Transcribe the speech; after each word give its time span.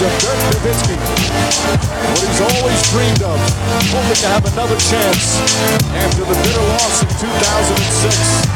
of 0.00 0.18
Dirk 0.20 0.38
Nowitzki. 0.54 0.94
What 0.94 2.22
he's 2.22 2.40
always 2.40 2.82
dreamed 2.92 3.22
of, 3.22 3.34
hoping 3.90 4.14
to 4.14 4.28
have 4.28 4.46
another 4.52 4.76
chance 4.76 5.42
after 5.92 6.22
the 6.22 6.34
bitter 6.38 6.62
loss 6.70 7.02
in 7.02 7.08
2006. 7.18 8.46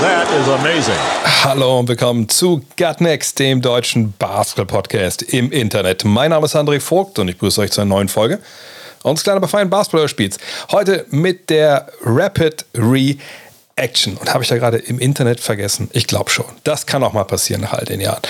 That 0.00 0.30
is 0.30 0.46
amazing. 0.46 0.94
Hallo 1.42 1.80
und 1.80 1.88
willkommen 1.88 2.28
zu 2.28 2.62
Gut 2.76 3.00
Next, 3.00 3.40
dem 3.40 3.60
deutschen 3.60 4.14
Basketball-Podcast 4.18 5.22
im 5.22 5.50
Internet. 5.50 6.04
Mein 6.04 6.30
Name 6.30 6.46
ist 6.46 6.54
André 6.54 6.78
Vogt 6.78 7.18
und 7.18 7.26
ich 7.26 7.34
begrüße 7.34 7.60
euch 7.60 7.72
zu 7.72 7.80
einer 7.80 7.90
neuen 7.90 8.08
Folge 8.08 8.38
unseres 9.10 9.24
kleinen, 9.24 9.38
aber 9.38 9.48
feinen 9.48 9.70
Basketball-Spiels. 9.70 10.38
Heute 10.70 11.06
mit 11.10 11.50
der 11.50 11.88
Rapid 12.02 12.64
Reaction. 12.74 14.16
Und 14.16 14.32
habe 14.32 14.42
ich 14.42 14.48
da 14.48 14.56
gerade 14.56 14.78
im 14.78 14.98
Internet 14.98 15.40
vergessen? 15.40 15.88
Ich 15.92 16.06
glaube 16.06 16.30
schon. 16.30 16.46
Das 16.64 16.86
kann 16.86 17.02
auch 17.04 17.12
mal 17.12 17.24
passieren 17.24 17.62
nach 17.62 17.72
all 17.72 17.84
den 17.84 18.00
Jahren. 18.00 18.22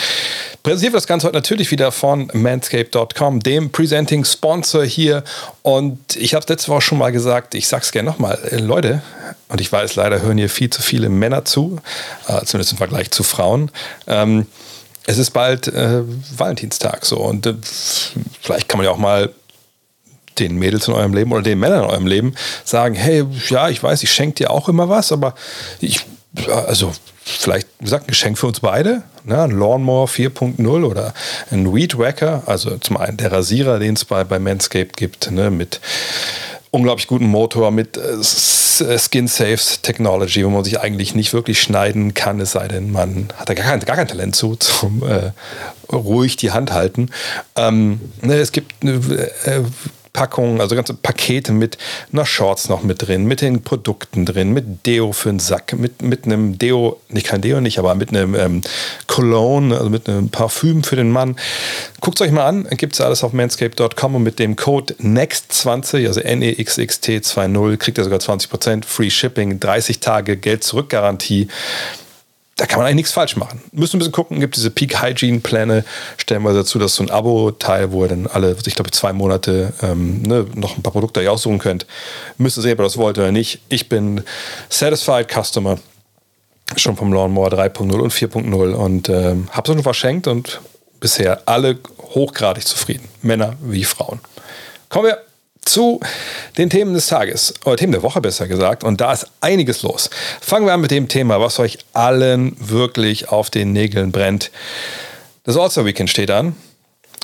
Präsentiert 0.62 0.92
wird 0.92 1.02
das 1.02 1.06
Ganze 1.06 1.26
heute 1.26 1.36
natürlich 1.36 1.70
wieder 1.70 1.92
von 1.92 2.30
manscape.com, 2.32 3.40
dem 3.40 3.70
Presenting 3.70 4.24
Sponsor 4.24 4.84
hier. 4.84 5.22
Und 5.62 6.16
ich 6.16 6.34
habe 6.34 6.42
es 6.42 6.48
letzte 6.48 6.72
Woche 6.72 6.82
schon 6.82 6.98
mal 6.98 7.12
gesagt, 7.12 7.54
ich 7.54 7.68
sage 7.68 7.84
es 7.84 7.92
gerne 7.92 8.10
nochmal. 8.10 8.38
Äh, 8.50 8.56
Leute, 8.56 9.02
und 9.48 9.60
ich 9.60 9.70
weiß, 9.70 9.94
leider 9.94 10.20
hören 10.22 10.38
hier 10.38 10.50
viel 10.50 10.70
zu 10.70 10.82
viele 10.82 11.08
Männer 11.08 11.44
zu, 11.44 11.78
äh, 12.26 12.44
zumindest 12.44 12.72
im 12.72 12.78
Vergleich 12.78 13.10
zu 13.12 13.22
Frauen. 13.22 13.70
Ähm, 14.08 14.46
es 15.06 15.18
ist 15.18 15.30
bald 15.30 15.68
äh, 15.68 16.02
Valentinstag 16.36 17.06
so 17.06 17.18
und 17.18 17.46
äh, 17.46 17.54
vielleicht 18.42 18.68
kann 18.68 18.78
man 18.78 18.86
ja 18.86 18.90
auch 18.90 18.98
mal 18.98 19.32
den 20.38 20.56
Mädels 20.56 20.88
in 20.88 20.94
eurem 20.94 21.14
Leben 21.14 21.32
oder 21.32 21.42
den 21.42 21.58
Männern 21.58 21.84
in 21.84 21.90
eurem 21.90 22.06
Leben 22.06 22.34
sagen, 22.64 22.94
hey, 22.94 23.24
ja, 23.48 23.68
ich 23.68 23.82
weiß, 23.82 24.02
ich 24.02 24.12
schenke 24.12 24.36
dir 24.36 24.50
auch 24.50 24.68
immer 24.68 24.88
was, 24.88 25.12
aber 25.12 25.34
ich, 25.80 26.00
also 26.48 26.92
vielleicht, 27.24 27.68
wie 27.78 27.84
gesagt, 27.84 28.04
ein 28.04 28.08
Geschenk 28.08 28.38
für 28.38 28.46
uns 28.46 28.60
beide, 28.60 29.02
ne? 29.24 29.42
ein 29.42 29.50
Lawnmower 29.50 30.06
4.0 30.06 30.84
oder 30.84 31.12
ein 31.50 31.74
Weed 31.74 31.98
Wacker, 31.98 32.44
also 32.46 32.78
zum 32.78 32.96
einen 32.96 33.16
der 33.16 33.32
Rasierer, 33.32 33.78
den 33.78 33.94
es 33.94 34.04
bei, 34.04 34.24
bei 34.24 34.38
Manscaped 34.38 34.96
gibt, 34.96 35.30
ne? 35.30 35.50
mit 35.50 35.80
unglaublich 36.70 37.06
guten 37.06 37.26
Motor, 37.26 37.70
mit 37.70 37.96
äh, 37.96 38.98
Skin 38.98 39.28
Safe 39.28 39.58
Technology, 39.82 40.44
wo 40.44 40.50
man 40.50 40.64
sich 40.64 40.80
eigentlich 40.80 41.14
nicht 41.14 41.32
wirklich 41.32 41.60
schneiden 41.60 42.14
kann, 42.14 42.38
es 42.40 42.52
sei 42.52 42.68
denn, 42.68 42.92
man 42.92 43.28
hat 43.36 43.48
da 43.48 43.54
gar 43.54 43.64
kein, 43.64 43.80
gar 43.80 43.96
kein 43.96 44.08
Talent 44.08 44.36
zu, 44.36 44.56
zum 44.56 45.02
äh, 45.02 45.32
ruhig 45.92 46.36
die 46.36 46.52
Hand 46.52 46.72
halten. 46.72 47.10
Ähm, 47.56 48.00
ne, 48.22 48.34
es 48.34 48.52
gibt 48.52 48.84
äh, 48.84 49.62
Packungen, 50.16 50.62
also 50.62 50.74
ganze 50.74 50.94
Pakete 50.94 51.52
mit 51.52 51.76
einer 52.10 52.24
Shorts 52.24 52.70
noch 52.70 52.82
mit 52.82 53.06
drin, 53.06 53.26
mit 53.26 53.42
den 53.42 53.62
Produkten 53.62 54.24
drin, 54.24 54.54
mit 54.54 54.86
Deo 54.86 55.12
für 55.12 55.28
den 55.28 55.38
Sack, 55.38 55.74
mit, 55.74 56.00
mit 56.00 56.24
einem 56.24 56.56
Deo, 56.58 56.98
nicht 57.10 57.26
kein 57.26 57.42
Deo 57.42 57.60
nicht, 57.60 57.78
aber 57.78 57.94
mit 57.94 58.08
einem 58.08 58.34
ähm, 58.34 58.62
Cologne, 59.06 59.76
also 59.76 59.90
mit 59.90 60.08
einem 60.08 60.30
Parfüm 60.30 60.82
für 60.82 60.96
den 60.96 61.10
Mann. 61.10 61.36
Guckt 62.00 62.18
es 62.18 62.26
euch 62.26 62.32
mal 62.32 62.46
an, 62.46 62.66
gibt 62.70 62.94
es 62.94 63.00
alles 63.02 63.22
auf 63.22 63.34
manscape.com 63.34 64.14
und 64.14 64.22
mit 64.22 64.38
dem 64.38 64.56
Code 64.56 64.94
NEXT20, 64.94 66.06
also 66.06 66.22
NEXXT20, 66.22 67.76
kriegt 67.76 67.98
ihr 67.98 68.04
sogar 68.04 68.18
20% 68.18 68.86
Free 68.86 69.10
Shipping, 69.10 69.60
30 69.60 70.00
Tage 70.00 70.38
Geld 70.38 70.64
zurück 70.64 70.88
Garantie 70.88 71.48
da 72.56 72.64
kann 72.64 72.78
man 72.78 72.86
eigentlich 72.86 72.96
nichts 72.96 73.12
falsch 73.12 73.36
machen. 73.36 73.62
Müssen 73.72 73.96
ein 73.96 73.98
bisschen 73.98 74.12
gucken, 74.12 74.40
gibt 74.40 74.56
diese 74.56 74.70
Peak 74.70 75.02
Hygiene 75.02 75.40
Pläne, 75.40 75.84
stellen 76.16 76.42
wir 76.42 76.54
dazu, 76.54 76.78
dass 76.78 76.94
so 76.94 77.02
ein 77.02 77.10
Abo-Teil, 77.10 77.92
wo 77.92 78.04
ihr 78.04 78.08
dann 78.08 78.26
alle, 78.26 78.56
ich 78.64 78.74
glaube, 78.74 78.90
zwei 78.90 79.12
Monate 79.12 79.74
ähm, 79.82 80.22
ne, 80.22 80.46
noch 80.54 80.76
ein 80.76 80.82
paar 80.82 80.92
Produkte 80.92 81.30
aussuchen 81.30 81.58
könnt. 81.58 81.86
Müsst 82.38 82.56
ihr 82.56 82.62
sehen, 82.62 82.72
ob 82.72 82.80
ihr 82.80 82.84
das 82.84 82.96
wollt 82.96 83.18
oder 83.18 83.30
nicht. 83.30 83.60
Ich 83.68 83.90
bin 83.90 84.22
Satisfied 84.70 85.30
Customer, 85.30 85.78
schon 86.76 86.96
vom 86.96 87.12
Lawnmower 87.12 87.48
3.0 87.48 87.92
und 87.92 88.12
4.0 88.12 88.72
und 88.72 89.10
ähm, 89.10 89.48
habe 89.50 89.70
es 89.70 89.74
schon 89.74 89.82
verschenkt 89.82 90.26
und 90.26 90.60
bisher 90.98 91.42
alle 91.44 91.78
hochgradig 92.00 92.66
zufrieden. 92.66 93.06
Männer 93.20 93.56
wie 93.60 93.84
Frauen. 93.84 94.20
Kommen 94.88 95.08
wir 95.08 95.18
zu 95.66 96.00
den 96.56 96.70
Themen 96.70 96.94
des 96.94 97.08
Tages, 97.08 97.54
oder 97.64 97.76
Themen 97.76 97.92
der 97.92 98.02
Woche 98.02 98.20
besser 98.20 98.48
gesagt. 98.48 98.84
Und 98.84 99.00
da 99.00 99.12
ist 99.12 99.26
einiges 99.40 99.82
los. 99.82 100.08
Fangen 100.40 100.66
wir 100.66 100.72
an 100.72 100.80
mit 100.80 100.90
dem 100.90 101.08
Thema, 101.08 101.40
was 101.40 101.58
euch 101.58 101.78
allen 101.92 102.56
wirklich 102.58 103.28
auf 103.28 103.50
den 103.50 103.72
Nägeln 103.72 104.12
brennt. 104.12 104.50
Das 105.44 105.56
All-Star 105.56 105.84
Weekend 105.84 106.10
steht 106.10 106.30
an. 106.30 106.56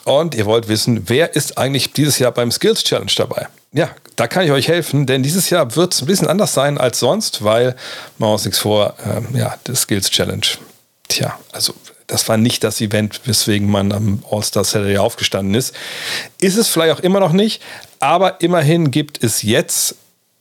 Und 0.05 0.35
ihr 0.35 0.47
wollt 0.47 0.69
wissen, 0.69 1.09
wer 1.09 1.35
ist 1.37 1.59
eigentlich 1.59 1.93
dieses 1.93 2.19
Jahr 2.19 2.33
beim 2.33 2.51
Skills 2.51 2.83
Challenge 2.83 3.13
dabei? 3.17 3.47
Ja, 3.73 3.91
da 4.17 4.27
kann 4.27 4.45
ich 4.45 4.51
euch 4.51 4.69
helfen, 4.69 5.07
denn 5.07 5.23
dieses 5.23 5.49
Jahr 5.51 5.77
wird 5.77 5.95
es 5.95 6.03
ein 6.03 6.07
bisschen 6.07 6.27
anders 6.27 6.53
sein 6.55 6.77
als 6.77 6.99
sonst, 6.99 7.45
weil, 7.45 7.77
machen 8.19 8.31
wir 8.31 8.33
uns 8.33 8.45
nichts 8.45 8.59
vor, 8.59 8.95
ähm, 9.07 9.29
ja, 9.35 9.55
das 9.65 9.83
Skills 9.83 10.11
Challenge. 10.11 10.47
Tja, 11.09 11.39
also 11.53 11.73
das 12.13 12.29
war 12.29 12.37
nicht 12.37 12.63
das 12.63 12.81
Event, 12.83 13.23
weswegen 13.25 13.71
man 13.71 13.91
am 13.91 14.23
All-Star 14.31 14.65
Saturday 14.65 14.99
aufgestanden 14.99 15.55
ist. 15.55 15.75
Ist 16.43 16.59
es 16.59 16.69
vielleicht 16.69 16.95
auch 16.95 17.01
immer 17.01 17.21
noch 17.21 17.33
nicht, 17.33 17.63
aber 18.01 18.43
immerhin 18.43 18.91
gibt 18.91 19.25
es 19.25 19.43
jetzt 19.43 19.97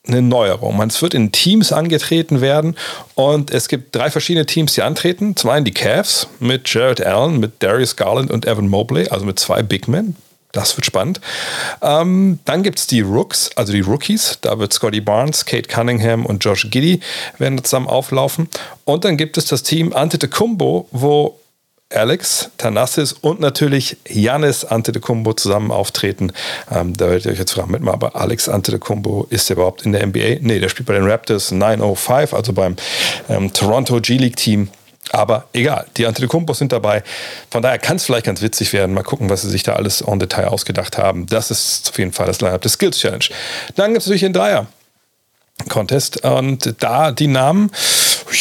eine 0.06 0.22
Neuerung. 0.22 0.82
Es 0.82 1.02
wird 1.02 1.14
in 1.14 1.32
Teams 1.32 1.72
angetreten 1.72 2.42
werden 2.42 2.76
und 3.16 3.52
es 3.52 3.70
gibt 3.70 3.96
drei 3.96 4.12
verschiedene 4.12 4.46
Teams, 4.46 4.74
die 4.74 4.82
antreten. 4.82 5.38
Zum 5.38 5.50
einen 5.50 5.64
die 5.64 5.72
Cavs 5.72 6.28
mit 6.40 6.68
Jared 6.74 7.06
Allen, 7.06 7.40
mit 7.40 7.64
Darius 7.64 7.96
Garland 7.96 8.32
und 8.32 8.46
Evan 8.46 8.68
Mobley, 8.68 9.08
also 9.08 9.26
mit 9.26 9.40
zwei 9.40 9.64
Big 9.64 9.88
Men. 9.88 10.18
Das 10.52 10.76
wird 10.76 10.86
spannend. 10.86 11.22
Ähm, 11.82 12.40
dann 12.44 12.64
gibt 12.64 12.80
es 12.80 12.88
die 12.88 13.00
Rooks, 13.00 13.52
also 13.56 13.72
die 13.72 13.80
Rookies. 13.80 14.40
Da 14.42 14.60
wird 14.60 14.74
Scotty 14.74 15.00
Barnes, 15.00 15.46
Kate 15.46 15.70
Cunningham 15.70 16.26
und 16.26 16.44
Josh 16.44 16.68
Giddy 16.70 17.00
werden 17.38 17.64
zusammen 17.64 17.88
auflaufen. 17.88 18.50
Und 18.84 19.06
dann 19.06 19.16
gibt 19.16 19.38
es 19.38 19.46
das 19.46 19.64
Team 19.64 19.94
Antetokounmpo, 19.94 20.90
wo 20.92 21.40
Alex 21.94 22.50
Tanassis 22.58 23.14
und 23.14 23.40
natürlich 23.40 23.98
Janis 24.08 24.66
Antetokounmpo 24.66 25.34
zusammen 25.34 25.72
auftreten. 25.72 26.34
Ähm, 26.72 26.96
da 26.96 27.10
werdet 27.10 27.26
ihr 27.26 27.32
euch 27.32 27.40
jetzt 27.40 27.52
fragen, 27.52 27.72
mit 27.72 27.82
mal, 27.82 27.94
aber 27.94 28.16
Alex 28.16 28.50
Antetokounmpo 28.50 29.28
ist 29.30 29.50
der 29.50 29.58
überhaupt 29.58 29.86
in 29.86 29.92
der 29.92 30.06
NBA? 30.06 30.38
Nee, 30.42 30.60
der 30.60 30.70
spielt 30.70 30.88
bei 30.88 30.94
den 30.94 31.10
Raptors 31.10 31.52
905, 31.52 32.34
also 32.34 32.54
beim 32.54 32.76
ähm, 33.30 33.52
Toronto 33.54 34.00
G-League 34.02 34.38
Team. 34.38 34.70
Aber 35.12 35.46
egal, 35.54 35.88
die 35.98 36.06
Antetokounmpos 36.06 36.60
sind 36.60 36.72
dabei. 36.72 37.04
Von 37.50 37.62
daher 37.62 37.80
kann 37.80 37.98
es 37.98 38.06
vielleicht 38.06 38.26
ganz 38.26 38.42
witzig 38.42 38.72
werden. 38.72 38.94
Mal 38.94 39.04
gucken, 39.04 39.30
was 39.30 39.42
sie 39.42 39.50
sich 39.50 39.64
da 39.64 39.74
alles 39.74 40.02
en 40.02 40.20
Detail 40.20 40.48
ausgedacht 40.48 40.98
haben. 40.98 41.26
Das 41.26 41.52
ist 41.52 41.90
auf 41.90 42.00
jeden 42.00 42.14
Fall 42.14 42.28
das 42.28 42.40
Line-Up 42.40 42.62
des 42.62 42.74
Skills 42.74 43.00
Challenge. 43.00 43.26
Dann 43.76 43.92
gibt 43.92 44.02
es 44.02 44.08
natürlich 44.08 44.22
den 44.22 44.34
Dreier. 44.34 44.68
Contest 45.70 46.24
und 46.24 46.76
da 46.80 47.12
die 47.12 47.28
Namen 47.28 47.72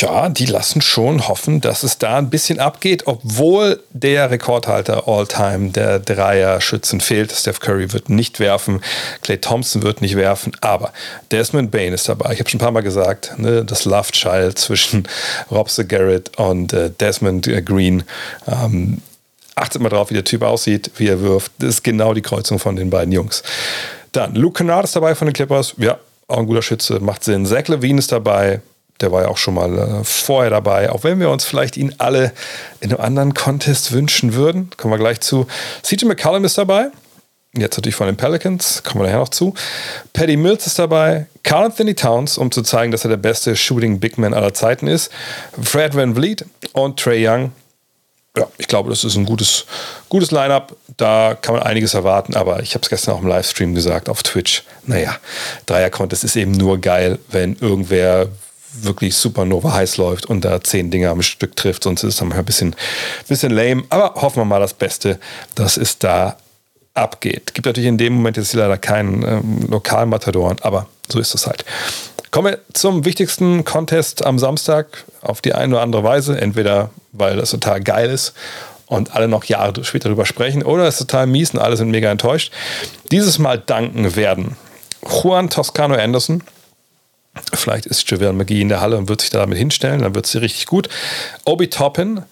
ja, 0.01 0.29
die 0.29 0.47
lassen 0.47 0.81
schon 0.81 1.29
hoffen, 1.29 1.61
dass 1.61 1.83
es 1.83 1.99
da 1.99 2.19
ein 2.19 2.31
bisschen 2.31 2.61
abgeht, 2.61 3.07
obwohl 3.07 3.83
der 3.91 4.31
Rekordhalter 4.31 5.09
All-Time, 5.09 5.71
der 5.71 5.99
Dreier-Schützen 5.99 7.01
fehlt. 7.01 7.33
Steph 7.33 7.61
Curry 7.61 7.93
wird 7.93 8.09
nicht 8.09 8.41
werfen, 8.41 8.83
Clay 9.23 9.39
Thompson 9.39 9.83
wird 9.83 10.01
nicht 10.01 10.17
werfen, 10.17 10.53
aber 10.61 10.93
Desmond 11.31 11.71
Bain 11.71 11.93
ist 11.93 12.09
dabei. 12.09 12.33
Ich 12.33 12.41
habe 12.41 12.49
schon 12.49 12.59
ein 12.59 12.65
paar 12.65 12.73
Mal 12.73 12.83
gesagt, 12.83 13.39
ne, 13.39 13.65
das 13.65 13.85
Love 13.85 14.13
Child 14.13 14.59
zwischen 14.59 15.09
Rob 15.51 15.71
Garrett 15.89 16.37
und 16.39 16.73
äh, 16.73 16.91
Desmond 16.91 17.47
äh, 17.47 17.63
Green. 17.63 18.05
Ähm, 18.47 19.03
achtet 19.55 19.83
mal 19.83 19.89
drauf, 19.89 20.11
wie 20.11 20.15
der 20.15 20.25
Typ 20.25 20.43
aussieht, 20.43 20.91
wie 20.97 21.09
er 21.09 21.21
wirft. 21.21 21.53
Das 21.59 21.71
ist 21.71 21.85
genau 21.85 22.15
die 22.15 22.23
Kreuzung 22.23 22.59
von 22.59 22.77
den 22.77 22.91
beiden 22.91 23.13
Jungs. 23.13 23.43
Dann 24.13 24.35
Luke 24.35 24.59
Kennard 24.59 24.85
ist 24.85 24.97
dabei 24.97 25.15
von 25.15 25.27
den 25.27 25.35
Clippers. 25.35 25.75
Ja, 25.77 25.99
auch 26.31 26.39
ein 26.39 26.47
guter 26.47 26.63
Schütze, 26.63 27.01
macht 27.01 27.25
Sinn. 27.25 27.47
Zach 27.47 27.69
Levine 27.69 27.99
ist 27.99 28.13
dabei. 28.13 28.61
Der 29.01 29.13
war 29.13 29.23
ja 29.23 29.29
auch 29.29 29.39
schon 29.39 29.55
mal 29.55 29.79
äh, 29.79 30.05
vorher 30.05 30.51
dabei. 30.51 30.91
Auch 30.91 31.05
wenn 31.05 31.21
wir 31.21 31.31
uns 31.31 31.45
vielleicht 31.45 31.77
ihn 31.77 31.95
alle 31.99 32.33
in 32.81 32.91
einem 32.93 33.01
anderen 33.01 33.35
Contest 33.35 33.93
wünschen 33.93 34.35
würden. 34.35 34.71
Kommen 34.77 34.93
wir 34.93 34.99
gleich 34.99 35.21
zu. 35.21 35.47
CJ 35.83 36.05
McCallum 36.05 36.45
ist 36.45 36.59
dabei. 36.59 36.91
Jetzt 37.57 37.77
natürlich 37.77 37.97
von 37.97 38.07
den 38.07 38.17
Pelicans, 38.17 38.85
kommen 38.85 39.03
wir 39.03 39.09
nachher 39.09 39.19
noch 39.19 39.29
zu. 39.29 39.55
Paddy 40.13 40.37
Mills 40.37 40.69
ist 40.69 40.79
dabei, 40.79 41.27
Carl 41.43 41.65
Anthony 41.65 41.97
Towns, 41.97 42.39
um 42.39 42.53
zu 42.53 42.63
zeigen, 42.63 42.93
dass 42.93 43.05
er 43.05 43.11
der 43.11 43.17
beste 43.17 43.57
Shooting 43.57 43.99
Big 43.99 44.19
Man 44.19 44.35
aller 44.35 44.55
Zeiten 44.55 44.87
ist, 44.87 45.11
Fred 45.61 45.97
Van 45.97 46.15
Vliet 46.15 46.45
und 46.75 47.01
Trey 47.01 47.27
Young. 47.27 47.51
Ja, 48.41 48.47
ich 48.57 48.69
glaube, 48.69 48.89
das 48.89 49.05
ist 49.05 49.17
ein 49.17 49.27
gutes, 49.27 49.67
gutes 50.09 50.31
Line-up. 50.31 50.75
Da 50.97 51.37
kann 51.39 51.55
man 51.55 51.63
einiges 51.63 51.93
erwarten, 51.93 52.35
aber 52.35 52.63
ich 52.63 52.73
habe 52.73 52.83
es 52.83 52.89
gestern 52.89 53.15
auch 53.15 53.21
im 53.21 53.29
Livestream 53.29 53.75
gesagt 53.75 54.09
auf 54.09 54.23
Twitch. 54.23 54.65
Naja, 54.87 55.15
Dreier-Contest 55.67 56.25
ist 56.25 56.37
eben 56.37 56.53
nur 56.53 56.79
geil, 56.79 57.19
wenn 57.31 57.57
irgendwer 57.61 58.29
wirklich 58.73 59.15
supernova 59.15 59.75
heiß 59.75 59.99
läuft 59.99 60.25
und 60.25 60.43
da 60.43 60.63
zehn 60.63 60.91
Dinger 60.91 61.11
am 61.11 61.21
Stück 61.21 61.55
trifft, 61.55 61.83
sonst 61.83 62.03
ist 62.03 62.15
es 62.15 62.21
dann 62.21 62.33
ein 62.33 62.45
bisschen, 62.47 62.75
bisschen 63.29 63.53
lame. 63.53 63.83
Aber 63.91 64.15
hoffen 64.15 64.41
wir 64.41 64.47
mal 64.47 64.61
das 64.61 64.73
Beste, 64.73 65.21
dass 65.55 65.77
es 65.77 65.99
da 65.99 66.39
abgeht. 66.95 67.53
Gibt 67.53 67.67
natürlich 67.67 67.89
in 67.89 67.99
dem 67.99 68.15
Moment 68.15 68.39
jetzt 68.39 68.55
leider 68.55 68.79
keinen 68.79 69.23
ähm, 69.23 69.69
Lokalmatadoren, 69.69 70.57
aber 70.63 70.87
so 71.13 71.19
ist 71.19 71.35
es 71.35 71.47
halt. 71.47 71.65
Kommen 72.31 72.53
wir 72.53 72.59
zum 72.73 73.05
wichtigsten 73.05 73.65
Contest 73.65 74.25
am 74.25 74.39
Samstag 74.39 75.05
auf 75.21 75.41
die 75.41 75.53
eine 75.53 75.75
oder 75.75 75.83
andere 75.83 76.05
Weise. 76.05 76.41
Entweder 76.41 76.91
weil 77.13 77.37
das 77.37 77.51
total 77.51 77.81
geil 77.81 78.09
ist 78.11 78.35
und 78.87 79.15
alle 79.15 79.29
noch 79.29 79.45
Jahre 79.45 79.85
später 79.85 80.09
darüber 80.09 80.27
sprechen 80.27 80.63
oder 80.63 80.85
es 80.85 81.01
ist 81.01 81.09
total 81.09 81.27
mies 81.27 81.53
und 81.53 81.61
alle 81.61 81.77
sind 81.77 81.91
mega 81.91 82.11
enttäuscht. 82.11 82.53
Dieses 83.11 83.39
Mal 83.39 83.59
danken 83.59 84.17
werden 84.17 84.57
Juan 85.03 85.51
Toscano 85.51 85.95
Anderson, 85.95 86.43
Vielleicht 87.55 87.87
ist 87.87 88.11
JaVale 88.11 88.33
McGee 88.33 88.61
in 88.61 88.69
der 88.69 88.81
Halle 88.81 88.97
und 88.97 89.09
wird 89.09 89.21
sich 89.21 89.31
damit 89.31 89.57
hinstellen, 89.57 90.03
dann 90.03 90.15
wird 90.15 90.27
sie 90.27 90.39
richtig 90.39 90.67
gut. 90.67 90.89
Obi 91.45 91.71
Toppin, 91.71 92.23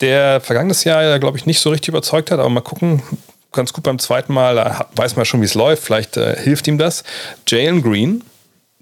der 0.00 0.40
vergangenes 0.40 0.84
Jahr 0.84 1.02
ja, 1.02 1.18
glaube 1.18 1.36
ich, 1.38 1.46
nicht 1.46 1.60
so 1.60 1.70
richtig 1.70 1.88
überzeugt 1.88 2.30
hat, 2.30 2.38
aber 2.38 2.48
mal 2.48 2.60
gucken, 2.60 3.02
ganz 3.54 3.72
gut 3.72 3.84
beim 3.84 3.98
zweiten 3.98 4.32
Mal, 4.32 4.54
da 4.54 4.86
weiß 4.96 5.16
man 5.16 5.24
schon, 5.24 5.40
wie 5.40 5.46
es 5.46 5.54
läuft, 5.54 5.82
vielleicht 5.82 6.16
äh, 6.16 6.36
hilft 6.36 6.66
ihm 6.66 6.78
das. 6.78 7.04
Jalen 7.46 7.82
Green, 7.82 8.22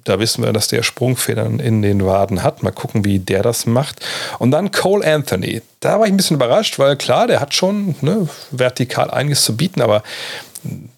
da 0.05 0.19
wissen 0.19 0.43
wir, 0.43 0.53
dass 0.53 0.69
der 0.69 0.83
Sprungfedern 0.83 1.61
in 1.61 1.83
den 1.83 2.05
Waden 2.05 2.43
hat. 2.43 2.63
Mal 2.63 2.73
gucken, 2.73 3.05
wie 3.05 3.19
der 3.19 3.43
das 3.43 3.67
macht. 3.67 4.01
Und 4.39 4.51
dann 4.51 4.73
Cole 4.73 5.07
Anthony. 5.07 5.63
Da 5.81 5.99
war 5.99 6.07
ich 6.07 6.13
ein 6.13 6.17
bisschen 6.17 6.37
überrascht, 6.37 6.79
weil 6.79 6.97
klar, 6.97 7.27
der 7.27 7.41
hat 7.41 7.55
schon 7.55 7.95
ne, 8.01 8.29
vertikal 8.51 9.11
einiges 9.11 9.45
zu 9.45 9.57
bieten, 9.57 9.81
aber 9.81 10.03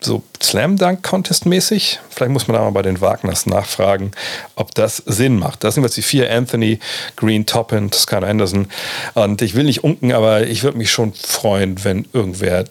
so 0.01 0.23
Slam 0.43 0.77
Dunk 0.77 1.03
Contest 1.03 1.47
mäßig. 1.47 1.99
Vielleicht 2.11 2.33
muss 2.33 2.49
man 2.49 2.57
da 2.57 2.63
mal 2.63 2.71
bei 2.71 2.83
den 2.83 3.01
Wagners 3.01 3.47
nachfragen, 3.47 4.13
ob 4.57 4.75
das 4.75 4.99
Sinn 4.99 5.39
macht. 5.39 5.65
Das 5.65 5.75
sind 5.75 5.85
jetzt 5.85 5.97
die 5.97 6.03
vier: 6.03 6.31
Anthony, 6.31 6.79
Green, 7.17 7.47
Toppin, 7.47 7.91
Toscana 7.91 8.27
Anderson. 8.27 8.69
Und 9.15 9.43
ich 9.43 9.55
will 9.55 9.65
nicht 9.65 9.83
unken, 9.83 10.13
aber 10.13 10.47
ich 10.47 10.63
würde 10.63 10.79
mich 10.79 10.91
schon 10.91 11.15
freuen, 11.15 11.83
wenn 11.85 12.07
irgendwer 12.13 12.65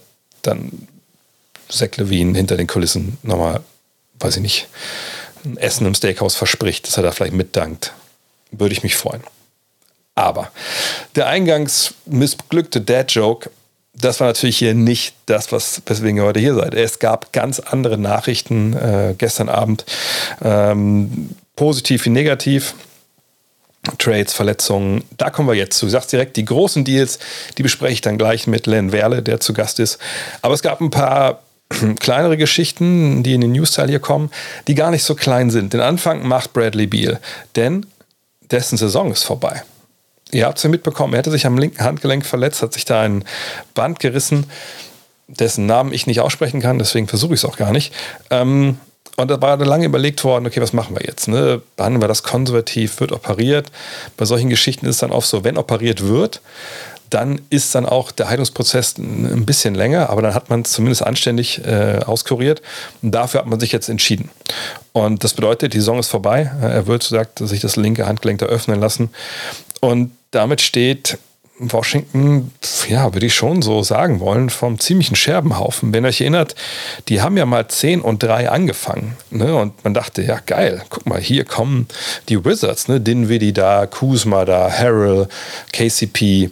dann 0.43 0.87
Zach 1.69 1.95
Levine 1.97 2.37
hinter 2.37 2.57
den 2.57 2.67
Kulissen 2.67 3.17
nochmal, 3.23 3.61
weiß 4.19 4.37
ich 4.37 4.41
nicht, 4.41 4.67
ein 5.45 5.57
Essen 5.57 5.85
im 5.85 5.95
Steakhouse 5.95 6.35
verspricht, 6.35 6.87
dass 6.87 6.97
er 6.97 7.03
da 7.03 7.11
vielleicht 7.11 7.33
mitdankt. 7.33 7.93
Würde 8.51 8.73
ich 8.73 8.83
mich 8.83 8.95
freuen. 8.95 9.23
Aber 10.15 10.51
der 11.15 11.27
eingangs 11.27 11.95
missglückte 12.05 12.81
Dad-Joke 12.81 13.49
das 13.95 14.19
war 14.19 14.27
natürlich 14.27 14.57
hier 14.57 14.73
nicht 14.73 15.15
das, 15.27 15.51
was, 15.51 15.81
weswegen 15.85 16.17
ihr 16.17 16.23
heute 16.23 16.39
hier 16.39 16.55
seid. 16.55 16.73
Es 16.73 16.99
gab 16.99 17.31
ganz 17.31 17.59
andere 17.59 17.97
Nachrichten 17.97 18.73
äh, 18.73 19.15
gestern 19.17 19.49
Abend, 19.49 19.85
ähm, 20.43 21.29
positiv 21.55 22.05
wie 22.05 22.09
negativ. 22.09 22.73
Trades, 23.97 24.31
Verletzungen, 24.31 25.03
da 25.17 25.29
kommen 25.29 25.49
wir 25.49 25.55
jetzt 25.55 25.77
zu. 25.77 25.87
Du 25.87 25.91
sagst 25.91 26.13
direkt, 26.13 26.37
die 26.37 26.45
großen 26.45 26.85
Deals, 26.85 27.19
die 27.57 27.63
bespreche 27.63 27.91
ich 27.91 28.01
dann 28.01 28.17
gleich 28.17 28.47
mit 28.47 28.65
Len 28.65 28.93
Werle, 28.93 29.21
der 29.21 29.41
zu 29.41 29.51
Gast 29.51 29.77
ist. 29.79 29.99
Aber 30.41 30.53
es 30.53 30.61
gab 30.61 30.79
ein 30.79 30.89
paar 30.89 31.43
kleinere 31.99 32.37
Geschichten, 32.37 33.23
die 33.23 33.33
in 33.33 33.41
den 33.41 33.51
News-Teil 33.51 33.89
hier 33.89 33.99
kommen, 33.99 34.31
die 34.67 34.75
gar 34.75 34.91
nicht 34.91 35.03
so 35.03 35.15
klein 35.15 35.49
sind. 35.49 35.73
Den 35.73 35.81
Anfang 35.81 36.27
macht 36.27 36.53
Bradley 36.53 36.87
Beal, 36.87 37.19
denn 37.55 37.85
dessen 38.51 38.77
Saison 38.77 39.11
ist 39.11 39.23
vorbei. 39.23 39.63
Ihr 40.31 40.45
habt 40.45 40.57
es 40.57 40.63
ja 40.63 40.69
mitbekommen, 40.69 41.13
er 41.13 41.19
hatte 41.19 41.31
sich 41.31 41.45
am 41.45 41.57
linken 41.57 41.83
Handgelenk 41.83 42.25
verletzt, 42.25 42.61
hat 42.61 42.73
sich 42.73 42.85
da 42.85 43.01
ein 43.01 43.23
Band 43.75 43.99
gerissen, 43.99 44.47
dessen 45.27 45.65
Namen 45.65 45.93
ich 45.93 46.07
nicht 46.07 46.21
aussprechen 46.21 46.61
kann, 46.61 46.79
deswegen 46.79 47.07
versuche 47.07 47.33
ich 47.33 47.41
es 47.41 47.45
auch 47.45 47.57
gar 47.57 47.71
nicht. 47.71 47.93
Ähm, 48.29 48.77
und 49.15 49.29
da 49.29 49.39
war 49.41 49.57
lange 49.57 49.85
überlegt 49.85 50.23
worden, 50.23 50.47
okay, 50.47 50.59
was 50.59 50.73
machen 50.73 50.95
wir 50.95 51.05
jetzt? 51.05 51.27
Ne? 51.27 51.61
Behandeln 51.75 52.01
wir 52.01 52.07
das 52.07 52.23
konservativ, 52.23 52.99
wird 52.99 53.11
operiert. 53.11 53.71
Bei 54.17 54.25
solchen 54.25 54.49
Geschichten 54.49 54.87
ist 54.87 54.95
es 54.95 54.99
dann 55.01 55.11
oft 55.11 55.27
so, 55.27 55.43
wenn 55.43 55.57
operiert 55.57 56.07
wird, 56.07 56.41
dann 57.13 57.41
ist 57.49 57.75
dann 57.75 57.85
auch 57.85 58.11
der 58.11 58.29
Heilungsprozess 58.29 58.97
ein 58.97 59.45
bisschen 59.45 59.75
länger, 59.75 60.09
aber 60.09 60.21
dann 60.21 60.33
hat 60.33 60.49
man 60.49 60.61
es 60.61 60.71
zumindest 60.71 61.03
anständig 61.03 61.65
äh, 61.65 61.99
auskuriert. 62.05 62.61
Und 63.01 63.11
dafür 63.11 63.41
hat 63.41 63.47
man 63.47 63.59
sich 63.59 63.71
jetzt 63.71 63.89
entschieden. 63.89 64.29
Und 64.91 65.23
das 65.23 65.33
bedeutet, 65.33 65.73
die 65.73 65.79
Saison 65.79 65.99
ist 65.99 66.09
vorbei. 66.09 66.51
Er 66.61 66.87
wird, 66.87 67.03
sagt, 67.03 67.39
sich 67.39 67.59
das 67.59 67.75
linke 67.75 68.05
Handgelenk 68.05 68.39
da 68.39 68.45
öffnen 68.47 68.79
lassen. 68.79 69.09
Und 69.81 70.11
damit 70.31 70.61
steht 70.61 71.17
Washington, 71.59 72.51
ja, 72.89 73.13
würde 73.13 73.27
ich 73.27 73.35
schon 73.35 73.61
so 73.61 73.83
sagen 73.83 74.19
wollen, 74.19 74.49
vom 74.49 74.79
ziemlichen 74.79 75.15
Scherbenhaufen. 75.15 75.93
Wenn 75.93 76.03
ihr 76.03 76.09
euch 76.09 76.21
erinnert, 76.21 76.55
die 77.09 77.21
haben 77.21 77.37
ja 77.37 77.45
mal 77.45 77.67
10 77.67 78.01
und 78.01 78.23
3 78.23 78.49
angefangen. 78.49 79.15
Ne? 79.29 79.55
Und 79.55 79.83
man 79.83 79.93
dachte, 79.93 80.23
ja, 80.23 80.39
geil, 80.45 80.81
guck 80.89 81.05
mal, 81.05 81.19
hier 81.19 81.45
kommen 81.45 81.87
die 82.29 82.43
Wizards, 82.43 82.87
ne? 82.87 82.99
Dinwiddie 82.99 83.53
da, 83.53 83.85
Kuzma 83.85 84.45
da, 84.45 84.71
Harrell, 84.71 85.27
KCP. 85.71 86.51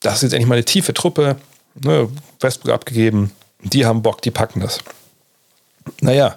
Das 0.00 0.16
ist 0.16 0.22
jetzt 0.22 0.32
endlich 0.32 0.48
mal 0.48 0.54
eine 0.54 0.64
tiefe 0.64 0.94
Truppe. 0.94 1.36
Ne? 1.82 2.08
Westbrook 2.40 2.72
abgegeben. 2.72 3.32
Die 3.62 3.84
haben 3.84 4.02
Bock, 4.02 4.22
die 4.22 4.30
packen 4.30 4.60
das. 4.60 4.80
Naja, 6.00 6.36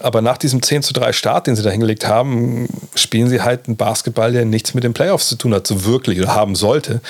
aber 0.00 0.22
nach 0.22 0.38
diesem 0.38 0.62
10 0.62 0.82
zu 0.82 0.92
3 0.92 1.12
Start, 1.12 1.46
den 1.46 1.56
sie 1.56 1.62
da 1.62 1.70
hingelegt 1.70 2.06
haben, 2.06 2.68
spielen 2.94 3.28
sie 3.28 3.42
halt 3.42 3.66
einen 3.66 3.76
Basketball, 3.76 4.32
der 4.32 4.44
nichts 4.44 4.74
mit 4.74 4.84
den 4.84 4.94
Playoffs 4.94 5.28
zu 5.28 5.36
tun 5.36 5.54
hat, 5.54 5.66
so 5.66 5.84
wirklich 5.84 6.18
oder 6.18 6.34
haben 6.34 6.54
sollte. 6.54 7.00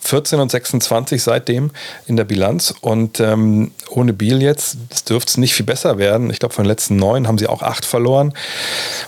14 0.00 0.40
und 0.40 0.50
26 0.50 1.22
seitdem 1.22 1.70
in 2.06 2.16
der 2.16 2.24
Bilanz 2.24 2.74
und 2.80 3.20
ähm, 3.20 3.72
ohne 3.90 4.12
Biel 4.12 4.42
jetzt 4.42 4.76
dürfte 5.08 5.30
es 5.30 5.36
nicht 5.36 5.54
viel 5.54 5.66
besser 5.66 5.98
werden. 5.98 6.30
Ich 6.30 6.38
glaube, 6.38 6.54
von 6.54 6.64
den 6.64 6.68
letzten 6.68 6.96
neun 6.96 7.26
haben 7.26 7.38
sie 7.38 7.46
auch 7.46 7.62
acht 7.62 7.84
verloren 7.84 8.34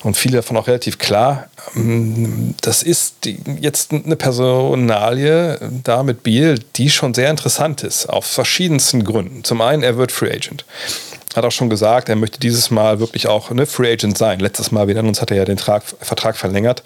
und 0.03 0.17
viele 0.17 0.37
davon 0.37 0.57
auch 0.57 0.67
relativ 0.67 0.99
klar. 0.99 1.49
Das 2.63 2.83
ist 2.83 3.15
jetzt 3.61 3.93
eine 3.93 4.17
Personalie 4.17 5.59
da 5.85 6.03
mit 6.03 6.23
Biel, 6.23 6.59
die 6.77 6.91
schon 6.91 7.15
sehr 7.15 7.31
interessant 7.31 7.83
ist, 7.83 8.07
auf 8.07 8.25
verschiedensten 8.25 9.05
Gründen. 9.05 9.45
Zum 9.45 9.61
einen, 9.61 9.83
er 9.83 9.97
wird 9.97 10.13
Free 10.13 10.33
Agent 10.33 10.65
hat 11.37 11.45
auch 11.45 11.53
schon 11.53 11.71
gesagt, 11.71 12.09
er 12.09 12.17
möchte 12.17 12.41
dieses 12.41 12.71
Mal 12.71 13.01
wirklich 13.01 13.27
auch 13.27 13.51
eine 13.51 13.67
Free 13.67 13.93
Agent 13.93 14.19
sein. 14.19 14.41
Letztes 14.41 14.73
Mal, 14.73 14.89
wieder 14.89 15.01
uns 15.01 15.21
hat 15.21 15.31
er 15.31 15.37
ja 15.37 15.45
den 15.45 15.57
Trag, 15.57 15.83
Vertrag 16.01 16.37
verlängert 16.37 16.83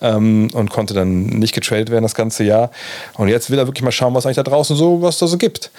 ähm, 0.00 0.48
und 0.52 0.70
konnte 0.70 0.94
dann 0.94 1.24
nicht 1.24 1.54
getradet 1.54 1.90
werden 1.90 2.02
das 2.02 2.14
ganze 2.14 2.44
Jahr. 2.44 2.70
Und 3.14 3.28
jetzt 3.28 3.50
will 3.50 3.58
er 3.58 3.66
wirklich 3.66 3.82
mal 3.82 3.92
schauen, 3.92 4.14
was 4.14 4.26
eigentlich 4.26 4.36
da 4.36 4.42
draußen 4.42 4.76
so, 4.76 5.02
was 5.02 5.18
da 5.18 5.26
so 5.26 5.36
gibt. 5.36 5.70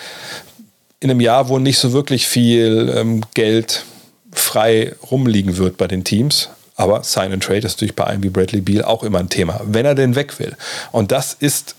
In 1.00 1.10
einem 1.10 1.22
Jahr, 1.22 1.50
wo 1.50 1.60
nicht 1.60 1.78
so 1.78 1.94
wirklich 1.94 2.28
viel 2.28 2.94
ähm, 2.96 3.22
Geld 3.34 3.86
frei 4.32 4.94
rumliegen 5.12 5.58
wird 5.58 5.78
bei 5.78 5.88
den 5.88 6.04
Teams. 6.04 6.50
Aber 6.76 7.04
Sign 7.04 7.32
and 7.32 7.44
Trade 7.44 7.60
ist 7.60 7.78
natürlich 7.78 7.96
bei 7.96 8.06
einem 8.06 8.24
wie 8.24 8.30
Bradley 8.30 8.62
Beal 8.62 8.84
auch 8.84 9.04
immer 9.04 9.20
ein 9.20 9.30
Thema, 9.30 9.62
wenn 9.66 9.86
er 9.86 9.96
denn 9.96 10.16
weg 10.16 10.40
will. 10.40 10.56
Und 10.92 11.12
das 11.12 11.34
ist 11.34 11.76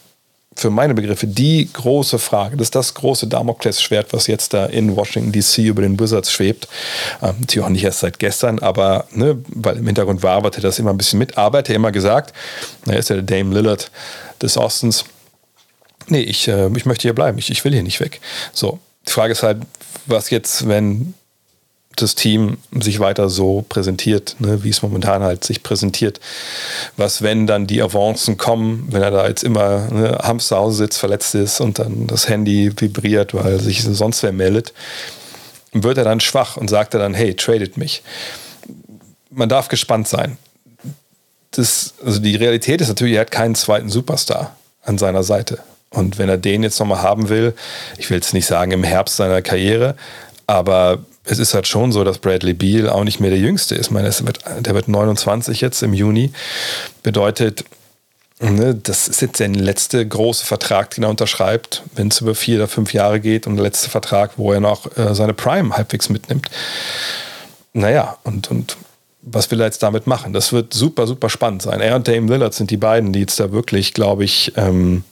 für 0.57 0.71
meine 0.71 0.95
Begriffe 0.95 1.27
die 1.27 1.69
große 1.73 2.19
Frage. 2.19 2.57
Das 2.57 2.67
ist 2.67 2.75
das 2.75 2.95
große 2.95 3.27
Damoklesschwert, 3.27 4.13
was 4.13 4.27
jetzt 4.27 4.55
da 4.55 4.67
in 4.67 4.97
Washington 4.97 5.33
DC 5.33 5.59
über 5.59 5.83
den 5.83 6.01
Wizards 6.01 6.33
schwebt. 6.33 6.67
Ähm, 7.23 7.37
natürlich 7.41 7.65
auch 7.65 7.71
nicht 7.71 7.85
erst 7.85 8.01
seit 8.01 8.19
gestern, 8.19 8.59
aber 8.59 9.07
ne, 9.13 9.39
weil 9.49 9.77
im 9.77 9.87
Hintergrund 9.87 10.23
war, 10.23 10.33
arbeitet 10.33 10.65
das 10.65 10.79
immer 10.79 10.91
ein 10.91 10.99
bisschen 10.99 11.19
mit. 11.19 11.37
Aber 11.37 11.59
er 11.59 11.61
hat 11.61 11.69
ja 11.69 11.75
immer 11.75 11.93
gesagt, 11.93 12.33
er 12.87 12.99
ist 12.99 13.11
ja 13.11 13.17
der 13.17 13.25
Dame 13.25 13.55
Lillard 13.55 13.91
des 14.41 14.57
Ostens. 14.57 15.05
Nee, 16.09 16.21
ich, 16.21 16.49
äh, 16.49 16.69
ich 16.75 16.87
möchte 16.87 17.03
hier 17.03 17.15
bleiben. 17.15 17.39
Ich, 17.39 17.51
ich 17.51 17.65
will 17.65 17.73
hier 17.73 17.83
nicht 17.83 18.01
weg. 18.01 18.21
So, 18.53 18.79
die 19.07 19.13
Frage 19.13 19.33
ist 19.33 19.43
halt, 19.43 19.59
was 20.07 20.31
jetzt, 20.31 20.69
wenn 20.69 21.15
das 21.97 22.15
Team 22.15 22.59
sich 22.79 23.01
weiter 23.01 23.29
so 23.29 23.65
präsentiert, 23.69 24.37
ne, 24.39 24.63
wie 24.63 24.69
es 24.69 24.83
momentan 24.83 25.23
halt 25.23 25.45
sich 25.45 25.63
präsentiert. 25.63 26.21
Was, 26.97 27.23
wenn 27.23 27.47
dann 27.47 27.67
die 27.67 27.83
Avancen 27.83 28.37
kommen, 28.37 28.87
wenn 28.91 29.03
er 29.03 29.11
da 29.11 29.27
jetzt 29.27 29.43
immer 29.43 29.89
ne, 29.91 30.19
zu 30.39 30.57
Hause 30.57 30.77
sitzt, 30.77 30.99
verletzt 30.99 31.35
ist 31.35 31.61
und 31.61 31.79
dann 31.79 32.07
das 32.07 32.29
Handy 32.29 32.71
vibriert, 32.77 33.35
weil 33.35 33.61
sich 33.61 33.83
sonst 33.83 34.23
wer 34.23 34.33
meldet, 34.33 34.73
wird 35.73 35.99
er 35.99 36.05
dann 36.05 36.21
schwach 36.21 36.57
und 36.57 36.69
sagt 36.69 36.95
er 36.95 37.01
dann, 37.01 37.15
hey, 37.15 37.35
tradet 37.35 37.77
mich. 37.77 38.03
Man 39.31 39.49
darf 39.49 39.69
gespannt 39.69 40.09
sein. 40.09 40.39
Das, 41.53 41.95
also 42.05 42.21
die 42.21 42.37
Realität 42.37 42.81
ist 42.81 42.89
natürlich, 42.89 43.15
er 43.15 43.23
hat 43.23 43.31
keinen 43.31 43.55
zweiten 43.55 43.89
Superstar 43.89 44.57
an 44.83 44.99
seiner 44.99 45.23
Seite. 45.23 45.59
Und 45.91 46.19
wenn 46.19 46.29
er 46.29 46.37
den 46.37 46.63
jetzt 46.63 46.79
nochmal 46.79 47.03
haben 47.03 47.29
will, 47.29 47.55
ich 47.97 48.11
will 48.11 48.17
jetzt 48.19 48.35
nicht 48.35 48.47
sagen 48.47 48.73
im 48.73 48.85
Herbst 48.85 49.17
seiner 49.17 49.41
Karriere, 49.41 49.97
aber 50.47 50.99
es 51.27 51.39
ist 51.39 51.55
halt 51.55 51.67
schon 51.67 51.93
so, 51.93 52.05
dass 52.05 52.19
Bradley 52.19 52.55
Beal 52.55 52.89
auch 52.89 53.05
nicht 53.05 53.21
mehr 53.21 53.31
der 53.31 53.39
Jüngste 53.39 53.75
ist. 53.75 53.87
Ich 53.87 53.91
meine, 53.91 54.11
der 54.61 54.75
wird 54.75 54.89
29 54.89 55.61
jetzt 55.61 55.83
im 55.83 55.93
Juni. 55.93 56.33
Bedeutet, 57.03 57.65
ne, 58.41 58.75
das 58.75 59.09
ist 59.09 59.21
jetzt 59.21 59.41
der 59.41 59.49
letzte 59.49 60.07
große 60.07 60.47
Vertrag, 60.47 60.91
den 60.91 61.05
er 61.05 61.11
unterschreibt, 61.11 61.83
wenn 61.95 62.09
es 62.09 62.21
über 62.21 62.35
vier 62.35 62.57
oder 62.59 62.69
fünf 62.69 62.93
Jahre 62.93 63.21
geht 63.21 63.47
und 63.47 63.57
der 63.57 63.65
letzte 63.65 63.91
Vertrag, 63.91 64.33
wo 64.37 64.53
er 64.53 64.61
noch 64.61 64.97
äh, 64.97 65.15
seine 65.15 65.35
Prime 65.35 65.77
halbwegs 65.77 66.09
mitnimmt. 66.09 66.49
Naja, 67.73 68.17
und, 68.23 68.51
und 68.51 68.77
was 69.23 69.51
will 69.51 69.61
er 69.61 69.67
jetzt 69.67 69.83
damit 69.83 70.07
machen? 70.07 70.33
Das 70.33 70.53
wird 70.53 70.73
super, 70.73 71.07
super 71.07 71.29
spannend 71.29 71.63
sein. 71.63 71.81
Er 71.81 71.97
und 71.97 72.07
Dame 72.07 72.31
Lillard 72.31 72.55
sind 72.55 72.71
die 72.71 72.77
beiden, 72.77 73.13
die 73.13 73.21
jetzt 73.21 73.41
da 73.41 73.51
wirklich, 73.51 73.93
glaube 73.93 74.25
ich, 74.25 74.53
ähm, 74.57 75.03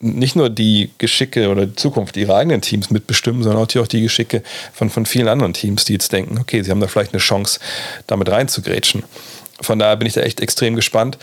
nicht 0.00 0.36
nur 0.36 0.50
die 0.50 0.90
Geschicke 0.98 1.48
oder 1.48 1.66
die 1.66 1.76
Zukunft 1.76 2.16
ihrer 2.16 2.36
eigenen 2.36 2.60
Teams 2.60 2.90
mitbestimmen, 2.90 3.42
sondern 3.42 3.62
auch 3.62 3.86
die 3.86 4.02
Geschicke 4.02 4.42
von, 4.72 4.90
von 4.90 5.06
vielen 5.06 5.28
anderen 5.28 5.54
Teams, 5.54 5.84
die 5.84 5.94
jetzt 5.94 6.12
denken, 6.12 6.38
okay, 6.38 6.62
sie 6.62 6.70
haben 6.70 6.80
da 6.80 6.86
vielleicht 6.86 7.12
eine 7.12 7.20
Chance, 7.20 7.60
damit 8.06 8.28
reinzugrätschen. 8.28 9.04
Von 9.60 9.78
daher 9.78 9.96
bin 9.96 10.06
ich 10.06 10.14
da 10.14 10.20
echt 10.20 10.40
extrem 10.40 10.74
gespannt. 10.74 11.16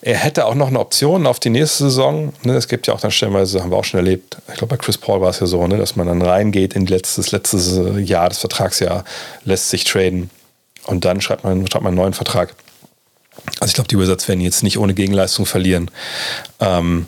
Er 0.00 0.16
hätte 0.16 0.46
auch 0.46 0.54
noch 0.54 0.68
eine 0.68 0.80
Option 0.80 1.26
auf 1.26 1.38
die 1.40 1.50
nächste 1.50 1.84
Saison. 1.84 2.32
Ne, 2.42 2.54
es 2.54 2.68
gibt 2.68 2.86
ja 2.86 2.94
auch 2.94 3.00
dann 3.00 3.10
stellenweise, 3.10 3.62
haben 3.62 3.70
wir 3.70 3.76
auch 3.76 3.84
schon 3.84 3.98
erlebt, 3.98 4.38
ich 4.48 4.54
glaube 4.54 4.76
bei 4.76 4.82
Chris 4.82 4.96
Paul 4.96 5.20
war 5.20 5.30
es 5.30 5.40
ja 5.40 5.46
so, 5.46 5.66
ne, 5.66 5.76
dass 5.76 5.94
man 5.94 6.06
dann 6.06 6.22
reingeht 6.22 6.74
in 6.74 6.86
letztes, 6.86 7.32
letztes 7.32 7.78
Jahr, 8.08 8.28
das 8.28 8.38
Vertragsjahr, 8.38 9.04
lässt 9.44 9.68
sich 9.68 9.84
traden 9.84 10.30
und 10.86 11.04
dann 11.04 11.20
schreibt 11.20 11.44
man, 11.44 11.66
schreibt 11.68 11.84
man 11.84 11.90
einen 11.90 11.98
neuen 11.98 12.14
Vertrag. 12.14 12.54
Also 13.60 13.68
ich 13.68 13.74
glaube, 13.74 13.88
die 13.88 13.98
Wizards 13.98 14.26
werden 14.26 14.40
jetzt 14.40 14.62
nicht 14.62 14.78
ohne 14.78 14.94
Gegenleistung 14.94 15.44
verlieren. 15.44 15.90
Ähm, 16.60 17.06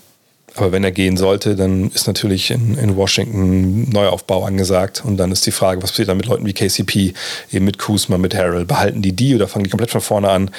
Aber 0.58 0.72
wenn 0.72 0.84
er 0.84 0.92
gehen 0.92 1.16
sollte, 1.16 1.56
dann 1.56 1.90
ist 1.90 2.06
natürlich 2.06 2.50
in, 2.50 2.76
in 2.76 2.96
Washington 2.96 3.88
Neuaufbau 3.90 4.44
angesagt. 4.44 5.02
Und 5.04 5.16
dann 5.16 5.30
ist 5.30 5.46
die 5.46 5.52
Frage, 5.52 5.82
was 5.82 5.90
passiert 5.90 6.08
dann 6.08 6.16
mit 6.16 6.26
Leuten 6.26 6.44
wie 6.46 6.52
KCP, 6.52 7.14
eben 7.52 7.64
mit 7.64 7.78
Kuzma, 7.78 8.18
mit 8.18 8.34
Harrell? 8.34 8.64
Behalten 8.64 9.02
die 9.02 9.12
die 9.12 9.34
oder 9.34 9.48
fangen 9.48 9.64
die 9.64 9.70
komplett 9.70 9.90
von 9.90 10.00
vorne 10.00 10.30
an? 10.30 10.50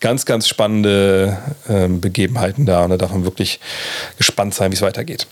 Ganz, 0.00 0.26
ganz 0.26 0.46
spannende 0.46 1.38
äh, 1.68 1.88
Begebenheiten 1.88 2.66
da. 2.66 2.84
Und 2.84 2.90
da 2.90 2.96
darf 2.96 3.12
man 3.12 3.24
wirklich 3.24 3.60
gespannt 4.18 4.54
sein, 4.54 4.70
wie 4.70 4.76
es 4.76 4.82
weitergeht. 4.82 5.26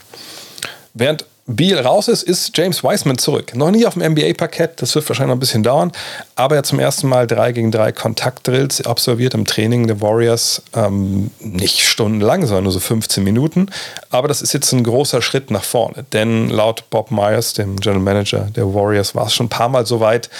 Während 0.94 1.26
Beal 1.46 1.78
raus 1.78 2.08
ist, 2.08 2.22
ist 2.22 2.56
James 2.56 2.82
Wiseman 2.82 3.18
zurück. 3.18 3.54
Noch 3.54 3.70
nie 3.70 3.84
auf 3.84 3.94
dem 3.94 4.02
NBA-Parkett, 4.02 4.80
das 4.80 4.94
wird 4.94 5.06
wahrscheinlich 5.06 5.28
noch 5.28 5.36
ein 5.36 5.40
bisschen 5.40 5.62
dauern, 5.62 5.92
aber 6.36 6.54
er 6.54 6.58
hat 6.58 6.66
zum 6.66 6.78
ersten 6.78 7.06
Mal 7.06 7.26
3 7.26 7.52
gegen 7.52 7.70
3 7.70 7.92
Kontaktdrills 7.92 8.86
absolviert 8.86 9.34
im 9.34 9.44
Training 9.44 9.86
der 9.86 10.00
Warriors. 10.00 10.62
Ähm, 10.74 11.30
nicht 11.40 11.82
stundenlang, 11.82 12.46
sondern 12.46 12.64
nur 12.64 12.72
so 12.72 12.80
15 12.80 13.22
Minuten. 13.22 13.68
Aber 14.08 14.26
das 14.26 14.40
ist 14.40 14.54
jetzt 14.54 14.72
ein 14.72 14.84
großer 14.84 15.20
Schritt 15.20 15.50
nach 15.50 15.64
vorne, 15.64 16.06
denn 16.14 16.48
laut 16.48 16.88
Bob 16.88 17.10
Myers, 17.10 17.52
dem 17.52 17.76
General 17.76 18.00
Manager 18.00 18.48
der 18.56 18.72
Warriors, 18.72 19.14
war 19.14 19.26
es 19.26 19.34
schon 19.34 19.46
ein 19.46 19.50
paar 19.50 19.68
Mal 19.68 19.84
so 19.84 20.00
weit, 20.00 20.30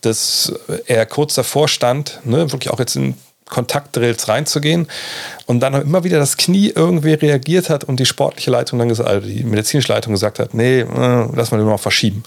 dass 0.00 0.54
er 0.86 1.04
kurz 1.04 1.34
davor 1.34 1.68
stand, 1.68 2.20
ne, 2.24 2.50
wirklich 2.52 2.72
auch 2.72 2.78
jetzt 2.78 2.96
in 2.96 3.16
Kontaktdrills 3.48 4.28
reinzugehen 4.28 4.88
und 5.46 5.60
dann 5.60 5.74
immer 5.74 6.04
wieder 6.04 6.18
das 6.18 6.36
Knie 6.36 6.72
irgendwie 6.74 7.14
reagiert 7.14 7.70
hat 7.70 7.84
und 7.84 7.98
die 8.00 8.06
sportliche 8.06 8.50
Leitung 8.50 8.78
dann 8.78 8.88
gesagt, 8.88 9.08
also 9.08 9.26
die 9.26 9.44
medizinische 9.44 9.92
Leitung 9.92 10.12
gesagt 10.12 10.38
hat, 10.38 10.54
nee, 10.54 10.80
äh, 10.80 11.28
lass 11.34 11.50
mal 11.50 11.58
den 11.58 11.66
mal 11.66 11.78
verschieben. 11.78 12.22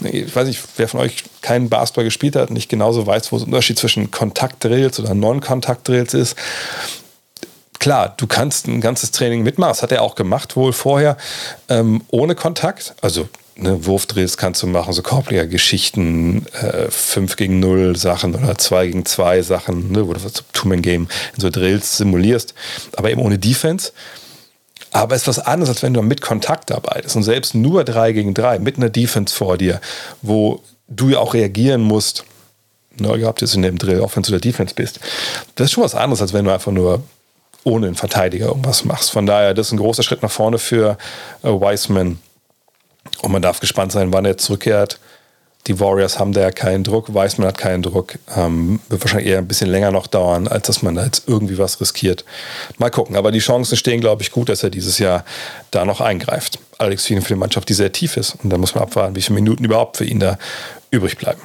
Ich 0.00 0.34
weiß 0.34 0.46
nicht, 0.48 0.62
wer 0.76 0.88
von 0.88 1.00
euch 1.00 1.24
keinen 1.42 1.68
Basketball 1.68 2.04
gespielt 2.04 2.36
hat 2.36 2.50
nicht 2.50 2.68
genauso 2.68 3.06
weiß, 3.06 3.32
wo 3.32 3.38
der 3.38 3.46
Unterschied 3.46 3.78
zwischen 3.78 4.10
Kontaktdrills 4.10 4.98
oder 5.00 5.14
Non-Kontaktdrills 5.14 6.14
ist. 6.14 6.36
Klar, 7.78 8.14
du 8.16 8.26
kannst 8.26 8.66
ein 8.66 8.80
ganzes 8.80 9.10
Training 9.10 9.42
mitmachen, 9.42 9.72
das 9.72 9.82
hat 9.82 9.92
er 9.92 10.02
auch 10.02 10.14
gemacht, 10.14 10.56
wohl 10.56 10.72
vorher, 10.72 11.16
ähm, 11.68 12.02
ohne 12.08 12.34
Kontakt, 12.34 12.94
also 13.02 13.28
ne, 13.56 13.86
Wurfdrills 13.86 14.36
kannst 14.36 14.62
du 14.62 14.66
machen, 14.66 14.92
so 14.92 15.02
Korbleger-Geschichten, 15.02 16.46
äh, 16.52 16.90
5 16.90 17.36
gegen 17.36 17.60
0 17.60 17.96
Sachen 17.96 18.34
oder 18.34 18.56
2 18.58 18.86
gegen 18.86 19.04
2 19.04 19.42
Sachen, 19.42 19.92
ne, 19.92 20.06
wo 20.06 20.12
du 20.12 20.20
das 20.20 20.44
Two-Man-Game 20.52 21.08
in 21.34 21.40
so 21.40 21.50
Drills 21.50 21.96
simulierst, 21.96 22.54
aber 22.96 23.10
eben 23.10 23.20
ohne 23.20 23.38
Defense. 23.38 23.92
Aber 24.90 25.16
es 25.16 25.22
ist 25.22 25.28
was 25.28 25.38
anderes, 25.40 25.70
als 25.70 25.82
wenn 25.82 25.94
du 25.94 26.02
mit 26.02 26.20
Kontakt 26.20 26.70
arbeitest 26.70 27.16
und 27.16 27.24
selbst 27.24 27.54
nur 27.54 27.84
3 27.84 28.12
gegen 28.12 28.34
3 28.34 28.60
mit 28.60 28.76
einer 28.76 28.90
Defense 28.90 29.34
vor 29.34 29.58
dir, 29.58 29.80
wo 30.22 30.62
du 30.88 31.10
ja 31.10 31.18
auch 31.18 31.34
reagieren 31.34 31.82
musst. 31.82 32.24
Ne, 32.96 33.16
ihr 33.16 33.26
habt 33.26 33.40
jetzt 33.40 33.54
in 33.54 33.62
dem 33.62 33.78
Drill, 33.78 34.00
auch 34.00 34.14
wenn 34.14 34.22
du 34.22 34.30
der 34.30 34.40
Defense 34.40 34.74
bist. 34.74 35.00
Das 35.56 35.66
ist 35.66 35.72
schon 35.72 35.82
was 35.82 35.96
anderes, 35.96 36.22
als 36.22 36.32
wenn 36.32 36.44
du 36.44 36.52
einfach 36.52 36.70
nur 36.70 37.02
ohne 37.64 37.86
einen 37.86 37.96
Verteidiger 37.96 38.46
irgendwas 38.46 38.84
machst. 38.84 39.10
Von 39.10 39.26
daher, 39.26 39.54
das 39.54 39.68
ist 39.68 39.72
ein 39.72 39.78
großer 39.78 40.02
Schritt 40.02 40.22
nach 40.22 40.30
vorne 40.30 40.58
für 40.58 40.98
äh, 41.42 41.48
Wiseman 41.48 42.18
und 43.22 43.32
man 43.32 43.42
darf 43.42 43.60
gespannt 43.60 43.92
sein, 43.92 44.12
wann 44.12 44.24
er 44.24 44.36
zurückkehrt. 44.36 44.98
Die 45.66 45.80
Warriors 45.80 46.18
haben 46.18 46.34
da 46.34 46.42
ja 46.42 46.50
keinen 46.50 46.84
Druck, 46.84 47.14
Weißmann 47.14 47.48
hat 47.48 47.56
keinen 47.56 47.82
Druck. 47.82 48.18
Ähm, 48.36 48.80
wird 48.90 49.00
wahrscheinlich 49.00 49.30
eher 49.30 49.38
ein 49.38 49.48
bisschen 49.48 49.70
länger 49.70 49.90
noch 49.90 50.06
dauern, 50.06 50.46
als 50.46 50.66
dass 50.66 50.82
man 50.82 50.94
da 50.94 51.04
jetzt 51.04 51.26
irgendwie 51.26 51.56
was 51.56 51.80
riskiert. 51.80 52.24
Mal 52.76 52.90
gucken. 52.90 53.16
Aber 53.16 53.32
die 53.32 53.38
Chancen 53.38 53.76
stehen, 53.76 54.02
glaube 54.02 54.22
ich, 54.22 54.30
gut, 54.30 54.50
dass 54.50 54.62
er 54.62 54.68
dieses 54.68 54.98
Jahr 54.98 55.24
da 55.70 55.86
noch 55.86 56.02
eingreift. 56.02 56.58
Allerdings 56.76 57.06
für 57.06 57.14
eine 57.14 57.36
Mannschaft, 57.36 57.68
die 57.70 57.74
sehr 57.74 57.92
tief 57.92 58.18
ist. 58.18 58.36
Und 58.42 58.50
da 58.50 58.58
muss 58.58 58.74
man 58.74 58.84
abwarten, 58.84 59.16
wie 59.16 59.22
viele 59.22 59.36
Minuten 59.36 59.64
überhaupt 59.64 59.96
für 59.96 60.04
ihn 60.04 60.20
da 60.20 60.38
übrig 60.90 61.16
bleiben. 61.16 61.40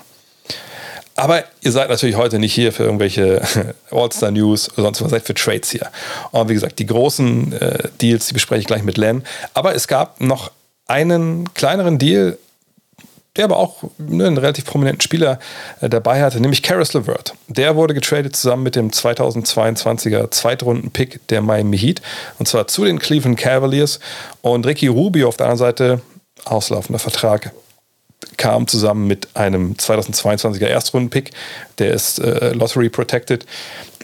Aber 1.16 1.44
ihr 1.62 1.72
seid 1.72 1.90
natürlich 1.90 2.16
heute 2.16 2.40
nicht 2.40 2.54
hier 2.54 2.74
für 2.74 2.84
irgendwelche 2.84 3.42
All-Star-News 3.92 4.74
oder 4.74 4.84
sonst 4.84 5.02
was, 5.02 5.12
seid 5.12 5.26
für 5.26 5.34
Trades 5.34 5.70
hier. 5.70 5.90
Und 6.32 6.50
wie 6.50 6.54
gesagt, 6.54 6.80
die 6.80 6.86
großen 6.86 7.54
äh, 7.54 7.90
Deals, 8.02 8.28
die 8.28 8.34
bespreche 8.34 8.62
ich 8.62 8.68
gleich 8.68 8.84
mit 8.84 8.98
Len. 8.98 9.24
Aber 9.54 9.76
es 9.76 9.88
gab 9.88 10.20
noch 10.20 10.52
einen 10.90 11.54
kleineren 11.54 12.00
Deal, 12.00 12.38
der 13.36 13.46
aber 13.46 13.58
auch 13.58 13.84
ne, 13.98 14.28
einen 14.28 14.38
relativ 14.38 14.66
prominenten 14.66 15.02
Spieler 15.02 15.40
äh, 15.82 15.90
dabei 15.90 16.22
hatte, 16.22 16.42
nämlich 16.42 16.64
Karis 16.64 16.94
LeVert. 16.94 17.36
Der 17.48 17.76
wurde 17.76 17.94
getradet 17.94 18.36
zusammen 18.36 18.64
mit 18.64 18.76
dem 18.76 18.90
2022er 18.90 20.32
Zweitrunden-Pick 20.32 21.28
der 21.28 21.42
Miami 21.42 21.78
Heat 21.78 22.02
und 22.40 22.48
zwar 22.48 22.68
zu 22.68 22.84
den 22.86 23.00
Cleveland 23.00 23.38
Cavaliers 23.38 24.00
und 24.42 24.66
Ricky 24.66 24.88
Rubio 24.88 25.28
auf 25.28 25.38
der 25.38 25.46
anderen 25.46 25.60
Seite, 25.60 26.02
auslaufender 26.46 27.00
Vertrag, 27.00 27.52
kam 28.38 28.68
zusammen 28.68 29.08
mit 29.08 29.36
einem 29.36 29.74
2022er 29.74 30.66
Erstrunden-Pick, 30.66 31.32
der 31.78 31.94
ist 31.94 32.20
äh, 32.20 32.52
Lottery 32.54 32.90
Protected, 32.90 33.46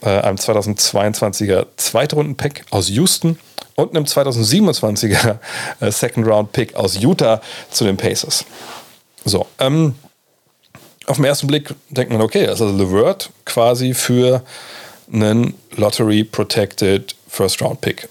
äh, 0.01 0.09
einem 0.09 0.37
2022er 0.37 1.67
Zweitrunden-Pick 1.77 2.65
aus 2.71 2.89
Houston 2.89 3.37
und 3.75 3.95
einem 3.95 4.05
2027er 4.05 5.37
äh, 5.81 5.91
Second 5.91 6.27
Round 6.27 6.51
Pick 6.51 6.75
aus 6.75 6.97
Utah 7.01 7.41
zu 7.71 7.83
den 7.83 7.97
Pacers. 7.97 8.45
So, 9.25 9.47
ähm, 9.59 9.95
auf 11.07 11.17
den 11.17 11.25
ersten 11.25 11.47
Blick 11.47 11.73
denkt 11.89 12.11
man, 12.11 12.21
okay, 12.21 12.45
das 12.45 12.55
ist 12.55 12.61
also 12.61 12.77
LeVert 12.77 13.29
quasi 13.43 13.93
für 13.93 14.43
einen 15.11 15.53
Lottery 15.75 16.23
Protected 16.23 17.15
First 17.27 17.61
Round 17.61 17.81
Pick. 17.81 18.09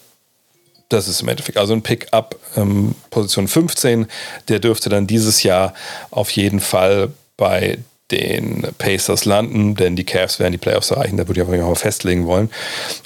Das 0.88 1.08
ist 1.08 1.22
im 1.22 1.28
Endeffekt 1.28 1.58
also 1.58 1.72
ein 1.72 1.82
Pick 1.82 2.08
ab 2.12 2.36
ähm, 2.56 2.94
Position 3.10 3.48
15. 3.48 4.06
Der 4.48 4.58
dürfte 4.58 4.88
dann 4.88 5.06
dieses 5.06 5.42
Jahr 5.42 5.74
auf 6.10 6.30
jeden 6.30 6.60
Fall 6.60 7.10
bei 7.36 7.78
den 8.10 8.66
Pacers 8.78 9.24
landen, 9.24 9.74
denn 9.74 9.96
die 9.96 10.04
Cavs 10.04 10.38
werden 10.38 10.52
die 10.52 10.58
Playoffs 10.58 10.90
erreichen, 10.90 11.16
da 11.16 11.26
würde 11.26 11.40
ich 11.40 11.46
aber 11.46 11.56
mal 11.56 11.74
festlegen 11.74 12.26
wollen. 12.26 12.50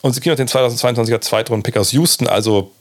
Und 0.02 0.12
sie 0.12 0.20
kriegen 0.20 0.32
auch 0.32 0.36
den 0.36 0.48
2022er 0.48 1.20
Zweitrunden-Pick 1.20 1.76
aus 1.76 1.92
Houston, 1.92 2.26
also 2.26 2.72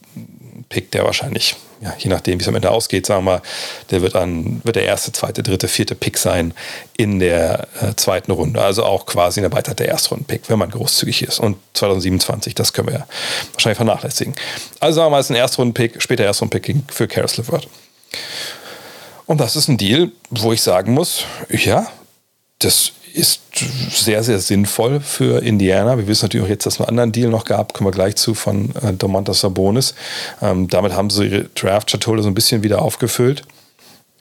Pick, 0.70 0.92
der 0.92 1.06
wahrscheinlich, 1.06 1.56
ja, 1.82 1.94
je 1.98 2.10
nachdem, 2.10 2.40
wie 2.40 2.44
es 2.44 2.48
am 2.48 2.56
Ende 2.56 2.72
ausgeht, 2.72 3.06
sagen 3.06 3.26
wir 3.26 3.42
der 3.90 4.02
wird, 4.02 4.16
dann, 4.16 4.62
wird 4.64 4.76
der 4.76 4.86
erste, 4.86 5.12
zweite, 5.12 5.44
dritte, 5.44 5.68
vierte 5.68 5.96
Pick 5.96 6.18
sein 6.18 6.54
in 6.98 7.20
der 7.20 7.68
äh, 7.82 7.96
zweiten 7.96 8.32
Runde. 8.32 8.62
Also 8.62 8.84
auch 8.84 9.06
quasi 9.06 9.40
eine 9.40 9.52
Weiterheit 9.52 9.80
der 9.80 9.90
Erstrunden-Pick, 9.90 10.50
wenn 10.50 10.60
man 10.60 10.70
großzügig 10.70 11.24
ist. 11.24 11.40
Und 11.40 11.58
2027, 11.74 12.56
das 12.56 12.74
können 12.74 12.90
wir 12.90 13.08
wahrscheinlich 13.54 13.78
vernachlässigen. 13.78 14.36
Also 14.80 14.98
sagen 14.98 15.08
wir 15.08 15.12
mal, 15.12 15.20
es 15.20 15.28
ist 15.28 15.32
ein 15.32 15.36
Erstrunden-Pick, 15.38 16.02
später 16.02 16.26
Erstrunden-Pick 16.26 16.76
für 16.90 17.08
Karis 17.08 17.38
LeVert. 17.38 17.68
Und 19.26 19.40
das 19.40 19.56
ist 19.56 19.68
ein 19.68 19.78
Deal, 19.78 20.12
wo 20.30 20.54
ich 20.54 20.62
sagen 20.62 20.94
muss, 20.94 21.26
ja, 21.50 21.88
das 22.60 22.94
ist 23.18 23.42
sehr, 23.92 24.24
sehr 24.24 24.40
sinnvoll 24.40 25.00
für 25.00 25.42
Indiana. 25.42 25.98
Wir 25.98 26.08
wissen 26.08 26.26
natürlich 26.26 26.46
auch 26.46 26.50
jetzt, 26.50 26.66
dass 26.66 26.76
es 26.76 26.80
einen 26.80 26.90
anderen 26.90 27.12
Deal 27.12 27.30
noch 27.30 27.46
gab, 27.46 27.74
kommen 27.74 27.88
wir 27.88 27.92
gleich 27.92 28.16
zu, 28.16 28.34
von 28.34 28.74
äh, 28.82 28.94
Domantas 28.94 29.42
Sabonis. 29.42 29.96
Ähm, 30.42 30.68
damit 30.68 30.94
haben 30.94 31.10
sie 31.10 31.26
ihre 31.26 31.44
Draft-Schatulle 31.56 32.22
so 32.22 32.30
ein 32.30 32.36
bisschen 32.36 32.64
wieder 32.64 32.82
aufgefüllt. 32.82 33.44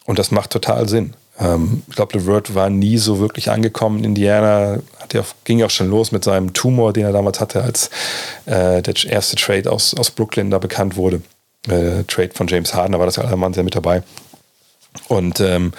Und 0.06 0.18
das 0.18 0.30
macht 0.30 0.50
total 0.50 0.88
Sinn. 0.88 1.14
Ähm, 1.38 1.82
ich 1.88 1.96
glaube, 1.96 2.18
LeVert 2.18 2.54
war 2.54 2.70
nie 2.70 2.96
so 2.96 3.18
wirklich 3.18 3.50
angekommen 3.50 3.98
in 3.98 4.04
Indiana. 4.04 4.78
Hat 5.00 5.14
ja, 5.14 5.22
ging 5.44 5.62
auch 5.62 5.70
schon 5.70 5.90
los 5.90 6.12
mit 6.12 6.24
seinem 6.24 6.52
Tumor, 6.52 6.92
den 6.92 7.04
er 7.04 7.12
damals 7.12 7.40
hatte, 7.40 7.62
als 7.62 7.90
äh, 8.46 8.82
der 8.82 8.94
erste 9.06 9.36
Trade 9.36 9.70
aus, 9.70 9.94
aus 9.94 10.10
Brooklyn 10.10 10.50
da 10.50 10.58
bekannt 10.58 10.96
wurde. 10.96 11.20
Äh, 11.68 12.04
Trade 12.04 12.30
von 12.32 12.46
James 12.46 12.72
Harden, 12.74 12.92
da 12.92 12.98
war 12.98 13.06
das 13.06 13.16
ja 13.16 13.24
allermann 13.24 13.52
sehr 13.52 13.64
mit 13.64 13.74
dabei. 13.74 14.02
Und 15.08 15.40
ähm, 15.40 15.72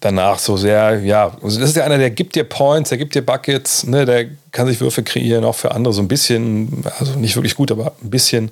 danach 0.00 0.38
so 0.38 0.56
sehr, 0.56 1.00
ja, 1.00 1.36
also 1.42 1.60
das 1.60 1.70
ist 1.70 1.76
ja 1.76 1.84
einer, 1.84 1.98
der 1.98 2.10
gibt 2.10 2.34
dir 2.34 2.44
Points, 2.44 2.88
der 2.88 2.98
gibt 2.98 3.14
dir 3.14 3.22
Buckets, 3.22 3.84
ne, 3.84 4.06
der 4.06 4.26
kann 4.50 4.66
sich 4.66 4.80
Würfe 4.80 5.02
kreieren, 5.02 5.44
auch 5.44 5.54
für 5.54 5.72
andere 5.72 5.92
so 5.92 6.00
ein 6.00 6.08
bisschen, 6.08 6.84
also 6.98 7.14
nicht 7.14 7.36
wirklich 7.36 7.54
gut, 7.54 7.70
aber 7.70 7.92
ein 8.02 8.10
bisschen. 8.10 8.50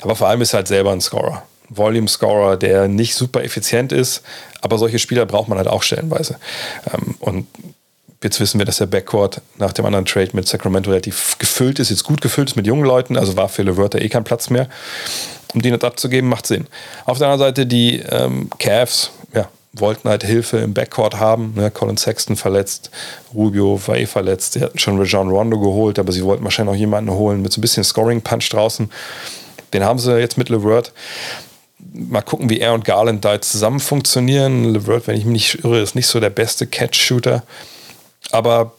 Aber 0.00 0.16
vor 0.16 0.28
allem 0.28 0.40
ist 0.40 0.54
er 0.54 0.58
halt 0.58 0.68
selber 0.68 0.92
ein 0.92 1.00
Scorer. 1.00 1.42
Volume-Scorer, 1.68 2.56
der 2.56 2.88
nicht 2.88 3.14
super 3.14 3.44
effizient 3.44 3.92
ist, 3.92 4.22
aber 4.60 4.78
solche 4.78 4.98
Spieler 4.98 5.26
braucht 5.26 5.48
man 5.48 5.58
halt 5.58 5.68
auch 5.68 5.82
stellenweise. 5.82 6.36
Ähm, 6.92 7.14
und 7.20 7.46
jetzt 8.24 8.40
wissen 8.40 8.58
wir, 8.58 8.66
dass 8.66 8.78
der 8.78 8.86
Backcourt 8.86 9.40
nach 9.58 9.72
dem 9.72 9.84
anderen 9.86 10.06
Trade 10.06 10.30
mit 10.32 10.48
Sacramento 10.48 10.90
relativ 10.90 11.38
gefüllt 11.38 11.78
ist, 11.78 11.90
jetzt 11.90 12.04
gut 12.04 12.20
gefüllt 12.20 12.50
ist 12.50 12.56
mit 12.56 12.66
jungen 12.66 12.84
Leuten, 12.84 13.16
also 13.16 13.36
war 13.36 13.48
für 13.48 13.62
LeVert 13.62 13.94
eh 13.94 14.08
kein 14.08 14.24
Platz 14.24 14.50
mehr. 14.50 14.68
Um 15.54 15.62
den 15.62 15.72
jetzt 15.72 15.84
abzugeben, 15.84 16.30
macht 16.30 16.46
Sinn. 16.46 16.66
Auf 17.06 17.18
der 17.18 17.28
anderen 17.28 17.48
Seite 17.48 17.66
die 17.66 17.98
ähm, 17.98 18.50
Cavs, 18.58 19.10
wollten 19.72 20.08
halt 20.08 20.24
Hilfe 20.24 20.58
im 20.58 20.74
Backcourt 20.74 21.18
haben. 21.18 21.54
Ne? 21.54 21.70
Colin 21.70 21.96
Sexton 21.96 22.36
verletzt, 22.36 22.90
Rubio 23.34 23.80
war 23.86 23.96
eh 23.96 24.06
verletzt. 24.06 24.54
Sie 24.54 24.60
hatten 24.60 24.78
schon 24.78 24.98
Rajon 24.98 25.30
Rondo 25.30 25.58
geholt, 25.60 25.98
aber 25.98 26.12
sie 26.12 26.24
wollten 26.24 26.44
wahrscheinlich 26.44 26.74
noch 26.74 26.80
jemanden 26.80 27.10
holen 27.10 27.42
mit 27.42 27.52
so 27.52 27.58
ein 27.58 27.62
bisschen 27.62 27.84
Scoring-Punch 27.84 28.50
draußen. 28.50 28.90
Den 29.72 29.84
haben 29.84 29.98
sie 29.98 30.18
jetzt 30.18 30.38
mit 30.38 30.48
LeVert. 30.48 30.92
Mal 31.92 32.22
gucken, 32.22 32.50
wie 32.50 32.60
er 32.60 32.74
und 32.74 32.84
Garland 32.84 33.24
da 33.24 33.34
jetzt 33.34 33.52
zusammen 33.52 33.80
funktionieren. 33.80 34.64
LeVert, 34.64 35.06
wenn 35.06 35.16
ich 35.16 35.24
mich 35.24 35.54
nicht 35.54 35.64
irre, 35.64 35.80
ist 35.80 35.94
nicht 35.94 36.08
so 36.08 36.18
der 36.20 36.30
beste 36.30 36.66
Catch-Shooter. 36.66 37.44
Aber 38.32 38.72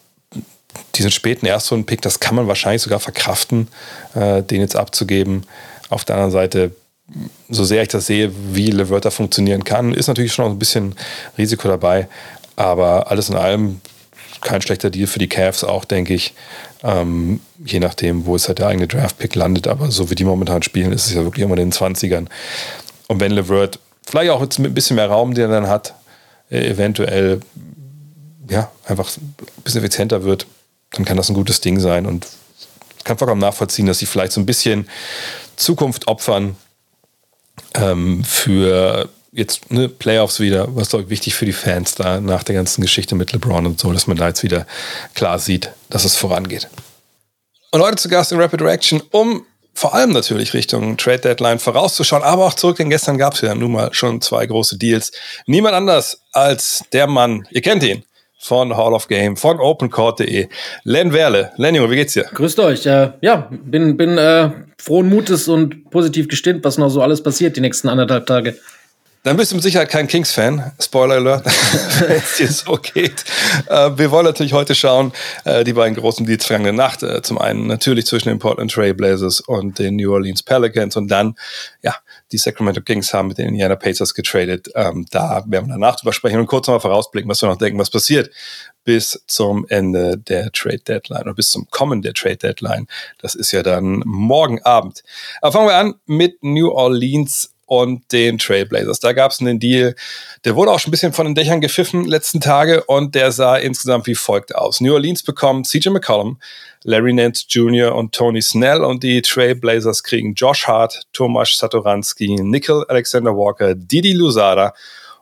diesen 0.95 1.11
späten 1.11 1.45
Erstrunden-Pick, 1.45 2.01
das 2.01 2.19
kann 2.19 2.35
man 2.35 2.47
wahrscheinlich 2.47 2.81
sogar 2.81 2.99
verkraften, 2.99 3.69
äh, 4.13 4.43
den 4.43 4.61
jetzt 4.61 4.75
abzugeben. 4.75 5.45
Auf 5.89 6.05
der 6.05 6.15
anderen 6.15 6.31
Seite 6.31 6.71
so 7.49 7.63
sehr 7.63 7.81
ich 7.81 7.89
das 7.89 8.05
sehe, 8.05 8.31
wie 8.53 8.71
LeVerta 8.71 9.11
funktionieren 9.11 9.63
kann, 9.63 9.93
ist 9.93 10.07
natürlich 10.07 10.33
schon 10.33 10.45
noch 10.45 10.51
ein 10.51 10.59
bisschen 10.59 10.95
Risiko 11.37 11.67
dabei. 11.67 12.07
Aber 12.55 13.11
alles 13.11 13.29
in 13.29 13.35
allem 13.35 13.81
kein 14.41 14.61
schlechter 14.61 14.89
Deal 14.89 15.07
für 15.07 15.19
die 15.19 15.29
Cavs 15.29 15.63
auch, 15.63 15.85
denke 15.85 16.13
ich. 16.13 16.33
Ähm, 16.83 17.41
je 17.63 17.79
nachdem, 17.79 18.25
wo 18.25 18.35
es 18.35 18.47
halt 18.47 18.59
der 18.59 18.67
eigene 18.67 18.87
Draft-Pick 18.87 19.35
landet. 19.35 19.67
Aber 19.67 19.91
so 19.91 20.09
wie 20.09 20.15
die 20.15 20.23
momentan 20.23 20.63
spielen, 20.63 20.91
ist 20.91 21.05
es 21.05 21.13
ja 21.13 21.23
wirklich 21.23 21.43
immer 21.43 21.57
in 21.57 21.69
den 21.69 21.71
20ern. 21.71 22.27
Und 23.07 23.19
wenn 23.19 23.31
LeVert 23.31 23.79
vielleicht 24.03 24.31
auch 24.31 24.41
jetzt 24.41 24.59
mit 24.59 24.71
ein 24.71 24.73
bisschen 24.73 24.95
mehr 24.95 25.07
Raum, 25.07 25.33
den 25.33 25.49
er 25.49 25.61
dann 25.61 25.69
hat, 25.69 25.93
äh, 26.49 26.67
eventuell 26.69 27.41
ja, 28.49 28.71
einfach 28.85 29.15
ein 29.15 29.35
bisschen 29.63 29.81
effizienter 29.81 30.23
wird, 30.23 30.47
dann 30.91 31.05
kann 31.05 31.17
das 31.17 31.29
ein 31.29 31.35
gutes 31.35 31.61
Ding 31.61 31.79
sein. 31.79 32.05
Und 32.05 32.27
kann 33.03 33.17
vollkommen 33.17 33.41
nachvollziehen, 33.41 33.85
dass 33.85 33.99
sie 33.99 34.05
vielleicht 34.05 34.31
so 34.31 34.41
ein 34.41 34.45
bisschen 34.45 34.87
Zukunft 35.55 36.07
opfern 36.07 36.55
ähm, 37.75 38.23
für 38.23 39.09
jetzt 39.31 39.71
ne, 39.71 39.87
Playoffs 39.87 40.39
wieder, 40.39 40.75
was 40.75 40.89
doch 40.89 41.09
wichtig 41.09 41.35
für 41.35 41.45
die 41.45 41.53
Fans 41.53 41.95
da 41.95 42.19
nach 42.19 42.43
der 42.43 42.55
ganzen 42.55 42.81
Geschichte 42.81 43.15
mit 43.15 43.31
LeBron 43.31 43.65
und 43.65 43.79
so, 43.79 43.91
dass 43.93 44.07
man 44.07 44.17
da 44.17 44.27
jetzt 44.27 44.43
wieder 44.43 44.67
klar 45.15 45.39
sieht, 45.39 45.71
dass 45.89 46.05
es 46.05 46.15
vorangeht. 46.15 46.67
Und 47.71 47.81
heute 47.81 47.95
zu 47.95 48.09
Gast 48.09 48.33
in 48.33 48.41
Rapid 48.41 48.61
Reaction, 48.61 49.01
um 49.11 49.45
vor 49.73 49.93
allem 49.93 50.11
natürlich 50.11 50.53
Richtung 50.53 50.97
Trade 50.97 51.19
Deadline 51.19 51.59
vorauszuschauen, 51.59 52.23
aber 52.23 52.45
auch 52.45 52.53
zurück, 52.53 52.77
denn 52.77 52.89
gestern 52.89 53.17
gab 53.17 53.35
es 53.35 53.41
ja 53.41 53.55
nun 53.55 53.71
mal 53.71 53.93
schon 53.93 54.19
zwei 54.19 54.45
große 54.45 54.77
Deals. 54.77 55.13
Niemand 55.45 55.75
anders 55.75 56.23
als 56.33 56.83
der 56.91 57.07
Mann, 57.07 57.47
ihr 57.51 57.61
kennt 57.61 57.83
ihn, 57.83 58.03
von 58.41 58.75
Hall 58.75 58.93
of 58.93 59.07
Game, 59.07 59.37
von 59.37 59.59
OpenCourt.de. 59.59 60.47
Len 60.83 61.13
Werle. 61.13 61.51
Len 61.57 61.75
Junge, 61.75 61.91
wie 61.91 61.95
geht's 61.95 62.13
dir? 62.13 62.23
Grüßt 62.23 62.59
euch. 62.59 62.85
Äh, 62.87 63.11
ja, 63.21 63.49
bin, 63.51 63.97
bin 63.97 64.17
äh, 64.17 64.49
frohen 64.77 65.09
Mutes 65.09 65.47
und 65.47 65.91
positiv 65.91 66.27
gestimmt, 66.27 66.63
was 66.63 66.77
noch 66.77 66.89
so 66.89 67.01
alles 67.01 67.21
passiert 67.21 67.55
die 67.55 67.61
nächsten 67.61 67.87
anderthalb 67.87 68.25
Tage. 68.25 68.57
Dann 69.23 69.37
bist 69.37 69.51
du 69.51 69.55
mit 69.55 69.63
Sicherheit 69.63 69.89
kein 69.89 70.07
Kings-Fan. 70.07 70.71
Spoiler 70.79 71.15
Alert, 71.15 71.45
wenn 71.99 72.17
es 72.17 72.37
dir 72.37 72.47
so 72.47 72.73
geht. 72.77 73.23
Äh, 73.69 73.91
wir 73.95 74.09
wollen 74.09 74.25
natürlich 74.25 74.53
heute 74.53 74.73
schauen, 74.73 75.13
äh, 75.45 75.63
die 75.63 75.73
beiden 75.73 75.95
großen 75.95 76.25
Deals 76.25 76.43
vergangene 76.43 76.73
Nacht. 76.73 77.03
Äh, 77.03 77.21
zum 77.21 77.37
einen 77.37 77.67
natürlich 77.67 78.07
zwischen 78.07 78.29
den 78.29 78.39
Portland 78.39 78.71
Trail 78.71 78.95
Blazers 78.95 79.39
und 79.39 79.77
den 79.77 79.97
New 79.97 80.11
Orleans 80.11 80.41
Pelicans 80.41 80.97
und 80.97 81.07
dann, 81.07 81.35
ja, 81.83 81.95
die 82.31 82.39
Sacramento 82.39 82.81
Kings 82.81 83.13
haben 83.13 83.27
mit 83.27 83.37
den 83.37 83.49
Indiana 83.49 83.75
Pacers 83.75 84.15
getradet. 84.15 84.71
Ähm, 84.73 85.05
da 85.11 85.43
werden 85.45 85.67
wir 85.67 85.73
danach 85.73 85.97
drüber 85.97 86.13
sprechen 86.13 86.39
und 86.39 86.47
kurz 86.47 86.67
mal 86.67 86.79
vorausblicken, 86.79 87.29
was 87.29 87.43
wir 87.43 87.49
noch 87.49 87.57
denken, 87.57 87.77
was 87.77 87.91
passiert 87.91 88.31
bis 88.83 89.23
zum 89.27 89.67
Ende 89.69 90.17
der 90.17 90.51
Trade 90.51 90.79
Deadline 90.79 91.21
oder 91.21 91.35
bis 91.35 91.51
zum 91.51 91.69
Kommen 91.69 92.01
der 92.01 92.13
Trade 92.13 92.37
Deadline. 92.37 92.87
Das 93.19 93.35
ist 93.35 93.51
ja 93.51 93.61
dann 93.61 94.01
morgen 94.03 94.63
Abend. 94.63 95.03
Aber 95.43 95.51
fangen 95.51 95.67
wir 95.67 95.75
an 95.75 95.93
mit 96.07 96.41
New 96.41 96.71
Orleans 96.71 97.51
und 97.71 98.11
den 98.11 98.37
Trailblazers. 98.37 98.99
Da 98.99 99.13
gab 99.13 99.31
es 99.31 99.39
einen 99.39 99.57
Deal, 99.57 99.95
der 100.43 100.57
wurde 100.57 100.71
auch 100.71 100.79
schon 100.79 100.89
ein 100.89 100.91
bisschen 100.91 101.13
von 101.13 101.25
den 101.25 101.35
Dächern 101.35 101.61
gepfiffen 101.61 102.03
letzten 102.03 102.41
Tage 102.41 102.83
und 102.83 103.15
der 103.15 103.31
sah 103.31 103.55
insgesamt 103.55 104.07
wie 104.07 104.15
folgt 104.15 104.53
aus. 104.53 104.81
New 104.81 104.93
Orleans 104.93 105.23
bekommt 105.23 105.67
CJ 105.67 105.87
McCollum, 105.87 106.37
Larry 106.83 107.13
Nance 107.13 107.45
Jr. 107.47 107.95
und 107.95 108.13
Tony 108.13 108.41
Snell 108.41 108.83
und 108.83 109.03
die 109.03 109.21
Trailblazers 109.21 110.03
kriegen 110.03 110.33
Josh 110.33 110.67
Hart, 110.67 111.03
Tomasz 111.13 111.55
Satoranski, 111.55 112.35
Nickel 112.41 112.83
Alexander 112.89 113.37
Walker, 113.37 113.73
Didi 113.73 114.11
Lusada 114.11 114.73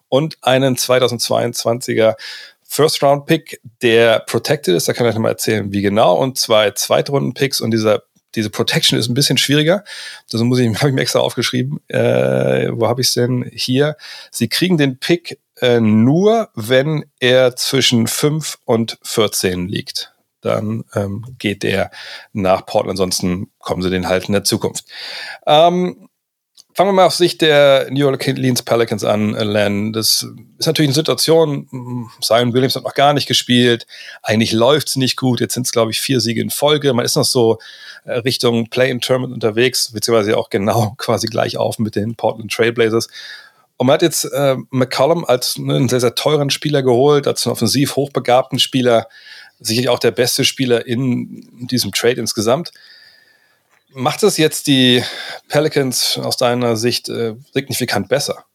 und 0.07 0.39
einen 0.41 0.75
2022er 0.75 2.15
First 2.63 3.03
Round 3.03 3.27
Pick, 3.27 3.61
der 3.83 4.21
protected 4.21 4.75
ist, 4.75 4.87
da 4.87 4.93
kann 4.93 5.07
ich 5.07 5.13
noch 5.13 5.21
mal 5.21 5.29
erzählen, 5.29 5.71
wie 5.71 5.83
genau, 5.83 6.15
und 6.15 6.39
zwei 6.39 6.71
Zweitrunden 6.71 7.35
Picks 7.35 7.61
und 7.61 7.69
dieser 7.69 8.01
diese 8.35 8.49
Protection 8.49 8.97
ist 8.99 9.09
ein 9.09 9.13
bisschen 9.13 9.37
schwieriger. 9.37 9.83
Das 10.29 10.41
muss 10.41 10.59
ich, 10.59 10.67
habe 10.77 10.89
ich 10.89 10.95
mir 10.95 11.01
extra 11.01 11.19
aufgeschrieben. 11.19 11.79
Äh, 11.87 12.69
wo 12.71 12.87
habe 12.87 13.01
ich 13.01 13.07
es 13.07 13.13
denn? 13.13 13.49
Hier. 13.53 13.95
Sie 14.31 14.47
kriegen 14.47 14.77
den 14.77 14.97
Pick 14.97 15.39
äh, 15.61 15.79
nur, 15.79 16.49
wenn 16.55 17.05
er 17.19 17.55
zwischen 17.55 18.07
5 18.07 18.59
und 18.65 18.97
14 19.03 19.67
liegt. 19.67 20.13
Dann 20.41 20.85
ähm, 20.95 21.25
geht 21.37 21.63
der 21.63 21.91
nach 22.31 22.65
Portland, 22.65 22.91
ansonsten 22.91 23.51
kommen 23.59 23.81
sie 23.81 23.89
den 23.89 24.07
halt 24.07 24.27
in 24.27 24.33
der 24.33 24.45
Zukunft. 24.45 24.85
Ähm, 25.45 26.08
Fangen 26.73 26.89
wir 26.89 26.93
mal 26.93 27.07
auf 27.07 27.15
Sicht 27.15 27.41
der 27.41 27.87
New 27.89 28.05
Orleans 28.05 28.61
Pelicans 28.61 29.03
an, 29.03 29.31
Len. 29.33 29.91
Das 29.91 30.25
ist 30.59 30.67
natürlich 30.67 30.89
eine 30.89 30.95
Situation, 30.95 31.67
Zion 32.21 32.53
Williams 32.53 32.75
hat 32.75 32.83
noch 32.83 32.93
gar 32.93 33.13
nicht 33.13 33.27
gespielt, 33.27 33.87
eigentlich 34.21 34.51
läuft 34.51 34.89
es 34.89 34.95
nicht 34.95 35.17
gut, 35.17 35.41
jetzt 35.41 35.55
sind 35.55 35.65
es, 35.65 35.71
glaube 35.71 35.91
ich, 35.91 35.99
vier 35.99 36.21
Siege 36.21 36.41
in 36.41 36.51
Folge. 36.51 36.93
Man 36.93 37.05
ist 37.05 37.15
noch 37.15 37.25
so 37.25 37.57
äh, 38.05 38.19
Richtung 38.19 38.69
Play-in-Tournament 38.69 39.33
unterwegs, 39.33 39.91
beziehungsweise 39.91 40.37
auch 40.37 40.49
genau 40.49 40.93
quasi 40.97 41.27
gleich 41.27 41.57
auf 41.57 41.79
mit 41.79 41.95
den 41.95 42.15
Portland 42.15 42.51
Trailblazers. 42.51 43.07
Und 43.77 43.87
man 43.87 43.95
hat 43.95 44.01
jetzt 44.01 44.25
äh, 44.25 44.55
McCollum 44.69 45.25
als 45.25 45.57
ne, 45.57 45.75
einen 45.75 45.89
sehr, 45.89 46.01
sehr 46.01 46.13
teuren 46.13 46.49
Spieler 46.49 46.83
geholt, 46.83 47.27
als 47.27 47.45
einen 47.45 47.53
offensiv 47.53 47.95
hochbegabten 47.95 48.59
Spieler, 48.59 49.07
sicherlich 49.59 49.89
auch 49.89 49.99
der 49.99 50.11
beste 50.11 50.45
Spieler 50.45 50.85
in 50.85 51.67
diesem 51.67 51.91
Trade 51.93 52.19
insgesamt. 52.19 52.71
Macht 53.93 54.23
es 54.23 54.37
jetzt 54.37 54.67
die 54.67 55.03
Pelicans 55.47 56.17
aus 56.17 56.37
deiner 56.37 56.75
Sicht 56.75 57.09
äh, 57.09 57.35
signifikant 57.53 58.07
besser? 58.07 58.45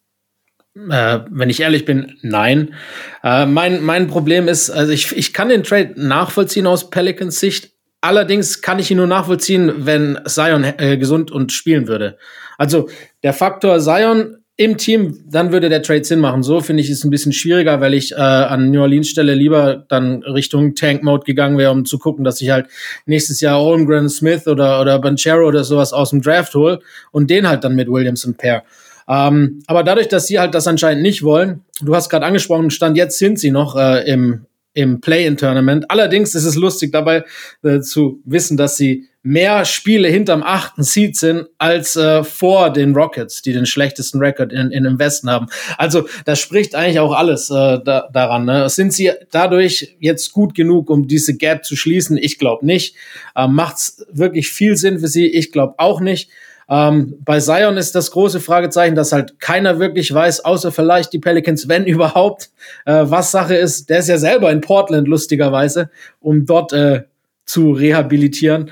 Äh, 0.76 1.20
wenn 1.30 1.50
ich 1.50 1.60
ehrlich 1.60 1.84
bin, 1.84 2.18
nein. 2.22 2.74
Äh, 3.22 3.46
mein, 3.46 3.82
mein 3.82 4.08
Problem 4.08 4.48
ist, 4.48 4.70
also 4.70 4.92
ich, 4.92 5.16
ich 5.16 5.32
kann 5.32 5.48
den 5.48 5.62
Trade 5.62 5.94
nachvollziehen 5.96 6.66
aus 6.66 6.90
Pelicans 6.90 7.40
Sicht. 7.40 7.72
Allerdings 8.00 8.60
kann 8.60 8.78
ich 8.78 8.90
ihn 8.90 8.98
nur 8.98 9.06
nachvollziehen, 9.06 9.86
wenn 9.86 10.18
Zion 10.26 10.64
äh, 10.64 10.98
gesund 10.98 11.30
und 11.30 11.52
spielen 11.52 11.88
würde. 11.88 12.18
Also 12.58 12.88
der 13.22 13.32
Faktor 13.32 13.80
Zion 13.80 14.43
im 14.56 14.78
Team, 14.78 15.24
dann 15.28 15.50
würde 15.50 15.68
der 15.68 15.82
Trade 15.82 16.04
Sinn 16.04 16.20
machen. 16.20 16.44
So 16.44 16.60
finde 16.60 16.82
ich 16.82 16.88
es 16.88 17.02
ein 17.02 17.10
bisschen 17.10 17.32
schwieriger, 17.32 17.80
weil 17.80 17.92
ich 17.92 18.12
äh, 18.12 18.16
an 18.16 18.70
New 18.70 18.80
Orleans 18.80 19.08
Stelle 19.08 19.34
lieber 19.34 19.84
dann 19.88 20.22
Richtung 20.22 20.76
Tank 20.76 21.02
Mode 21.02 21.24
gegangen 21.24 21.58
wäre, 21.58 21.72
um 21.72 21.84
zu 21.84 21.98
gucken, 21.98 22.24
dass 22.24 22.40
ich 22.40 22.50
halt 22.50 22.68
nächstes 23.06 23.40
Jahr 23.40 23.60
Holmgren 23.60 24.08
Smith 24.08 24.46
oder 24.46 24.80
oder 24.80 25.00
Banchero 25.00 25.46
oder 25.48 25.64
sowas 25.64 25.92
aus 25.92 26.10
dem 26.10 26.22
Draft 26.22 26.54
hole 26.54 26.78
und 27.10 27.30
den 27.30 27.48
halt 27.48 27.64
dann 27.64 27.74
mit 27.74 27.88
Williams 27.88 28.24
und 28.24 28.38
Pair. 28.38 28.62
Ähm, 29.08 29.62
aber 29.66 29.82
dadurch, 29.82 30.08
dass 30.08 30.28
sie 30.28 30.38
halt 30.38 30.54
das 30.54 30.68
anscheinend 30.68 31.02
nicht 31.02 31.24
wollen, 31.24 31.62
du 31.82 31.94
hast 31.94 32.08
gerade 32.08 32.24
angesprochen, 32.24 32.70
stand 32.70 32.96
jetzt 32.96 33.18
sind 33.18 33.40
sie 33.40 33.50
noch 33.50 33.76
äh, 33.76 34.08
im 34.08 34.46
im 34.76 35.00
Play-in-Tournament. 35.00 35.88
Allerdings 35.88 36.34
ist 36.34 36.44
es 36.44 36.56
lustig 36.56 36.90
dabei 36.90 37.24
äh, 37.62 37.80
zu 37.80 38.20
wissen, 38.24 38.56
dass 38.56 38.76
sie 38.76 39.08
mehr 39.26 39.64
Spiele 39.64 40.08
hinterm 40.08 40.42
achten 40.42 40.82
Seed 40.82 41.16
sind 41.16 41.48
als 41.56 41.96
äh, 41.96 42.22
vor 42.24 42.70
den 42.70 42.94
Rockets, 42.94 43.40
die 43.40 43.54
den 43.54 43.64
schlechtesten 43.64 44.18
Rekord 44.18 44.52
in, 44.52 44.70
in 44.70 44.84
im 44.84 44.98
Westen 44.98 45.30
haben. 45.30 45.46
Also 45.78 46.06
das 46.26 46.38
spricht 46.40 46.74
eigentlich 46.74 47.00
auch 47.00 47.14
alles 47.14 47.48
äh, 47.48 47.80
da, 47.82 48.08
daran. 48.12 48.44
Ne? 48.44 48.68
Sind 48.68 48.92
sie 48.92 49.12
dadurch 49.30 49.96
jetzt 49.98 50.32
gut 50.32 50.54
genug, 50.54 50.90
um 50.90 51.08
diese 51.08 51.38
Gap 51.38 51.64
zu 51.64 51.74
schließen? 51.74 52.18
Ich 52.18 52.38
glaube 52.38 52.66
nicht. 52.66 52.96
Ähm, 53.34 53.54
Macht's 53.54 54.04
wirklich 54.12 54.50
viel 54.50 54.76
Sinn 54.76 54.98
für 54.98 55.08
sie? 55.08 55.26
Ich 55.26 55.50
glaube 55.50 55.74
auch 55.78 56.00
nicht. 56.00 56.28
Ähm, 56.68 57.16
bei 57.24 57.40
Zion 57.40 57.78
ist 57.78 57.94
das 57.94 58.10
große 58.10 58.40
Fragezeichen, 58.40 58.94
dass 58.94 59.12
halt 59.12 59.40
keiner 59.40 59.78
wirklich 59.78 60.12
weiß, 60.12 60.44
außer 60.44 60.70
vielleicht 60.70 61.14
die 61.14 61.18
Pelicans, 61.18 61.66
wenn 61.66 61.84
überhaupt, 61.86 62.50
äh, 62.84 63.04
was 63.04 63.30
Sache 63.30 63.54
ist. 63.54 63.88
Der 63.88 64.00
ist 64.00 64.08
ja 64.08 64.18
selber 64.18 64.52
in 64.52 64.60
Portland, 64.60 65.08
lustigerweise, 65.08 65.88
um 66.20 66.44
dort 66.44 66.74
äh, 66.74 67.04
zu 67.46 67.72
rehabilitieren. 67.72 68.70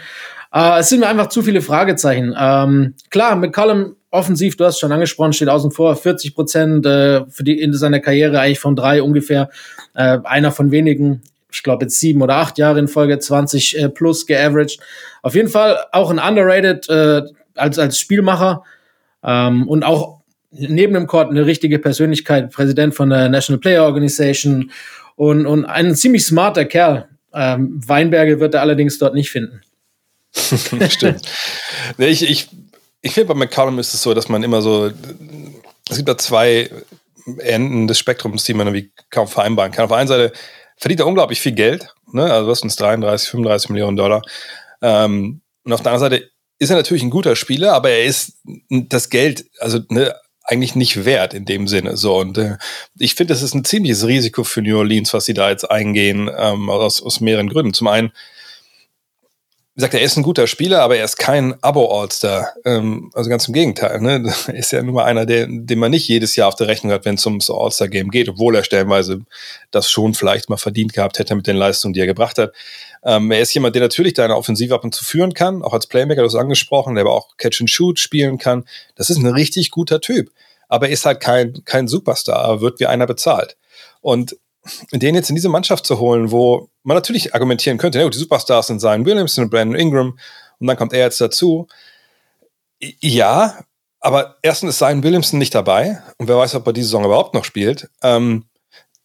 Äh, 0.53 0.81
es 0.81 0.89
sind 0.89 1.01
mir 1.01 1.09
einfach 1.09 1.29
zu 1.29 1.43
viele 1.43 1.63
Fragezeichen. 1.63 2.35
Ähm, 2.39 2.95
klar, 3.11 3.37
McCollum 3.37 3.97
offensiv, 4.11 4.57
du 4.57 4.65
hast 4.65 4.79
schon 4.79 4.93
angesprochen, 4.93 5.33
steht 5.33 5.49
außen 5.49 5.71
vor, 5.71 5.97
40 5.97 6.35
Prozent 6.35 6.87
äh, 6.87 7.25
für 7.29 7.43
die 7.43 7.59
in 7.59 7.73
seiner 7.73 8.01
Karriere 8.01 8.41
eigentlich 8.41 8.61
von 8.61 8.77
drei 8.77 9.03
ungefähr. 9.03 9.49
Äh, 9.95 10.19
einer 10.25 10.53
von 10.53 10.71
wenigen, 10.71 11.23
ich 11.51 11.63
glaube 11.63 11.87
jetzt 11.87 11.99
sieben 11.99 12.23
oder 12.23 12.37
acht 12.37 12.59
Jahre 12.59 12.79
in 12.79 12.89
Folge 12.89 13.19
20 13.19 13.79
äh, 13.79 13.89
plus 13.89 14.27
geaveraged. 14.27 14.79
Auf 15.23 15.35
jeden 15.35 15.49
Fall 15.49 15.79
auch 15.93 16.11
ein 16.11 16.19
underrated 16.19 16.89
äh, 16.91 17.23
als, 17.55 17.79
als 17.79 17.99
Spielmacher 17.99 18.63
ähm, 19.25 19.67
und 19.67 19.85
auch 19.85 20.21
neben 20.51 20.93
dem 20.93 21.07
Court 21.07 21.31
eine 21.31 21.47
richtige 21.47 21.79
Persönlichkeit, 21.79 22.53
Präsident 22.53 22.95
von 22.95 23.09
der 23.09 23.31
National 23.31 23.61
Player 23.61 23.85
Organization 23.85 24.71
und, 25.17 25.47
und 25.47 25.65
ein 25.65 25.95
ziemlich 25.95 26.27
smarter 26.27 26.67
Kerl. 26.67 27.09
Ähm, 27.35 27.81
Weinberge 27.87 28.41
wird 28.41 28.53
er 28.53 28.61
allerdings 28.61 28.99
dort 28.99 29.15
nicht 29.15 29.31
finden. 29.31 29.63
Stimmt. 30.89 31.23
ich 31.99 32.29
ich, 32.29 32.49
ich 33.03 33.13
finde, 33.13 33.35
bei 33.35 33.35
McCallum 33.35 33.79
ist 33.79 33.95
es 33.95 34.03
so, 34.03 34.15
dass 34.15 34.29
man 34.29 34.43
immer 34.43 34.63
so, 34.63 34.91
es 35.89 35.97
gibt 35.97 36.09
da 36.09 36.17
zwei 36.17 36.71
Enden 37.39 37.87
des 37.87 37.99
Spektrums, 37.99 38.45
die 38.45 38.55
man 38.55 38.67
irgendwie 38.67 38.93
kaum 39.11 39.29
vereinbaren 39.29 39.73
kann. 39.73 39.85
Auf 39.85 39.91
der 39.91 39.99
einen 39.99 40.09
Seite 40.09 40.33
verdient 40.77 41.01
er 41.01 41.07
unglaublich 41.07 41.41
viel 41.41 41.53
Geld, 41.53 41.89
ne? 42.13 42.25
also 42.25 42.49
was 42.49 42.63
uns 42.63 42.77
33, 42.77 43.29
35 43.31 43.71
Millionen 43.71 43.97
Dollar. 43.97 44.23
Ähm, 44.81 45.43
und 45.65 45.73
auf 45.73 45.83
der 45.83 45.93
anderen 45.93 46.11
Seite 46.11 46.31
ist 46.59 46.71
er 46.71 46.77
natürlich 46.77 47.03
ein 47.03 47.11
guter 47.11 47.37
Spieler, 47.37 47.73
aber 47.73 47.91
er 47.91 48.05
ist 48.05 48.39
das 48.69 49.11
Geld, 49.11 49.47
also 49.59 49.81
ne, 49.89 50.15
eigentlich 50.45 50.75
nicht 50.75 51.05
wert 51.05 51.35
in 51.35 51.45
dem 51.45 51.69
Sinne. 51.69 51.97
So 51.97 52.19
und 52.19 52.39
äh, 52.39 52.57
ich 52.99 53.15
finde, 53.15 53.35
das 53.35 53.43
ist 53.43 53.55
ein 53.55 53.65
ziemliches 53.65 54.07
Risiko 54.07 54.45
für 54.45 54.63
New 54.63 54.79
Orleans, 54.79 55.13
was 55.15 55.25
sie 55.25 55.35
da 55.35 55.51
jetzt 55.51 55.71
eingehen, 55.71 56.31
ähm, 56.37 56.69
aus, 56.71 57.03
aus 57.03 57.21
mehreren 57.21 57.49
Gründen. 57.49 57.75
Zum 57.75 57.89
einen 57.89 58.13
wie 59.75 59.83
er 59.85 60.01
ist 60.03 60.19
ein 60.19 60.23
guter 60.23 60.47
Spieler, 60.47 60.83
aber 60.83 60.97
er 60.97 61.05
ist 61.05 61.17
kein 61.17 61.55
Abo-All-Star. 61.63 62.53
Ähm, 62.67 63.11
also 63.15 63.31
ganz 63.31 63.49
im 63.49 63.55
Gegenteil. 63.55 64.01
Ne? 64.01 64.23
Er 64.47 64.55
ist 64.55 64.71
ja 64.73 64.83
nur 64.83 64.95
mal 64.95 65.05
einer, 65.05 65.25
der, 65.25 65.47
den 65.49 65.79
man 65.79 65.91
nicht 65.91 66.09
jedes 66.09 66.37
Jahr 66.37 66.49
auf 66.49 66.57
der 66.57 66.69
Rechnung 66.69 66.93
hat, 66.93 67.07
wenn 67.07 67.15
es 67.15 67.25
ums 67.25 67.49
All-Star-Game 67.49 68.11
geht, 68.11 68.29
obwohl 68.29 68.55
er 68.55 68.65
stellenweise 68.65 69.21
das 69.71 69.91
schon 69.91 70.13
vielleicht 70.13 70.51
mal 70.51 70.59
verdient 70.59 70.93
gehabt 70.93 71.19
hätte 71.19 71.35
mit 71.35 71.47
den 71.47 71.57
Leistungen, 71.57 71.95
die 71.95 72.01
er 72.01 72.07
gebracht 72.07 72.37
hat. 72.37 72.53
Ähm, 73.03 73.31
er 73.31 73.41
ist 73.41 73.55
jemand, 73.55 73.75
der 73.75 73.83
natürlich 73.83 74.13
deine 74.13 74.37
Offensive 74.37 74.75
ab 74.75 74.85
und 74.85 74.95
zu 74.95 75.05
führen 75.05 75.33
kann, 75.33 75.63
auch 75.63 75.73
als 75.73 75.87
Playmaker, 75.87 76.21
du 76.21 76.27
hast 76.27 76.35
angesprochen, 76.35 76.95
der 76.95 77.05
aber 77.05 77.15
auch 77.15 77.37
Catch-and-Shoot 77.39 77.99
spielen 77.99 78.37
kann. 78.37 78.65
Das 78.95 79.09
ist 79.09 79.17
ein 79.17 79.27
richtig 79.27 79.71
guter 79.71 80.01
Typ. 80.01 80.31
Aber 80.69 80.87
er 80.87 80.93
ist 80.93 81.07
halt 81.07 81.21
kein, 81.21 81.65
kein 81.65 81.89
Superstar, 81.89 82.45
er 82.45 82.61
wird 82.61 82.79
wie 82.79 82.87
einer 82.87 83.07
bezahlt. 83.07 83.57
Und 84.03 84.37
den 84.93 85.15
jetzt 85.15 85.29
in 85.29 85.35
diese 85.35 85.49
Mannschaft 85.49 85.87
zu 85.87 85.99
holen, 85.99 86.31
wo 86.31 86.69
man 86.83 86.97
natürlich 86.97 87.35
argumentieren 87.35 87.79
könnte, 87.79 88.01
ja, 88.01 88.09
die 88.09 88.19
Superstars 88.19 88.69
sind 88.69 88.81
Zion 88.81 89.05
Williamson 89.05 89.45
und 89.45 89.51
Brandon 89.51 89.79
Ingram 89.79 90.19
und 90.59 90.67
dann 90.67 90.77
kommt 90.77 90.93
er 90.93 91.01
jetzt 91.01 91.21
dazu. 91.21 91.67
Ja, 93.01 93.65
aber 94.01 94.37
erstens 94.43 94.71
ist 94.71 94.79
Zion 94.79 95.03
Williamson 95.03 95.39
nicht 95.39 95.55
dabei 95.55 96.03
und 96.19 96.29
wer 96.29 96.37
weiß, 96.37 96.55
ob 96.55 96.67
er 96.67 96.73
diese 96.73 96.87
Saison 96.87 97.05
überhaupt 97.05 97.35
noch 97.35 97.45
spielt. 97.45 97.89
Ähm, 98.03 98.47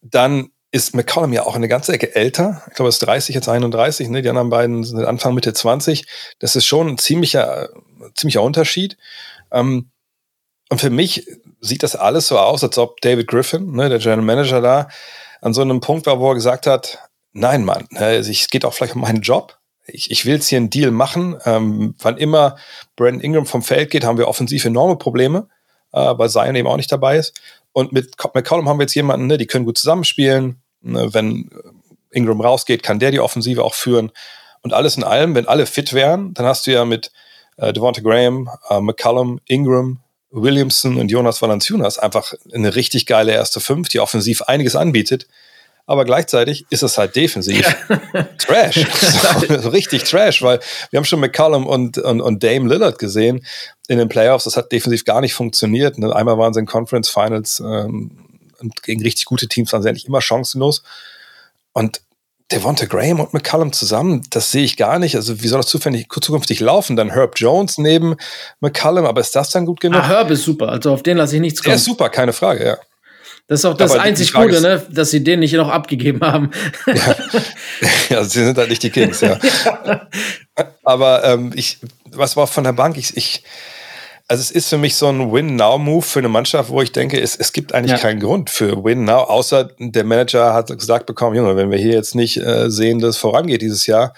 dann 0.02 0.50
ist 0.72 0.96
McCollum 0.96 1.34
ja 1.34 1.44
auch 1.44 1.56
eine 1.56 1.68
ganze 1.68 1.94
Ecke 1.94 2.14
älter. 2.16 2.64
Ich 2.68 2.76
glaube, 2.76 2.88
er 2.88 2.90
ist 2.90 3.00
30, 3.00 3.34
jetzt 3.34 3.48
31, 3.48 4.10
ne? 4.10 4.22
Die 4.22 4.30
anderen 4.30 4.50
beiden 4.50 4.84
sind 4.84 5.04
Anfang, 5.06 5.34
Mitte 5.34 5.54
20. 5.54 6.06
Das 6.40 6.56
ist 6.56 6.66
schon 6.66 6.88
ein 6.88 6.98
ziemlicher, 6.98 7.70
ziemlicher 8.16 8.42
Unterschied. 8.42 8.98
Ähm, 9.52 9.90
und 10.70 10.82
für 10.82 10.90
mich 10.90 11.26
sieht 11.62 11.84
das 11.84 11.96
alles 11.96 12.28
so 12.28 12.38
aus, 12.38 12.64
als 12.64 12.78
ob 12.78 13.00
David 13.02 13.28
Griffin, 13.28 13.72
ne, 13.72 13.90
der 13.90 14.00
General 14.00 14.22
Manager 14.22 14.62
da, 14.62 14.90
an 15.42 15.54
so 15.54 15.62
einem 15.62 15.80
Punkt 15.80 16.06
war, 16.06 16.20
wo 16.20 16.30
er 16.32 16.36
gesagt 16.36 16.68
hat, 16.68 17.10
nein, 17.34 17.64
Mann, 17.64 17.88
es 17.92 18.48
geht 18.48 18.66
auch 18.66 18.74
vielleicht 18.74 18.96
um 18.96 19.02
meinen 19.02 19.22
Job. 19.22 19.58
Ich, 19.86 20.12
ich 20.12 20.26
will 20.26 20.36
jetzt 20.36 20.48
hier 20.48 20.58
einen 20.58 20.70
Deal 20.70 20.92
machen. 20.92 21.38
Ähm, 21.46 21.96
wann 22.00 22.18
immer 22.18 22.58
Brandon 22.96 23.22
Ingram 23.22 23.46
vom 23.46 23.64
Feld 23.64 23.90
geht, 23.90 24.04
haben 24.04 24.18
wir 24.18 24.28
offensiv 24.28 24.66
enorme 24.66 24.98
Probleme, 24.98 25.48
äh, 25.94 26.00
weil 26.18 26.30
Zion 26.30 26.56
eben 26.56 26.68
auch 26.68 26.78
nicht 26.78 26.92
dabei 26.92 27.18
ist. 27.18 27.40
Und 27.72 27.94
mit 27.94 28.16
McCollum 28.34 28.68
haben 28.68 28.80
wir 28.80 28.84
jetzt 28.84 28.96
jemanden, 28.96 29.28
ne, 29.28 29.38
die 29.38 29.46
können 29.46 29.66
gut 29.66 29.78
zusammenspielen. 29.78 30.62
Ne, 30.82 31.14
wenn 31.14 31.50
Ingram 32.12 32.42
rausgeht, 32.42 32.84
kann 32.84 33.00
der 33.00 33.12
die 33.12 33.20
Offensive 33.20 33.64
auch 33.64 33.76
führen. 33.76 34.12
Und 34.62 34.74
alles 34.74 34.98
in 34.98 35.04
allem, 35.04 35.36
wenn 35.36 35.48
alle 35.48 35.66
fit 35.66 35.94
wären, 35.94 36.34
dann 36.34 36.46
hast 36.46 36.68
du 36.68 36.72
ja 36.72 36.84
mit 36.84 37.12
äh, 37.58 37.72
Devonta 37.72 38.02
Graham, 38.02 38.50
äh, 38.70 38.82
McCollum, 38.82 39.40
Ingram, 39.46 40.00
Williamson 40.32 40.98
und 40.98 41.10
Jonas 41.10 41.42
Valanciunas 41.42 41.98
einfach 41.98 42.34
eine 42.54 42.76
richtig 42.76 43.06
geile 43.06 43.32
erste 43.32 43.60
Fünf, 43.60 43.90
die 43.90 44.00
offensiv 44.00 44.42
einiges 44.44 44.76
anbietet. 44.76 45.28
Aber 45.90 46.04
gleichzeitig 46.04 46.66
ist 46.70 46.84
es 46.84 46.98
halt 46.98 47.16
defensiv 47.16 47.66
ja. 47.90 48.24
Trash. 48.38 48.86
so, 49.62 49.70
richtig 49.70 50.04
Trash, 50.04 50.42
weil 50.42 50.60
wir 50.90 50.98
haben 50.98 51.06
schon 51.06 51.22
McCallum 51.22 51.66
und, 51.66 51.98
und, 51.98 52.20
und 52.20 52.44
Dame 52.44 52.68
Lillard 52.68 53.00
gesehen 53.00 53.46
in 53.88 53.98
den 53.98 54.10
Playoffs. 54.10 54.44
Das 54.44 54.58
hat 54.58 54.74
defensiv 54.74 55.06
gar 55.06 55.22
nicht 55.22 55.34
funktioniert. 55.34 55.98
Ne, 55.98 56.14
einmal 56.14 56.38
waren 56.38 56.54
sie 56.54 56.60
in 56.60 56.66
Conference 56.66 57.10
Finals 57.10 57.62
ähm, 57.62 58.12
und 58.60 58.84
gegen 58.84 59.02
richtig 59.02 59.26
gute 59.26 59.48
Teams 59.48 59.72
waren 59.72 59.82
sie 59.82 59.88
eigentlich 59.88 60.08
immer 60.08 60.22
chancenlos. 60.22 60.84
Und 61.72 62.02
Devonta 62.52 62.86
Graham 62.86 63.20
und 63.20 63.34
McCallum 63.34 63.74
zusammen, 63.74 64.24
das 64.30 64.52
sehe 64.52 64.64
ich 64.64 64.78
gar 64.78 65.00
nicht. 65.00 65.16
Also 65.16 65.42
wie 65.42 65.48
soll 65.48 65.60
das 65.60 65.68
zufällig 65.68 66.08
zukünftig 66.10 66.62
laufen? 66.62 66.96
Dann 66.96 67.12
Herb 67.12 67.34
Jones 67.38 67.78
neben 67.78 68.16
McCallum, 68.62 69.06
aber 69.06 69.20
ist 69.20 69.36
das 69.36 69.50
dann 69.50 69.66
gut 69.66 69.82
genug? 69.82 70.02
Ah, 70.02 70.08
Herb 70.08 70.32
ist 70.32 70.44
super, 70.44 70.70
also 70.70 70.94
auf 70.94 71.04
den 71.04 71.18
lasse 71.18 71.36
ich 71.36 71.42
nichts 71.42 71.62
kommen. 71.62 71.72
Der 71.72 71.76
ist 71.76 71.86
super, 71.86 72.10
keine 72.10 72.32
Frage, 72.32 72.66
ja. 72.66 72.78
Das 73.48 73.62
ist 73.62 73.66
auch 73.66 73.76
das 73.76 73.92
aber 73.92 74.02
einzig 74.02 74.34
Gute, 74.34 74.60
ne? 74.60 74.86
dass 74.90 75.12
sie 75.12 75.24
den 75.24 75.40
nicht 75.40 75.54
noch 75.54 75.70
abgegeben 75.70 76.20
haben. 76.22 76.52
Ja, 76.86 77.16
ja 78.10 78.24
sie 78.26 78.44
sind 78.44 78.58
halt 78.58 78.70
nicht 78.70 78.84
die 78.84 78.90
Kings, 78.90 79.22
ja. 79.22 79.40
ja. 79.86 80.08
Aber 80.84 81.24
ähm, 81.24 81.54
ich, 81.56 81.80
was 82.12 82.36
war 82.36 82.48
von 82.48 82.66
der 82.66 82.74
Bank? 82.74 82.98
Ich, 82.98 83.16
ich 83.16 83.44
also 84.28 84.42
es 84.42 84.52
ist 84.52 84.70
für 84.70 84.78
mich 84.78 84.96
so 84.96 85.08
ein 85.08 85.32
Win-Now-Move 85.32 86.02
für 86.02 86.20
eine 86.20 86.28
Mannschaft, 86.28 86.70
wo 86.70 86.82
ich 86.82 86.92
denke, 86.92 87.20
es, 87.20 87.36
es 87.36 87.54
gibt 87.54 87.74
eigentlich 87.74 87.92
ja. 87.92 87.98
keinen 87.98 88.20
Grund 88.20 88.50
für 88.50 88.84
Win-Now, 88.84 89.24
außer 89.24 89.70
der 89.80 90.04
Manager 90.04 90.54
hat 90.54 90.68
gesagt 90.78 91.06
bekommen, 91.06 91.36
Junge, 91.36 91.56
wenn 91.56 91.72
wir 91.72 91.78
hier 91.78 91.94
jetzt 91.94 92.14
nicht 92.14 92.38
äh, 92.38 92.70
sehen, 92.70 93.00
dass 93.00 93.12
es 93.12 93.18
vorangeht 93.18 93.62
dieses 93.62 93.88
Jahr, 93.88 94.14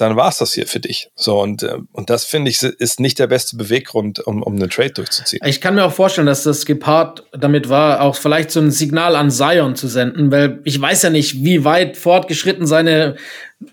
dann 0.00 0.16
war 0.16 0.28
es 0.28 0.38
das 0.38 0.54
hier 0.54 0.66
für 0.66 0.80
dich. 0.80 1.10
So, 1.14 1.40
und, 1.40 1.62
äh, 1.62 1.76
und 1.92 2.10
das 2.10 2.24
finde 2.24 2.50
ich 2.50 2.62
ist 2.62 3.00
nicht 3.00 3.18
der 3.18 3.26
beste 3.26 3.56
Beweggrund, 3.56 4.20
um, 4.20 4.42
um 4.42 4.54
einen 4.54 4.70
Trade 4.70 4.90
durchzuziehen. 4.90 5.40
Ich 5.44 5.60
kann 5.60 5.74
mir 5.74 5.84
auch 5.84 5.92
vorstellen, 5.92 6.26
dass 6.26 6.42
das 6.42 6.64
gepaart 6.64 7.24
damit 7.32 7.68
war, 7.68 8.00
auch 8.00 8.16
vielleicht 8.16 8.50
so 8.50 8.60
ein 8.60 8.70
Signal 8.70 9.16
an 9.16 9.30
Zion 9.30 9.76
zu 9.76 9.88
senden, 9.88 10.32
weil 10.32 10.60
ich 10.64 10.80
weiß 10.80 11.02
ja 11.02 11.10
nicht, 11.10 11.44
wie 11.44 11.64
weit 11.64 11.96
fortgeschritten 11.96 12.66
seine. 12.66 13.16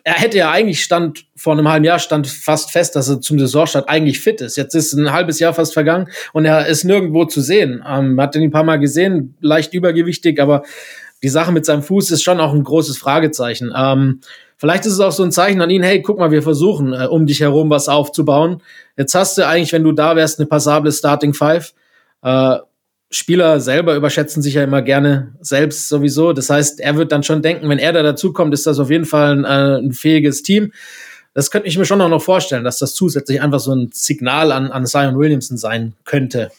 Er 0.04 0.16
hätte 0.16 0.38
ja 0.38 0.52
eigentlich 0.52 0.84
stand 0.84 1.26
vor 1.38 1.54
einem 1.54 1.70
halben 1.70 1.86
Jahr 1.86 2.00
stand 2.00 2.28
fast 2.28 2.72
fest, 2.72 2.96
dass 2.96 3.08
er 3.08 3.22
zum 3.22 3.40
Saisonstart 3.40 3.88
eigentlich 3.88 4.20
fit 4.20 4.42
ist. 4.42 4.58
Jetzt 4.58 4.74
ist 4.76 4.94
ein 4.94 5.13
halbes 5.13 5.40
Jahr 5.40 5.54
fast 5.54 5.74
vergangen 5.74 6.10
und 6.34 6.46
er 6.46 6.68
ist 6.68 6.84
nirgendwo 6.84 7.24
zu 7.26 7.40
sehen. 7.42 7.84
Ähm, 7.88 8.20
hat 8.20 8.36
ihn 8.36 8.44
ein 8.44 8.52
paar 8.52 8.66
Mal 8.66 8.80
gesehen, 8.80 9.38
leicht 9.40 9.74
übergewichtig, 9.74 10.42
aber 10.42 10.63
die 11.23 11.30
Sache 11.30 11.51
mit 11.51 11.65
seinem 11.65 11.84
Fuß 11.84 12.12
ist 12.12 12.23
schon 12.23 12.39
auch 12.39 12.53
ein 12.53 12.63
großes 12.63 12.97
Fragezeichen. 12.97 13.71
Ähm, 13.75 14.21
Vielleicht 14.60 14.88
ist 14.88 14.93
es 14.93 14.99
auch 14.99 15.12
so 15.12 15.23
ein 15.23 15.32
Zeichen 15.32 15.62
an 15.62 15.69
ihn, 15.69 15.84
hey, 15.84 16.01
guck 16.01 16.17
mal, 16.17 16.32
wir 16.32 16.41
versuchen, 16.41 16.91
äh, 16.91 17.06
um 17.06 17.27
dich 17.27 17.41
herum 17.41 17.69
was 17.69 17.88
aufzubauen. 17.88 18.63
Jetzt 18.97 19.13
hast 19.13 19.38
du 19.38 19.45
eigentlich, 19.45 19.71
wenn 19.71 19.84
du 19.84 19.91
da 19.91 20.15
wärst, 20.15 20.39
eine 20.39 20.47
passable 20.47 20.91
Starting 20.91 21.36
Five. 21.36 21.73
Äh, 22.23 22.58
Spieler 23.10 23.60
selber 23.62 23.95
überschätzen 23.95 24.41
sich 24.41 24.56
ja 24.56 24.63
immer 24.63 24.82
gerne 24.82 25.36
selbst 25.39 25.88
sowieso. 25.88 26.34
Das 26.34 26.49
heißt, 26.49 26.80
er 26.80 26.97
wird 26.97 27.12
dann 27.12 27.23
schon 27.23 27.43
denken, 27.43 27.69
wenn 27.69 27.77
er 27.77 27.93
da 27.93 28.01
dazukommt, 28.01 28.53
ist 28.53 28.65
das 28.65 28.80
auf 28.80 28.89
jeden 28.89 29.06
Fall 29.06 29.38
ein, 29.38 29.45
äh, 29.45 29.77
ein 29.77 29.91
fähiges 29.93 30.41
Team. 30.41 30.73
Das 31.36 31.51
könnte 31.51 31.67
ich 31.67 31.77
mir 31.77 31.86
schon 31.86 32.01
auch 32.01 32.10
noch 32.10 32.21
vorstellen, 32.21 32.63
dass 32.63 32.80
das 32.80 32.95
zusätzlich 32.95 33.41
einfach 33.41 33.60
so 33.60 33.73
ein 33.73 33.91
Signal 33.93 34.51
an, 34.51 34.71
an 34.71 34.88
Zion 34.88 35.19
Williamson 35.19 35.58
sein 35.58 35.93
könnte. 36.03 36.49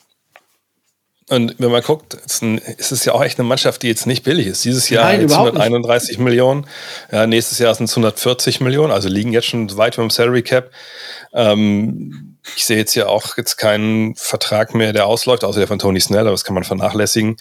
Und 1.29 1.57
wenn 1.59 1.71
man 1.71 1.83
guckt, 1.83 2.15
ist, 2.15 2.43
ein, 2.43 2.59
ist, 2.59 2.91
es 2.91 3.05
ja 3.05 3.13
auch 3.13 3.23
echt 3.23 3.39
eine 3.39 3.47
Mannschaft, 3.47 3.83
die 3.83 3.89
jetzt 3.89 4.07
nicht 4.07 4.25
billig 4.25 4.47
ist. 4.47 4.65
Dieses 4.65 4.89
Jahr 4.89 5.05
Nein, 5.05 5.23
jetzt 5.23 5.35
131 5.35 6.11
nicht. 6.11 6.19
Millionen, 6.21 6.67
ja, 7.13 7.27
nächstes 7.27 7.59
Jahr 7.59 7.75
sind 7.75 7.85
es 7.85 7.93
140 7.93 8.61
Millionen, 8.61 8.93
also 8.93 9.09
liegen 9.09 9.33
jetzt 9.33 9.47
schon 9.47 9.77
weit 9.77 9.95
über 9.95 10.05
dem 10.05 10.11
Salary 10.11 10.43
Cap. 10.43 10.71
Ähm, 11.35 12.37
ich 12.57 12.65
sehe 12.65 12.79
jetzt 12.79 12.93
hier 12.93 13.11
auch 13.11 13.37
jetzt 13.37 13.57
keinen 13.57 14.15
Vertrag 14.15 14.75
mehr, 14.75 14.95
der 14.95 15.07
ausläuft, 15.07 15.45
außer 15.45 15.59
der 15.59 15.69
von 15.69 15.79
Tony 15.79 16.01
Snell, 16.01 16.21
aber 16.21 16.31
das 16.31 16.45
kann 16.45 16.55
man 16.55 16.65
vernachlässigen. 16.65 17.37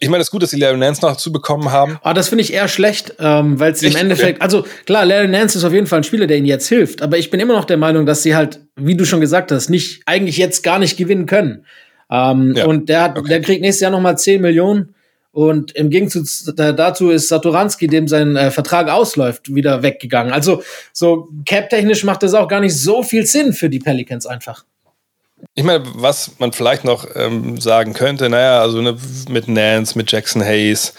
Ich 0.00 0.08
meine, 0.08 0.22
es 0.22 0.28
ist 0.28 0.32
gut, 0.32 0.42
dass 0.42 0.50
sie 0.50 0.58
Larry 0.58 0.78
Nance 0.78 1.02
noch 1.02 1.16
zu 1.16 1.30
bekommen 1.30 1.70
haben. 1.70 1.98
Ah, 2.02 2.14
das 2.14 2.30
finde 2.30 2.42
ich 2.42 2.52
eher 2.52 2.68
schlecht, 2.68 3.14
ähm, 3.18 3.60
weil 3.60 3.72
es 3.72 3.82
im 3.82 3.94
Endeffekt, 3.94 4.40
also 4.40 4.64
klar, 4.86 5.04
Larry 5.04 5.28
Nance 5.28 5.58
ist 5.58 5.64
auf 5.64 5.72
jeden 5.72 5.86
Fall 5.86 6.00
ein 6.00 6.04
Spieler, 6.04 6.26
der 6.26 6.38
ihnen 6.38 6.46
jetzt 6.46 6.68
hilft, 6.68 7.02
aber 7.02 7.18
ich 7.18 7.30
bin 7.30 7.38
immer 7.38 7.54
noch 7.54 7.66
der 7.66 7.76
Meinung, 7.76 8.06
dass 8.06 8.22
sie 8.22 8.34
halt, 8.34 8.60
wie 8.76 8.96
du 8.96 9.04
schon 9.04 9.20
gesagt 9.20 9.52
hast, 9.52 9.68
nicht 9.68 10.02
eigentlich 10.06 10.38
jetzt 10.38 10.62
gar 10.62 10.78
nicht 10.78 10.96
gewinnen 10.96 11.26
können. 11.26 11.66
Ähm, 12.10 12.54
ja. 12.56 12.66
Und 12.66 12.88
der, 12.88 13.02
hat, 13.02 13.18
okay. 13.18 13.28
der 13.28 13.40
kriegt 13.40 13.62
nächstes 13.62 13.82
Jahr 13.82 13.90
nochmal 13.90 14.18
10 14.18 14.40
Millionen. 14.40 14.94
Und 15.32 15.72
im 15.76 15.90
Gegenzug 15.90 16.26
dazu 16.56 17.10
ist 17.10 17.28
Satoranski, 17.28 17.86
dem 17.86 18.08
sein 18.08 18.34
äh, 18.34 18.50
Vertrag 18.50 18.88
ausläuft, 18.88 19.54
wieder 19.54 19.82
weggegangen. 19.82 20.32
Also 20.32 20.62
so 20.92 21.28
cap-technisch 21.46 22.02
macht 22.02 22.24
das 22.24 22.34
auch 22.34 22.48
gar 22.48 22.60
nicht 22.60 22.76
so 22.76 23.04
viel 23.04 23.24
Sinn 23.26 23.52
für 23.52 23.70
die 23.70 23.78
Pelicans 23.78 24.26
einfach. 24.26 24.64
Ich 25.54 25.64
meine, 25.64 25.84
was 25.94 26.32
man 26.38 26.52
vielleicht 26.52 26.84
noch 26.84 27.06
ähm, 27.14 27.60
sagen 27.60 27.92
könnte, 27.92 28.28
naja, 28.28 28.60
also 28.60 28.82
ne, 28.82 28.96
mit 29.28 29.46
Nance, 29.46 29.96
mit 29.96 30.10
Jackson 30.10 30.42
Hayes 30.42 30.94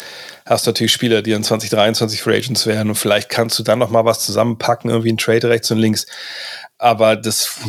hast 0.46 0.66
du 0.66 0.70
natürlich 0.70 0.92
Spieler, 0.92 1.22
die 1.22 1.32
in 1.32 1.44
2023 1.44 2.22
Free 2.22 2.38
Agents 2.38 2.66
werden 2.66 2.90
und 2.90 2.96
vielleicht 2.96 3.30
kannst 3.30 3.60
du 3.60 3.64
dann 3.64 3.80
noch 3.80 3.90
mal 3.90 4.06
was 4.06 4.26
zusammenpacken, 4.26 4.90
irgendwie 4.90 5.12
ein 5.12 5.18
Trade 5.18 5.50
rechts 5.50 5.70
und 5.72 5.78
links. 5.78 6.08
Aber 6.82 7.16
das, 7.16 7.60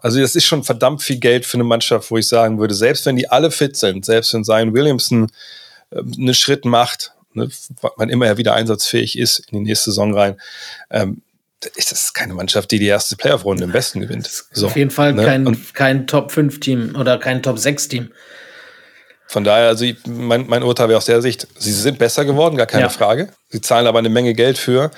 also 0.00 0.18
das 0.18 0.34
ist 0.34 0.46
schon 0.46 0.64
verdammt 0.64 1.02
viel 1.02 1.18
Geld 1.18 1.44
für 1.44 1.58
eine 1.58 1.64
Mannschaft, 1.64 2.10
wo 2.10 2.16
ich 2.16 2.26
sagen 2.26 2.58
würde, 2.58 2.74
selbst 2.74 3.04
wenn 3.04 3.14
die 3.14 3.28
alle 3.28 3.50
fit 3.50 3.76
sind, 3.76 4.06
selbst 4.06 4.32
wenn 4.32 4.42
Zion 4.42 4.72
Williamson 4.72 5.30
äh, 5.90 5.98
einen 5.98 6.32
Schritt 6.32 6.64
macht, 6.64 7.12
ne, 7.34 7.50
wann 7.96 8.08
immer 8.08 8.26
er 8.26 8.38
wieder 8.38 8.54
einsatzfähig 8.54 9.18
ist 9.18 9.40
in 9.50 9.58
die 9.58 9.64
nächste 9.68 9.90
Saison 9.90 10.14
rein, 10.14 10.40
ähm, 10.88 11.20
ist 11.76 11.92
das 11.92 12.14
keine 12.14 12.32
Mannschaft, 12.32 12.70
die 12.70 12.78
die 12.78 12.86
erste 12.86 13.16
Playoff-Runde 13.16 13.64
im 13.64 13.74
Westen 13.74 14.00
gewinnt. 14.00 14.30
So, 14.52 14.64
auf 14.66 14.76
jeden 14.76 14.90
Fall 14.90 15.12
ne? 15.12 15.26
kein, 15.26 15.66
kein 15.74 16.06
Top-5-Team 16.06 16.96
oder 16.98 17.18
kein 17.18 17.42
Top-6-Team. 17.42 18.12
Von 19.26 19.44
daher, 19.44 19.68
also 19.68 19.84
mein, 20.06 20.46
mein 20.46 20.62
Urteil 20.62 20.88
wäre 20.88 20.96
aus 20.96 21.04
der 21.04 21.20
Sicht, 21.20 21.46
sie 21.58 21.72
sind 21.72 21.98
besser 21.98 22.24
geworden, 22.24 22.56
gar 22.56 22.66
keine 22.66 22.84
ja. 22.84 22.88
Frage. 22.88 23.28
Sie 23.50 23.60
zahlen 23.60 23.86
aber 23.86 23.98
eine 23.98 24.08
Menge 24.08 24.32
Geld 24.32 24.56
für. 24.56 24.90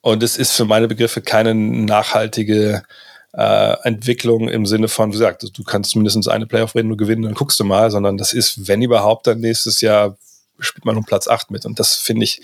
Und 0.00 0.22
es 0.22 0.36
ist 0.36 0.52
für 0.52 0.64
meine 0.64 0.88
Begriffe 0.88 1.20
keine 1.20 1.54
nachhaltige 1.54 2.82
äh, 3.32 3.76
Entwicklung 3.82 4.48
im 4.48 4.66
Sinne 4.66 4.88
von, 4.88 5.10
wie 5.10 5.18
gesagt, 5.18 5.46
du 5.52 5.62
kannst 5.64 5.96
mindestens 5.96 6.28
eine 6.28 6.46
Playoff-Runde 6.46 6.96
gewinnen, 6.96 7.22
dann 7.22 7.34
guckst 7.34 7.58
du 7.60 7.64
mal, 7.64 7.90
sondern 7.90 8.16
das 8.16 8.32
ist, 8.32 8.68
wenn 8.68 8.82
überhaupt, 8.82 9.26
dann 9.26 9.40
nächstes 9.40 9.80
Jahr 9.80 10.16
spielt 10.58 10.84
man 10.84 10.96
um 10.96 11.04
Platz 11.04 11.28
8 11.28 11.50
mit. 11.50 11.66
Und 11.66 11.78
das 11.78 11.96
finde 11.96 12.24
ich, 12.24 12.40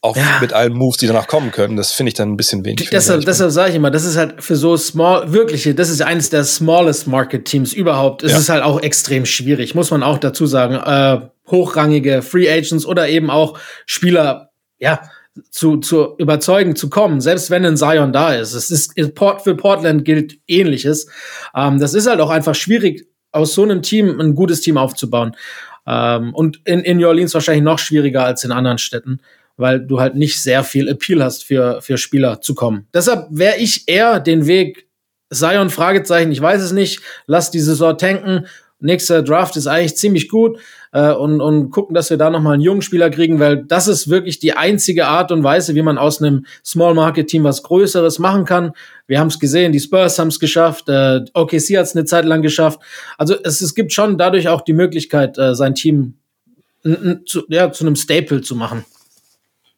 auch 0.00 0.16
ja. 0.16 0.38
mit 0.40 0.52
allen 0.52 0.74
Moves, 0.74 0.98
die 0.98 1.06
danach 1.06 1.26
kommen 1.26 1.50
können, 1.50 1.76
das 1.76 1.92
finde 1.92 2.08
ich 2.08 2.14
dann 2.14 2.30
ein 2.32 2.36
bisschen 2.36 2.64
wenig. 2.64 2.88
Deshalb, 2.90 3.24
deshalb 3.24 3.50
sage 3.50 3.70
ich 3.70 3.76
immer, 3.76 3.90
das 3.90 4.04
ist 4.04 4.16
halt 4.16 4.42
für 4.42 4.54
so 4.54 4.76
small, 4.76 5.32
wirkliche, 5.32 5.74
das 5.74 5.88
ist 5.88 6.02
eines 6.02 6.30
der 6.30 6.44
smallest 6.44 7.08
Market 7.08 7.46
Teams 7.46 7.72
überhaupt. 7.72 8.22
Es 8.22 8.32
ja. 8.32 8.38
ist 8.38 8.48
halt 8.48 8.62
auch 8.62 8.80
extrem 8.80 9.26
schwierig, 9.26 9.74
muss 9.74 9.90
man 9.90 10.02
auch 10.02 10.18
dazu 10.18 10.46
sagen. 10.46 10.74
Äh, 10.74 11.28
hochrangige 11.50 12.22
Free 12.22 12.48
Agents 12.48 12.86
oder 12.86 13.08
eben 13.08 13.30
auch 13.30 13.58
Spieler, 13.86 14.50
ja, 14.78 15.00
zu, 15.50 15.78
zu 15.78 16.14
überzeugen 16.18 16.76
zu 16.76 16.90
kommen, 16.90 17.20
selbst 17.20 17.50
wenn 17.50 17.64
ein 17.64 17.76
Zion 17.76 18.12
da 18.12 18.34
ist. 18.34 18.54
Es 18.54 18.70
ist 18.70 18.94
für 18.96 19.54
Portland 19.54 20.04
gilt 20.04 20.38
ähnliches. 20.46 21.08
Ähm, 21.54 21.78
das 21.78 21.94
ist 21.94 22.06
halt 22.06 22.20
auch 22.20 22.30
einfach 22.30 22.54
schwierig, 22.54 23.08
aus 23.32 23.54
so 23.54 23.62
einem 23.62 23.82
Team 23.82 24.20
ein 24.20 24.34
gutes 24.34 24.60
Team 24.60 24.76
aufzubauen. 24.76 25.36
Ähm, 25.86 26.34
und 26.34 26.60
in, 26.64 26.80
in 26.80 26.98
New 26.98 27.06
Orleans 27.06 27.34
wahrscheinlich 27.34 27.64
noch 27.64 27.78
schwieriger 27.78 28.24
als 28.24 28.44
in 28.44 28.52
anderen 28.52 28.78
Städten, 28.78 29.20
weil 29.56 29.80
du 29.80 30.00
halt 30.00 30.14
nicht 30.14 30.40
sehr 30.40 30.64
viel 30.64 30.88
Appeal 30.88 31.22
hast 31.22 31.44
für, 31.44 31.80
für 31.82 31.98
Spieler 31.98 32.40
zu 32.40 32.54
kommen. 32.54 32.86
Deshalb 32.92 33.26
wäre 33.30 33.58
ich 33.58 33.88
eher 33.88 34.20
den 34.20 34.46
Weg 34.46 34.88
Zion 35.30 35.70
Fragezeichen, 35.70 36.32
ich 36.32 36.40
weiß 36.40 36.62
es 36.62 36.72
nicht, 36.72 37.00
lass 37.26 37.50
die 37.50 37.60
Saison 37.60 37.96
tanken 37.98 38.46
nächster 38.80 39.22
Draft 39.22 39.56
ist 39.56 39.66
eigentlich 39.66 39.96
ziemlich 39.96 40.28
gut 40.28 40.58
äh, 40.92 41.12
und, 41.12 41.40
und 41.40 41.70
gucken, 41.70 41.94
dass 41.94 42.10
wir 42.10 42.16
da 42.16 42.30
nochmal 42.30 42.54
einen 42.54 42.62
jungen 42.62 42.82
Spieler 42.82 43.10
kriegen, 43.10 43.40
weil 43.40 43.64
das 43.64 43.88
ist 43.88 44.08
wirklich 44.08 44.38
die 44.38 44.52
einzige 44.52 45.06
Art 45.06 45.32
und 45.32 45.42
Weise, 45.42 45.74
wie 45.74 45.82
man 45.82 45.98
aus 45.98 46.22
einem 46.22 46.46
Small 46.64 46.94
Market 46.94 47.28
Team 47.28 47.44
was 47.44 47.62
Größeres 47.62 48.18
machen 48.18 48.44
kann. 48.44 48.72
Wir 49.06 49.20
haben 49.20 49.28
es 49.28 49.38
gesehen, 49.38 49.72
die 49.72 49.80
Spurs 49.80 50.18
haben 50.18 50.28
es 50.28 50.40
geschafft, 50.40 50.88
äh, 50.88 51.20
OKC 51.34 51.76
hat 51.76 51.86
es 51.86 51.96
eine 51.96 52.04
Zeit 52.04 52.24
lang 52.24 52.42
geschafft. 52.42 52.80
Also 53.16 53.34
es, 53.42 53.60
es 53.60 53.74
gibt 53.74 53.92
schon 53.92 54.18
dadurch 54.18 54.48
auch 54.48 54.60
die 54.60 54.72
Möglichkeit, 54.72 55.38
äh, 55.38 55.54
sein 55.54 55.74
Team 55.74 56.14
zu, 57.26 57.42
ja, 57.48 57.72
zu 57.72 57.84
einem 57.84 57.96
Staple 57.96 58.40
zu 58.40 58.54
machen. 58.54 58.84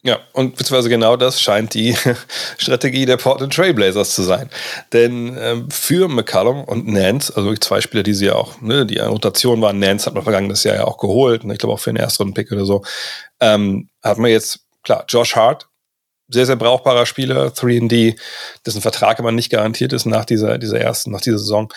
Ja, 0.02 0.18
und 0.32 0.56
beziehungsweise 0.56 0.88
genau 0.88 1.16
das 1.16 1.42
scheint 1.42 1.74
die 1.74 1.94
Strategie 2.56 3.04
der 3.04 3.18
Portland 3.18 3.52
Trailblazers 3.52 4.14
zu 4.14 4.22
sein. 4.22 4.48
Denn 4.94 5.36
ähm, 5.38 5.70
für 5.70 6.08
McCallum 6.08 6.64
und 6.64 6.88
Nance, 6.88 7.30
also 7.36 7.54
zwei 7.56 7.82
Spieler, 7.82 8.02
die 8.02 8.14
sie 8.14 8.26
ja 8.26 8.34
auch, 8.34 8.62
ne, 8.62 8.86
die 8.86 8.98
Rotation 8.98 9.60
waren, 9.60 9.78
Nance 9.78 10.06
hat 10.06 10.14
man 10.14 10.22
vergangenes 10.22 10.64
Jahr 10.64 10.76
ja 10.76 10.84
auch 10.84 10.96
geholt, 10.96 11.44
ne, 11.44 11.52
ich 11.52 11.58
glaube 11.58 11.74
auch 11.74 11.80
für 11.80 11.90
den 11.90 11.98
ersten 11.98 12.32
Pick 12.32 12.50
oder 12.50 12.64
so, 12.64 12.82
ähm, 13.40 13.90
hat 14.02 14.16
man 14.16 14.30
jetzt, 14.30 14.60
klar, 14.84 15.04
Josh 15.06 15.36
Hart, 15.36 15.68
sehr, 16.28 16.46
sehr 16.46 16.56
brauchbarer 16.56 17.04
Spieler, 17.04 17.48
3D, 17.48 18.18
dessen 18.64 18.80
Vertrag 18.80 19.18
aber 19.18 19.32
nicht 19.32 19.50
garantiert 19.50 19.92
ist 19.92 20.06
nach 20.06 20.24
dieser, 20.24 20.56
dieser 20.56 20.80
ersten, 20.80 21.10
nach 21.10 21.20
dieser 21.20 21.38
Saison. 21.38 21.70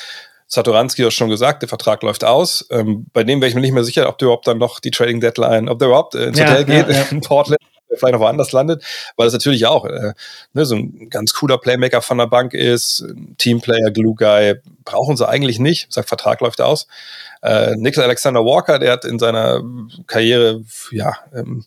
Satoranski 0.48 1.02
hat 1.02 1.14
schon 1.14 1.30
gesagt, 1.30 1.64
der 1.64 1.70
Vertrag 1.70 2.04
läuft 2.04 2.24
aus. 2.24 2.68
Ähm, 2.70 3.08
bei 3.12 3.24
dem 3.24 3.42
wäre 3.42 3.50
ich 3.50 3.56
mir 3.56 3.62
nicht 3.62 3.72
mehr 3.74 3.84
sicher, 3.84 4.08
ob 4.08 4.18
der 4.20 4.28
überhaupt 4.28 4.48
dann 4.48 4.60
noch 4.60 4.80
die 4.80 4.92
Trading 4.92 5.20
Deadline, 5.20 5.68
ob 5.68 5.80
der 5.80 5.88
überhaupt 5.88 6.16
äh, 6.16 6.28
ins 6.28 6.38
ja, 6.38 6.52
Hotel 6.52 6.66
geht 6.66 6.88
ja, 6.88 6.94
ja. 6.94 7.06
in 7.12 7.22
Portland 7.22 7.60
vielleicht 7.98 8.14
noch 8.14 8.20
woanders 8.20 8.52
landet, 8.52 8.84
weil 9.16 9.28
es 9.28 9.34
natürlich 9.34 9.66
auch 9.66 9.86
äh, 9.86 10.14
ne, 10.54 10.66
so 10.66 10.76
ein 10.76 11.10
ganz 11.10 11.34
cooler 11.34 11.58
Playmaker 11.58 12.02
von 12.02 12.18
der 12.18 12.28
Bank 12.28 12.54
ist, 12.54 13.06
Teamplayer, 13.38 13.92
Glue 13.92 14.16
Guy, 14.16 14.56
brauchen 14.86 15.18
sie 15.18 15.28
eigentlich 15.28 15.60
nicht, 15.60 15.92
sagt 15.92 16.08
Vertrag 16.08 16.42
läuft 16.42 16.62
aus. 16.62 16.88
Äh, 17.44 17.76
Nicholas 17.76 18.06
Alexander 18.06 18.46
Walker, 18.46 18.80
der 18.80 18.94
hat 18.94 19.04
in 19.04 19.20
seiner 19.20 19.62
Karriere 20.08 20.64
ja 20.92 21.14
ähm, 21.36 21.66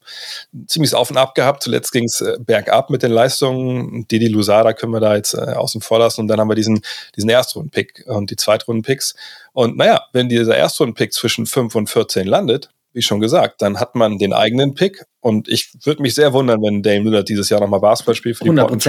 ziemlich 0.67 0.95
Auf 0.95 1.11
und 1.11 1.19
Ab 1.19 1.35
gehabt. 1.35 1.63
Zuletzt 1.63 1.93
ging 1.93 2.05
es 2.05 2.23
äh, 2.23 2.39
bergab 2.41 2.89
mit 2.89 3.03
den 3.03 3.11
Leistungen. 3.11 4.09
Didi 4.09 4.29
Lusada 4.29 4.73
können 4.73 4.93
wir 4.93 5.01
da 5.01 5.17
jetzt 5.17 5.35
äh, 5.35 5.53
außen 5.53 5.83
vor 5.83 5.99
lassen. 5.99 6.23
Und 6.23 6.29
dann 6.29 6.41
haben 6.41 6.49
wir 6.49 6.55
diesen, 6.55 6.81
diesen 7.15 7.29
Erstrunden-Pick 7.29 8.05
und 8.07 8.31
die 8.31 8.37
Zweitrunden-Picks. 8.37 9.17
Und 9.53 9.77
naja, 9.77 10.03
wenn 10.13 10.31
dieser 10.31 10.57
Erstrunden-Pick 10.57 11.13
zwischen 11.13 11.45
5 11.45 11.75
und 11.75 11.91
14 11.91 12.27
landet, 12.27 12.71
wie 12.97 13.03
schon 13.03 13.21
gesagt, 13.21 13.61
dann 13.61 13.79
hat 13.79 13.95
man 13.95 14.19
den 14.19 14.33
eigenen 14.33 14.75
Pick. 14.75 15.05
Und 15.21 15.49
ich 15.49 15.71
würde 15.85 16.01
mich 16.01 16.15
sehr 16.15 16.33
wundern, 16.33 16.63
wenn 16.63 16.83
Dame 16.83 17.05
Lillard 17.05 17.29
dieses 17.29 17.51
Jahr 17.51 17.61
nochmal 17.61 17.81
Basketball 17.81 18.15
spielt 18.15 18.39
für 18.39 18.45
die 18.45 18.51
Portland. 18.51 18.85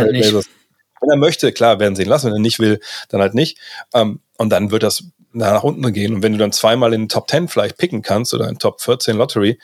Wenn 1.02 1.10
er 1.10 1.18
möchte, 1.18 1.52
klar, 1.52 1.80
werden 1.80 1.96
sie 1.96 2.04
ihn 2.04 2.10
lassen. 2.10 2.28
Wenn 2.28 2.38
er 2.38 2.40
nicht 2.40 2.60
will, 2.60 2.80
dann 3.10 3.20
halt 3.22 3.36
nicht. 3.36 3.60
Ähm, 3.94 4.22
und 4.38 4.50
dann 4.50 4.72
wird 4.72 4.84
das 4.84 5.04
nach 5.34 5.64
unten 5.64 5.92
gehen. 5.92 6.16
Und 6.16 6.24
wenn 6.24 6.32
du 6.32 6.38
dann 6.38 6.54
zweimal 6.54 6.94
in 6.94 7.02
den 7.02 7.10
Top 7.10 7.30
10 7.30 7.50
vielleicht 7.50 7.78
picken 7.78 8.02
kannst 8.02 8.34
oder 8.34 8.48
in 8.48 8.58
Top 8.60 8.82
14 8.82 9.18
Lottery, 9.18 9.60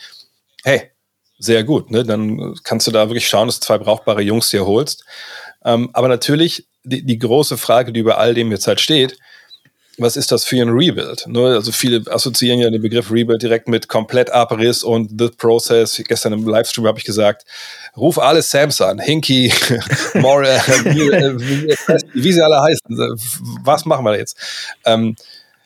hey, 0.63 0.91
sehr 1.39 1.63
gut. 1.63 1.89
Ne? 1.89 2.03
Dann 2.03 2.53
kannst 2.63 2.85
du 2.85 2.91
da 2.91 3.07
wirklich 3.07 3.27
schauen, 3.27 3.47
dass 3.47 3.61
du 3.61 3.65
zwei 3.65 3.77
brauchbare 3.77 4.21
Jungs 4.21 4.49
dir 4.49 4.65
holst. 4.65 5.05
Ähm, 5.63 5.89
aber 5.93 6.09
natürlich 6.09 6.67
die, 6.83 7.05
die 7.05 7.17
große 7.17 7.57
Frage, 7.57 7.93
die 7.93 8.01
über 8.01 8.17
all 8.17 8.33
dem 8.33 8.51
jetzt 8.51 8.67
halt 8.67 8.81
steht, 8.81 9.17
was 9.97 10.17
ist 10.17 10.31
das 10.31 10.43
für 10.43 10.59
ein 10.59 10.69
Rebuild? 10.69 11.27
Ne? 11.27 11.39
Also 11.39 11.71
viele 11.71 12.03
assoziieren 12.11 12.59
ja 12.59 12.69
den 12.69 12.81
Begriff 12.81 13.11
Rebuild 13.11 13.41
direkt 13.41 13.67
mit 13.67 13.87
komplett 13.87 14.31
Abriss 14.31 14.83
und 14.83 15.11
The 15.19 15.29
Process. 15.29 16.01
Gestern 16.07 16.33
im 16.33 16.47
Livestream 16.47 16.87
habe 16.87 16.97
ich 16.97 17.05
gesagt, 17.05 17.45
ruf 17.95 18.17
alle 18.17 18.41
Sams 18.41 18.81
an, 18.81 18.99
Hinky, 18.99 19.53
More, 20.15 20.49
äh, 20.49 20.59
wie, 20.85 21.75
wie, 22.13 22.33
sie 22.33 22.41
alle 22.41 22.59
heißen. 22.59 23.17
Was 23.63 23.85
machen 23.85 24.03
wir 24.05 24.17
jetzt? 24.17 24.37
Ähm, 24.85 25.15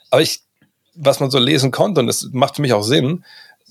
aber 0.09 0.21
ich, 0.21 0.41
was 0.95 1.19
man 1.19 1.31
so 1.31 1.39
lesen 1.39 1.71
konnte, 1.71 2.01
und 2.01 2.07
das 2.07 2.27
macht 2.33 2.57
für 2.57 2.61
mich 2.61 2.73
auch 2.73 2.83
Sinn, 2.83 3.23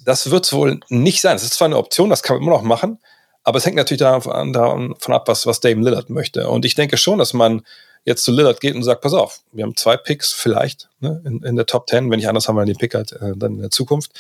das 0.05 0.31
wird 0.31 0.47
es 0.47 0.53
wohl 0.53 0.81
nicht 0.89 1.21
sein. 1.21 1.37
Es 1.37 1.43
ist 1.43 1.55
zwar 1.55 1.67
eine 1.67 1.77
Option, 1.77 2.09
das 2.09 2.23
kann 2.23 2.37
man 2.37 2.43
immer 2.43 2.57
noch 2.57 2.63
machen, 2.63 2.99
aber 3.45 3.59
es 3.59 3.67
hängt 3.67 3.77
natürlich 3.77 4.01
davon, 4.01 4.53
davon 4.53 5.15
ab, 5.15 5.29
was, 5.29 5.47
was 5.47 5.61
Dame 5.61 5.83
Lillard 5.83 6.09
möchte. 6.09 6.49
Und 6.49 6.65
ich 6.65 6.75
denke 6.75 6.97
schon, 6.97 7.19
dass 7.19 7.35
man 7.35 7.63
jetzt 8.07 8.25
zu 8.25 8.33
Lillard 8.33 8.61
geht 8.61 8.75
und 8.75 8.85
sagt, 8.85 9.03
pass 9.03 9.13
auf, 9.13 9.43
wir 9.53 9.65
haben 9.65 9.77
zwei 9.77 9.97
Picks 9.97 10.33
vielleicht 10.33 10.89
ne, 11.01 11.21
in, 11.27 11.43
in 11.43 11.57
der 11.57 11.67
Top 11.67 11.89
10, 11.91 12.11
wenn 12.11 12.19
nicht 12.19 12.29
anders 12.29 12.49
haben 12.49 12.57
wir 12.57 12.65
den 12.65 12.77
Pick 12.77 12.95
halt 12.95 13.13
äh, 13.13 13.33
dann 13.37 13.57
in 13.57 13.61
der 13.61 13.71
Zukunft. 13.71 14.13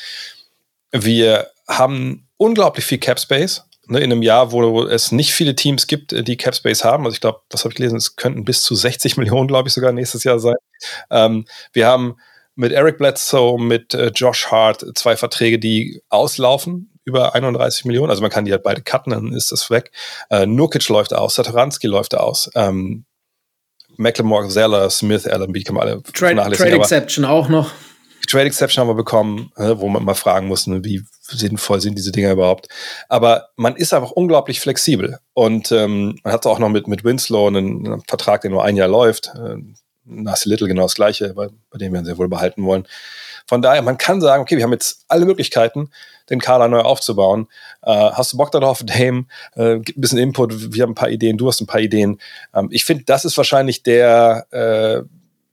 Wir 0.93 1.49
haben 1.69 2.29
unglaublich 2.37 2.85
viel 2.85 2.99
Cap 2.99 3.19
Space 3.21 3.63
ne, 3.87 4.01
in 4.01 4.13
einem 4.13 4.23
Jahr, 4.23 4.51
wo 4.51 4.85
es 4.85 5.13
nicht 5.13 5.33
viele 5.33 5.55
Teams 5.55 5.87
gibt, 5.87 6.13
äh, 6.13 6.25
die 6.25 6.37
Cap 6.37 6.57
Space 6.57 6.85
haben. 6.85 7.05
Also 7.05 7.15
ich 7.15 7.21
glaube, 7.21 7.41
das 7.49 7.65
habe 7.65 7.73
ich 7.73 7.77
gelesen, 7.77 7.97
es 7.97 8.17
könnten 8.17 8.45
bis 8.45 8.63
zu 8.63 8.75
60 8.75 9.17
Millionen, 9.17 9.49
glaube 9.49 9.69
ich, 9.69 9.75
sogar 9.75 9.93
nächstes 9.93 10.25
Jahr 10.25 10.41
sein. 10.41 10.57
Ähm, 11.11 11.47
wir 11.73 11.87
haben 11.87 12.17
mit 12.57 12.73
Eric 12.73 12.99
Bledsoe, 12.99 13.59
mit 13.59 13.95
äh, 13.95 14.09
Josh 14.09 14.49
Hart 14.49 14.85
zwei 14.97 15.17
Verträge, 15.17 15.59
die 15.59 16.03
auslaufen 16.09 16.91
über 17.05 17.37
31 17.37 17.85
Millionen. 17.85 18.11
Also 18.11 18.23
man 18.23 18.33
kann 18.33 18.47
die 18.47 18.53
halt 18.53 18.65
beide 18.65 18.83
cutten, 18.83 19.13
dann 19.13 19.33
ist 19.33 19.53
das 19.53 19.71
weg. 19.71 19.93
Äh, 20.29 20.47
Nurkic 20.47 20.89
läuft 20.89 21.15
aus, 21.15 21.37
Satoranski 21.37 21.87
läuft 21.87 22.17
aus. 22.17 22.51
Ähm, 22.57 23.05
Mecklemore, 23.97 24.49
Zeller, 24.49 24.91
Smith, 24.91 25.27
Allenby, 25.27 25.63
kann 25.63 25.75
man 25.75 25.89
alle 25.89 26.03
Trade, 26.03 26.53
Trade 26.53 26.77
Exception 26.77 27.25
auch 27.25 27.49
noch. 27.49 27.71
Trade 28.27 28.47
Exception 28.47 28.83
haben 28.83 28.89
wir 28.89 28.95
bekommen, 28.95 29.53
wo 29.57 29.89
man 29.89 30.05
mal 30.05 30.15
fragen 30.15 30.49
muss, 30.49 30.67
ne, 30.67 30.85
wie 30.85 31.05
sinnvoll 31.21 31.81
sind 31.81 31.97
diese 31.97 32.13
Dinger 32.13 32.33
überhaupt. 32.33 32.69
Aber 33.09 33.51
man 33.57 33.77
ist 33.77 33.95
einfach 33.95 34.11
unglaublich 34.11 34.61
flexibel. 34.61 35.19
Und 35.33 35.73
ähm, 35.73 36.19
man 36.25 36.33
hat 36.33 36.47
auch 36.47 36.59
noch 36.59 36.69
mit, 36.69 36.89
mit 36.89 37.05
Winslow 37.05 37.47
einen, 37.47 37.87
einen, 37.87 38.03
Vertrag, 38.03 38.43
der 38.43 38.51
nur 38.51 38.65
ein 38.65 38.77
Jahr 38.77 38.89
läuft. 38.89 39.33
Äh, 39.35 39.57
Nasty 40.05 40.49
Little 40.49 40.69
genau 40.69 40.83
das 40.83 40.95
Gleiche, 40.95 41.35
bei, 41.35 41.49
bei 41.71 41.79
dem 41.79 41.93
wir 41.93 42.01
ihn 42.01 42.05
sehr 42.05 42.19
wohl 42.19 42.29
behalten 42.29 42.65
wollen. 42.65 42.87
Von 43.47 43.63
daher, 43.63 43.83
man 43.83 43.99
kann 43.99 44.21
sagen, 44.21 44.43
okay, 44.43 44.57
wir 44.57 44.65
haben 44.65 44.73
jetzt 44.73 45.05
alle 45.09 45.25
Möglichkeiten, 45.25 45.91
den 46.31 46.41
Kader 46.41 46.69
neu 46.69 46.81
aufzubauen. 46.81 47.49
Äh, 47.83 47.93
hast 47.93 48.33
du 48.33 48.37
Bock 48.37 48.51
darauf, 48.51 48.83
Dame? 48.85 49.27
Äh, 49.55 49.79
gib 49.81 49.97
ein 49.97 50.01
bisschen 50.01 50.19
Input, 50.19 50.75
wir 50.75 50.83
haben 50.83 50.93
ein 50.93 50.97
paar 50.97 51.11
Ideen, 51.11 51.39
du 51.39 51.49
hast 51.49 51.61
ein 51.61 51.67
paar 51.67 51.81
Ideen. 51.81 52.21
Ähm, 52.55 52.69
ich 52.71 52.85
finde, 52.85 53.05
das 53.05 53.25
ist 53.25 53.37
wahrscheinlich 53.37 53.83
der, 53.83 54.47
äh, 54.51 55.03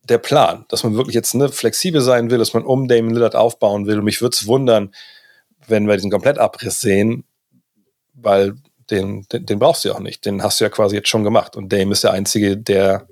der 0.09 0.17
Plan, 0.17 0.65
dass 0.69 0.83
man 0.83 0.95
wirklich 0.95 1.15
jetzt 1.15 1.33
ne, 1.35 1.49
flexibel 1.49 2.01
sein 2.01 2.29
will, 2.29 2.37
dass 2.37 2.53
man 2.53 2.63
um 2.63 2.87
Dame 2.87 3.13
Lillard 3.13 3.35
aufbauen 3.35 3.85
will. 3.85 3.99
Und 3.99 4.05
mich 4.05 4.21
würde 4.21 4.35
es 4.35 4.47
wundern, 4.47 4.93
wenn 5.67 5.87
wir 5.87 5.95
diesen 5.95 6.11
Komplettabriss 6.11 6.81
sehen, 6.81 7.23
weil 8.13 8.55
den, 8.91 9.25
den, 9.31 9.45
den, 9.45 9.59
brauchst 9.59 9.83
du 9.83 9.89
ja 9.89 9.95
auch 9.95 9.99
nicht. 9.99 10.25
Den 10.25 10.43
hast 10.43 10.59
du 10.59 10.65
ja 10.65 10.69
quasi 10.69 10.95
jetzt 10.95 11.07
schon 11.07 11.23
gemacht. 11.23 11.55
Und 11.55 11.71
Dame 11.71 11.93
ist 11.93 12.03
der 12.03 12.11
Einzige, 12.11 12.57
der 12.57 13.07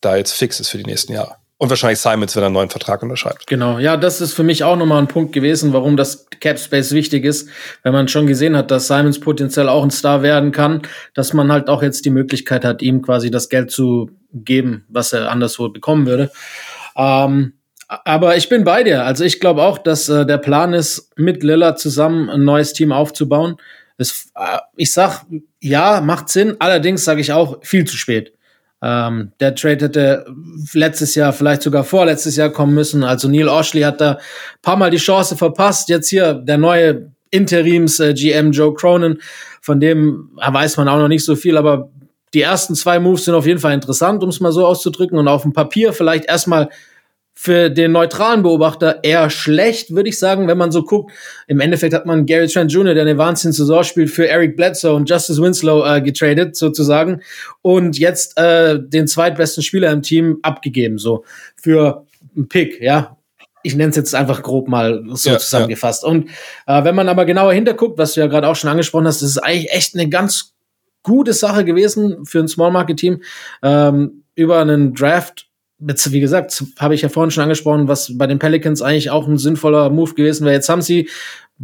da 0.00 0.16
jetzt 0.16 0.32
fix 0.32 0.58
ist 0.58 0.68
für 0.68 0.78
die 0.78 0.84
nächsten 0.84 1.12
Jahre. 1.12 1.36
Und 1.62 1.70
wahrscheinlich 1.70 2.00
Simons, 2.00 2.34
wenn 2.34 2.42
er 2.42 2.46
einen 2.46 2.54
neuen 2.54 2.70
Vertrag 2.70 3.04
unterschreibt. 3.04 3.46
Genau, 3.46 3.78
ja, 3.78 3.96
das 3.96 4.20
ist 4.20 4.32
für 4.32 4.42
mich 4.42 4.64
auch 4.64 4.74
nochmal 4.74 5.00
ein 5.00 5.06
Punkt 5.06 5.32
gewesen, 5.32 5.72
warum 5.72 5.96
das 5.96 6.26
Cap 6.40 6.58
Space 6.58 6.90
wichtig 6.90 7.24
ist, 7.24 7.48
wenn 7.84 7.92
man 7.92 8.08
schon 8.08 8.26
gesehen 8.26 8.56
hat, 8.56 8.72
dass 8.72 8.88
Simons 8.88 9.20
potenziell 9.20 9.68
auch 9.68 9.84
ein 9.84 9.92
Star 9.92 10.24
werden 10.24 10.50
kann, 10.50 10.82
dass 11.14 11.34
man 11.34 11.52
halt 11.52 11.68
auch 11.68 11.84
jetzt 11.84 12.04
die 12.04 12.10
Möglichkeit 12.10 12.64
hat, 12.64 12.82
ihm 12.82 13.00
quasi 13.00 13.30
das 13.30 13.48
Geld 13.48 13.70
zu 13.70 14.10
geben, 14.32 14.86
was 14.88 15.12
er 15.12 15.30
anderswo 15.30 15.68
bekommen 15.68 16.06
würde. 16.06 16.32
Ähm, 16.96 17.52
aber 17.86 18.36
ich 18.36 18.48
bin 18.48 18.64
bei 18.64 18.82
dir. 18.82 19.04
Also 19.04 19.22
ich 19.22 19.38
glaube 19.38 19.62
auch, 19.62 19.78
dass 19.78 20.08
äh, 20.08 20.26
der 20.26 20.38
Plan 20.38 20.72
ist, 20.72 21.12
mit 21.14 21.44
Lillard 21.44 21.78
zusammen 21.78 22.28
ein 22.28 22.42
neues 22.42 22.72
Team 22.72 22.90
aufzubauen. 22.90 23.54
Das, 23.98 24.32
äh, 24.34 24.58
ich 24.74 24.92
sag, 24.92 25.26
ja, 25.60 26.00
macht 26.00 26.28
Sinn. 26.28 26.56
Allerdings 26.58 27.04
sage 27.04 27.20
ich 27.20 27.32
auch 27.32 27.64
viel 27.64 27.84
zu 27.84 27.96
spät. 27.96 28.32
Ähm, 28.82 29.32
der 29.38 29.54
Trade 29.54 29.84
hätte 29.84 30.26
letztes 30.74 31.14
Jahr, 31.14 31.32
vielleicht 31.32 31.62
sogar 31.62 31.84
vorletztes 31.84 32.36
Jahr 32.36 32.50
kommen 32.50 32.74
müssen. 32.74 33.04
Also 33.04 33.28
Neil 33.28 33.48
Oshley 33.48 33.82
hat 33.82 34.00
da 34.00 34.18
paar 34.60 34.76
Mal 34.76 34.90
die 34.90 34.96
Chance 34.96 35.36
verpasst. 35.36 35.88
Jetzt 35.88 36.08
hier 36.08 36.34
der 36.34 36.58
neue 36.58 37.12
Interims-GM 37.30 38.48
äh, 38.48 38.50
Joe 38.50 38.74
Cronin, 38.74 39.18
von 39.60 39.80
dem 39.80 40.30
weiß 40.36 40.76
man 40.76 40.88
auch 40.88 40.98
noch 40.98 41.08
nicht 41.08 41.24
so 41.24 41.36
viel, 41.36 41.56
aber 41.56 41.90
die 42.34 42.42
ersten 42.42 42.74
zwei 42.74 42.98
Moves 42.98 43.24
sind 43.24 43.34
auf 43.34 43.46
jeden 43.46 43.60
Fall 43.60 43.74
interessant, 43.74 44.22
um 44.22 44.30
es 44.30 44.40
mal 44.40 44.52
so 44.52 44.66
auszudrücken. 44.66 45.18
Und 45.18 45.28
auf 45.28 45.42
dem 45.42 45.52
Papier 45.52 45.92
vielleicht 45.92 46.24
erstmal 46.24 46.68
für 47.34 47.70
den 47.70 47.92
neutralen 47.92 48.42
Beobachter 48.42 49.02
eher 49.02 49.30
schlecht, 49.30 49.94
würde 49.94 50.08
ich 50.08 50.18
sagen, 50.18 50.48
wenn 50.48 50.58
man 50.58 50.70
so 50.70 50.82
guckt. 50.84 51.12
Im 51.46 51.60
Endeffekt 51.60 51.94
hat 51.94 52.06
man 52.06 52.26
Gary 52.26 52.46
Trent 52.46 52.70
Jr., 52.70 52.94
der 52.94 53.02
eine 53.02 53.18
Wahnsinns-Saison 53.18 53.82
spielt, 53.84 54.10
für 54.10 54.28
Eric 54.28 54.56
Bledsoe 54.56 54.94
und 54.94 55.08
Justice 55.08 55.40
Winslow 55.40 55.84
äh, 55.84 56.00
getradet, 56.02 56.56
sozusagen. 56.56 57.22
Und 57.62 57.98
jetzt 57.98 58.38
äh, 58.38 58.78
den 58.80 59.08
zweitbesten 59.08 59.62
Spieler 59.62 59.90
im 59.90 60.02
Team 60.02 60.38
abgegeben, 60.42 60.98
so 60.98 61.24
für 61.56 62.06
einen 62.36 62.48
Pick, 62.48 62.80
ja. 62.80 63.16
Ich 63.64 63.76
nenne 63.76 63.90
es 63.90 63.96
jetzt 63.96 64.14
einfach 64.14 64.42
grob 64.42 64.68
mal 64.68 65.04
so 65.12 65.30
ja, 65.30 65.38
zusammengefasst. 65.38 66.02
Ja. 66.02 66.08
Und 66.08 66.30
äh, 66.66 66.84
wenn 66.84 66.96
man 66.96 67.08
aber 67.08 67.24
genauer 67.24 67.52
hinterguckt, 67.52 67.96
was 67.96 68.14
du 68.14 68.20
ja 68.20 68.26
gerade 68.26 68.48
auch 68.48 68.56
schon 68.56 68.70
angesprochen 68.70 69.06
hast, 69.06 69.22
das 69.22 69.30
ist 69.30 69.38
eigentlich 69.38 69.70
echt 69.70 69.94
eine 69.94 70.08
ganz 70.08 70.54
gute 71.04 71.32
Sache 71.32 71.64
gewesen 71.64 72.24
für 72.24 72.40
ein 72.40 72.48
Small 72.48 72.72
Market 72.72 72.98
Team, 72.98 73.22
ähm, 73.62 74.24
über 74.34 74.60
einen 74.60 74.94
Draft 74.94 75.46
wie 75.84 76.20
gesagt, 76.20 76.64
habe 76.78 76.94
ich 76.94 77.02
ja 77.02 77.08
vorhin 77.08 77.30
schon 77.30 77.42
angesprochen, 77.42 77.88
was 77.88 78.16
bei 78.16 78.26
den 78.26 78.38
Pelicans 78.38 78.82
eigentlich 78.82 79.10
auch 79.10 79.26
ein 79.26 79.38
sinnvoller 79.38 79.90
Move 79.90 80.14
gewesen 80.14 80.44
wäre. 80.44 80.54
Jetzt 80.54 80.68
haben 80.68 80.82
sie 80.82 81.08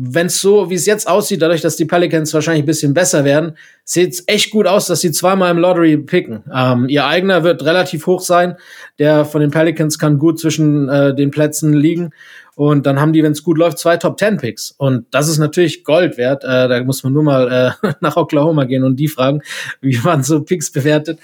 wenn 0.00 0.26
es 0.26 0.40
so, 0.40 0.70
wie 0.70 0.74
es 0.74 0.87
jetzt 0.87 1.09
aussieht, 1.09 1.42
dadurch, 1.42 1.61
dass 1.61 1.74
die 1.74 1.85
Pelicans 1.85 2.33
wahrscheinlich 2.33 2.62
ein 2.62 2.66
bisschen 2.66 2.94
besser 2.94 3.24
werden, 3.24 3.57
sieht 3.83 4.12
es 4.12 4.24
echt 4.28 4.52
gut 4.52 4.68
aus, 4.68 4.87
dass 4.87 5.00
sie 5.00 5.11
zweimal 5.11 5.50
im 5.50 5.59
Lottery 5.59 5.96
picken. 5.96 6.44
Ähm, 6.54 6.88
ihr 6.88 7.04
eigener 7.04 7.42
wird 7.42 7.64
relativ 7.64 8.07
hoch 8.07 8.20
sein. 8.20 8.57
Der 9.00 9.24
von 9.24 9.40
den 9.40 9.50
Pelicans 9.50 9.98
kann 9.98 10.18
gut 10.18 10.38
zwischen 10.38 10.88
äh, 10.88 11.16
den 11.16 11.33
Plätzen 11.33 11.72
liegen. 11.72 12.11
Und 12.54 12.87
dann 12.87 13.00
haben 13.00 13.12
die, 13.12 13.24
wenn 13.24 13.33
es 13.33 13.42
gut 13.42 13.59
läuft, 13.59 13.78
zwei 13.78 13.96
Top 13.96 14.16
Ten 14.18 14.37
Picks. 14.37 14.72
Und 14.78 15.07
das 15.11 15.28
ist 15.28 15.38
natürlich 15.38 15.83
Gold 15.83 16.16
wert. 16.16 16.44
Äh, 16.44 16.68
da 16.68 16.83
muss 16.85 17.02
man 17.02 17.12
nur 17.12 17.24
mal 17.24 17.74
äh, 17.83 17.92
nach 18.00 18.16
Oklahoma 18.16 18.64
gehen 18.64 18.85
und 18.85 18.96
die 18.96 19.09
fragen, 19.09 19.42
wie 19.81 19.98
man 19.98 20.22
so 20.22 20.42
Picks 20.42 20.70
bewertet. 20.70 21.18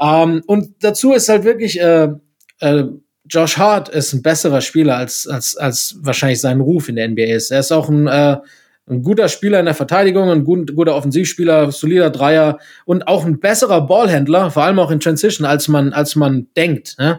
Ähm, 0.00 0.42
und 0.46 0.74
dazu 0.80 1.12
ist 1.12 1.28
halt 1.28 1.44
wirklich 1.44 1.78
äh, 1.78 2.08
äh, 2.60 2.84
Josh 3.26 3.56
Hart 3.56 3.88
ist 3.88 4.12
ein 4.12 4.22
besserer 4.22 4.60
Spieler 4.60 4.96
als, 4.96 5.26
als, 5.26 5.56
als 5.56 5.96
wahrscheinlich 6.00 6.40
sein 6.40 6.60
Ruf 6.60 6.88
in 6.88 6.96
der 6.96 7.08
NBA 7.08 7.34
ist. 7.34 7.50
Er 7.50 7.60
ist 7.60 7.72
auch 7.72 7.88
ein, 7.88 8.06
äh, 8.06 8.36
ein 8.86 9.02
guter 9.02 9.28
Spieler 9.28 9.60
in 9.60 9.64
der 9.64 9.74
Verteidigung, 9.74 10.30
ein 10.30 10.44
gut, 10.44 10.74
guter 10.76 10.94
Offensivspieler, 10.94 11.72
solider 11.72 12.10
Dreier 12.10 12.58
und 12.84 13.08
auch 13.08 13.24
ein 13.24 13.40
besserer 13.40 13.86
Ballhändler, 13.86 14.50
vor 14.50 14.64
allem 14.64 14.78
auch 14.78 14.90
in 14.90 15.00
Transition, 15.00 15.46
als 15.46 15.68
man, 15.68 15.94
als 15.94 16.16
man 16.16 16.48
denkt. 16.54 16.96
Ne? 16.98 17.18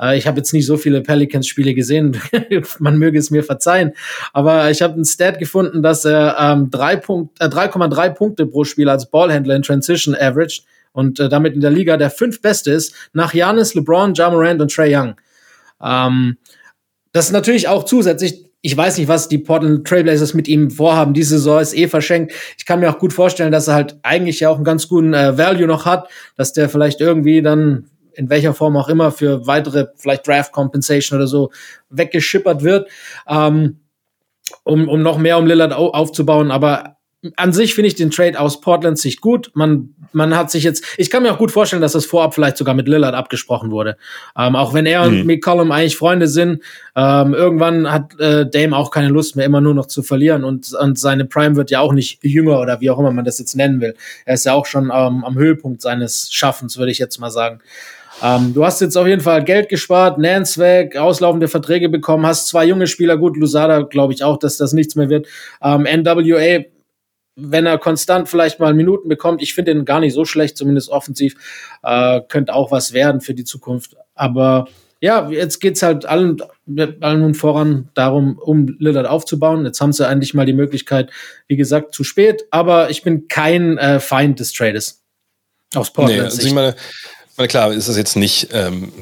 Äh, 0.00 0.16
ich 0.16 0.26
habe 0.26 0.38
jetzt 0.38 0.54
nicht 0.54 0.64
so 0.64 0.78
viele 0.78 1.02
Pelicans-Spiele 1.02 1.74
gesehen, 1.74 2.18
man 2.78 2.96
möge 2.96 3.18
es 3.18 3.30
mir 3.30 3.44
verzeihen, 3.44 3.92
aber 4.32 4.70
ich 4.70 4.80
habe 4.80 4.98
ein 4.98 5.04
Stat 5.04 5.38
gefunden, 5.38 5.82
dass 5.82 6.06
er 6.06 6.36
ähm, 6.40 6.70
3,3 6.70 8.06
äh, 8.06 8.10
Punkte 8.10 8.46
pro 8.46 8.64
Spiel 8.64 8.88
als 8.88 9.10
Ballhändler 9.10 9.56
in 9.56 9.62
Transition 9.62 10.14
averaged 10.14 10.64
und 10.92 11.20
äh, 11.20 11.28
damit 11.28 11.54
in 11.54 11.60
der 11.60 11.70
Liga 11.70 11.96
der 11.96 12.10
fünf 12.10 12.40
Beste 12.40 12.70
ist, 12.72 12.94
nach 13.12 13.34
Janis, 13.34 13.74
LeBron, 13.74 14.14
Ja 14.14 14.30
Morant 14.30 14.60
und 14.60 14.72
Trey 14.72 14.94
Young. 14.94 15.14
Ähm, 15.82 16.36
das 17.12 17.26
ist 17.26 17.32
natürlich 17.32 17.68
auch 17.68 17.84
zusätzlich, 17.84 18.46
ich 18.62 18.76
weiß 18.76 18.98
nicht, 18.98 19.08
was 19.08 19.28
die 19.28 19.38
Portland 19.38 19.86
Trailblazers 19.86 20.34
mit 20.34 20.48
ihm 20.48 20.70
vorhaben. 20.70 21.14
Diese 21.14 21.36
Saison 21.36 21.60
ist 21.60 21.74
eh 21.76 21.88
verschenkt. 21.88 22.32
Ich 22.56 22.64
kann 22.64 22.80
mir 22.80 22.90
auch 22.90 22.98
gut 22.98 23.12
vorstellen, 23.12 23.52
dass 23.52 23.68
er 23.68 23.74
halt 23.74 23.98
eigentlich 24.02 24.40
ja 24.40 24.50
auch 24.50 24.56
einen 24.56 24.64
ganz 24.64 24.88
guten 24.88 25.14
äh, 25.14 25.36
Value 25.36 25.66
noch 25.66 25.84
hat, 25.84 26.08
dass 26.36 26.52
der 26.52 26.68
vielleicht 26.68 27.00
irgendwie 27.00 27.42
dann 27.42 27.90
in 28.14 28.30
welcher 28.30 28.54
Form 28.54 28.76
auch 28.76 28.88
immer 28.88 29.10
für 29.10 29.46
weitere 29.46 29.86
vielleicht 29.96 30.26
Draft 30.26 30.52
Compensation 30.52 31.18
oder 31.18 31.26
so 31.26 31.50
weggeschippert 31.90 32.62
wird, 32.62 32.88
ähm, 33.26 33.80
um, 34.64 34.88
um 34.88 35.02
noch 35.02 35.18
mehr 35.18 35.38
um 35.38 35.46
Lillard 35.46 35.72
aufzubauen. 35.72 36.50
Aber 36.50 36.98
an 37.36 37.52
sich 37.52 37.74
finde 37.74 37.86
ich 37.86 37.94
den 37.94 38.10
Trade 38.10 38.38
aus 38.38 38.60
Portland 38.60 38.98
sich 38.98 39.20
gut. 39.20 39.52
Man, 39.54 39.94
man 40.12 40.36
hat 40.36 40.50
sich 40.50 40.64
jetzt, 40.64 40.84
ich 40.96 41.08
kann 41.08 41.22
mir 41.22 41.32
auch 41.32 41.38
gut 41.38 41.52
vorstellen, 41.52 41.80
dass 41.80 41.92
das 41.92 42.04
vorab 42.04 42.34
vielleicht 42.34 42.56
sogar 42.56 42.74
mit 42.74 42.88
Lillard 42.88 43.14
abgesprochen 43.14 43.70
wurde. 43.70 43.96
Ähm, 44.36 44.56
auch 44.56 44.74
wenn 44.74 44.86
er 44.86 45.08
mhm. 45.08 45.20
und 45.20 45.26
McCollum 45.26 45.70
eigentlich 45.70 45.96
Freunde 45.96 46.26
sind, 46.26 46.62
ähm, 46.96 47.32
irgendwann 47.32 47.90
hat 47.90 48.18
äh, 48.18 48.48
Dame 48.48 48.76
auch 48.76 48.90
keine 48.90 49.08
Lust 49.08 49.36
mehr, 49.36 49.46
immer 49.46 49.60
nur 49.60 49.74
noch 49.74 49.86
zu 49.86 50.02
verlieren 50.02 50.42
und, 50.42 50.72
und 50.74 50.98
seine 50.98 51.24
Prime 51.24 51.54
wird 51.54 51.70
ja 51.70 51.80
auch 51.80 51.92
nicht 51.92 52.22
jünger 52.24 52.58
oder 52.60 52.80
wie 52.80 52.90
auch 52.90 52.98
immer 52.98 53.12
man 53.12 53.24
das 53.24 53.38
jetzt 53.38 53.54
nennen 53.54 53.80
will. 53.80 53.94
Er 54.24 54.34
ist 54.34 54.44
ja 54.44 54.54
auch 54.54 54.66
schon 54.66 54.86
ähm, 54.86 55.24
am 55.24 55.36
Höhepunkt 55.36 55.80
seines 55.80 56.28
Schaffens, 56.32 56.76
würde 56.76 56.90
ich 56.90 56.98
jetzt 56.98 57.18
mal 57.18 57.30
sagen. 57.30 57.60
Ähm, 58.20 58.52
du 58.54 58.64
hast 58.64 58.80
jetzt 58.80 58.96
auf 58.96 59.06
jeden 59.06 59.22
Fall 59.22 59.42
Geld 59.42 59.68
gespart, 59.68 60.18
Nance 60.18 60.60
weg, 60.60 60.96
auslaufende 60.96 61.48
Verträge 61.48 61.88
bekommen, 61.88 62.26
hast 62.26 62.48
zwei 62.48 62.64
junge 62.64 62.86
Spieler, 62.86 63.16
gut, 63.16 63.36
Lusada 63.36 63.82
glaube 63.82 64.12
ich 64.12 64.22
auch, 64.22 64.38
dass 64.38 64.56
das 64.56 64.72
nichts 64.72 64.96
mehr 64.96 65.08
wird. 65.08 65.26
Ähm, 65.62 65.82
NWA 65.82 66.64
wenn 67.36 67.66
er 67.66 67.78
konstant 67.78 68.28
vielleicht 68.28 68.60
mal 68.60 68.74
Minuten 68.74 69.08
bekommt, 69.08 69.42
ich 69.42 69.54
finde 69.54 69.72
ihn 69.72 69.84
gar 69.84 70.00
nicht 70.00 70.14
so 70.14 70.24
schlecht, 70.24 70.56
zumindest 70.56 70.90
offensiv, 70.90 71.34
äh, 71.82 72.20
könnte 72.28 72.54
auch 72.54 72.70
was 72.70 72.92
werden 72.92 73.20
für 73.20 73.34
die 73.34 73.44
Zukunft. 73.44 73.96
Aber 74.14 74.68
ja, 75.00 75.30
jetzt 75.30 75.60
geht's 75.60 75.82
halt 75.82 76.06
allen, 76.06 76.36
allen 77.00 77.22
und 77.22 77.34
voran 77.34 77.88
darum, 77.94 78.38
um 78.38 78.76
Lillard 78.78 79.06
aufzubauen. 79.06 79.64
Jetzt 79.64 79.80
haben 79.80 79.92
sie 79.92 80.06
eigentlich 80.06 80.34
mal 80.34 80.46
die 80.46 80.52
Möglichkeit, 80.52 81.10
wie 81.48 81.56
gesagt, 81.56 81.94
zu 81.94 82.04
spät, 82.04 82.44
aber 82.50 82.90
ich 82.90 83.02
bin 83.02 83.26
kein 83.28 83.78
äh, 83.78 83.98
Feind 83.98 84.38
des 84.38 84.52
Trades. 84.52 85.02
Aus 85.74 85.92
Portland. 85.92 86.20
Nee, 86.20 86.24
also 86.24 86.46
ich 86.46 86.52
meine, 86.52 86.76
meine, 87.36 87.48
klar, 87.48 87.72
ist 87.72 87.88
es 87.88 87.96
jetzt 87.96 88.14
nicht 88.16 88.48
ähm, 88.52 88.92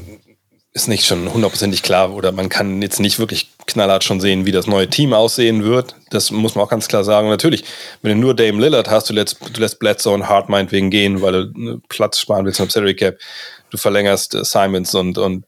ist 0.72 0.88
nicht 0.88 1.04
schon 1.04 1.32
hundertprozentig 1.32 1.82
klar 1.82 2.12
oder 2.14 2.30
man 2.30 2.48
kann 2.48 2.80
jetzt 2.80 3.00
nicht 3.00 3.18
wirklich 3.18 3.50
knallhart 3.66 4.04
schon 4.04 4.20
sehen, 4.20 4.46
wie 4.46 4.52
das 4.52 4.68
neue 4.68 4.88
Team 4.88 5.12
aussehen 5.12 5.64
wird. 5.64 5.96
Das 6.10 6.30
muss 6.30 6.54
man 6.54 6.64
auch 6.64 6.70
ganz 6.70 6.86
klar 6.86 7.02
sagen. 7.02 7.28
natürlich, 7.28 7.64
wenn 8.02 8.12
du 8.12 8.18
nur 8.18 8.34
Dame 8.34 8.60
Lillard 8.60 8.88
hast, 8.88 9.10
du 9.10 9.14
lässt, 9.14 9.38
du 9.52 9.60
lässt 9.60 9.80
Bledsoe 9.80 10.14
und 10.14 10.28
Hart 10.28 10.48
meinetwegen 10.48 10.90
gehen, 10.90 11.22
weil 11.22 11.32
du 11.32 11.60
ne, 11.60 11.80
Platz 11.88 12.20
sparen 12.20 12.44
willst 12.44 12.60
im 12.60 12.70
Salary 12.70 12.94
Cap. 12.94 13.18
Du 13.70 13.78
verlängerst 13.78 14.34
äh, 14.34 14.44
Simons 14.44 14.94
und, 14.94 15.18
und 15.18 15.44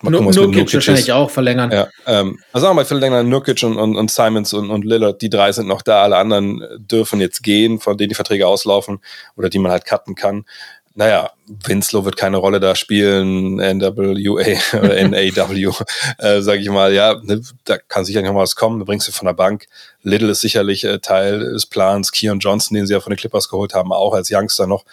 mal 0.00 0.10
gucken, 0.10 0.26
was 0.28 0.36
Nurkic, 0.36 0.56
Nurkic 0.56 0.74
wahrscheinlich 0.74 1.08
ist. 1.08 1.14
auch 1.14 1.30
verlängern. 1.30 1.70
Ja, 1.70 1.88
ähm, 2.06 2.38
also 2.52 2.64
sagen 2.64 2.76
wir 2.76 2.82
mal, 2.82 2.86
verlängern 2.86 3.28
Nurkic 3.28 3.62
und, 3.64 3.76
und, 3.76 3.96
und 3.96 4.10
Simons 4.10 4.54
und, 4.54 4.70
und 4.70 4.86
Lillard, 4.86 5.20
die 5.20 5.28
drei 5.28 5.52
sind 5.52 5.66
noch 5.66 5.82
da, 5.82 6.02
alle 6.02 6.16
anderen 6.16 6.64
dürfen 6.78 7.20
jetzt 7.20 7.42
gehen, 7.42 7.78
von 7.78 7.98
denen 7.98 8.08
die 8.08 8.14
Verträge 8.14 8.46
auslaufen 8.46 9.00
oder 9.36 9.50
die 9.50 9.58
man 9.58 9.70
halt 9.70 9.84
cutten 9.84 10.14
kann 10.14 10.46
naja, 10.94 11.30
Winslow 11.46 12.04
wird 12.04 12.16
keine 12.16 12.36
Rolle 12.36 12.60
da 12.60 12.74
spielen, 12.74 13.56
NWA 13.56 13.92
oder 14.78 15.08
NAW, 15.08 15.84
äh, 16.18 16.42
sage 16.42 16.60
ich 16.60 16.68
mal, 16.68 16.92
ja, 16.92 17.20
ne, 17.22 17.40
da 17.64 17.78
kann 17.78 18.04
sicher 18.04 18.22
noch 18.22 18.34
was 18.34 18.56
kommen, 18.56 18.78
da 18.78 18.84
bringst 18.84 19.08
du 19.08 19.12
von 19.12 19.26
der 19.26 19.34
Bank. 19.34 19.66
Little 20.02 20.30
ist 20.30 20.40
sicherlich 20.40 20.84
äh, 20.84 20.98
Teil 20.98 21.40
des 21.40 21.66
Plans, 21.66 22.12
Keon 22.12 22.38
Johnson, 22.38 22.74
den 22.74 22.86
sie 22.86 22.92
ja 22.94 23.00
von 23.00 23.10
den 23.10 23.18
Clippers 23.18 23.48
geholt 23.48 23.74
haben, 23.74 23.92
auch 23.92 24.14
als 24.14 24.30
Youngster 24.30 24.66
noch. 24.66 24.84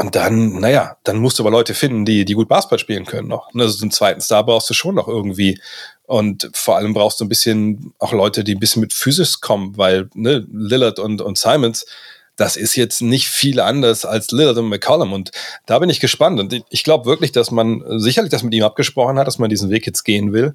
Und 0.00 0.14
dann, 0.14 0.60
naja, 0.60 0.96
dann 1.02 1.16
musst 1.16 1.38
du 1.38 1.42
aber 1.42 1.50
Leute 1.50 1.74
finden, 1.74 2.04
die, 2.04 2.24
die 2.24 2.34
gut 2.34 2.48
Basketball 2.48 2.78
spielen 2.78 3.04
können 3.04 3.26
noch. 3.26 3.52
Also 3.52 3.82
einen 3.82 3.90
zweiten 3.90 4.20
Star 4.20 4.46
brauchst 4.46 4.70
du 4.70 4.74
schon 4.74 4.94
noch 4.94 5.08
irgendwie. 5.08 5.60
Und 6.04 6.48
vor 6.54 6.76
allem 6.76 6.94
brauchst 6.94 7.18
du 7.18 7.24
ein 7.24 7.28
bisschen 7.28 7.92
auch 7.98 8.12
Leute, 8.12 8.44
die 8.44 8.54
ein 8.54 8.60
bisschen 8.60 8.80
mit 8.80 8.92
Physis 8.92 9.40
kommen, 9.40 9.76
weil 9.76 10.08
ne, 10.14 10.46
Lillard 10.52 11.00
und, 11.00 11.20
und 11.20 11.36
Simons, 11.36 11.84
das 12.38 12.56
ist 12.56 12.76
jetzt 12.76 13.02
nicht 13.02 13.28
viel 13.28 13.58
anders 13.58 14.04
als 14.04 14.30
Lillard 14.30 14.56
und 14.56 14.68
McCollum. 14.68 15.12
Und 15.12 15.32
da 15.66 15.80
bin 15.80 15.90
ich 15.90 15.98
gespannt. 15.98 16.38
Und 16.38 16.62
ich 16.70 16.84
glaube 16.84 17.04
wirklich, 17.04 17.32
dass 17.32 17.50
man 17.50 17.82
sicherlich 17.98 18.30
das 18.30 18.44
mit 18.44 18.54
ihm 18.54 18.62
abgesprochen 18.62 19.18
hat, 19.18 19.26
dass 19.26 19.38
man 19.38 19.50
diesen 19.50 19.70
Weg 19.70 19.84
jetzt 19.86 20.04
gehen 20.04 20.32
will. 20.32 20.54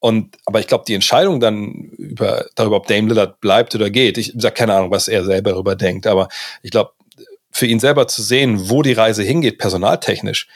Und, 0.00 0.36
aber 0.44 0.58
ich 0.58 0.66
glaube, 0.66 0.84
die 0.86 0.94
Entscheidung 0.94 1.38
dann 1.38 1.90
über, 1.96 2.46
darüber, 2.56 2.76
ob 2.76 2.88
Dame 2.88 3.08
Lillard 3.08 3.40
bleibt 3.40 3.74
oder 3.76 3.88
geht, 3.88 4.18
ich 4.18 4.34
sage 4.36 4.54
keine 4.54 4.74
Ahnung, 4.74 4.90
was 4.90 5.06
er 5.06 5.24
selber 5.24 5.52
darüber 5.52 5.76
denkt, 5.76 6.06
aber 6.06 6.28
ich 6.62 6.70
glaube, 6.70 6.90
für 7.50 7.66
ihn 7.66 7.80
selber 7.80 8.06
zu 8.06 8.22
sehen, 8.22 8.68
wo 8.68 8.82
die 8.82 8.92
Reise 8.92 9.22
hingeht, 9.22 9.58
personaltechnisch, 9.58 10.48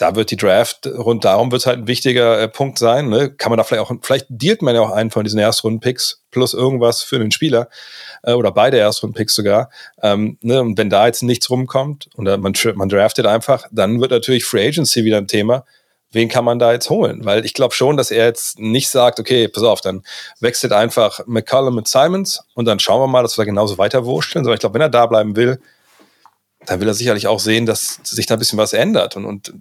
da 0.00 0.16
wird 0.16 0.30
die 0.30 0.36
Draft 0.36 0.86
rund 0.86 1.26
darum 1.26 1.52
wird 1.52 1.66
halt 1.66 1.80
ein 1.80 1.86
wichtiger 1.86 2.40
äh, 2.40 2.48
Punkt 2.48 2.78
sein. 2.78 3.10
Ne? 3.10 3.30
Kann 3.32 3.50
man 3.50 3.58
da 3.58 3.64
vielleicht 3.64 3.82
auch, 3.82 3.92
vielleicht 4.00 4.26
dealt 4.30 4.62
man 4.62 4.74
ja 4.74 4.80
auch 4.80 4.92
einen 4.92 5.10
von 5.10 5.24
diesen 5.24 5.38
Erstrunden-Picks 5.38 6.22
plus 6.30 6.54
irgendwas 6.54 7.02
für 7.02 7.18
den 7.18 7.30
Spieler 7.30 7.68
äh, 8.22 8.32
oder 8.32 8.50
beide 8.50 8.78
Erstrunden-Picks 8.78 9.34
sogar. 9.34 9.68
Ähm, 10.02 10.38
ne? 10.40 10.62
Und 10.62 10.78
wenn 10.78 10.88
da 10.88 11.06
jetzt 11.06 11.22
nichts 11.22 11.50
rumkommt 11.50 12.08
und 12.16 12.24
man, 12.24 12.54
man 12.76 12.88
draftet 12.88 13.26
einfach, 13.26 13.66
dann 13.70 14.00
wird 14.00 14.10
natürlich 14.10 14.46
Free 14.46 14.66
Agency 14.66 15.04
wieder 15.04 15.18
ein 15.18 15.28
Thema. 15.28 15.66
Wen 16.12 16.30
kann 16.30 16.46
man 16.46 16.58
da 16.58 16.72
jetzt 16.72 16.88
holen? 16.88 17.26
Weil 17.26 17.44
ich 17.44 17.52
glaube 17.52 17.74
schon, 17.74 17.98
dass 17.98 18.10
er 18.10 18.24
jetzt 18.24 18.58
nicht 18.58 18.88
sagt, 18.88 19.20
okay, 19.20 19.48
pass 19.48 19.62
auf, 19.62 19.82
dann 19.82 20.02
wechselt 20.40 20.72
einfach 20.72 21.20
McCollum 21.26 21.74
mit 21.74 21.88
Simons 21.88 22.42
und 22.54 22.64
dann 22.64 22.80
schauen 22.80 23.02
wir 23.02 23.06
mal, 23.06 23.22
dass 23.22 23.36
wir 23.36 23.44
da 23.44 23.50
genauso 23.50 23.76
weiter 23.76 24.06
wursteln. 24.06 24.44
Sondern 24.44 24.54
ich 24.54 24.60
glaube, 24.60 24.74
wenn 24.76 24.80
er 24.80 24.88
da 24.88 25.04
bleiben 25.04 25.36
will, 25.36 25.60
dann 26.64 26.80
will 26.80 26.88
er 26.88 26.94
sicherlich 26.94 27.26
auch 27.26 27.38
sehen, 27.38 27.66
dass 27.66 28.00
sich 28.02 28.24
da 28.24 28.36
ein 28.36 28.38
bisschen 28.38 28.58
was 28.58 28.72
ändert. 28.72 29.16
Und, 29.16 29.26
und 29.26 29.52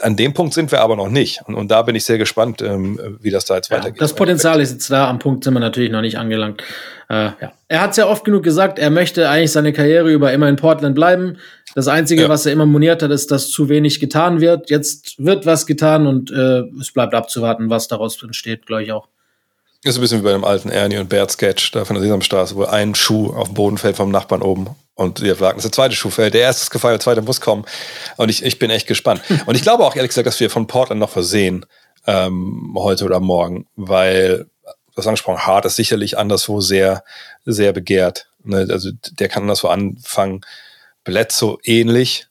an 0.00 0.16
dem 0.16 0.34
Punkt 0.34 0.54
sind 0.54 0.72
wir 0.72 0.80
aber 0.80 0.96
noch 0.96 1.08
nicht. 1.08 1.40
Und, 1.46 1.54
und 1.54 1.70
da 1.70 1.82
bin 1.82 1.94
ich 1.94 2.04
sehr 2.04 2.18
gespannt, 2.18 2.62
ähm, 2.62 3.18
wie 3.20 3.30
das 3.30 3.44
da 3.44 3.56
jetzt 3.56 3.70
ja, 3.70 3.76
weitergeht. 3.76 4.00
Das 4.00 4.14
Potenzial 4.14 4.60
ist 4.60 4.72
jetzt 4.72 4.90
da, 4.90 5.08
am 5.08 5.18
Punkt 5.18 5.44
sind 5.44 5.54
wir 5.54 5.60
natürlich 5.60 5.90
noch 5.90 6.00
nicht 6.00 6.18
angelangt. 6.18 6.62
Äh, 7.08 7.14
ja. 7.14 7.52
Er 7.68 7.80
hat 7.80 7.92
es 7.92 7.96
ja 7.96 8.06
oft 8.06 8.24
genug 8.24 8.42
gesagt, 8.42 8.78
er 8.78 8.90
möchte 8.90 9.28
eigentlich 9.28 9.52
seine 9.52 9.72
Karriere 9.72 10.10
über 10.10 10.32
immer 10.32 10.48
in 10.48 10.56
Portland 10.56 10.94
bleiben. 10.94 11.38
Das 11.74 11.88
Einzige, 11.88 12.22
ja. 12.22 12.28
was 12.28 12.46
er 12.46 12.52
immer 12.52 12.66
moniert 12.66 13.02
hat, 13.02 13.10
ist, 13.10 13.30
dass 13.30 13.50
zu 13.50 13.68
wenig 13.68 14.00
getan 14.00 14.40
wird. 14.40 14.70
Jetzt 14.70 15.24
wird 15.24 15.46
was 15.46 15.66
getan 15.66 16.06
und 16.06 16.30
äh, 16.30 16.62
es 16.80 16.92
bleibt 16.92 17.14
abzuwarten, 17.14 17.70
was 17.70 17.88
daraus 17.88 18.20
entsteht, 18.22 18.66
glaube 18.66 18.84
ich 18.84 18.92
auch. 18.92 19.08
Ist 19.82 19.96
ein 19.96 20.00
bisschen 20.00 20.20
wie 20.20 20.24
bei 20.24 20.32
dem 20.32 20.44
alten 20.44 20.70
Ernie 20.70 20.96
und 20.96 21.10
Bert 21.10 21.30
Sketch 21.30 21.70
da 21.72 21.84
von 21.84 21.94
der 21.94 22.02
Sesamstraße, 22.02 22.56
wo 22.56 22.64
ein 22.64 22.94
Schuh 22.94 23.34
auf 23.34 23.48
dem 23.48 23.54
Boden 23.54 23.76
fällt 23.76 23.96
vom 23.96 24.10
Nachbarn 24.10 24.40
oben 24.40 24.68
und 24.94 25.22
wir 25.22 25.36
fragen, 25.36 25.56
dass 25.56 25.64
der 25.64 25.72
zweite 25.72 25.94
Schuh 25.96 26.10
fällt. 26.10 26.34
Der 26.34 26.42
erste 26.42 26.62
ist 26.62 26.70
gefallen, 26.70 26.94
der 26.94 27.00
zweite 27.00 27.22
muss 27.22 27.40
kommen. 27.40 27.64
Und 28.16 28.28
ich, 28.28 28.44
ich 28.44 28.58
bin 28.58 28.70
echt 28.70 28.86
gespannt. 28.86 29.22
Und 29.46 29.56
ich 29.56 29.62
glaube 29.62 29.84
auch 29.84 29.96
ehrlich 29.96 30.10
gesagt, 30.10 30.26
dass 30.26 30.38
wir 30.38 30.50
von 30.50 30.66
Portland 30.66 31.00
noch 31.00 31.10
versehen 31.10 31.66
ähm, 32.06 32.74
heute 32.76 33.04
oder 33.04 33.18
morgen, 33.18 33.66
weil 33.74 34.46
das 34.94 35.06
angesprochen, 35.06 35.44
Hart 35.46 35.64
ist 35.64 35.76
sicherlich 35.76 36.16
anderswo 36.16 36.60
sehr, 36.60 37.02
sehr 37.44 37.72
begehrt. 37.72 38.28
Ne? 38.44 38.68
Also 38.70 38.90
der 39.18 39.28
kann 39.28 39.42
anderswo 39.42 39.68
anfangen. 39.68 40.42
Bledsoe 41.02 41.58
ähnlich, 41.64 42.28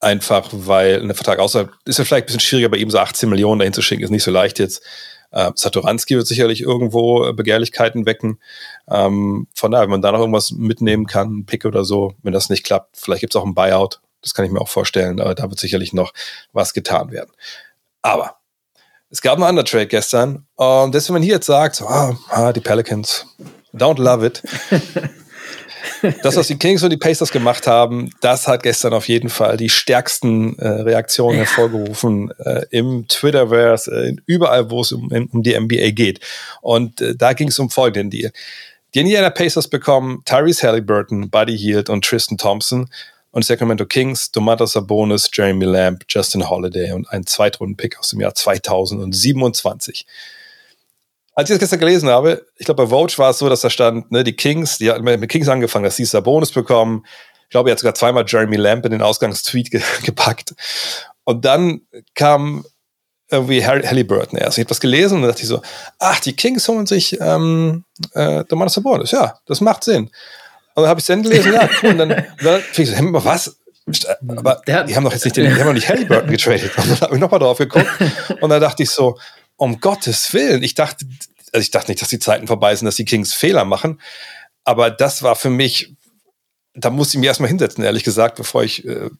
einfach 0.00 0.48
weil 0.52 1.00
ein 1.02 1.14
Vertrag 1.14 1.40
außerhalb 1.40 1.72
ist 1.84 1.98
ja 1.98 2.04
vielleicht 2.04 2.24
ein 2.24 2.26
bisschen 2.26 2.40
schwieriger 2.40 2.68
bei 2.68 2.76
ihm 2.76 2.90
so 2.90 2.98
18 2.98 3.28
Millionen 3.28 3.58
dahin 3.58 3.72
zu 3.72 3.82
schicken, 3.82 4.04
ist 4.04 4.10
nicht 4.10 4.22
so 4.22 4.30
leicht 4.30 4.58
jetzt. 4.58 4.82
Äh, 5.34 5.50
Satoranski 5.56 6.16
wird 6.16 6.28
sicherlich 6.28 6.60
irgendwo 6.60 7.32
Begehrlichkeiten 7.32 8.06
wecken. 8.06 8.38
Ähm, 8.88 9.48
von 9.54 9.72
daher, 9.72 9.82
wenn 9.82 9.90
man 9.90 10.02
da 10.02 10.12
noch 10.12 10.20
irgendwas 10.20 10.52
mitnehmen 10.52 11.06
kann, 11.06 11.38
ein 11.38 11.46
Pick 11.46 11.64
oder 11.64 11.84
so, 11.84 12.14
wenn 12.22 12.32
das 12.32 12.50
nicht 12.50 12.64
klappt, 12.64 12.96
vielleicht 12.96 13.20
gibt 13.20 13.34
es 13.34 13.40
auch 13.40 13.44
ein 13.44 13.54
Buyout. 13.54 14.00
Das 14.22 14.32
kann 14.32 14.44
ich 14.44 14.52
mir 14.52 14.60
auch 14.60 14.68
vorstellen. 14.68 15.20
Aber 15.20 15.34
da 15.34 15.50
wird 15.50 15.58
sicherlich 15.58 15.92
noch 15.92 16.14
was 16.52 16.72
getan 16.72 17.10
werden. 17.10 17.32
Aber 18.00 18.36
es 19.10 19.22
gab 19.22 19.34
einen 19.34 19.42
anderen 19.42 19.66
Trade 19.66 19.88
gestern. 19.88 20.46
Und 20.54 20.94
das, 20.94 21.08
wenn 21.08 21.14
man 21.14 21.22
hier 21.22 21.34
jetzt 21.34 21.46
sagt, 21.46 21.76
so, 21.76 21.86
ah, 21.86 22.52
die 22.52 22.60
Pelicans, 22.60 23.26
don't 23.74 24.00
love 24.00 24.24
it. 24.24 24.42
das, 26.22 26.36
was 26.36 26.46
die 26.48 26.56
Kings 26.58 26.82
und 26.82 26.90
die 26.90 26.96
Pacers 26.96 27.30
gemacht 27.30 27.66
haben, 27.66 28.10
das 28.20 28.48
hat 28.48 28.62
gestern 28.62 28.92
auf 28.92 29.08
jeden 29.08 29.28
Fall 29.28 29.56
die 29.56 29.68
stärksten 29.68 30.58
äh, 30.58 30.68
Reaktionen 30.68 31.38
ja. 31.38 31.44
hervorgerufen 31.44 32.32
äh, 32.38 32.64
im 32.70 33.06
Twitterverse, 33.08 33.90
äh, 33.90 34.16
überall, 34.26 34.70
wo 34.70 34.80
es 34.80 34.92
um, 34.92 35.10
um, 35.32 35.42
die 35.42 35.58
NBA 35.58 35.90
geht. 35.90 36.20
Und 36.60 37.00
äh, 37.00 37.14
da 37.14 37.32
ging 37.32 37.48
es 37.48 37.58
um 37.58 37.70
folgenden 37.70 38.10
Deal. 38.10 38.32
Die 38.94 39.00
Indiana 39.00 39.30
Pacers 39.30 39.68
bekommen 39.68 40.22
Tyrese 40.24 40.66
Halliburton, 40.68 41.30
Buddy 41.30 41.58
Hield 41.58 41.90
und 41.90 42.04
Tristan 42.04 42.38
Thompson 42.38 42.88
und 43.32 43.44
Sacramento 43.44 43.86
Kings, 43.86 44.30
Domantas 44.30 44.72
Sabonis, 44.72 45.28
Jeremy 45.32 45.64
Lamb, 45.64 46.04
Justin 46.08 46.48
Holiday 46.48 46.92
und 46.92 47.08
ein 47.10 47.26
Zweitrunden-Pick 47.26 47.98
aus 47.98 48.10
dem 48.10 48.20
Jahr 48.20 48.34
2027 48.34 50.06
als 51.34 51.50
ich 51.50 51.54
das 51.54 51.60
gestern 51.60 51.80
gelesen 51.80 52.08
habe, 52.08 52.46
ich 52.56 52.64
glaube, 52.64 52.84
bei 52.84 52.90
Vogue 52.90 53.16
war 53.16 53.30
es 53.30 53.38
so, 53.38 53.48
dass 53.48 53.60
da 53.60 53.70
stand, 53.70 54.10
ne, 54.12 54.22
die 54.22 54.34
Kings, 54.34 54.78
die 54.78 54.90
hatten 54.90 55.02
mit 55.02 55.28
Kings 55.28 55.48
angefangen, 55.48 55.84
dass 55.84 55.96
sie 55.96 56.22
Bonus 56.22 56.52
bekommen. 56.52 57.04
Ich 57.42 57.50
glaube, 57.50 57.70
er 57.70 57.72
hat 57.72 57.80
sogar 57.80 57.94
zweimal 57.94 58.24
Jeremy 58.26 58.56
Lamb 58.56 58.84
in 58.84 58.92
den 58.92 59.02
Ausgangstweet 59.02 59.70
ge 59.70 59.82
gepackt. 60.04 60.54
Und 61.24 61.44
dann 61.44 61.82
kam 62.14 62.64
irgendwie 63.30 63.64
Halliburton 63.66 64.38
erst. 64.38 64.58
Ich 64.58 64.64
habe 64.64 64.70
was 64.70 64.80
gelesen 64.80 65.16
und 65.16 65.22
dann 65.22 65.30
dachte 65.30 65.42
ich 65.42 65.48
so, 65.48 65.62
ach, 65.98 66.20
die 66.20 66.36
Kings 66.36 66.68
holen 66.68 66.86
sich 66.86 67.18
ähm, 67.20 67.84
äh, 68.12 68.44
Domantas 68.44 68.74
Sabonis. 68.74 69.10
Ja, 69.10 69.38
das 69.46 69.60
macht 69.60 69.84
Sinn. 69.84 70.10
Und 70.74 70.82
dann 70.82 70.88
habe 70.88 71.00
ich 71.00 71.04
es 71.04 71.06
dann 71.06 71.22
gelesen, 71.22 71.52
ja, 71.52 71.68
cool. 71.82 71.90
Und 71.90 71.98
dann, 71.98 72.08
dann 72.42 72.62
ich 72.76 72.90
so, 72.90 73.24
was? 73.24 73.56
Aber 74.36 74.62
die 74.66 74.96
haben 74.96 75.04
doch 75.04 75.12
jetzt 75.12 75.24
nicht 75.24 75.36
den, 75.36 75.52
die 75.52 75.60
haben 75.60 75.66
doch 75.66 75.74
nicht 75.74 75.88
Halliburton 75.88 76.30
getradet. 76.30 76.70
Und 76.78 76.90
dann 76.90 77.00
habe 77.00 77.14
ich 77.14 77.20
nochmal 77.20 77.40
drauf 77.40 77.58
geguckt. 77.58 77.86
Und 78.40 78.48
dann 78.48 78.60
dachte 78.60 78.82
ich 78.82 78.90
so, 78.90 79.18
um 79.56 79.80
Gottes 79.80 80.32
Willen. 80.32 80.62
Ich 80.62 80.74
dachte, 80.74 81.06
also 81.52 81.62
ich 81.62 81.70
dachte 81.70 81.90
nicht, 81.90 82.02
dass 82.02 82.08
die 82.08 82.18
Zeiten 82.18 82.46
vorbei 82.46 82.74
sind, 82.74 82.86
dass 82.86 82.96
die 82.96 83.04
Kings 83.04 83.32
Fehler 83.32 83.64
machen. 83.64 84.00
Aber 84.64 84.90
das 84.90 85.22
war 85.22 85.36
für 85.36 85.50
mich, 85.50 85.94
da 86.74 86.90
musste 86.90 87.16
ich 87.16 87.20
mich 87.20 87.28
erstmal 87.28 87.48
hinsetzen, 87.48 87.84
ehrlich 87.84 88.04
gesagt, 88.04 88.36
bevor 88.36 88.64
ich 88.64 88.84
äh, 88.84 89.10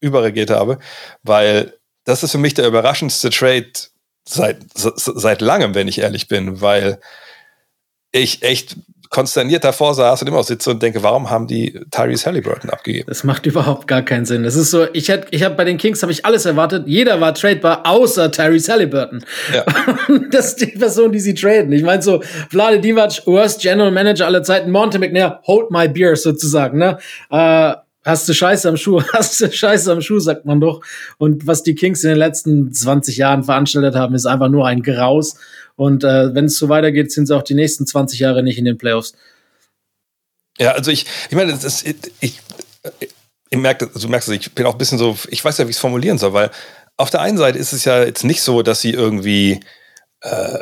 überregiert 0.00 0.50
habe, 0.50 0.78
weil 1.22 1.78
das 2.04 2.22
ist 2.22 2.32
für 2.32 2.38
mich 2.38 2.54
der 2.54 2.66
überraschendste 2.66 3.30
Trade 3.30 3.72
seit, 4.26 4.62
seit 4.74 5.40
langem, 5.40 5.74
wenn 5.74 5.88
ich 5.88 5.98
ehrlich 5.98 6.28
bin, 6.28 6.60
weil 6.60 7.00
ich 8.12 8.42
echt 8.42 8.76
konsterniert 9.10 9.64
davor 9.64 9.94
saß 9.94 10.22
und 10.22 10.28
immer 10.28 10.42
sitze 10.42 10.70
und 10.70 10.82
denke, 10.82 11.02
warum 11.02 11.30
haben 11.30 11.46
die 11.46 11.80
Tyrese 11.90 12.26
Halliburton 12.26 12.70
abgegeben? 12.70 13.06
Das 13.08 13.24
macht 13.24 13.46
überhaupt 13.46 13.86
gar 13.86 14.02
keinen 14.02 14.26
Sinn. 14.26 14.42
Das 14.42 14.54
ist 14.54 14.70
so, 14.70 14.86
ich 14.92 15.08
hätte, 15.08 15.28
ich 15.30 15.42
habe 15.42 15.54
bei 15.54 15.64
den 15.64 15.78
Kings 15.78 16.02
habe 16.02 16.12
ich 16.12 16.24
alles 16.24 16.44
erwartet. 16.44 16.86
Jeder 16.86 17.20
war 17.20 17.34
tradebar, 17.34 17.82
außer 17.84 18.30
Tyrese 18.30 18.72
Halliburton. 18.72 19.24
Ja. 19.54 19.64
das 20.30 20.48
ist 20.48 20.60
die 20.60 20.78
Person, 20.78 21.12
die 21.12 21.20
sie 21.20 21.34
traden. 21.34 21.72
Ich 21.72 21.82
meine 21.82 22.02
so, 22.02 22.22
Vlade 22.50 22.80
Divac, 22.80 23.26
worst 23.26 23.62
General 23.62 23.90
Manager 23.90 24.26
aller 24.26 24.42
Zeiten, 24.42 24.70
Monte 24.70 24.98
McNair, 24.98 25.40
hold 25.46 25.70
my 25.70 25.88
beer 25.88 26.16
sozusagen. 26.16 26.78
Ne? 26.78 26.98
Äh, 27.30 27.74
hast 28.04 28.28
du 28.28 28.34
Scheiße 28.34 28.68
am 28.68 28.76
Schuh, 28.76 29.02
hast 29.12 29.40
du 29.40 29.50
Scheiße 29.50 29.92
am 29.92 30.00
Schuh, 30.00 30.18
sagt 30.18 30.44
man 30.44 30.60
doch. 30.60 30.80
Und 31.18 31.46
was 31.46 31.62
die 31.62 31.74
Kings 31.74 32.02
in 32.04 32.10
den 32.10 32.18
letzten 32.18 32.72
20 32.72 33.16
Jahren 33.16 33.44
veranstaltet 33.44 33.94
haben, 33.94 34.14
ist 34.14 34.26
einfach 34.26 34.48
nur 34.48 34.66
ein 34.66 34.82
Graus. 34.82 35.36
Und 35.78 36.02
äh, 36.02 36.34
wenn 36.34 36.46
es 36.46 36.58
so 36.58 36.68
weitergeht, 36.68 37.12
sind 37.12 37.26
sie 37.26 37.36
auch 37.36 37.44
die 37.44 37.54
nächsten 37.54 37.86
20 37.86 38.18
Jahre 38.18 38.42
nicht 38.42 38.58
in 38.58 38.64
den 38.64 38.78
Playoffs. 38.78 39.12
Ja, 40.58 40.72
also 40.72 40.90
ich, 40.90 41.06
ich 41.30 41.36
meine, 41.36 41.52
das 41.52 41.62
ist, 41.62 41.86
ich, 41.86 41.96
ich, 42.18 42.40
ich 43.48 43.58
merke, 43.58 43.86
du 43.86 44.08
merkst, 44.08 44.28
ich 44.30 44.52
bin 44.56 44.66
auch 44.66 44.72
ein 44.72 44.78
bisschen 44.78 44.98
so, 44.98 45.16
ich 45.28 45.44
weiß 45.44 45.56
ja, 45.56 45.66
wie 45.66 45.70
ich 45.70 45.76
es 45.76 45.80
formulieren 45.80 46.18
soll, 46.18 46.32
weil 46.32 46.50
auf 46.96 47.10
der 47.10 47.20
einen 47.20 47.38
Seite 47.38 47.60
ist 47.60 47.72
es 47.72 47.84
ja 47.84 48.02
jetzt 48.02 48.24
nicht 48.24 48.42
so, 48.42 48.62
dass 48.62 48.80
sie 48.80 48.90
irgendwie, 48.90 49.60
äh, 50.22 50.58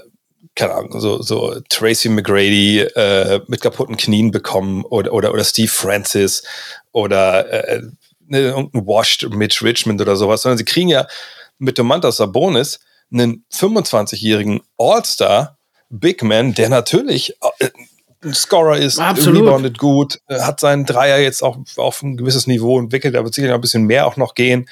keine 0.54 0.74
Ahnung, 0.74 1.00
so, 1.00 1.22
so 1.22 1.60
Tracy 1.70 2.10
McGrady 2.10 2.80
äh, 2.80 3.40
mit 3.46 3.62
kaputten 3.62 3.96
Knien 3.96 4.32
bekommen 4.32 4.84
oder, 4.84 5.14
oder, 5.14 5.32
oder 5.32 5.44
Steve 5.44 5.70
Francis 5.70 6.42
oder 6.92 7.50
äh, 7.50 7.80
ne, 8.26 8.40
irgendein 8.40 8.86
Washed 8.86 9.26
Mitch 9.30 9.64
Richmond 9.64 10.02
oder 10.02 10.16
sowas, 10.16 10.42
sondern 10.42 10.58
sie 10.58 10.66
kriegen 10.66 10.90
ja 10.90 11.06
mit 11.56 11.78
Domantas 11.78 12.18
Sabonis 12.18 12.80
einen 13.12 13.44
25-jährigen 13.52 14.60
All-Star 14.78 15.58
Big 15.88 16.22
Man, 16.22 16.54
der 16.54 16.68
natürlich 16.68 17.34
äh, 17.60 17.68
ein 18.22 18.34
Scorer 18.34 18.78
ist, 18.78 18.98
Absolut. 18.98 19.42
reboundet 19.42 19.78
gut, 19.78 20.20
äh, 20.28 20.40
hat 20.40 20.60
seinen 20.60 20.84
Dreier 20.84 21.18
jetzt 21.18 21.42
auch 21.42 21.58
auf 21.76 22.02
ein 22.02 22.16
gewisses 22.16 22.46
Niveau 22.46 22.78
entwickelt, 22.78 23.14
da 23.14 23.22
wird 23.24 23.34
sicher 23.34 23.48
noch 23.48 23.56
ein 23.56 23.60
bisschen 23.60 23.84
mehr 23.84 24.06
auch 24.06 24.16
noch 24.16 24.34
gehen. 24.34 24.68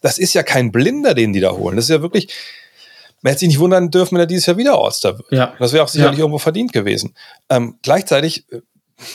Das 0.00 0.18
ist 0.18 0.34
ja 0.34 0.42
kein 0.42 0.70
Blinder, 0.70 1.14
den 1.14 1.32
die 1.32 1.40
da 1.40 1.52
holen. 1.52 1.76
Das 1.76 1.86
ist 1.86 1.90
ja 1.90 2.02
wirklich, 2.02 2.32
man 3.22 3.30
hätte 3.30 3.40
sich 3.40 3.48
nicht 3.48 3.58
wundern 3.58 3.90
dürfen, 3.90 4.14
wenn 4.14 4.20
er 4.20 4.26
dieses 4.26 4.46
Jahr 4.46 4.56
wieder 4.56 4.78
All-Star 4.78 5.18
wird. 5.18 5.32
Ja. 5.32 5.54
Das 5.58 5.72
wäre 5.72 5.82
auch 5.82 5.88
sicherlich 5.88 6.18
ja. 6.18 6.24
irgendwo 6.24 6.38
verdient 6.38 6.72
gewesen. 6.72 7.16
Ähm, 7.50 7.78
gleichzeitig 7.82 8.46
äh, 8.52 8.60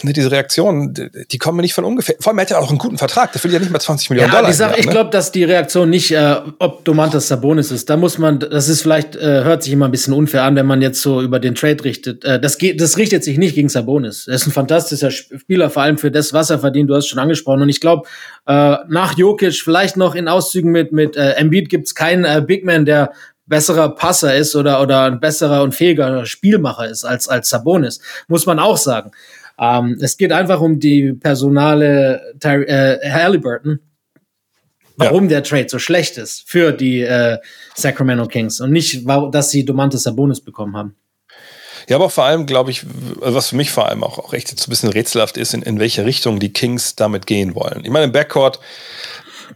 ne, 0.04 0.14
diese 0.14 0.32
Reaktionen, 0.32 0.94
die 0.94 1.38
kommen 1.38 1.58
mir 1.58 1.62
nicht 1.62 1.74
von 1.74 1.84
ungefähr. 1.84 2.16
Vor 2.20 2.32
allem 2.32 2.40
er 2.40 2.44
hat 2.44 2.50
ja 2.52 2.60
auch 2.60 2.70
einen 2.70 2.78
guten 2.78 2.98
Vertrag, 2.98 3.32
der 3.32 3.44
will 3.44 3.52
ja 3.52 3.60
nicht 3.60 3.72
mal 3.72 3.80
20 3.80 4.10
Millionen 4.10 4.32
ja, 4.32 4.36
Dollar. 4.38 4.50
Ich, 4.50 4.56
sag, 4.56 4.78
ich 4.78 4.86
ne? 4.86 4.92
glaube, 4.92 5.10
dass 5.10 5.32
die 5.32 5.44
Reaktion 5.44 5.90
nicht, 5.90 6.12
äh, 6.12 6.38
ob 6.60 6.86
Domantas 6.86 7.28
Sabonis 7.28 7.72
ist. 7.72 7.90
Da 7.90 7.98
muss 7.98 8.18
man, 8.18 8.40
das 8.40 8.70
ist 8.70 8.82
vielleicht, 8.82 9.16
äh, 9.16 9.44
hört 9.44 9.64
sich 9.64 9.74
immer 9.74 9.86
ein 9.86 9.92
bisschen 9.92 10.14
unfair 10.14 10.44
an, 10.44 10.56
wenn 10.56 10.66
man 10.66 10.82
jetzt 10.82 11.02
so 11.02 11.22
über 11.22 11.40
den 11.40 11.56
Trade 11.56 11.84
richtet. 11.84 12.24
Äh, 12.24 12.40
das 12.40 12.58
geht, 12.58 12.80
das 12.80 12.98
richtet 12.98 13.24
sich 13.24 13.38
nicht 13.38 13.56
gegen 13.56 13.70
Sabonis. 13.70 14.28
Er 14.28 14.36
ist 14.36 14.48
ein 14.48 14.52
fantastischer 14.52 15.12
Spieler, 15.12 15.70
vor 15.70 15.84
allem 15.84 15.98
für 15.98 16.12
das, 16.12 16.34
was 16.34 16.50
er 16.50 16.60
verdient. 16.60 16.90
Du 16.90 16.96
hast 16.96 17.08
schon 17.08 17.20
angesprochen. 17.20 17.62
Und 17.62 17.70
ich 17.70 17.82
glaube, 17.82 18.08
äh, 18.48 18.78
nach 18.88 19.18
Jokic, 19.18 19.56
vielleicht 19.56 19.98
noch 19.98 20.16
in 20.16 20.28
Auszügen 20.28 20.72
mit, 20.72 20.92
mit 20.92 21.16
äh, 21.16 21.32
Embiid 21.32 21.70
gibt's 21.70 21.96
keinen 21.96 22.26
äh, 22.26 22.42
Big 22.46 22.66
Man, 22.66 22.86
der 22.86 23.12
besserer 23.46 23.90
Passer 23.90 24.36
ist 24.36 24.56
oder, 24.56 24.82
oder 24.82 25.04
ein 25.04 25.20
besserer 25.20 25.64
und 25.64 25.76
fähiger 25.76 26.26
Spielmacher 26.26 26.88
ist 26.88 27.04
als, 27.04 27.28
als 27.28 27.50
Sabonis. 27.50 28.00
Muss 28.28 28.46
man 28.46 28.60
auch 28.60 28.78
sagen. 28.78 29.12
Ähm, 29.60 29.98
es 30.02 30.18
geht 30.18 30.32
einfach 30.32 30.62
um 30.62 30.80
die 30.80 31.14
Personale 31.14 32.34
äh, 32.42 33.10
Halliburton, 33.10 33.80
warum 34.98 35.24
ja. 35.24 35.30
der 35.30 35.44
Trade 35.44 35.70
so 35.70 35.80
schlecht 35.80 36.18
ist 36.18 36.50
für 36.50 36.72
die 36.72 37.02
äh, 37.02 37.38
Sacramento 37.76 38.28
Kings 38.28 38.62
und 38.62 38.72
nicht, 38.72 39.08
dass 39.32 39.52
sie 39.52 39.66
Domantas 39.66 40.04
Sabonis 40.04 40.42
bekommen 40.42 40.76
haben. 40.76 40.96
Ja, 41.90 41.98
aber 41.98 42.10
vor 42.10 42.24
allem, 42.24 42.46
glaube 42.46 42.72
ich, 42.72 42.86
was 43.20 43.50
für 43.50 43.58
mich 43.58 43.72
vor 43.72 43.90
allem 43.90 44.04
auch, 44.04 44.18
auch 44.18 44.34
echt 44.34 44.48
so 44.48 44.68
ein 44.68 44.70
bisschen 44.70 44.90
rätselhaft 44.90 45.38
ist, 45.38 45.54
in, 45.54 45.62
in 45.62 45.80
welche 45.80 46.06
Richtung 46.06 46.40
die 46.40 46.54
Kings 46.54 46.96
damit 46.96 47.26
gehen 47.28 47.56
wollen. 47.56 47.82
Ich 47.84 47.90
meine, 47.90 48.06
im 48.06 48.12
Backcourt, 48.12 48.60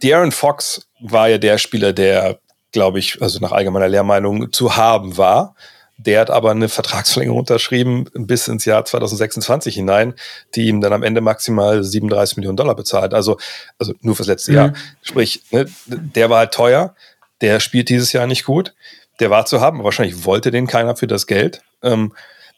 die 0.01 0.13
Aaron 0.13 0.31
Fox 0.31 0.87
war 0.99 1.29
ja 1.29 1.37
der 1.37 1.57
Spieler, 1.57 1.93
der, 1.93 2.39
glaube 2.71 2.99
ich, 2.99 3.21
also 3.21 3.39
nach 3.39 3.53
allgemeiner 3.53 3.87
Lehrmeinung 3.87 4.51
zu 4.51 4.75
haben 4.75 5.17
war. 5.17 5.55
Der 5.97 6.21
hat 6.21 6.29
aber 6.29 6.51
eine 6.51 6.69
Vertragsverlängerung 6.69 7.39
unterschrieben 7.39 8.05
bis 8.13 8.47
ins 8.47 8.65
Jahr 8.65 8.85
2026 8.85 9.75
hinein, 9.75 10.13
die 10.53 10.67
ihm 10.67 10.79
dann 10.79 10.93
am 10.93 11.03
Ende 11.03 11.21
maximal 11.21 11.83
37 11.83 12.37
Millionen 12.37 12.57
Dollar 12.57 12.75
bezahlt. 12.75 13.13
Also, 13.13 13.37
also 13.79 13.93
nur 14.01 14.15
fürs 14.15 14.27
letzte 14.27 14.51
mhm. 14.51 14.57
Jahr. 14.57 14.73
Sprich, 15.01 15.41
ne, 15.51 15.65
der 15.87 16.29
war 16.29 16.39
halt 16.39 16.53
teuer, 16.53 16.95
der 17.41 17.59
spielt 17.59 17.89
dieses 17.89 18.13
Jahr 18.13 18.27
nicht 18.27 18.45
gut, 18.45 18.73
der 19.19 19.29
war 19.29 19.45
zu 19.45 19.59
haben, 19.59 19.83
wahrscheinlich 19.83 20.25
wollte 20.25 20.51
den 20.51 20.67
keiner 20.67 20.95
für 20.95 21.07
das 21.07 21.25
Geld. 21.25 21.61
Ähm, 21.81 22.13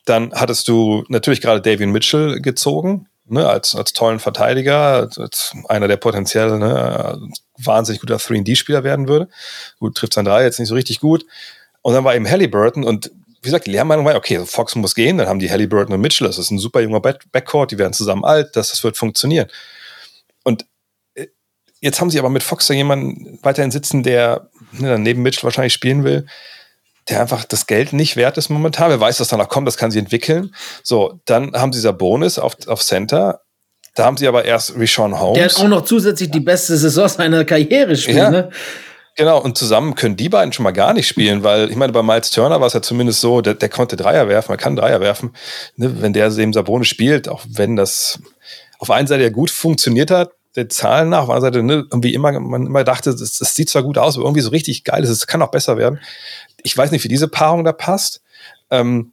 dann 0.06 0.34
hattest 0.34 0.68
du 0.68 1.04
natürlich 1.08 1.42
gerade 1.42 1.62
Davian 1.62 1.92
Mitchell 1.92 2.42
gezogen, 2.42 3.08
ne, 3.26 3.48
als, 3.48 3.76
als 3.76 3.94
tollen 3.94 4.20
Verteidiger, 4.20 4.94
als, 4.96 5.18
als 5.18 5.54
einer, 5.68 5.88
der 5.88 5.98
potenziell 5.98 6.58
ne, 6.58 7.22
wahnsinnig 7.58 8.02
guter 8.02 8.18
3D-Spieler 8.18 8.84
werden 8.84 9.08
würde. 9.08 9.30
Gut, 9.80 9.96
trifft 9.96 10.14
sein 10.14 10.26
Drei 10.26 10.44
jetzt 10.44 10.60
nicht 10.60 10.70
so 10.70 10.76
richtig 10.76 11.00
gut. 11.00 11.26
Und 11.82 11.94
dann 11.94 12.04
war 12.04 12.16
eben 12.16 12.30
Halliburton 12.30 12.84
und 12.84 13.12
wie 13.42 13.48
gesagt, 13.48 13.68
die 13.68 13.72
Lehrmeinung 13.72 14.06
war, 14.06 14.16
okay, 14.16 14.46
Fox 14.46 14.76
muss 14.76 14.96
gehen, 14.96 15.18
dann 15.18 15.28
haben 15.28 15.40
die 15.40 15.50
Halliburton 15.50 15.94
und 15.94 16.02
Mitchell, 16.02 16.28
das 16.28 16.38
ist 16.38 16.52
ein 16.52 16.60
super 16.60 16.82
junger 16.82 17.00
Backcourt, 17.00 17.72
die 17.72 17.78
werden 17.78 17.94
zusammen 17.94 18.26
alt, 18.26 18.56
das, 18.56 18.70
das 18.70 18.84
wird 18.84 18.98
funktionieren. 18.98 19.48
Und 20.44 20.66
äh, 21.16 21.28
jetzt 21.80 22.02
haben 22.02 22.10
sie 22.10 22.20
aber 22.20 22.30
mit 22.30 22.44
Fox 22.44 22.68
da 22.68 22.74
jemanden 22.74 23.40
weiterhin 23.42 23.72
sitzen, 23.72 24.04
der 24.04 24.50
ne, 24.74 25.00
neben 25.00 25.22
Mitchell 25.22 25.44
wahrscheinlich 25.44 25.74
spielen 25.74 26.04
will, 26.04 26.26
der 27.08 27.22
einfach 27.22 27.46
das 27.46 27.66
Geld 27.66 27.94
nicht 27.94 28.18
wert 28.18 28.38
ist 28.38 28.50
momentan. 28.50 28.90
Wer 28.90 29.00
weiß, 29.00 29.20
was 29.20 29.30
danach 29.30 29.50
kommt, 29.50 29.68
das 29.68 29.78
kann 29.78 29.92
sie 29.92 30.00
entwickeln. 30.00 30.54
So, 30.84 31.20
dann 31.26 31.54
haben 31.54 31.72
sie 31.72 31.78
dieser 31.78 31.94
Bonus 31.94 32.38
auf, 32.38 32.56
auf 32.68 32.84
Center. 32.84 33.42
Da 33.96 34.06
haben 34.06 34.18
sie 34.18 34.28
aber 34.28 34.46
erst 34.46 34.76
Rishon 34.78 35.20
Holmes. 35.20 35.38
Der 35.38 35.46
hat 35.46 35.56
auch 35.58 35.68
noch 35.68 35.86
zusätzlich 35.86 36.30
die 36.30 36.40
beste 36.40 36.78
Saison 36.78 37.08
seiner 37.08 37.46
Karriere 37.46 37.96
spielt, 37.96 38.18
ja. 38.18 38.30
ne? 38.30 38.50
Genau, 39.20 39.38
und 39.42 39.58
zusammen 39.58 39.96
können 39.96 40.16
die 40.16 40.30
beiden 40.30 40.54
schon 40.54 40.64
mal 40.64 40.72
gar 40.72 40.94
nicht 40.94 41.06
spielen, 41.06 41.44
weil 41.44 41.70
ich 41.70 41.76
meine, 41.76 41.92
bei 41.92 42.02
Miles 42.02 42.32
Turner 42.32 42.62
war 42.62 42.68
es 42.68 42.74
ja 42.74 42.82
zumindest 42.82 43.20
so, 43.20 43.42
der, 43.42 43.54
der 43.54 43.68
konnte 43.68 43.98
Dreier 43.98 44.30
werfen, 44.30 44.54
er 44.54 44.58
kann 44.58 44.78
Dreier 44.78 45.02
werfen. 45.02 45.34
Ne, 45.76 46.02
wenn 46.02 46.14
der 46.14 46.32
eben 46.38 46.54
Sabone 46.54 46.86
spielt, 46.86 47.28
auch 47.28 47.44
wenn 47.46 47.76
das 47.76 48.22
auf 48.78 48.90
einer 48.90 49.10
Seite 49.10 49.24
ja 49.24 49.30
gut 49.30 49.52
funktioniert 49.52 50.10
hat, 50.10 50.32
der 50.56 50.70
Zahlen 50.70 51.10
nach, 51.10 51.24
auf 51.24 51.26
der 51.26 51.36
anderen 51.36 51.54
Seite 51.54 51.64
ne, 51.64 51.86
irgendwie 51.92 52.14
immer, 52.14 52.40
man 52.40 52.66
immer 52.66 52.86
dachte, 52.86 53.12
das, 53.12 53.40
das, 53.40 53.56
sieht 53.56 53.70
zwar 53.70 53.84
gut 53.84 53.98
aus, 53.98 54.16
aber 54.16 54.24
irgendwie 54.24 54.40
so 54.40 54.52
richtig 54.52 54.86
geil 54.86 55.04
ist, 55.04 55.10
es 55.10 55.28
kann 55.28 55.42
auch 55.42 55.52
besser 55.52 55.76
werden. 55.76 56.00
ich 56.64 56.78
weiß 56.78 56.92
nicht, 56.92 57.04
wie 57.04 57.10
diese 57.10 57.28
Paarung 57.28 57.66
da 57.66 57.74
passt. 57.74 58.22
Ähm, 58.72 59.12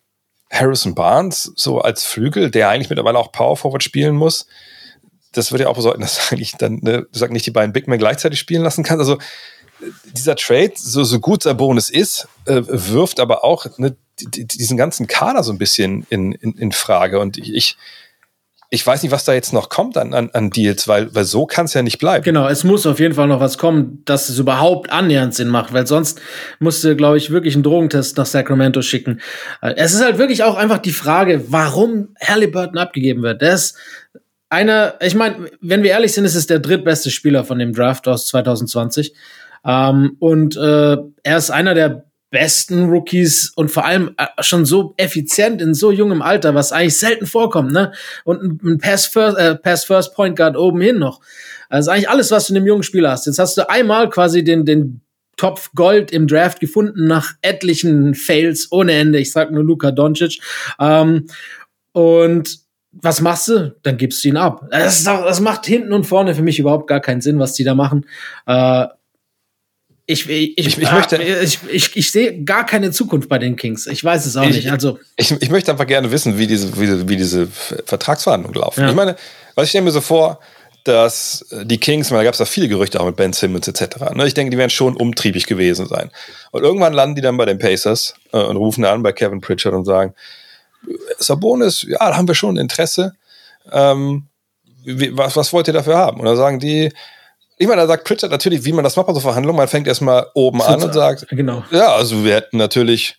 Harrison 0.53 0.95
Barnes, 0.95 1.53
so 1.57 1.81
als 1.81 2.05
Flügel, 2.05 2.53
der 2.53 2.69
eigentlich 2.69 2.91
mittlerweile 2.91 3.19
auch 3.19 3.33
Power 3.33 3.57
Forward 3.57 3.83
spielen 3.83 4.15
muss, 4.15 4.47
das 5.37 5.51
würde 5.51 5.65
ja 5.65 5.71
auch 5.71 5.77
bedeuten, 5.77 6.01
dass 6.03 6.31
eigentlich 6.31 6.53
dann, 6.53 6.79
ne, 6.83 7.07
du 7.11 7.19
sagst 7.19 7.33
nicht 7.33 7.47
die 7.47 7.51
beiden 7.51 7.73
Big 7.73 7.89
Men 7.89 7.99
gleichzeitig 7.99 8.39
spielen 8.39 8.63
lassen 8.63 8.85
kannst. 8.85 9.01
Also 9.01 9.19
dieser 10.13 10.37
Trade, 10.37 10.73
so, 10.75 11.05
so 11.05 11.21
gut 11.21 11.43
Sabonis 11.43 11.91
ist, 11.91 12.29
äh, 12.47 12.63
wirft 12.67 13.21
aber 13.21 13.45
auch 13.45 13.67
ne, 13.79 13.97
diesen 14.19 14.77
ganzen 14.77 15.07
Kader 15.07 15.43
so 15.43 15.53
ein 15.53 15.59
bisschen 15.59 16.07
in, 16.09 16.33
in, 16.33 16.53
in 16.53 16.73
Frage. 16.73 17.19
Und 17.21 17.37
ich, 17.37 17.77
ich 18.71 18.87
weiß 18.87 19.03
nicht, 19.03 19.13
was 19.13 19.25
da 19.25 19.33
jetzt 19.33 19.53
noch 19.53 19.69
kommt 19.69 19.97
an, 19.97 20.15
an, 20.15 20.31
an 20.33 20.51
Deals, 20.51 20.89
weil, 20.89 21.15
weil 21.15 21.25
so 21.25 21.47
kann 21.47 21.67
es 21.67 21.75
ja 21.75 21.83
nicht 21.83 21.99
bleiben. 21.99 22.25
Genau, 22.25 22.49
es 22.49 22.65
muss 22.65 22.87
auf 22.87 22.99
jeden 22.99 23.15
Fall 23.15 23.29
noch 23.29 23.41
was 23.41 23.59
kommen, 23.59 24.03
dass 24.07 24.29
es 24.29 24.39
überhaupt 24.39 24.91
annähernd 24.91 25.35
Sinn 25.35 25.49
macht, 25.49 25.73
weil 25.73 25.87
sonst 25.87 26.21
musste, 26.59 26.97
glaube 26.97 27.19
ich, 27.19 27.31
wirklich 27.31 27.55
einen 27.55 27.63
Drogentest 27.63 28.17
nach 28.17 28.27
Sacramento 28.27 28.83
schicken. 28.83 29.21
Äh, 29.61 29.75
es 29.77 29.95
ist 29.95 30.03
halt 30.03 30.19
wirklich 30.19 30.43
auch 30.43 30.57
einfach 30.57 30.79
die 30.79 30.93
Frage, 30.93 31.45
warum 31.49 32.09
Halliburton 32.21 32.79
abgegeben 32.79 33.23
wird. 33.23 33.43
Der 33.43 33.55
ist 33.55 33.77
einer, 34.49 34.95
ich 35.01 35.15
meine, 35.15 35.51
wenn 35.61 35.83
wir 35.83 35.91
ehrlich 35.91 36.13
sind, 36.13 36.25
ist 36.25 36.35
es 36.35 36.47
der 36.47 36.59
drittbeste 36.59 37.11
Spieler 37.11 37.45
von 37.45 37.59
dem 37.59 37.73
Draft 37.73 38.09
aus 38.09 38.27
2020. 38.29 39.13
Ähm, 39.67 40.17
und 40.21 40.57
äh, 40.57 40.97
er 41.23 41.37
ist 41.37 41.51
einer 41.51 41.75
der 41.75 42.07
besten 42.31 42.91
Rookies 42.91 43.53
und 43.55 43.71
vor 43.71 43.85
allem 43.85 44.15
äh, 44.17 44.27
schon 44.41 44.65
so 44.65 44.95
effizient 44.97 45.63
in 45.63 45.75
so 45.75 45.91
jungem 45.91 46.23
Alter, 46.23 46.55
was 46.55 46.73
eigentlich 46.73 46.99
selten 46.99 47.27
vorkommt, 47.27 47.73
ne? 47.73 47.93
Und 48.25 48.63
ein 48.63 48.79
Pass 48.79 49.07
First, 49.07 49.39
äh, 49.39 49.55
Pass 49.55 49.85
First 49.85 50.15
Point 50.15 50.37
Guard 50.37 50.57
oben 50.57 50.81
hin 50.81 50.99
noch. 50.99 51.21
Also 51.69 51.91
eigentlich 51.91 52.09
alles, 52.09 52.31
was 52.31 52.47
du 52.47 52.53
in 52.53 52.59
einem 52.59 52.67
jungen 52.67 52.83
Spieler 52.83 53.11
hast. 53.11 53.27
Jetzt 53.27 53.39
hast 53.39 53.57
du 53.57 53.69
einmal 53.69 54.09
quasi 54.11 54.45
den, 54.45 54.65
den 54.65 55.01
Topf 55.37 55.71
Gold 55.75 56.11
im 56.13 56.27
Draft 56.27 56.61
gefunden 56.61 57.07
nach 57.07 57.33
etlichen 57.43 58.15
Fails 58.15 58.71
ohne 58.71 58.93
Ende. 58.93 59.19
Ich 59.19 59.33
sag 59.33 59.51
nur 59.51 59.65
Luka 59.65 59.91
Doncic. 59.91 60.41
Ähm, 60.81 61.27
und 61.93 62.59
was 62.93 63.21
machst 63.21 63.49
du? 63.49 63.77
Dann 63.83 63.99
gibst 63.99 64.25
du 64.25 64.29
ihn 64.29 64.37
ab. 64.37 64.67
Das, 64.71 65.05
doch, 65.05 65.25
das, 65.25 65.41
macht 65.41 65.67
hinten 65.67 65.93
und 65.93 66.05
vorne 66.05 66.35
für 66.35 66.43
mich 66.43 66.59
überhaupt 66.59 66.87
gar 66.87 67.01
keinen 67.01 67.21
Sinn, 67.21 67.39
was 67.39 67.53
die 67.53 67.65
da 67.65 67.75
machen. 67.75 68.07
Äh, 68.47 68.87
ich, 70.09 70.29
ich, 70.29 70.57
ich, 70.57 70.79
ich, 70.79 70.93
möchte, 70.93 71.17
ich, 71.21 71.59
ich, 71.69 71.97
ich 71.97 72.13
sehe 72.13 72.45
gar 72.45 72.65
keine 72.65 72.93
Zukunft 72.93 73.29
bei 73.29 73.39
den 73.39 73.57
Kings. 73.57 73.89
Ich 73.89 74.05
weiß 74.05 74.25
es 74.27 74.37
auch 74.37 74.47
nicht. 74.47 74.71
Also 74.71 75.01
ich, 75.17 75.33
ich 75.33 75.51
möchte 75.51 75.73
einfach 75.73 75.87
gerne 75.87 76.13
wissen, 76.13 76.39
wie 76.39 76.47
diese, 76.47 76.79
wie, 76.81 77.09
wie 77.09 77.17
diese 77.17 77.49
Vertragsverhandlungen 77.49 78.61
laufen. 78.61 78.83
Ja. 78.83 78.89
Ich 78.89 78.95
meine, 78.95 79.17
was 79.57 79.65
ich 79.65 79.71
stelle 79.71 79.85
mir 79.85 79.91
so 79.91 80.01
vor, 80.01 80.39
dass 80.85 81.45
die 81.65 81.79
Kings, 81.79 82.11
da 82.11 82.23
gab 82.23 82.35
es 82.35 82.39
da 82.39 82.45
viele 82.45 82.69
Gerüchte 82.69 83.01
auch 83.01 83.07
mit 83.07 83.17
Ben 83.17 83.33
Simmons 83.33 83.67
etc. 83.67 84.13
Ne, 84.15 84.27
ich 84.29 84.35
denke, 84.35 84.53
die 84.53 84.59
werden 84.59 84.71
schon 84.71 84.95
umtriebig 84.97 85.47
gewesen 85.47 85.89
sein. 85.89 86.13
Und 86.53 86.63
irgendwann 86.63 86.93
landen 86.93 87.17
die 87.17 87.23
dann 87.23 87.37
bei 87.37 87.45
den 87.45 87.59
Pacers 87.59 88.15
äh, 88.33 88.39
und 88.39 88.57
rufen 88.57 88.85
an 88.85 89.03
bei 89.03 89.11
Kevin 89.11 89.41
Pritchard 89.41 89.75
und 89.75 89.85
sagen, 89.85 90.15
Sabonis, 91.19 91.83
ja, 91.83 91.99
da 91.99 92.17
haben 92.17 92.29
wir 92.29 92.37
schon 92.37 92.57
Interesse. 92.57 93.17
Ähm, 93.73 94.27
was, 94.85 95.35
was 95.35 95.53
wollt 95.53 95.67
ihr 95.67 95.75
dafür 95.75 95.97
haben? 95.97 96.21
Und 96.21 96.27
dann 96.27 96.37
sagen 96.37 96.61
die, 96.61 96.93
ich 97.59 97.67
meine, 97.67 97.83
da 97.83 97.87
sagt 97.87 98.05
Pritchard 98.05 98.31
natürlich, 98.31 98.65
wie 98.65 98.73
man 98.73 98.85
das 98.85 98.97
macht 98.97 99.07
bei 99.07 99.15
so 99.15 99.21
Verhandlungen. 99.21 99.57
Man 99.57 99.69
fängt 99.69 99.87
erstmal 99.87 100.27
oben 100.35 100.61
an 100.63 100.83
und 100.83 100.93
sagt, 100.93 101.27
genau. 101.31 101.65
ja, 101.71 101.95
also 101.95 102.25
wir 102.25 102.35
hätten 102.35 102.59
natürlich, 102.59 103.17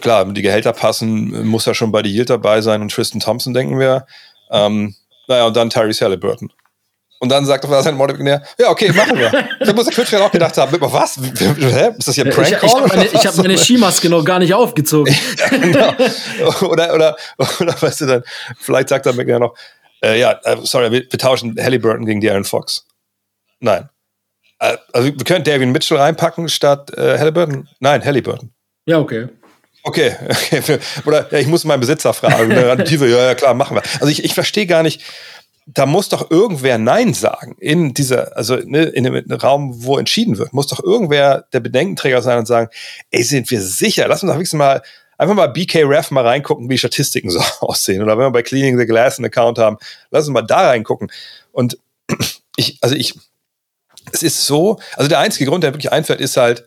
klar, 0.00 0.24
die 0.24 0.42
Gehälter 0.42 0.72
passen, 0.72 1.46
muss 1.46 1.66
ja 1.66 1.74
schon 1.74 1.92
bei 1.92 2.02
die 2.02 2.10
Yield 2.10 2.30
dabei 2.30 2.60
sein 2.62 2.82
und 2.82 2.92
Tristan 2.92 3.20
Thompson, 3.20 3.54
denken 3.54 3.78
wir. 3.78 4.06
Ähm, 4.50 4.94
naja, 5.28 5.46
und 5.46 5.56
dann 5.56 5.70
Tyrese 5.70 6.04
Halliburton. 6.04 6.52
Und 7.20 7.30
dann 7.30 7.46
sagt 7.46 7.64
auf 7.64 7.82
sein 7.82 7.94
Modevisionär, 7.94 8.42
ja, 8.58 8.70
okay, 8.70 8.92
machen 8.92 9.16
wir. 9.16 9.30
da 9.60 9.72
muss 9.72 9.86
der 9.86 9.92
Pritchard 9.92 10.20
auch 10.20 10.32
gedacht 10.32 10.58
haben, 10.58 10.76
was? 10.80 11.16
Hä? 11.16 11.90
Ist 11.96 12.08
das 12.08 12.16
hier 12.16 12.26
ein 12.26 12.30
Prank 12.32 12.48
Ich, 12.48 12.62
ich 12.62 12.74
habe 12.74 12.88
meine, 12.88 13.04
hab 13.04 13.36
meine 13.36 13.56
Skimaske 13.56 14.10
noch 14.10 14.24
gar 14.24 14.40
nicht 14.40 14.52
aufgezogen. 14.52 15.14
ja, 15.38 15.48
genau. 15.56 15.94
Oder, 16.68 16.92
oder, 16.92 17.16
oder, 17.38 17.80
weißt 17.80 18.02
du 18.02 18.06
dann, 18.06 18.24
vielleicht 18.60 18.90
sagt 18.90 19.06
er 19.06 19.14
McNair 19.14 19.38
noch, 19.38 19.54
äh, 20.02 20.20
ja, 20.20 20.38
äh, 20.42 20.56
sorry, 20.64 20.90
wir, 20.90 21.04
wir 21.08 21.18
tauschen 21.18 21.56
Halliburton 21.58 22.04
gegen 22.04 22.20
Darren 22.20 22.44
Fox. 22.44 22.84
Nein. 23.64 23.88
Äh, 24.58 24.76
also 24.92 25.08
wir 25.08 25.24
können 25.24 25.42
David 25.42 25.68
Mitchell 25.70 25.96
reinpacken 25.96 26.48
statt 26.48 26.92
äh, 26.96 27.18
Halliburton? 27.18 27.66
Nein, 27.80 28.04
Halliburton. 28.04 28.52
Ja, 28.86 28.98
okay. 28.98 29.28
Okay, 29.82 30.14
okay. 30.28 30.78
Oder 31.06 31.32
ja, 31.32 31.38
ich 31.38 31.46
muss 31.46 31.64
meinen 31.64 31.80
Besitzer 31.80 32.12
fragen. 32.12 32.50
ja, 32.50 32.74
ja, 32.74 33.34
klar, 33.34 33.54
machen 33.54 33.76
wir. 33.76 33.82
Also 33.94 34.08
ich, 34.08 34.22
ich 34.22 34.34
verstehe 34.34 34.66
gar 34.66 34.82
nicht, 34.82 35.02
da 35.66 35.86
muss 35.86 36.10
doch 36.10 36.30
irgendwer 36.30 36.76
Nein 36.76 37.14
sagen 37.14 37.56
in 37.58 37.94
dieser, 37.94 38.36
also 38.36 38.56
ne, 38.56 38.82
in 38.84 39.04
dem 39.04 39.32
Raum, 39.32 39.82
wo 39.82 39.96
entschieden 39.96 40.36
wird, 40.36 40.52
muss 40.52 40.66
doch 40.66 40.82
irgendwer 40.82 41.46
der 41.54 41.60
Bedenkenträger 41.60 42.20
sein 42.20 42.38
und 42.38 42.46
sagen, 42.46 42.68
ey, 43.10 43.22
sind 43.22 43.50
wir 43.50 43.62
sicher? 43.62 44.06
Lass 44.08 44.22
uns 44.22 44.30
doch 44.30 44.36
wenigstens 44.36 44.58
mal 44.58 44.82
einfach 45.16 45.34
mal 45.34 45.46
BK 45.46 45.84
Ref 45.84 46.10
mal 46.10 46.26
reingucken, 46.26 46.68
wie 46.68 46.74
die 46.74 46.78
Statistiken 46.78 47.30
so 47.30 47.40
aussehen. 47.60 48.02
Oder 48.02 48.18
wenn 48.18 48.26
wir 48.26 48.30
bei 48.30 48.42
Cleaning 48.42 48.78
the 48.78 48.84
Glass 48.84 49.18
einen 49.18 49.26
Account 49.26 49.58
haben, 49.58 49.78
lass 50.10 50.26
uns 50.26 50.34
mal 50.34 50.42
da 50.42 50.68
reingucken. 50.68 51.10
Und 51.52 51.78
ich, 52.56 52.78
also 52.82 52.94
ich, 52.94 53.14
es 54.12 54.22
ist 54.22 54.46
so, 54.46 54.78
also 54.96 55.08
der 55.08 55.18
einzige 55.18 55.48
Grund, 55.50 55.64
der 55.64 55.72
wirklich 55.72 55.92
einfällt, 55.92 56.20
ist 56.20 56.36
halt, 56.36 56.64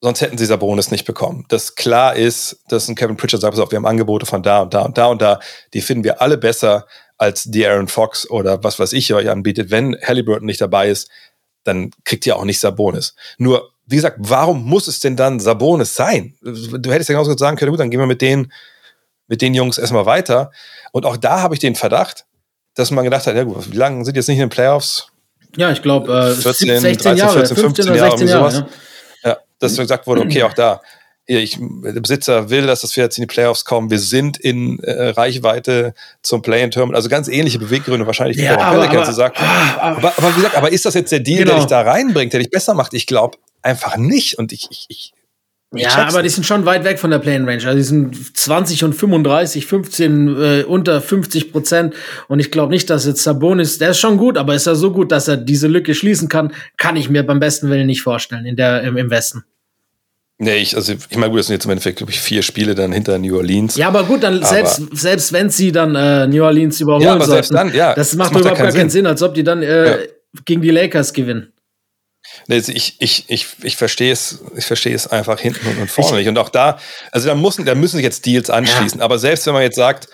sonst 0.00 0.20
hätten 0.20 0.38
sie 0.38 0.46
Sabonis 0.46 0.90
nicht 0.90 1.04
bekommen. 1.04 1.44
Das 1.48 1.74
klar 1.74 2.16
ist, 2.16 2.60
dass 2.68 2.88
ein 2.88 2.94
Kevin 2.94 3.16
Pritchard 3.16 3.40
sagt, 3.40 3.54
pass 3.54 3.60
auf, 3.62 3.70
wir 3.70 3.76
haben 3.76 3.86
Angebote 3.86 4.26
von 4.26 4.42
da 4.42 4.62
und 4.62 4.74
da 4.74 4.82
und 4.82 4.98
da 4.98 5.06
und 5.06 5.22
da, 5.22 5.40
die 5.74 5.80
finden 5.80 6.04
wir 6.04 6.20
alle 6.20 6.38
besser 6.38 6.86
als 7.18 7.44
die 7.44 7.66
Aaron 7.66 7.88
Fox 7.88 8.28
oder 8.28 8.64
was 8.64 8.78
weiß 8.78 8.92
ich 8.94 9.14
euch 9.14 9.30
anbietet. 9.30 9.70
Wenn 9.70 9.96
Halliburton 10.02 10.46
nicht 10.46 10.60
dabei 10.60 10.88
ist, 10.88 11.08
dann 11.62 11.90
kriegt 12.04 12.26
ihr 12.26 12.36
auch 12.36 12.44
nicht 12.44 12.58
Sabonis. 12.58 13.14
Nur, 13.38 13.70
wie 13.86 13.94
gesagt, 13.94 14.16
warum 14.18 14.64
muss 14.64 14.88
es 14.88 14.98
denn 14.98 15.16
dann 15.16 15.38
Sabonis 15.38 15.94
sein? 15.94 16.34
Du 16.40 16.90
hättest 16.90 17.08
ja 17.08 17.14
genauso 17.14 17.36
sagen 17.36 17.56
können, 17.56 17.70
gut, 17.70 17.78
dann 17.78 17.90
gehen 17.90 18.00
wir 18.00 18.06
mit 18.06 18.22
den, 18.22 18.52
mit 19.28 19.40
den 19.40 19.54
Jungs 19.54 19.78
erstmal 19.78 20.06
weiter. 20.06 20.50
Und 20.90 21.06
auch 21.06 21.16
da 21.16 21.40
habe 21.40 21.54
ich 21.54 21.60
den 21.60 21.76
Verdacht, 21.76 22.26
dass 22.74 22.90
man 22.90 23.04
gedacht 23.04 23.26
hat, 23.26 23.36
ja 23.36 23.44
gut, 23.44 23.70
wie 23.70 23.76
lange 23.76 24.04
sind 24.04 24.16
jetzt 24.16 24.28
nicht 24.28 24.38
in 24.38 24.46
den 24.46 24.50
Playoffs? 24.50 25.11
Ja, 25.56 25.70
ich 25.70 25.82
glaube, 25.82 26.12
äh, 26.12 26.34
14, 26.34 26.68
16 26.80 26.96
13, 26.98 27.16
Jahre, 27.16 27.38
14, 27.38 27.56
15 27.56 27.88
oder 27.90 27.98
16 27.98 28.28
Jahre, 28.28 28.50
sowas. 28.50 28.64
Ja. 29.22 29.30
ja, 29.30 29.36
dass 29.58 29.76
gesagt 29.76 30.06
wurde, 30.06 30.22
okay, 30.22 30.42
auch 30.44 30.54
da. 30.54 30.80
Ich, 31.24 31.56
der 31.60 32.00
Besitzer 32.00 32.50
will, 32.50 32.66
dass 32.66 32.96
wir 32.96 33.04
jetzt 33.04 33.16
in 33.16 33.22
die 33.22 33.26
Playoffs 33.28 33.64
kommen. 33.64 33.90
Wir 33.90 34.00
sind 34.00 34.38
in 34.38 34.80
äh, 34.80 35.10
Reichweite 35.10 35.94
zum 36.20 36.42
Play-in-Terminal. 36.42 36.96
Also 36.96 37.08
ganz 37.08 37.28
ähnliche 37.28 37.60
Beweggründe 37.60 38.06
wahrscheinlich 38.06 38.38
ja, 38.38 38.54
aber, 38.54 38.84
aber, 38.84 38.90
aber, 38.90 39.12
sagt. 39.12 39.40
Aber, 39.40 40.12
aber, 40.16 40.30
wie 40.30 40.34
gesagt, 40.34 40.56
aber 40.56 40.72
ist 40.72 40.84
das 40.84 40.94
jetzt 40.94 41.12
der 41.12 41.20
Deal, 41.20 41.38
genau. 41.38 41.52
der 41.52 41.60
dich 41.60 41.66
da 41.68 41.82
reinbringt, 41.82 42.32
der 42.32 42.40
dich 42.40 42.50
besser 42.50 42.74
macht? 42.74 42.92
Ich 42.92 43.06
glaube 43.06 43.38
einfach 43.62 43.96
nicht. 43.96 44.36
Und 44.36 44.52
ich, 44.52 44.66
ich, 44.70 44.86
ich 44.88 45.12
ja, 45.74 46.06
aber 46.06 46.22
die 46.22 46.28
sind 46.28 46.44
schon 46.44 46.66
weit 46.66 46.84
weg 46.84 46.98
von 46.98 47.10
der 47.10 47.18
Plane 47.18 47.46
Range. 47.46 47.66
Also 47.66 47.76
die 47.76 47.82
sind 47.82 48.36
20 48.36 48.84
und 48.84 48.92
35, 48.92 49.66
15 49.66 50.28
äh, 50.28 50.64
unter 50.64 51.00
50 51.00 51.50
Prozent. 51.50 51.94
Und 52.28 52.40
ich 52.40 52.50
glaube 52.50 52.70
nicht, 52.70 52.90
dass 52.90 53.06
jetzt 53.06 53.22
Sabonis, 53.22 53.78
der 53.78 53.90
ist 53.90 53.98
schon 53.98 54.18
gut, 54.18 54.36
aber 54.36 54.54
ist 54.54 54.66
er 54.66 54.76
so 54.76 54.92
gut, 54.92 55.10
dass 55.12 55.28
er 55.28 55.38
diese 55.38 55.68
Lücke 55.68 55.94
schließen 55.94 56.28
kann, 56.28 56.52
kann 56.76 56.96
ich 56.96 57.08
mir 57.08 57.24
beim 57.24 57.40
besten 57.40 57.70
Willen 57.70 57.86
nicht 57.86 58.02
vorstellen 58.02 58.44
in 58.44 58.56
der, 58.56 58.82
im, 58.82 58.96
im 58.96 59.10
Westen. 59.10 59.44
Nee, 60.38 60.56
ich, 60.56 60.74
also 60.74 60.92
ich 60.92 61.16
meine, 61.16 61.30
gut, 61.30 61.38
das 61.38 61.46
sind 61.46 61.54
jetzt 61.54 61.66
im 61.66 61.70
Endeffekt, 61.70 61.98
glaube 61.98 62.10
ich, 62.10 62.20
vier 62.20 62.42
Spiele 62.42 62.74
dann 62.74 62.90
hinter 62.92 63.16
New 63.18 63.36
Orleans. 63.36 63.76
Ja, 63.76 63.88
aber 63.88 64.02
gut, 64.02 64.24
dann 64.24 64.38
aber 64.38 64.46
selbst, 64.46 64.82
selbst 64.92 65.32
wenn 65.32 65.50
sie 65.50 65.70
dann 65.70 65.94
äh, 65.94 66.26
New 66.26 66.42
Orleans 66.42 66.80
überholen 66.80 67.04
ja, 67.04 67.14
aber 67.14 67.24
sollten, 67.24 67.44
selbst 67.44 67.54
dann, 67.54 67.72
ja, 67.72 67.94
das 67.94 68.14
macht, 68.14 68.30
das 68.30 68.34
macht 68.34 68.40
überhaupt 68.40 68.58
gar 68.58 68.72
keinen 68.72 68.90
Sinn. 68.90 69.04
Sinn, 69.04 69.06
als 69.06 69.22
ob 69.22 69.34
die 69.34 69.44
dann 69.44 69.62
äh, 69.62 69.86
ja. 69.86 69.96
gegen 70.44 70.60
die 70.60 70.70
Lakers 70.70 71.12
gewinnen. 71.12 71.51
Also 72.48 72.72
ich, 72.72 72.96
ich, 72.98 73.24
ich, 73.28 73.46
ich 73.62 73.76
verstehe 73.76 74.12
es, 74.12 74.42
ich 74.56 74.64
verstehe 74.64 74.94
es 74.94 75.06
einfach 75.06 75.38
hinten 75.38 75.66
und 75.80 75.90
vorne 75.90 76.18
nicht. 76.18 76.28
Und 76.28 76.38
auch 76.38 76.48
da, 76.48 76.78
also 77.10 77.28
da 77.28 77.34
müssen, 77.34 77.64
da 77.64 77.74
müssen 77.74 77.96
sich 77.96 78.04
jetzt 78.04 78.26
Deals 78.26 78.50
anschließen. 78.50 79.00
Ja. 79.00 79.04
Aber 79.04 79.18
selbst 79.18 79.46
wenn 79.46 79.54
man 79.54 79.62
jetzt 79.62 79.76
sagt, 79.76 80.08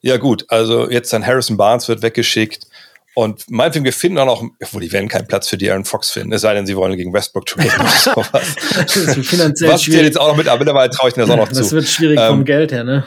ja 0.00 0.16
gut, 0.16 0.44
also 0.48 0.90
jetzt 0.90 1.12
dann 1.12 1.26
Harrison 1.26 1.56
Barnes 1.56 1.88
wird 1.88 2.02
weggeschickt 2.02 2.66
und 3.14 3.50
meinetwegen, 3.50 3.84
wir 3.84 3.92
finden 3.92 4.18
auch 4.18 4.26
noch, 4.26 4.44
wo 4.72 4.80
die 4.80 4.90
werden 4.90 5.08
keinen 5.08 5.26
Platz 5.26 5.48
für 5.48 5.58
die 5.58 5.70
Aaron 5.70 5.84
Fox 5.84 6.10
finden, 6.10 6.32
es 6.32 6.40
sei 6.40 6.54
denn, 6.54 6.66
sie 6.66 6.76
wollen 6.76 6.96
gegen 6.96 7.12
Westbrook 7.12 7.46
traden 7.46 7.70
oder 7.78 7.88
sowas. 8.14 8.56
das 8.74 8.96
ist 8.96 9.26
finanziell 9.26 9.70
Was 9.70 9.82
schwierig. 9.82 10.06
jetzt 10.06 10.20
auch 10.20 10.28
noch 10.28 10.36
mit, 10.36 10.48
aber 10.48 10.58
mittlerweile 10.58 10.90
traue 10.90 11.10
ich 11.10 11.16
mir 11.16 11.22
das 11.22 11.30
auch 11.30 11.36
noch 11.36 11.48
das 11.48 11.58
zu. 11.58 11.62
Das 11.62 11.72
wird 11.72 11.88
schwierig 11.88 12.18
ähm, 12.18 12.28
vom 12.28 12.44
Geld 12.44 12.72
her, 12.72 12.84
ne? 12.84 13.04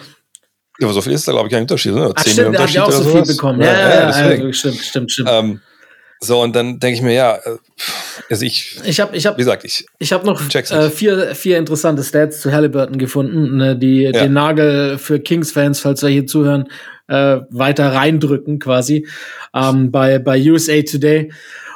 Ja, 0.80 0.88
aber 0.88 0.94
so 0.94 1.02
viel 1.02 1.14
ist 1.14 1.28
da, 1.28 1.32
glaube 1.32 1.48
ich, 1.48 1.54
kein 1.54 1.62
Unterschied. 1.62 1.94
Ne? 1.94 2.14
Ach, 2.14 2.22
stimmt, 2.22 2.54
der 2.54 2.62
hat 2.62 2.70
ja 2.70 2.84
auch 2.84 2.92
so 2.92 3.04
viel 3.04 3.24
bekommen. 3.24 3.62
Ja, 3.62 3.72
ja, 3.72 3.90
ja, 3.90 4.34
ja 4.34 4.54
stimmt, 4.54 4.78
stimmt, 4.78 5.12
stimmt. 5.12 5.30
Ähm, 5.32 5.62
so, 6.20 6.42
und 6.42 6.56
dann 6.56 6.80
denke 6.80 6.96
ich 6.96 7.02
mir, 7.02 7.14
ja, 7.14 7.36
äh, 7.36 7.58
also 8.30 8.46
ich, 8.46 8.80
ich 8.86 9.00
habe, 9.00 9.16
ich 9.16 9.26
habe, 9.26 9.38
wie 9.38 9.42
gesagt, 9.42 9.66
ich, 9.66 9.86
ich 10.00 10.14
habe 10.14 10.26
noch 10.26 10.42
äh, 10.54 10.90
vier, 10.90 11.36
vier 11.36 11.58
interessante 11.58 12.04
Stats 12.04 12.42
zu 12.42 12.52
Halliburton 12.52 12.98
gefunden, 12.98 13.58
ne, 13.58 13.78
die 13.78 14.04
ja. 14.04 14.12
den 14.12 14.34
Nagel 14.34 14.98
für 14.98 15.20
Kings-Fans, 15.20 15.80
falls 15.80 16.02
wir 16.02 16.10
hier 16.10 16.26
zuhören, 16.26 16.68
äh, 17.08 17.42
weiter 17.50 17.94
reindrücken 17.94 18.60
quasi 18.60 19.08
ähm, 19.54 19.92
bei 19.92 20.18
bei 20.18 20.42
USA 20.50 20.82
Today 20.82 21.32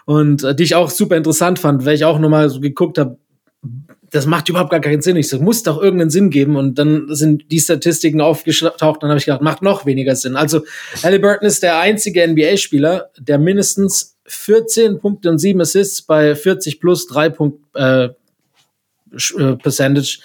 und 0.06 0.44
äh, 0.44 0.56
die 0.56 0.64
ich 0.64 0.76
auch 0.76 0.90
super 0.90 1.18
interessant 1.18 1.60
fand, 1.60 1.86
weil 1.86 1.94
ich 1.94 2.06
auch 2.06 2.18
nochmal 2.18 2.50
so 2.50 2.60
geguckt 2.60 2.98
habe, 2.98 3.18
das 4.12 4.26
macht 4.26 4.50
überhaupt 4.50 4.72
gar 4.72 4.80
keinen 4.80 5.02
Sinn. 5.02 5.16
Ich 5.18 5.30
so, 5.30 5.40
muss 5.40 5.64
doch 5.64 5.82
irgendeinen 5.82 6.10
Sinn 6.10 6.30
geben. 6.30 6.56
Und 6.56 6.80
dann 6.80 7.06
sind 7.10 7.52
die 7.52 7.60
Statistiken 7.60 8.22
aufgetaucht. 8.22 9.04
Dann 9.04 9.10
habe 9.10 9.20
ich 9.20 9.26
gedacht, 9.26 9.42
macht 9.42 9.62
noch 9.62 9.86
weniger 9.86 10.16
Sinn. 10.16 10.36
Also 10.36 10.62
Halliburton 11.04 11.48
ist 11.48 11.64
der 11.64 11.80
einzige 11.80 12.28
NBA-Spieler, 12.28 13.12
der 13.20 13.38
mindestens 13.38 14.18
14 14.30 15.00
Punkte 15.00 15.30
und 15.30 15.40
7 15.40 15.60
Assists 15.62 16.02
bei 16.02 16.36
40 16.36 16.80
plus 16.80 17.08
3 17.08 17.30
Punkt, 17.30 17.60
äh, 17.76 18.06
äh, 18.06 19.56
Percentage 19.56 20.20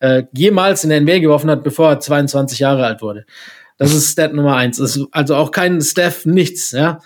äh, 0.00 0.24
jemals 0.32 0.84
in 0.84 0.90
der 0.90 1.00
NBA 1.00 1.18
geworfen 1.18 1.50
hat, 1.50 1.62
bevor 1.62 1.90
er 1.90 2.00
22 2.00 2.58
Jahre 2.58 2.86
alt 2.86 3.02
wurde. 3.02 3.26
Das 3.78 3.94
ist 3.94 4.12
Stat 4.12 4.34
Nummer 4.34 4.56
eins. 4.56 4.80
also 5.12 5.36
auch 5.36 5.50
kein 5.50 5.80
Steph, 5.80 6.26
nichts, 6.26 6.72
ja. 6.72 7.00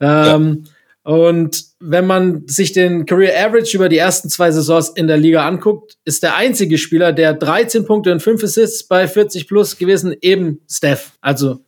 Ähm, 0.00 0.64
ja. 0.64 0.70
Und 1.06 1.66
wenn 1.78 2.04
man 2.04 2.48
sich 2.48 2.72
den 2.72 3.06
Career 3.06 3.46
Average 3.46 3.76
über 3.76 3.88
die 3.88 3.98
ersten 3.98 4.28
zwei 4.28 4.50
Saisons 4.50 4.88
in 4.88 5.06
der 5.06 5.18
Liga 5.18 5.46
anguckt, 5.46 5.98
ist 6.04 6.24
der 6.24 6.34
einzige 6.34 6.78
Spieler, 6.78 7.12
der 7.12 7.32
13 7.32 7.84
Punkte 7.84 8.10
und 8.10 8.20
5 8.20 8.42
Assists 8.42 8.82
bei 8.82 9.06
40 9.06 9.46
plus 9.46 9.78
gewesen, 9.78 10.16
eben 10.20 10.60
Steph. 10.68 11.12
Also, 11.20 11.60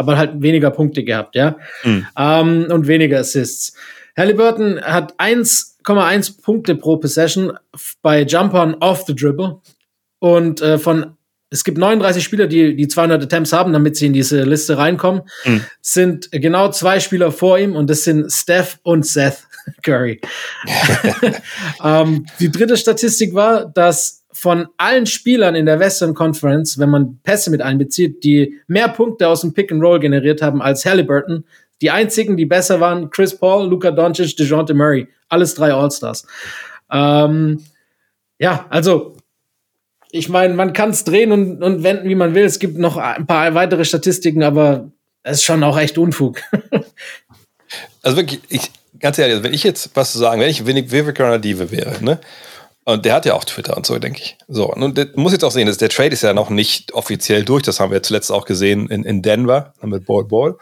aber 0.00 0.16
halt 0.16 0.40
weniger 0.40 0.70
Punkte 0.70 1.04
gehabt, 1.04 1.36
ja. 1.36 1.56
Mhm. 1.84 2.06
Ähm, 2.16 2.66
und 2.70 2.86
weniger 2.86 3.18
Assists. 3.18 3.74
Halliburton 4.16 4.80
hat 4.80 5.14
1,1 5.20 6.40
Punkte 6.42 6.74
pro 6.74 6.96
Possession 6.96 7.52
bei 8.00 8.22
Jumpern 8.22 8.76
off 8.80 9.04
the 9.06 9.14
dribble. 9.14 9.60
Und 10.18 10.62
äh, 10.62 10.78
von 10.78 11.16
es 11.50 11.64
gibt 11.64 11.76
39 11.76 12.24
Spieler, 12.24 12.46
die 12.46 12.76
die 12.76 12.88
200 12.88 13.24
Attempts 13.24 13.52
haben, 13.52 13.74
damit 13.74 13.96
sie 13.96 14.06
in 14.06 14.12
diese 14.14 14.42
Liste 14.44 14.78
reinkommen. 14.78 15.22
Mhm. 15.44 15.64
Sind 15.82 16.32
genau 16.32 16.70
zwei 16.70 16.98
Spieler 16.98 17.30
vor 17.30 17.58
ihm 17.58 17.76
und 17.76 17.90
das 17.90 18.04
sind 18.04 18.32
Steph 18.32 18.78
und 18.82 19.04
Seth 19.04 19.46
Curry. 19.82 20.18
ähm, 21.84 22.24
die 22.38 22.50
dritte 22.50 22.78
Statistik 22.78 23.34
war, 23.34 23.66
dass 23.66 24.19
von 24.32 24.68
allen 24.76 25.06
Spielern 25.06 25.54
in 25.54 25.66
der 25.66 25.80
Western 25.80 26.14
Conference, 26.14 26.78
wenn 26.78 26.90
man 26.90 27.18
Pässe 27.22 27.50
mit 27.50 27.62
einbezieht, 27.62 28.22
die 28.22 28.60
mehr 28.66 28.88
Punkte 28.88 29.28
aus 29.28 29.40
dem 29.40 29.52
Pick 29.52 29.72
and 29.72 29.82
Roll 29.82 29.98
generiert 30.00 30.40
haben 30.42 30.62
als 30.62 30.84
Halliburton, 30.84 31.44
die 31.82 31.90
einzigen, 31.90 32.36
die 32.36 32.46
besser 32.46 32.80
waren, 32.80 33.10
Chris 33.10 33.36
Paul, 33.36 33.68
Luka 33.68 33.90
Doncic, 33.90 34.36
DeJounte 34.36 34.74
Murray, 34.74 35.08
alles 35.28 35.54
drei 35.54 35.72
All-Stars. 35.72 36.26
Ähm, 36.90 37.64
ja, 38.38 38.66
also 38.70 39.16
ich 40.12 40.28
meine, 40.28 40.54
man 40.54 40.72
kann 40.72 40.90
es 40.90 41.04
drehen 41.04 41.32
und, 41.32 41.62
und 41.62 41.82
wenden, 41.82 42.08
wie 42.08 42.14
man 42.14 42.34
will. 42.34 42.44
Es 42.44 42.58
gibt 42.58 42.78
noch 42.78 42.96
ein 42.96 43.26
paar 43.26 43.54
weitere 43.54 43.84
Statistiken, 43.84 44.42
aber 44.42 44.90
es 45.22 45.38
ist 45.38 45.44
schon 45.44 45.62
auch 45.62 45.78
echt 45.78 45.98
Unfug. 45.98 46.40
also 48.02 48.16
wirklich, 48.16 48.40
ich, 48.48 48.70
ganz 48.98 49.18
ehrlich, 49.18 49.42
wenn 49.42 49.54
ich 49.54 49.62
jetzt 49.62 49.90
was 49.94 50.12
zu 50.12 50.18
sagen, 50.18 50.40
wenn 50.40 50.48
ich 50.48 50.66
Vivek 50.66 51.14
Granadive 51.14 51.70
wäre, 51.70 52.02
ne? 52.02 52.20
Und 52.92 53.04
der 53.04 53.14
hat 53.14 53.26
ja 53.26 53.34
auch 53.34 53.44
Twitter 53.44 53.76
und 53.76 53.86
so, 53.86 53.98
denke 53.98 54.20
ich. 54.20 54.36
So, 54.48 54.72
und 54.72 54.96
der 54.96 55.08
muss 55.14 55.32
jetzt 55.32 55.44
auch 55.44 55.50
sehen, 55.50 55.66
dass 55.66 55.78
der 55.78 55.88
Trade 55.88 56.10
ist 56.10 56.22
ja 56.22 56.32
noch 56.32 56.50
nicht 56.50 56.92
offiziell 56.92 57.44
durch. 57.44 57.62
Das 57.62 57.80
haben 57.80 57.92
wir 57.92 58.02
zuletzt 58.02 58.30
auch 58.30 58.44
gesehen 58.44 58.88
in, 58.88 59.04
in 59.04 59.22
Denver 59.22 59.74
mit 59.82 60.06
Ball 60.06 60.24
Ball. 60.24 60.56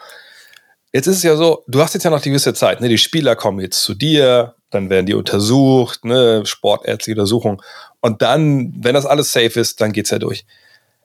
Jetzt 0.93 1.07
ist 1.07 1.19
es 1.19 1.23
ja 1.23 1.37
so, 1.37 1.65
du 1.69 1.81
hast 1.81 1.95
jetzt 1.95 2.05
ja 2.05 2.11
noch 2.11 2.23
die 2.23 2.31
gewisse 2.31 2.55
Zeit. 2.55 2.81
Ne? 2.81 2.89
Die 2.89 2.99
Spieler 2.99 3.37
kommen 3.37 3.61
jetzt 3.61 3.83
zu 3.83 3.95
dir, 3.95 4.55
dann 4.71 4.91
werden 4.91 5.07
die 5.07 5.15
untersucht, 5.15 6.05
ne? 6.05 6.45
sportärztliche 6.47 7.19
Untersuchung. 7.21 7.63
Und 8.01 8.23
dann, 8.23 8.73
wenn 8.79 8.95
das 8.95 9.07
alles 9.07 9.33
safe 9.33 9.61
ist, 9.61 9.81
dann 9.81 9.93
geht's 9.93 10.11
ja 10.11 10.19
durch. 10.19 10.45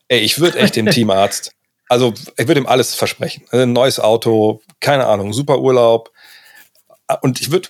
Ey, 0.08 0.20
ich 0.20 0.40
würde 0.40 0.60
echt 0.60 0.76
dem 0.76 0.90
Teamarzt, 0.90 1.52
also 1.90 2.14
ich 2.38 2.48
würde 2.48 2.62
ihm 2.62 2.68
alles 2.68 2.96
versprechen. 2.96 3.44
Also 3.50 3.64
ein 3.64 3.74
neues 3.74 4.00
Auto, 4.00 4.62
keine 4.80 5.06
Ahnung, 5.06 5.34
super 5.34 5.60
Urlaub. 5.60 6.12
Und 7.22 7.42
ich 7.42 7.52
würde 7.52 7.70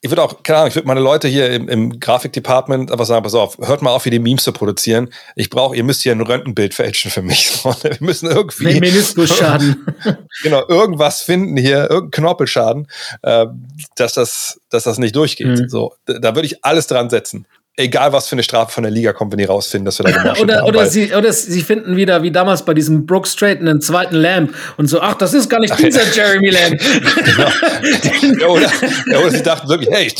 ich 0.00 0.10
würde 0.10 0.22
auch, 0.22 0.42
keine 0.42 0.58
Ahnung, 0.58 0.68
ich 0.68 0.74
würde 0.74 0.88
meine 0.88 1.00
Leute 1.00 1.28
hier 1.28 1.50
im, 1.50 1.68
im 1.68 2.00
Grafikdepartment 2.00 2.90
einfach 2.90 3.06
sagen, 3.06 3.22
pass 3.22 3.34
auf, 3.34 3.58
hört 3.58 3.82
mal 3.82 3.90
auf, 3.90 4.02
hier 4.02 4.12
die 4.12 4.18
Memes 4.18 4.44
zu 4.44 4.52
produzieren. 4.52 5.10
Ich 5.36 5.50
brauche, 5.50 5.76
ihr 5.76 5.84
müsst 5.84 6.02
hier 6.02 6.12
ein 6.12 6.20
Röntgenbild 6.20 6.74
fälschen 6.74 7.10
für 7.10 7.22
mich. 7.22 7.64
Wir 7.82 7.96
müssen 8.00 8.30
irgendwie. 8.30 8.80
Meniskusschaden. 8.80 9.86
genau, 10.42 10.66
irgendwas 10.68 11.22
finden 11.22 11.56
hier, 11.56 11.90
irgendein 11.90 12.10
Knorpelschaden, 12.10 12.88
äh, 13.22 13.46
dass 13.96 14.14
das, 14.14 14.60
dass 14.70 14.84
das 14.84 14.98
nicht 14.98 15.16
durchgeht. 15.16 15.46
Mhm. 15.46 15.68
So, 15.68 15.94
da 16.06 16.34
würde 16.34 16.46
ich 16.46 16.64
alles 16.64 16.86
dran 16.86 17.10
setzen 17.10 17.46
egal 17.76 18.12
was 18.12 18.28
für 18.28 18.34
eine 18.34 18.42
Strafe 18.42 18.72
von 18.72 18.84
der 18.84 18.92
Liga 18.92 19.12
kommt, 19.12 19.32
wenn 19.32 19.38
die 19.38 19.44
rausfinden, 19.44 19.84
dass 19.84 19.98
wir 19.98 20.04
da 20.04 20.12
gemacht 20.12 20.40
oder, 20.40 20.58
haben. 20.58 20.68
Oder 20.68 20.86
sie, 20.86 21.12
oder 21.12 21.32
sie 21.32 21.62
finden 21.62 21.96
wieder, 21.96 22.22
wie 22.22 22.30
damals 22.30 22.64
bei 22.64 22.74
diesem 22.74 23.06
Brooks 23.06 23.32
Strait, 23.32 23.60
einen 23.60 23.80
zweiten 23.80 24.14
Lamb 24.14 24.54
und 24.76 24.86
so, 24.86 25.00
ach, 25.00 25.14
das 25.14 25.34
ist 25.34 25.48
gar 25.48 25.60
nicht 25.60 25.72
ach, 25.72 25.76
dieser 25.76 26.04
Jeremy 26.12 26.50
Lamb. 26.50 26.80
genau. 28.20 28.38
ja, 28.38 28.46
oder, 28.46 28.72
ja, 29.06 29.18
oder 29.18 29.30
sie 29.30 29.42
dachten 29.42 29.68
wirklich, 29.68 29.90
hey, 29.90 30.12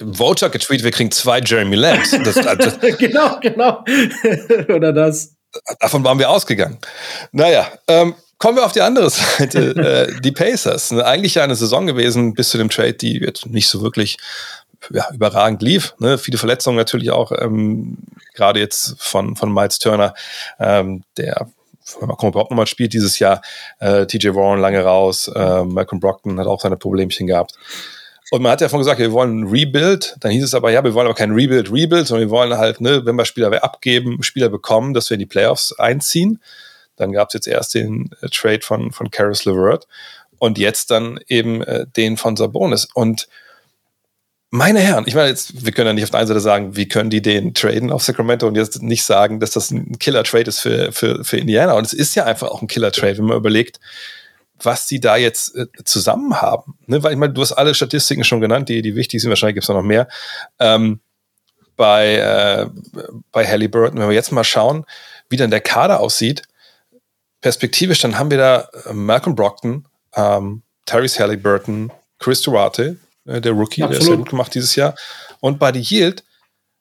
Vulture 0.00 0.50
getweetet, 0.50 0.84
wir 0.84 0.92
kriegen 0.92 1.10
zwei 1.10 1.40
Jeremy 1.40 1.76
Lambs. 1.76 2.10
Das, 2.10 2.34
das, 2.34 2.78
genau, 2.98 3.38
genau. 3.40 3.84
oder 4.74 4.92
das. 4.92 5.34
Davon 5.80 6.04
waren 6.04 6.18
wir 6.18 6.28
ausgegangen. 6.28 6.78
Naja, 7.32 7.68
ähm, 7.88 8.14
Kommen 8.38 8.56
wir 8.56 8.64
auf 8.64 8.72
die 8.72 8.82
andere 8.82 9.10
Seite. 9.10 9.76
äh, 9.76 10.20
die 10.20 10.32
Pacers. 10.32 10.92
Eigentlich 10.92 11.34
ja 11.34 11.44
eine 11.44 11.56
Saison 11.56 11.86
gewesen 11.86 12.34
bis 12.34 12.50
zu 12.50 12.58
dem 12.58 12.70
Trade, 12.70 12.94
die 12.94 13.18
jetzt 13.18 13.46
nicht 13.46 13.68
so 13.68 13.82
wirklich 13.82 14.16
ja, 14.90 15.08
überragend 15.12 15.62
lief. 15.62 15.94
Ne? 15.98 16.18
Viele 16.18 16.38
Verletzungen 16.38 16.76
natürlich 16.76 17.10
auch, 17.10 17.32
ähm, 17.32 17.98
gerade 18.34 18.60
jetzt 18.60 18.94
von, 18.98 19.36
von 19.36 19.52
Miles 19.52 19.78
Turner, 19.78 20.14
ähm, 20.58 21.02
der 21.16 21.48
wenn 22.00 22.08
man 22.08 22.18
überhaupt 22.18 22.50
nochmal 22.50 22.66
spielt 22.66 22.92
dieses 22.92 23.18
Jahr, 23.18 23.40
äh, 23.78 24.06
TJ 24.06 24.34
Warren 24.34 24.60
lange 24.60 24.82
raus, 24.82 25.28
äh, 25.34 25.64
Malcolm 25.64 26.00
Brockton 26.00 26.38
hat 26.38 26.46
auch 26.46 26.60
seine 26.60 26.76
Problemchen 26.76 27.26
gehabt. 27.26 27.54
Und 28.30 28.42
man 28.42 28.52
hat 28.52 28.60
ja 28.60 28.68
von 28.68 28.78
gesagt, 28.78 28.98
wir 28.98 29.12
wollen 29.12 29.40
ein 29.40 29.46
Rebuild. 29.46 30.16
Dann 30.20 30.30
hieß 30.32 30.44
es 30.44 30.54
aber, 30.54 30.70
ja, 30.70 30.84
wir 30.84 30.92
wollen 30.92 31.06
aber 31.06 31.14
kein 31.14 31.32
Rebuild, 31.32 31.72
Rebuild, 31.72 32.06
sondern 32.06 32.28
wir 32.28 32.30
wollen 32.30 32.58
halt, 32.58 32.80
ne, 32.80 33.06
wenn 33.06 33.16
wir 33.16 33.24
Spieler 33.24 33.64
abgeben, 33.64 34.22
Spieler 34.22 34.50
bekommen, 34.50 34.92
dass 34.92 35.08
wir 35.08 35.14
in 35.14 35.20
die 35.20 35.26
Playoffs 35.26 35.72
einziehen. 35.72 36.40
Dann 36.98 37.12
gab 37.12 37.28
es 37.28 37.34
jetzt 37.34 37.48
erst 37.48 37.74
den 37.74 38.10
äh, 38.20 38.28
Trade 38.28 38.60
von, 38.62 38.92
von 38.92 39.10
Karis 39.10 39.44
LeVert 39.44 39.86
und 40.38 40.58
jetzt 40.58 40.90
dann 40.90 41.20
eben 41.28 41.62
äh, 41.62 41.86
den 41.96 42.16
von 42.16 42.36
Sabonis. 42.36 42.86
Und 42.94 43.28
meine 44.50 44.80
Herren, 44.80 45.04
ich 45.06 45.14
meine 45.14 45.28
jetzt, 45.28 45.64
wir 45.64 45.72
können 45.72 45.88
ja 45.88 45.92
nicht 45.92 46.04
auf 46.04 46.10
der 46.10 46.20
einen 46.20 46.28
Seite 46.28 46.40
sagen, 46.40 46.76
wie 46.76 46.88
können 46.88 47.10
die 47.10 47.20
den 47.20 47.52
traden 47.54 47.92
auf 47.92 48.02
Sacramento 48.02 48.46
und 48.46 48.56
jetzt 48.56 48.82
nicht 48.82 49.04
sagen, 49.04 49.40
dass 49.40 49.50
das 49.50 49.70
ein 49.70 49.98
Killer-Trade 49.98 50.48
ist 50.48 50.60
für, 50.60 50.92
für, 50.92 51.22
für 51.24 51.36
Indiana. 51.36 51.74
Und 51.74 51.86
es 51.86 51.92
ist 51.92 52.14
ja 52.14 52.24
einfach 52.24 52.48
auch 52.48 52.62
ein 52.62 52.68
Killer-Trade, 52.68 53.18
wenn 53.18 53.26
man 53.26 53.36
überlegt, 53.36 53.78
was 54.60 54.86
die 54.86 55.00
da 55.00 55.16
jetzt 55.16 55.54
äh, 55.54 55.66
zusammen 55.84 56.40
haben. 56.40 56.78
Ne? 56.86 57.02
Weil 57.02 57.12
ich 57.12 57.18
meine, 57.18 57.32
du 57.32 57.42
hast 57.42 57.52
alle 57.52 57.74
Statistiken 57.74 58.24
schon 58.24 58.40
genannt, 58.40 58.68
die, 58.68 58.82
die 58.82 58.96
wichtig 58.96 59.20
sind, 59.20 59.28
wahrscheinlich 59.28 59.54
gibt 59.54 59.64
es 59.64 59.68
noch 59.68 59.82
mehr. 59.82 60.08
Ähm, 60.58 61.00
bei, 61.76 62.16
äh, 62.16 62.66
bei 63.30 63.46
Halliburton, 63.46 64.00
wenn 64.00 64.08
wir 64.08 64.14
jetzt 64.14 64.32
mal 64.32 64.44
schauen, 64.44 64.84
wie 65.28 65.36
dann 65.36 65.50
der 65.50 65.60
Kader 65.60 66.00
aussieht, 66.00 66.42
perspektivisch, 67.40 68.00
dann 68.00 68.18
haben 68.18 68.30
wir 68.30 68.38
da 68.38 68.68
äh, 68.86 68.92
Malcolm 68.92 69.34
Brockton, 69.34 69.86
ähm, 70.14 70.62
Tyrese 70.86 71.20
Halliburton, 71.20 71.92
Chris 72.18 72.42
Duarte, 72.42 72.96
äh, 73.26 73.40
der 73.40 73.52
Rookie, 73.52 73.82
Absolut. 73.82 73.90
der 73.92 74.00
ist 74.00 74.08
ja 74.08 74.16
gut 74.16 74.30
gemacht 74.30 74.54
dieses 74.54 74.74
Jahr. 74.76 74.94
Und 75.40 75.58
Buddy 75.58 75.80
Yield, 75.80 76.24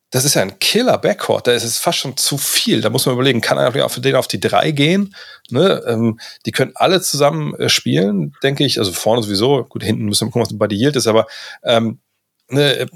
das 0.09 0.23
ist 0.23 0.35
ja 0.35 0.41
ein 0.41 0.57
Killer-Backcourt. 0.59 1.47
Da 1.47 1.51
ist 1.51 1.65
es 1.65 1.77
fast 1.77 1.99
schon 1.99 2.15
zu 2.15 2.37
viel. 2.37 2.79
Da 2.79 2.89
muss 2.89 3.05
man 3.05 3.13
überlegen, 3.13 3.41
kann 3.41 3.57
er 3.57 3.85
auch 3.85 3.91
für 3.91 3.99
den 3.99 4.15
auf 4.15 4.27
die 4.27 4.39
drei 4.39 4.71
gehen? 4.71 5.13
Ne? 5.49 5.83
Ähm, 5.85 6.19
die 6.45 6.51
können 6.51 6.71
alle 6.75 7.01
zusammen 7.01 7.53
äh, 7.55 7.67
spielen, 7.67 8.33
denke 8.41 8.63
ich. 8.63 8.79
Also 8.79 8.93
vorne 8.93 9.21
sowieso. 9.21 9.65
Gut, 9.65 9.83
hinten 9.83 10.05
müssen 10.05 10.27
wir 10.27 10.31
gucken, 10.31 10.49
was 10.49 10.57
Buddy 10.57 10.77
Yield 10.77 10.95
ist. 10.95 11.07
Aber 11.07 11.27
ähm, 11.63 11.99
ne, 12.49 12.87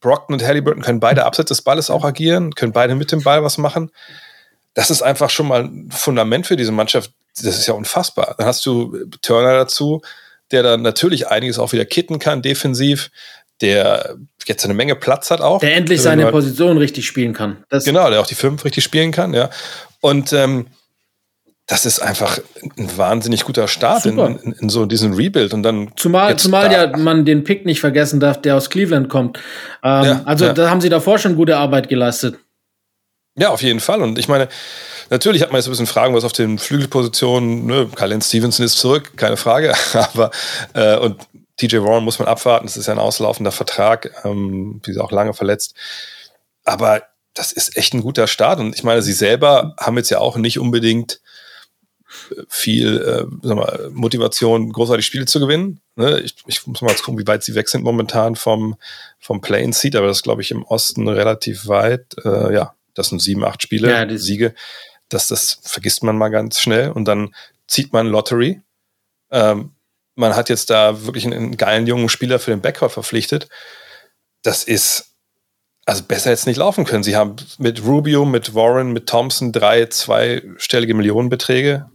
Brockton 0.00 0.34
und 0.34 0.46
Halliburton 0.46 0.82
können 0.82 1.00
beide 1.00 1.24
abseits 1.24 1.48
des 1.48 1.62
Balles 1.62 1.90
auch 1.90 2.04
agieren, 2.04 2.54
können 2.54 2.72
beide 2.72 2.94
mit 2.94 3.10
dem 3.10 3.22
Ball 3.22 3.42
was 3.42 3.58
machen. 3.58 3.90
Das 4.74 4.90
ist 4.90 5.02
einfach 5.02 5.30
schon 5.30 5.48
mal 5.48 5.64
ein 5.64 5.90
Fundament 5.90 6.46
für 6.46 6.56
diese 6.56 6.72
Mannschaft. 6.72 7.12
Das 7.36 7.58
ist 7.58 7.66
ja 7.66 7.74
unfassbar. 7.74 8.34
Dann 8.38 8.46
hast 8.46 8.64
du 8.66 9.06
Turner 9.20 9.52
dazu, 9.52 10.02
der 10.50 10.62
dann 10.62 10.82
natürlich 10.82 11.28
einiges 11.28 11.58
auch 11.58 11.72
wieder 11.72 11.84
kitten 11.84 12.18
kann, 12.18 12.42
defensiv, 12.42 13.10
der 13.60 14.16
jetzt 14.44 14.64
eine 14.64 14.74
Menge 14.74 14.96
Platz 14.96 15.30
hat 15.30 15.40
auch. 15.40 15.60
Der 15.60 15.76
endlich 15.76 16.02
seine 16.02 16.30
Position 16.30 16.76
richtig 16.78 17.06
spielen 17.06 17.32
kann. 17.32 17.64
Das 17.68 17.84
genau, 17.84 18.10
der 18.10 18.20
auch 18.20 18.26
die 18.26 18.34
fünf 18.34 18.64
richtig 18.64 18.84
spielen 18.84 19.12
kann, 19.12 19.34
ja. 19.34 19.50
Und 20.00 20.32
ähm, 20.32 20.66
das 21.66 21.86
ist 21.86 22.00
einfach 22.00 22.38
ein 22.76 22.98
wahnsinnig 22.98 23.44
guter 23.44 23.68
Start 23.68 24.04
in, 24.04 24.18
in, 24.18 24.52
in, 24.52 24.68
so 24.68 24.84
diesen 24.84 25.14
Rebuild 25.14 25.54
und 25.54 25.62
dann 25.62 25.92
zumal 25.96 26.36
zumal 26.36 26.68
da. 26.68 26.90
ja 26.90 26.96
man 26.96 27.24
den 27.24 27.44
Pick 27.44 27.64
nicht 27.64 27.80
vergessen 27.80 28.18
darf, 28.18 28.42
der 28.42 28.56
aus 28.56 28.68
Cleveland 28.68 29.08
kommt. 29.08 29.38
Ähm, 29.82 30.04
ja, 30.04 30.22
also 30.24 30.46
ja. 30.46 30.52
da 30.52 30.68
haben 30.68 30.80
sie 30.80 30.88
davor 30.88 31.18
schon 31.18 31.36
gute 31.36 31.56
Arbeit 31.56 31.88
geleistet. 31.88 32.36
Ja, 33.36 33.50
auf 33.50 33.62
jeden 33.62 33.80
Fall. 33.80 34.02
Und 34.02 34.18
ich 34.18 34.28
meine, 34.28 34.48
Natürlich 35.12 35.42
hat 35.42 35.52
man 35.52 35.58
jetzt 35.58 35.66
ein 35.66 35.72
bisschen 35.72 35.86
Fragen, 35.86 36.14
was 36.14 36.24
auf 36.24 36.32
den 36.32 36.58
Flügelpositionen, 36.58 37.66
ne, 37.66 37.86
Kylan 37.94 38.22
Stevenson 38.22 38.64
ist 38.64 38.78
zurück, 38.78 39.12
keine 39.18 39.36
Frage, 39.36 39.74
aber 39.92 40.30
äh, 40.72 40.96
und 40.96 41.20
TJ 41.58 41.80
Warren 41.80 42.02
muss 42.02 42.18
man 42.18 42.28
abwarten, 42.28 42.64
das 42.64 42.78
ist 42.78 42.86
ja 42.86 42.94
ein 42.94 42.98
auslaufender 42.98 43.52
Vertrag, 43.52 44.10
ähm, 44.24 44.80
wie 44.84 44.98
auch 44.98 45.12
lange 45.12 45.34
verletzt. 45.34 45.74
Aber 46.64 47.02
das 47.34 47.52
ist 47.52 47.76
echt 47.76 47.92
ein 47.92 48.00
guter 48.00 48.26
Start. 48.26 48.58
Und 48.58 48.74
ich 48.74 48.84
meine, 48.84 49.02
sie 49.02 49.12
selber 49.12 49.74
haben 49.78 49.98
jetzt 49.98 50.08
ja 50.08 50.18
auch 50.18 50.38
nicht 50.38 50.58
unbedingt 50.58 51.20
äh, 52.30 52.42
viel 52.48 52.96
äh, 52.96 53.46
sag 53.46 53.56
mal, 53.56 53.90
Motivation, 53.92 54.72
großartig 54.72 55.04
Spiele 55.04 55.26
zu 55.26 55.40
gewinnen. 55.40 55.82
Ne? 55.94 56.20
Ich, 56.20 56.36
ich, 56.46 56.66
muss 56.66 56.80
mal 56.80 56.94
gucken, 56.94 57.20
wie 57.20 57.26
weit 57.26 57.42
sie 57.44 57.54
weg 57.54 57.68
sind 57.68 57.84
momentan 57.84 58.34
vom, 58.34 58.76
vom 59.18 59.42
Play-in-Seat, 59.42 59.94
aber 59.94 60.06
das 60.06 60.18
ist, 60.18 60.22
glaube 60.22 60.40
ich, 60.40 60.50
im 60.50 60.62
Osten 60.62 61.06
relativ 61.06 61.68
weit. 61.68 62.16
Äh, 62.24 62.54
ja, 62.54 62.74
das 62.94 63.08
sind 63.08 63.20
sieben, 63.20 63.44
acht 63.44 63.62
Spiele, 63.62 63.90
ja, 63.90 64.18
Siege 64.18 64.54
das, 65.12 65.28
das 65.28 65.58
vergisst 65.62 66.02
man 66.02 66.16
mal 66.16 66.28
ganz 66.28 66.60
schnell 66.60 66.90
und 66.90 67.06
dann 67.06 67.34
zieht 67.66 67.92
man 67.92 68.06
Lottery. 68.06 68.60
Ähm, 69.30 69.72
man 70.14 70.36
hat 70.36 70.48
jetzt 70.48 70.70
da 70.70 71.06
wirklich 71.06 71.24
einen, 71.24 71.34
einen, 71.34 71.56
geilen 71.56 71.86
jungen 71.86 72.08
Spieler 72.08 72.38
für 72.38 72.50
den 72.50 72.60
Backcourt 72.60 72.92
verpflichtet. 72.92 73.48
Das 74.42 74.64
ist 74.64 75.14
also 75.84 76.04
besser 76.04 76.30
jetzt 76.30 76.46
nicht 76.46 76.58
laufen 76.58 76.84
können. 76.84 77.02
Sie 77.02 77.16
haben 77.16 77.36
mit 77.58 77.84
Rubio, 77.84 78.24
mit 78.24 78.54
Warren, 78.54 78.92
mit 78.92 79.08
Thompson 79.08 79.52
drei 79.52 79.86
zweistellige 79.86 80.94
Millionenbeträge. 80.94 81.88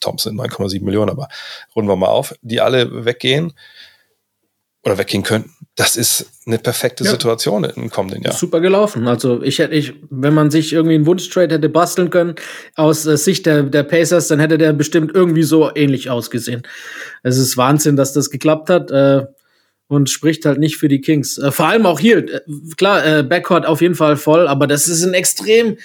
Thompson 0.00 0.38
9,7 0.38 0.84
Millionen, 0.84 1.10
aber 1.10 1.28
runden 1.74 1.88
wir 1.88 1.96
mal 1.96 2.08
auf, 2.08 2.34
die 2.42 2.60
alle 2.60 3.06
weggehen 3.06 3.54
oder 4.82 4.98
weggehen 4.98 5.22
könnten. 5.22 5.61
Das 5.74 5.96
ist 5.96 6.26
eine 6.46 6.58
perfekte 6.58 7.02
ja. 7.02 7.12
Situation 7.12 7.64
im 7.64 7.88
kommenden 7.88 8.22
Jahr. 8.22 8.34
Super 8.34 8.60
gelaufen. 8.60 9.08
Also 9.08 9.42
ich 9.42 9.58
hätte, 9.58 9.74
ich, 9.74 9.94
wenn 10.10 10.34
man 10.34 10.50
sich 10.50 10.72
irgendwie 10.72 10.96
einen 10.96 11.06
Wunschtrade 11.06 11.54
hätte 11.54 11.68
basteln 11.70 12.10
können 12.10 12.34
aus 12.74 13.06
äh, 13.06 13.16
Sicht 13.16 13.46
der, 13.46 13.62
der 13.62 13.82
Pacers, 13.82 14.28
dann 14.28 14.38
hätte 14.38 14.58
der 14.58 14.74
bestimmt 14.74 15.12
irgendwie 15.14 15.44
so 15.44 15.70
ähnlich 15.74 16.10
ausgesehen. 16.10 16.62
Es 17.22 17.38
ist 17.38 17.56
Wahnsinn, 17.56 17.96
dass 17.96 18.12
das 18.12 18.30
geklappt 18.30 18.68
hat. 18.68 18.90
Äh, 18.90 19.26
und 19.88 20.08
spricht 20.08 20.46
halt 20.46 20.58
nicht 20.58 20.78
für 20.78 20.88
die 20.88 21.02
Kings. 21.02 21.36
Äh, 21.36 21.50
vor 21.52 21.66
allem 21.66 21.84
auch 21.84 22.00
hier, 22.00 22.18
äh, 22.18 22.40
klar, 22.78 23.04
äh, 23.04 23.22
Backcourt 23.22 23.66
auf 23.66 23.82
jeden 23.82 23.94
Fall 23.94 24.16
voll, 24.16 24.48
aber 24.48 24.66
das 24.66 24.88
ist 24.88 25.04
ein 25.04 25.12
extrem 25.12 25.76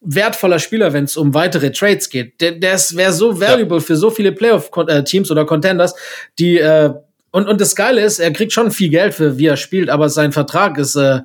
wertvoller 0.00 0.58
Spieler, 0.58 0.94
wenn 0.94 1.04
es 1.04 1.18
um 1.18 1.34
weitere 1.34 1.70
Trades 1.72 2.08
geht. 2.08 2.40
Der, 2.40 2.52
der 2.52 2.78
wäre 2.92 3.12
so 3.12 3.38
valuable 3.38 3.78
ja. 3.78 3.84
für 3.84 3.96
so 3.96 4.10
viele 4.10 4.32
Playoff-Teams 4.32 5.30
oder 5.30 5.44
Contenders, 5.44 5.94
die 6.38 6.58
äh, 6.58 6.94
und, 7.32 7.48
und 7.48 7.60
das 7.60 7.74
Geile 7.74 8.02
ist, 8.02 8.18
er 8.18 8.32
kriegt 8.32 8.52
schon 8.52 8.70
viel 8.70 8.90
Geld 8.90 9.14
für, 9.14 9.38
wie 9.38 9.46
er 9.46 9.56
spielt, 9.56 9.90
aber 9.90 10.08
sein 10.08 10.32
Vertrag 10.32 10.78
ist 10.78 10.96
äh, 10.96 11.22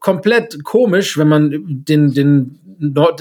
komplett 0.00 0.64
komisch, 0.64 1.16
wenn 1.16 1.28
man 1.28 1.50
den, 1.68 2.12
den, 2.12 2.58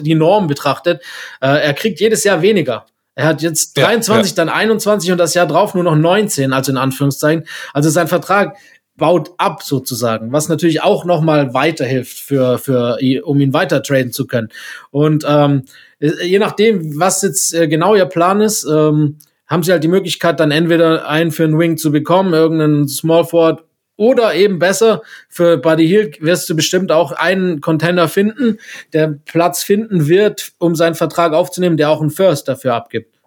die 0.02 0.16
Norm 0.16 0.48
betrachtet. 0.48 1.02
Äh, 1.40 1.62
er 1.62 1.74
kriegt 1.74 2.00
jedes 2.00 2.24
Jahr 2.24 2.42
weniger. 2.42 2.86
Er 3.16 3.28
hat 3.28 3.42
jetzt 3.42 3.78
23, 3.78 4.32
ja, 4.32 4.44
ja. 4.44 4.46
dann 4.46 4.50
21 4.50 5.12
und 5.12 5.18
das 5.18 5.34
Jahr 5.34 5.46
drauf 5.46 5.76
nur 5.76 5.84
noch 5.84 5.96
19, 5.96 6.52
also 6.54 6.72
in 6.72 6.78
Anführungszeichen. 6.78 7.46
Also 7.74 7.90
sein 7.90 8.08
Vertrag 8.08 8.58
baut 8.96 9.32
ab 9.38 9.62
sozusagen, 9.64 10.32
was 10.32 10.50
natürlich 10.50 10.82
auch 10.82 11.06
noch 11.06 11.22
mal 11.22 11.54
weiterhilft 11.54 12.20
für 12.20 12.58
für 12.58 12.98
um 13.24 13.40
ihn 13.40 13.54
weiter 13.54 13.82
traden 13.82 14.12
zu 14.12 14.28
können. 14.28 14.50
Und 14.92 15.26
ähm, 15.28 15.64
je 16.00 16.40
nachdem, 16.40 17.00
was 17.00 17.22
jetzt 17.22 17.54
äh, 17.54 17.68
genau 17.68 17.96
ihr 17.96 18.06
Plan 18.06 18.42
ist, 18.42 18.66
ähm, 18.66 19.18
haben 19.50 19.64
sie 19.64 19.72
halt 19.72 19.84
die 19.84 19.90
Möglichkeit, 19.90 20.40
dann 20.40 20.52
entweder 20.52 21.08
einen 21.08 21.32
für 21.32 21.44
einen 21.44 21.60
Wing 21.60 21.78
zu 21.78 21.92
bekommen, 21.92 22.34
irgendeinen 22.34 22.88
Small 22.88 23.26
Forward 23.26 23.64
oder 23.98 24.34
eben 24.34 24.60
besser, 24.60 25.02
für 25.28 25.58
Buddy 25.58 25.86
Hill 25.86 26.12
wirst 26.22 26.50
du 26.50 26.56
bestimmt 26.56 26.90
auch 26.90 27.12
einen 27.12 27.60
Contender 27.60 28.08
finden, 28.08 28.58
der 28.94 29.16
Platz 29.26 29.62
finden 29.62 30.08
wird, 30.08 30.54
um 30.58 30.74
seinen 30.76 30.96
Vertrag 30.96 31.34
aufzunehmen, 31.34 31.76
der 31.76 31.90
auch 31.90 32.00
einen 32.00 32.12
First 32.12 32.48
dafür 32.48 32.76
abgibt. 32.76 33.20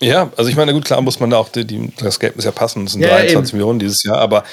Ja, 0.00 0.32
also 0.36 0.48
ich 0.48 0.56
meine, 0.56 0.72
gut, 0.72 0.86
klar 0.86 1.02
muss 1.02 1.20
man 1.20 1.30
da 1.30 1.36
auch, 1.36 1.50
die, 1.50 1.66
die, 1.66 1.92
das 1.98 2.18
Geld 2.18 2.34
muss 2.34 2.46
ja 2.46 2.50
passen, 2.50 2.84
das 2.84 2.94
sind 2.94 3.02
ja, 3.02 3.08
23 3.08 3.52
eben. 3.52 3.58
Millionen 3.58 3.78
dieses 3.78 4.02
Jahr, 4.04 4.18
aber 4.18 4.44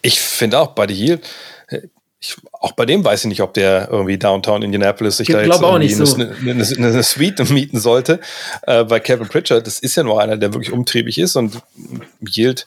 ich 0.00 0.18
finde 0.18 0.58
auch 0.58 0.68
Buddy 0.68 0.96
Hill, 0.96 1.20
ich, 2.20 2.36
auch 2.52 2.72
bei 2.72 2.84
dem 2.84 3.02
weiß 3.04 3.24
ich 3.24 3.28
nicht, 3.28 3.40
ob 3.40 3.54
der 3.54 3.88
irgendwie 3.90 4.18
Downtown 4.18 4.62
Indianapolis 4.62 5.16
sich 5.16 5.28
ich 5.28 5.34
da 5.34 5.42
jetzt 5.42 5.60
irgendwie 5.60 5.88
so. 5.88 6.14
eine, 6.14 6.34
eine, 6.38 6.62
eine, 6.62 7.02
Suite 7.02 7.38
mieten 7.50 7.80
sollte. 7.80 8.20
Äh, 8.62 8.84
bei 8.84 9.00
Kevin 9.00 9.26
Pritchard, 9.26 9.66
das 9.66 9.78
ist 9.78 9.96
ja 9.96 10.02
nur 10.02 10.20
einer, 10.20 10.36
der 10.36 10.52
wirklich 10.52 10.72
umtriebig 10.72 11.18
ist 11.18 11.36
und 11.36 11.60
Yield, 12.20 12.66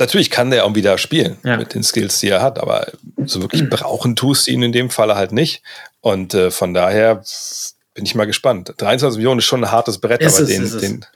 Natürlich 0.00 0.30
kann 0.30 0.52
der 0.52 0.64
auch 0.64 0.74
wieder 0.76 0.96
spielen 0.96 1.38
ja. 1.44 1.56
mit 1.56 1.74
den 1.74 1.82
Skills, 1.82 2.20
die 2.20 2.28
er 2.28 2.40
hat, 2.40 2.60
aber 2.60 2.86
so 3.24 3.42
wirklich 3.42 3.68
brauchen 3.68 4.14
tust 4.14 4.46
du 4.46 4.52
ihn 4.52 4.62
in 4.62 4.70
dem 4.70 4.90
Falle 4.90 5.16
halt 5.16 5.32
nicht. 5.32 5.60
Und 6.00 6.34
äh, 6.34 6.52
von 6.52 6.72
daher 6.72 7.24
bin 7.94 8.06
ich 8.06 8.14
mal 8.14 8.26
gespannt. 8.26 8.72
23 8.76 9.16
Millionen 9.16 9.40
ist 9.40 9.46
schon 9.46 9.64
ein 9.64 9.72
hartes 9.72 9.98
Brett, 9.98 10.20
ist 10.20 10.36
aber 10.38 10.48
es, 10.48 10.78
den, 10.78 10.80
den, 10.80 11.06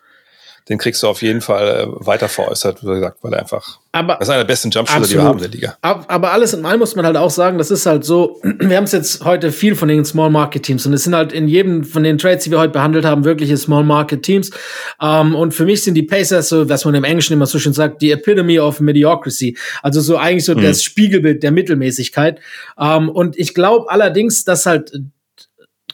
den 0.68 0.78
kriegst 0.78 1.02
du 1.02 1.08
auf 1.08 1.22
jeden 1.22 1.40
Fall 1.40 1.68
äh, 1.68 2.06
weiter 2.06 2.28
veräußert, 2.28 2.82
wie 2.82 2.94
gesagt, 2.94 3.18
weil 3.22 3.32
er 3.32 3.40
einfach. 3.40 3.78
Aber, 3.90 4.14
das 4.14 4.28
ist 4.28 4.30
einer 4.30 4.44
der 4.44 4.46
besten 4.46 4.70
Jumpshooter, 4.70 5.06
die 5.06 5.14
wir 5.14 5.22
haben 5.22 5.38
in 5.38 5.42
der 5.42 5.50
Liga. 5.50 5.76
Aber 5.82 6.32
alles 6.32 6.54
in 6.54 6.64
allem 6.64 6.78
muss 6.78 6.94
man 6.94 7.04
halt 7.04 7.16
auch 7.16 7.30
sagen, 7.30 7.58
das 7.58 7.70
ist 7.70 7.84
halt 7.84 8.04
so, 8.04 8.40
wir 8.58 8.76
haben 8.76 8.84
es 8.84 8.92
jetzt 8.92 9.24
heute 9.24 9.50
viel 9.50 9.74
von 9.74 9.88
den 9.88 10.04
Small 10.04 10.30
Market 10.30 10.62
Teams 10.62 10.86
und 10.86 10.92
es 10.92 11.04
sind 11.04 11.14
halt 11.14 11.32
in 11.32 11.48
jedem 11.48 11.84
von 11.84 12.04
den 12.04 12.16
Trades, 12.16 12.44
die 12.44 12.50
wir 12.50 12.60
heute 12.60 12.72
behandelt 12.72 13.04
haben, 13.04 13.24
wirkliche 13.24 13.56
Small 13.56 13.84
Market 13.84 14.22
Teams. 14.22 14.50
Um, 15.00 15.08
ähm, 15.08 15.34
und 15.34 15.52
für 15.52 15.64
mich 15.64 15.82
sind 15.82 15.94
die 15.94 16.04
Pacers 16.04 16.48
so, 16.48 16.68
was 16.68 16.84
man 16.84 16.94
im 16.94 17.04
Englischen 17.04 17.32
immer 17.32 17.46
so 17.46 17.58
schön 17.58 17.72
sagt, 17.72 18.00
die 18.00 18.12
Epitome 18.12 18.62
of 18.62 18.80
Mediocrity. 18.80 19.56
Also 19.82 20.00
so 20.00 20.16
eigentlich 20.16 20.44
so 20.44 20.54
mhm. 20.54 20.62
das 20.62 20.82
Spiegelbild 20.82 21.42
der 21.42 21.50
Mittelmäßigkeit. 21.50 22.40
Um, 22.76 22.86
ähm, 22.86 23.08
und 23.08 23.38
ich 23.38 23.52
glaube 23.52 23.90
allerdings, 23.90 24.44
dass 24.44 24.64
halt 24.64 24.92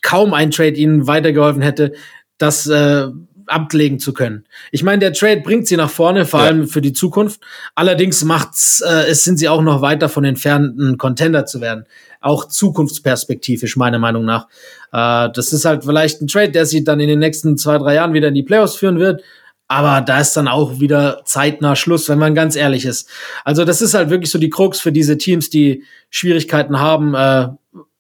kaum 0.03 0.35
ein 0.35 0.51
Trade 0.51 0.77
ihnen 0.77 1.07
weitergeholfen 1.07 1.63
hätte, 1.63 1.93
das 2.39 2.67
äh, 2.67 3.09
ablegen 3.49 3.99
zu 3.99 4.13
können. 4.13 4.45
Ich 4.73 4.83
meine, 4.83 5.01
der 5.01 5.13
Trade 5.13 5.41
bringt 5.41 5.67
sie 5.67 5.77
nach 5.77 5.91
vorne, 5.91 6.27
vor 6.27 6.41
ja. 6.41 6.47
allem 6.47 6.69
für 6.69 6.81
die 6.81 6.93
Zukunft. 6.93 7.41
Allerdings 7.75 8.25
macht's, 8.25 8.81
äh, 8.81 9.07
es 9.09 9.25
sind 9.25 9.39
sie 9.39 9.49
auch 9.49 9.63
noch 9.63 9.83
weit 9.83 10.03
davon 10.03 10.25
entfernt, 10.25 10.79
ein 10.79 10.99
Contender 10.99 11.47
zu 11.47 11.61
werden. 11.61 11.85
Auch 12.21 12.49
zukunftsperspektivisch, 12.49 13.77
meiner 13.77 13.99
Meinung 13.99 14.25
nach. 14.25 14.49
Äh, 14.93 15.31
das 15.35 15.53
ist 15.53 15.65
halt 15.65 15.85
vielleicht 15.85 16.21
ein 16.21 16.29
Trade, 16.29 16.51
der 16.51 16.67
sie 16.67 16.85
dann 16.85 17.01
in 17.01 17.09
den 17.09 17.19
nächsten 17.19 17.57
zwei, 17.57 17.79
drei 17.79 17.95
Jahren 17.95 18.13
wieder 18.13 18.29
in 18.29 18.35
die 18.35 18.43
Playoffs 18.43 18.77
führen 18.77 18.99
wird. 18.99 19.23
Aber 19.69 20.01
da 20.01 20.19
ist 20.19 20.35
dann 20.35 20.49
auch 20.49 20.81
wieder 20.81 21.21
zeitnah 21.27 21.77
Schluss, 21.77 22.09
wenn 22.09 22.19
man 22.19 22.35
ganz 22.35 22.57
ehrlich 22.57 22.87
ist. 22.87 23.09
Also 23.45 23.67
das 23.67 23.83
ist 23.83 23.93
halt 23.93 24.09
wirklich 24.09 24.31
so 24.31 24.39
die 24.39 24.49
Krux 24.49 24.81
für 24.81 24.93
diese 24.93 25.19
Teams, 25.19 25.51
die 25.51 25.85
Schwierigkeiten 26.09 26.81
haben, 26.81 27.15
äh, 27.15 27.49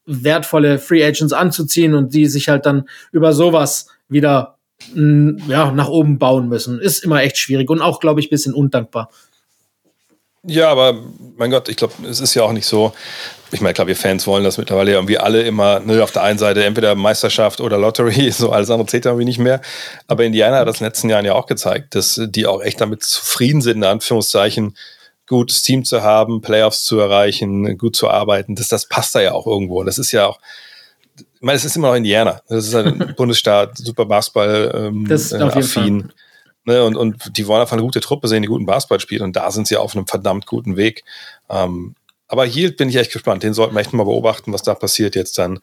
wertvolle 0.07 0.79
Free 0.79 1.05
Agents 1.05 1.35
anzuziehen 1.35 1.95
und 1.95 2.15
die 2.15 2.27
sich 2.27 2.49
halt 2.49 2.65
dann 2.65 2.89
über 3.13 3.35
sowas 3.35 3.89
wieder 4.09 4.58
ja, 4.95 5.73
nach 5.73 5.89
oben 5.89 6.19
bauen 6.19 6.49
müssen. 6.49 6.81
Ist 6.81 7.05
immer 7.05 7.23
echt 7.23 7.39
schwierig 7.39 7.69
und 7.71 7.83
auch, 7.83 8.01
glaube 8.01 8.21
ich, 8.21 8.31
bisschen 8.31 8.55
undankbar. 8.55 9.11
Ja, 10.45 10.71
aber 10.71 10.95
mein 11.37 11.51
Gott, 11.51 11.69
ich 11.69 11.77
glaube, 11.77 11.95
es 12.09 12.21
ist 12.21 12.35
ja 12.35 12.45
auch 12.45 12.53
nicht 12.53 12.67
so. 12.67 12.93
Ich 13.51 13.61
meine, 13.61 13.75
klar, 13.75 13.87
wir 13.87 13.97
Fans 13.97 14.27
wollen 14.27 14.45
das 14.45 14.57
mittlerweile 14.57 14.93
irgendwie 14.93 15.19
alle 15.19 15.43
immer, 15.43 15.81
ne, 15.81 16.03
auf 16.03 16.13
der 16.13 16.23
einen 16.23 16.39
Seite 16.39 16.65
entweder 16.65 16.95
Meisterschaft 16.95 17.61
oder 17.61 17.77
Lottery, 17.77 18.31
so 18.33 18.51
alles 18.51 18.71
andere 18.71 18.87
zählt 18.87 19.07
irgendwie 19.07 19.25
nicht 19.25 19.39
mehr. 19.39 19.61
Aber 20.07 20.25
Indiana 20.25 20.59
hat 20.59 20.69
das 20.69 20.77
in 20.77 20.85
den 20.85 20.89
letzten 20.89 21.11
Jahren 21.11 21.25
ja 21.25 21.35
auch 21.35 21.47
gezeigt, 21.47 21.95
dass 21.95 22.21
die 22.23 22.47
auch 22.47 22.63
echt 22.63 22.81
damit 22.81 23.03
zufrieden 23.03 23.61
sind, 23.61 23.79
in 23.79 23.85
Anführungszeichen, 23.85 24.77
gutes 25.27 25.63
Team 25.63 25.85
zu 25.85 26.03
haben, 26.03 26.41
Playoffs 26.41 26.85
zu 26.85 26.99
erreichen, 26.99 27.77
gut 27.77 27.97
zu 27.97 28.09
arbeiten. 28.09 28.55
Das, 28.55 28.69
das 28.69 28.87
passt 28.87 29.15
da 29.15 29.21
ja 29.21 29.33
auch 29.33 29.47
irgendwo. 29.47 29.83
Das 29.85 29.99
ist 29.99 30.13
ja 30.13 30.27
auch, 30.27 30.39
ich 31.21 31.43
meine, 31.43 31.57
es 31.57 31.65
ist 31.65 31.77
immer 31.77 31.89
noch 31.89 31.97
Indiana. 31.97 32.41
Das 32.49 32.67
ist 32.67 32.75
ein 32.75 33.15
Bundesstaat, 33.17 33.77
super 33.79 34.07
Basketball 34.07 34.73
ähm, 34.75 35.07
das 35.09 35.33
äh, 35.33 35.43
affin. 35.43 36.13
Ne, 36.65 36.85
und, 36.85 36.97
und 36.97 37.37
die 37.39 37.47
wollen 37.47 37.63
einfach 37.63 37.75
eine 37.75 37.83
gute 37.83 38.01
Truppe 38.01 38.29
sehen, 38.29 38.43
die 38.43 38.49
guten 38.49 38.67
Basketball 38.67 39.01
spielt. 39.01 39.23
Und 39.23 39.37
da 39.37 39.51
sind 39.51 39.67
sie 39.67 39.77
auf 39.77 39.97
einem 39.97 40.07
verdammt 40.07 40.47
guten 40.47 40.77
Weg. 40.77 41.03
Ähm, 41.49 41.95
aber 42.27 42.45
hier 42.45 42.77
bin 42.77 42.91
ich 42.91 42.97
echt 42.97 43.13
gespannt. 43.13 43.43
Den 43.43 43.55
sollten 43.55 43.75
wir 43.75 43.81
echt 43.81 43.95
mal 43.95 44.05
beobachten, 44.05 44.53
was 44.53 44.63
da 44.63 44.75
passiert 44.75 45.17
jetzt 45.17 45.39
dann 45.39 45.61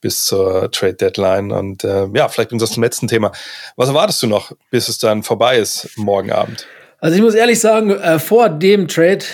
bis 0.00 0.24
zur 0.24 0.70
Trade 0.70 0.94
Deadline. 0.94 1.52
Und 1.52 1.84
äh, 1.84 2.06
ja, 2.14 2.28
vielleicht 2.28 2.48
bringt 2.48 2.62
das 2.62 2.72
zum 2.72 2.82
letzten 2.82 3.06
Thema. 3.06 3.32
Was 3.76 3.88
erwartest 3.88 4.22
du 4.22 4.26
noch, 4.26 4.52
bis 4.70 4.88
es 4.88 4.98
dann 4.98 5.22
vorbei 5.22 5.58
ist 5.58 5.90
morgen 5.96 6.32
Abend? 6.32 6.66
Also 7.00 7.16
ich 7.16 7.22
muss 7.22 7.34
ehrlich 7.34 7.60
sagen, 7.60 7.90
äh, 7.90 8.18
vor 8.18 8.48
dem 8.48 8.88
Trade 8.88 9.24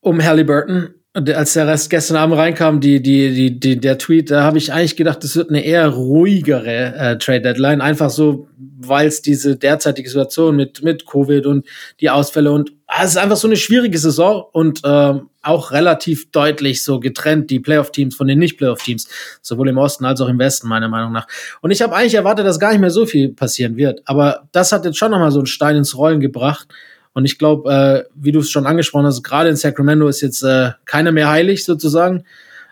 um 0.00 0.24
Halliburton 0.24 0.94
als 1.34 1.52
der 1.54 1.66
Rest 1.66 1.90
gestern 1.90 2.16
Abend 2.16 2.36
reinkam, 2.36 2.80
die, 2.80 3.02
die, 3.02 3.34
die, 3.34 3.58
die, 3.58 3.80
der 3.80 3.98
Tweet, 3.98 4.30
da 4.30 4.42
habe 4.42 4.58
ich 4.58 4.72
eigentlich 4.72 4.96
gedacht, 4.96 5.22
das 5.24 5.36
wird 5.36 5.50
eine 5.50 5.64
eher 5.64 5.88
ruhigere 5.88 6.94
äh, 6.94 7.18
Trade 7.18 7.42
Deadline. 7.42 7.80
Einfach 7.80 8.10
so, 8.10 8.48
weil 8.56 9.06
es 9.06 9.22
diese 9.22 9.56
derzeitige 9.56 10.08
Situation 10.08 10.56
mit, 10.56 10.82
mit 10.82 11.06
Covid 11.06 11.46
und 11.46 11.66
die 12.00 12.10
Ausfälle 12.10 12.52
und 12.52 12.72
ah, 12.86 13.04
es 13.04 13.10
ist 13.10 13.16
einfach 13.16 13.36
so 13.36 13.48
eine 13.48 13.56
schwierige 13.56 13.98
Saison 13.98 14.44
und 14.52 14.80
ähm, 14.84 15.28
auch 15.42 15.72
relativ 15.72 16.30
deutlich 16.30 16.82
so 16.82 17.00
getrennt, 17.00 17.50
die 17.50 17.60
Playoff-Teams 17.60 18.14
von 18.14 18.26
den 18.26 18.38
Nicht-Playoff-Teams, 18.38 19.08
sowohl 19.40 19.68
im 19.68 19.78
Osten 19.78 20.04
als 20.04 20.20
auch 20.20 20.28
im 20.28 20.38
Westen, 20.38 20.68
meiner 20.68 20.88
Meinung 20.88 21.12
nach. 21.12 21.26
Und 21.60 21.70
ich 21.70 21.80
habe 21.82 21.94
eigentlich 21.94 22.14
erwartet, 22.14 22.46
dass 22.46 22.60
gar 22.60 22.70
nicht 22.70 22.80
mehr 22.80 22.90
so 22.90 23.06
viel 23.06 23.30
passieren 23.30 23.76
wird. 23.76 24.02
Aber 24.04 24.48
das 24.52 24.72
hat 24.72 24.84
jetzt 24.84 24.98
schon 24.98 25.10
nochmal 25.10 25.30
so 25.30 25.38
einen 25.38 25.46
Stein 25.46 25.76
ins 25.76 25.96
Rollen 25.96 26.20
gebracht. 26.20 26.68
Und 27.12 27.24
ich 27.24 27.38
glaube, 27.38 27.72
äh, 27.72 28.10
wie 28.14 28.32
du 28.32 28.40
es 28.40 28.50
schon 28.50 28.66
angesprochen 28.66 29.06
hast, 29.06 29.22
gerade 29.22 29.48
in 29.48 29.56
Sacramento 29.56 30.08
ist 30.08 30.20
jetzt 30.20 30.42
äh, 30.42 30.72
keiner 30.84 31.12
mehr 31.12 31.28
heilig 31.28 31.64
sozusagen. 31.64 32.24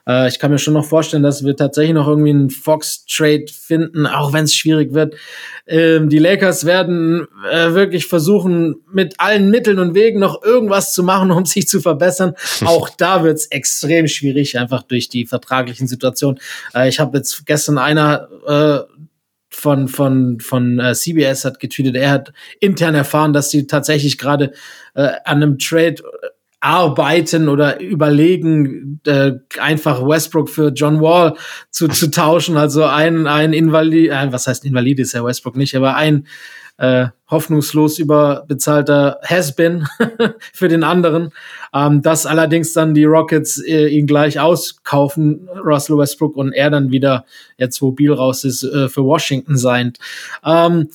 Äh, 0.09 0.28
ich 0.28 0.39
kann 0.39 0.51
mir 0.51 0.59
schon 0.59 0.74
noch 0.74 0.84
vorstellen, 0.84 1.22
dass 1.22 1.45
wir 1.45 1.57
tatsächlich 1.57 1.95
noch 1.95 2.07
irgendwie 2.07 2.30
einen 2.30 2.51
Fox-Trade 2.51 3.47
finden, 3.53 4.07
auch 4.07 4.32
wenn 4.32 4.45
es 4.45 4.55
schwierig 4.55 4.95
wird. 4.95 5.14
Ähm, 5.66 6.09
die 6.09 6.18
Lakers 6.18 6.64
werden 6.64 7.26
äh, 7.51 7.74
wirklich 7.74 8.07
versuchen, 8.07 8.76
mit 8.93 9.18
allen 9.18 9.51
Mitteln 9.51 9.80
und 9.80 9.95
Wegen 9.95 10.20
noch 10.20 10.43
irgendwas 10.45 10.93
zu 10.93 11.03
machen, 11.03 11.30
um 11.30 11.45
sich 11.45 11.66
zu 11.66 11.80
verbessern. 11.80 12.34
auch 12.64 12.89
da 12.89 13.24
wird 13.24 13.39
es 13.39 13.47
extrem 13.47 14.07
schwierig, 14.07 14.59
einfach 14.59 14.82
durch 14.82 15.09
die 15.09 15.26
vertraglichen 15.26 15.89
Situationen. 15.89 16.39
Äh, 16.74 16.89
ich 16.89 17.01
habe 17.01 17.18
jetzt 17.18 17.47
gestern 17.47 17.78
einer 17.78 18.28
äh, 18.47 18.96
von, 19.57 19.89
von, 19.89 20.39
von 20.39 20.79
äh, 20.79 20.95
CBS 20.95 21.47
hat 21.47 21.61
getweetet, 21.61 21.97
er 21.97 22.11
hat 22.11 22.33
intern 22.61 22.95
erfahren, 22.95 23.33
dass 23.33 23.51
sie 23.51 23.67
tatsächlich 23.67 24.19
gerade 24.19 24.53
äh, 24.95 25.13
an 25.25 25.43
einem 25.43 25.59
Trade 25.59 25.97
arbeiten 26.61 27.49
oder 27.49 27.81
überlegen, 27.81 29.01
äh, 29.07 29.33
einfach 29.59 30.07
Westbrook 30.07 30.51
für 30.51 30.69
John 30.69 31.01
Wall 31.01 31.37
zu, 31.71 31.89
zu 31.89 32.11
tauschen. 32.11 32.57
Also 32.57 32.85
ein, 32.85 33.27
ein 33.27 33.53
Invalid, 33.55 34.11
äh, 34.11 34.31
was 34.31 34.47
heißt 34.47 34.65
Invalid 34.67 35.01
ist 35.01 35.15
ja 35.15 35.25
Westbrook 35.25 35.57
nicht, 35.57 35.75
aber 35.75 35.97
ein 35.97 36.27
äh, 36.79 37.07
hoffnungslos 37.29 37.99
überbezahlter 37.99 39.18
Has-Been 39.24 39.87
für 40.53 40.68
den 40.68 40.85
anderen. 40.85 41.31
Ähm, 41.74 42.03
dass 42.03 42.27
allerdings 42.27 42.72
dann 42.72 42.95
die 42.95 43.05
Rockets 43.05 43.62
äh, 43.62 43.89
ihn 43.89 44.07
gleich 44.07 44.39
auskaufen, 44.39 45.49
Russell 45.64 45.99
Westbrook, 45.99 46.37
und 46.37 46.53
er 46.53 46.70
dann 46.70 46.91
wieder, 46.91 47.24
jetzt 47.57 47.81
wo 47.83 47.93
Beal 47.93 48.14
raus 48.14 48.45
ist, 48.45 48.62
äh, 48.62 48.89
für 48.89 49.05
Washington 49.05 49.57
sein. 49.57 49.95
Ähm, 50.45 50.89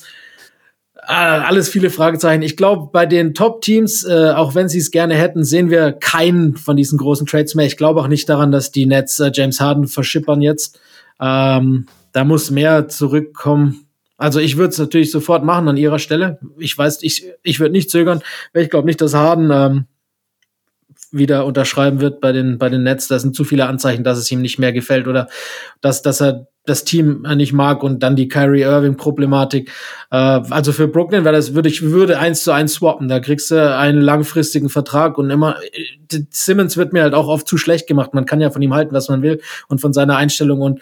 äh, 1.08 1.14
alles 1.14 1.68
viele 1.68 1.90
Fragezeichen. 1.90 2.42
Ich 2.42 2.56
glaube, 2.56 2.90
bei 2.92 3.06
den 3.06 3.34
Top-Teams, 3.34 4.04
äh, 4.04 4.32
auch 4.36 4.54
wenn 4.54 4.68
sie 4.68 4.78
es 4.78 4.92
gerne 4.92 5.14
hätten, 5.14 5.42
sehen 5.44 5.68
wir 5.68 5.92
keinen 5.92 6.56
von 6.56 6.76
diesen 6.76 6.96
großen 6.96 7.26
Trades 7.26 7.56
mehr. 7.56 7.66
Ich 7.66 7.76
glaube 7.76 8.00
auch 8.00 8.08
nicht 8.08 8.28
daran, 8.28 8.52
dass 8.52 8.70
die 8.70 8.86
Nets 8.86 9.18
äh, 9.18 9.32
James 9.34 9.60
Harden 9.60 9.88
verschippern 9.88 10.40
jetzt. 10.40 10.78
Ähm, 11.20 11.86
da 12.12 12.24
muss 12.24 12.50
mehr 12.50 12.88
zurückkommen. 12.88 13.81
Also 14.22 14.38
ich 14.38 14.56
würde 14.56 14.70
es 14.70 14.78
natürlich 14.78 15.10
sofort 15.10 15.44
machen 15.44 15.68
an 15.68 15.76
ihrer 15.76 15.98
Stelle. 15.98 16.38
Ich 16.56 16.78
weiß, 16.78 17.02
ich, 17.02 17.26
ich 17.42 17.58
würde 17.58 17.72
nicht 17.72 17.90
zögern, 17.90 18.22
weil 18.52 18.62
ich 18.62 18.70
glaube 18.70 18.86
nicht, 18.86 19.00
dass 19.00 19.14
Harden 19.14 19.50
ähm, 19.50 19.86
wieder 21.10 21.44
unterschreiben 21.44 22.00
wird 22.00 22.20
bei 22.20 22.30
den, 22.30 22.56
bei 22.56 22.68
den 22.68 22.84
Nets. 22.84 23.08
Da 23.08 23.18
sind 23.18 23.34
zu 23.34 23.42
viele 23.42 23.66
Anzeichen, 23.66 24.04
dass 24.04 24.18
es 24.18 24.30
ihm 24.30 24.40
nicht 24.40 24.60
mehr 24.60 24.72
gefällt 24.72 25.08
oder 25.08 25.26
dass, 25.80 26.02
dass 26.02 26.22
er 26.22 26.46
das 26.64 26.84
Team 26.84 27.26
nicht 27.34 27.52
mag 27.52 27.82
und 27.82 28.04
dann 28.04 28.14
die 28.14 28.28
Kyrie 28.28 28.62
Irving 28.62 28.96
Problematik. 28.96 29.72
Äh, 30.12 30.16
also 30.16 30.70
für 30.70 30.86
Brooklyn 30.86 31.24
wäre 31.24 31.34
das, 31.34 31.54
würde 31.54 31.68
ich, 31.68 31.82
würde 31.82 32.20
eins 32.20 32.44
zu 32.44 32.52
eins 32.52 32.74
swappen. 32.74 33.08
Da 33.08 33.18
kriegst 33.18 33.50
du 33.50 33.76
einen 33.76 34.00
langfristigen 34.00 34.68
Vertrag 34.68 35.18
und 35.18 35.30
immer, 35.30 35.56
Simmons 36.30 36.76
wird 36.76 36.92
mir 36.92 37.02
halt 37.02 37.14
auch 37.14 37.26
oft 37.26 37.48
zu 37.48 37.58
schlecht 37.58 37.88
gemacht. 37.88 38.14
Man 38.14 38.24
kann 38.24 38.40
ja 38.40 38.50
von 38.50 38.62
ihm 38.62 38.72
halten, 38.72 38.94
was 38.94 39.08
man 39.08 39.22
will 39.22 39.40
und 39.66 39.80
von 39.80 39.92
seiner 39.92 40.16
Einstellung 40.16 40.60
und 40.60 40.80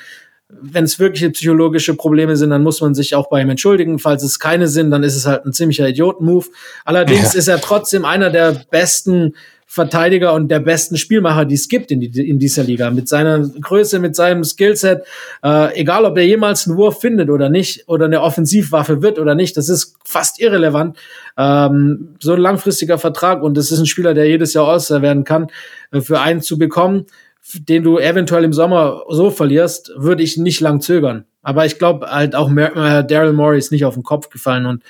wenn 0.63 0.85
es 0.85 0.99
wirkliche 0.99 1.31
psychologische 1.31 1.95
Probleme 1.95 2.37
sind, 2.37 2.51
dann 2.51 2.63
muss 2.63 2.81
man 2.81 2.95
sich 2.95 3.15
auch 3.15 3.29
bei 3.29 3.41
ihm 3.41 3.51
entschuldigen. 3.51 3.99
Falls 3.99 4.23
es 4.23 4.39
keine 4.39 4.69
sind, 4.69 4.91
dann 4.91 5.03
ist 5.03 5.17
es 5.17 5.27
halt 5.27 5.45
ein 5.45 5.53
ziemlicher 5.53 5.89
Idioten-Move. 5.89 6.47
Allerdings 6.85 7.33
ja. 7.33 7.39
ist 7.39 7.49
er 7.49 7.61
trotzdem 7.61 8.05
einer 8.05 8.31
der 8.31 8.63
besten 8.71 9.35
Verteidiger 9.73 10.35
und 10.35 10.49
der 10.49 10.59
besten 10.59 10.97
Spielmacher, 10.97 11.45
die 11.45 11.55
es 11.55 11.69
gibt 11.69 11.93
in, 11.93 12.01
die, 12.01 12.29
in 12.29 12.41
dieser 12.41 12.65
Liga. 12.65 12.91
Mit 12.91 13.09
seiner 13.09 13.39
Größe, 13.39 14.01
mit 14.01 14.17
seinem 14.17 14.43
Skillset, 14.43 15.05
äh, 15.45 15.81
egal 15.81 16.05
ob 16.05 16.17
er 16.17 16.27
jemals 16.27 16.67
einen 16.67 16.77
Wurf 16.77 17.01
findet 17.01 17.31
oder 17.31 17.49
nicht, 17.49 17.89
oder 17.89 18.07
eine 18.07 18.21
Offensivwaffe 18.21 19.01
wird 19.01 19.21
oder 19.21 19.37
nicht, 19.37 19.57
das 19.57 19.69
ist 19.69 19.95
fast 20.05 20.41
irrelevant. 20.41 20.99
Ähm, 21.39 22.17
so 22.19 22.33
ein 22.33 22.41
langfristiger 22.41 22.99
Vertrag 22.99 23.45
und 23.45 23.57
das 23.57 23.71
ist 23.71 23.79
ein 23.79 23.87
Spieler, 23.87 24.13
der 24.13 24.27
jedes 24.27 24.55
Jahr 24.55 24.67
All-Star 24.67 25.03
werden 25.03 25.23
kann, 25.23 25.47
äh, 25.93 26.01
für 26.01 26.19
einen 26.19 26.41
zu 26.41 26.59
bekommen, 26.59 27.07
den 27.55 27.83
du 27.83 27.99
eventuell 27.99 28.45
im 28.45 28.53
Sommer 28.53 29.03
so 29.09 29.31
verlierst, 29.31 29.93
würde 29.97 30.23
ich 30.23 30.37
nicht 30.37 30.61
lang 30.61 30.81
zögern. 30.81 31.25
Aber 31.43 31.67
ich 31.67 31.79
glaube 31.79 32.11
halt 32.11 32.35
auch 32.35 32.51
äh, 32.51 33.05
Daryl 33.05 33.33
Morey 33.33 33.59
ist 33.59 33.73
nicht 33.73 33.85
auf 33.85 33.95
den 33.95 34.03
Kopf 34.03 34.29
gefallen 34.29 34.67
und 34.67 34.83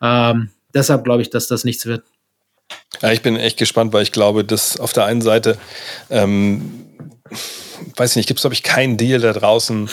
ähm, 0.00 0.50
deshalb 0.74 1.04
glaube 1.04 1.22
ich, 1.22 1.30
dass 1.30 1.46
das 1.46 1.64
nichts 1.64 1.86
wird. 1.86 2.04
Ja, 3.02 3.12
ich 3.12 3.22
bin 3.22 3.36
echt 3.36 3.58
gespannt, 3.58 3.92
weil 3.92 4.02
ich 4.02 4.12
glaube, 4.12 4.44
dass 4.44 4.78
auf 4.78 4.92
der 4.92 5.04
einen 5.04 5.20
Seite, 5.20 5.58
ähm, 6.08 6.86
weiß 7.96 8.10
ich 8.10 8.16
nicht, 8.16 8.26
gibt 8.26 8.38
es, 8.38 8.42
glaube 8.42 8.54
ich, 8.54 8.62
keinen 8.62 8.96
Deal 8.96 9.20
da 9.20 9.32
draußen. 9.32 9.88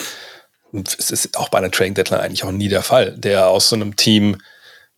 Es 0.72 1.10
ist 1.10 1.36
auch 1.36 1.48
bei 1.48 1.58
einer 1.58 1.70
Trading 1.70 1.94
Deadline 1.94 2.20
eigentlich 2.20 2.44
auch 2.44 2.52
nie 2.52 2.68
der 2.68 2.82
Fall, 2.82 3.12
der 3.16 3.48
aus 3.48 3.68
so 3.68 3.76
einem 3.76 3.96
Team 3.96 4.36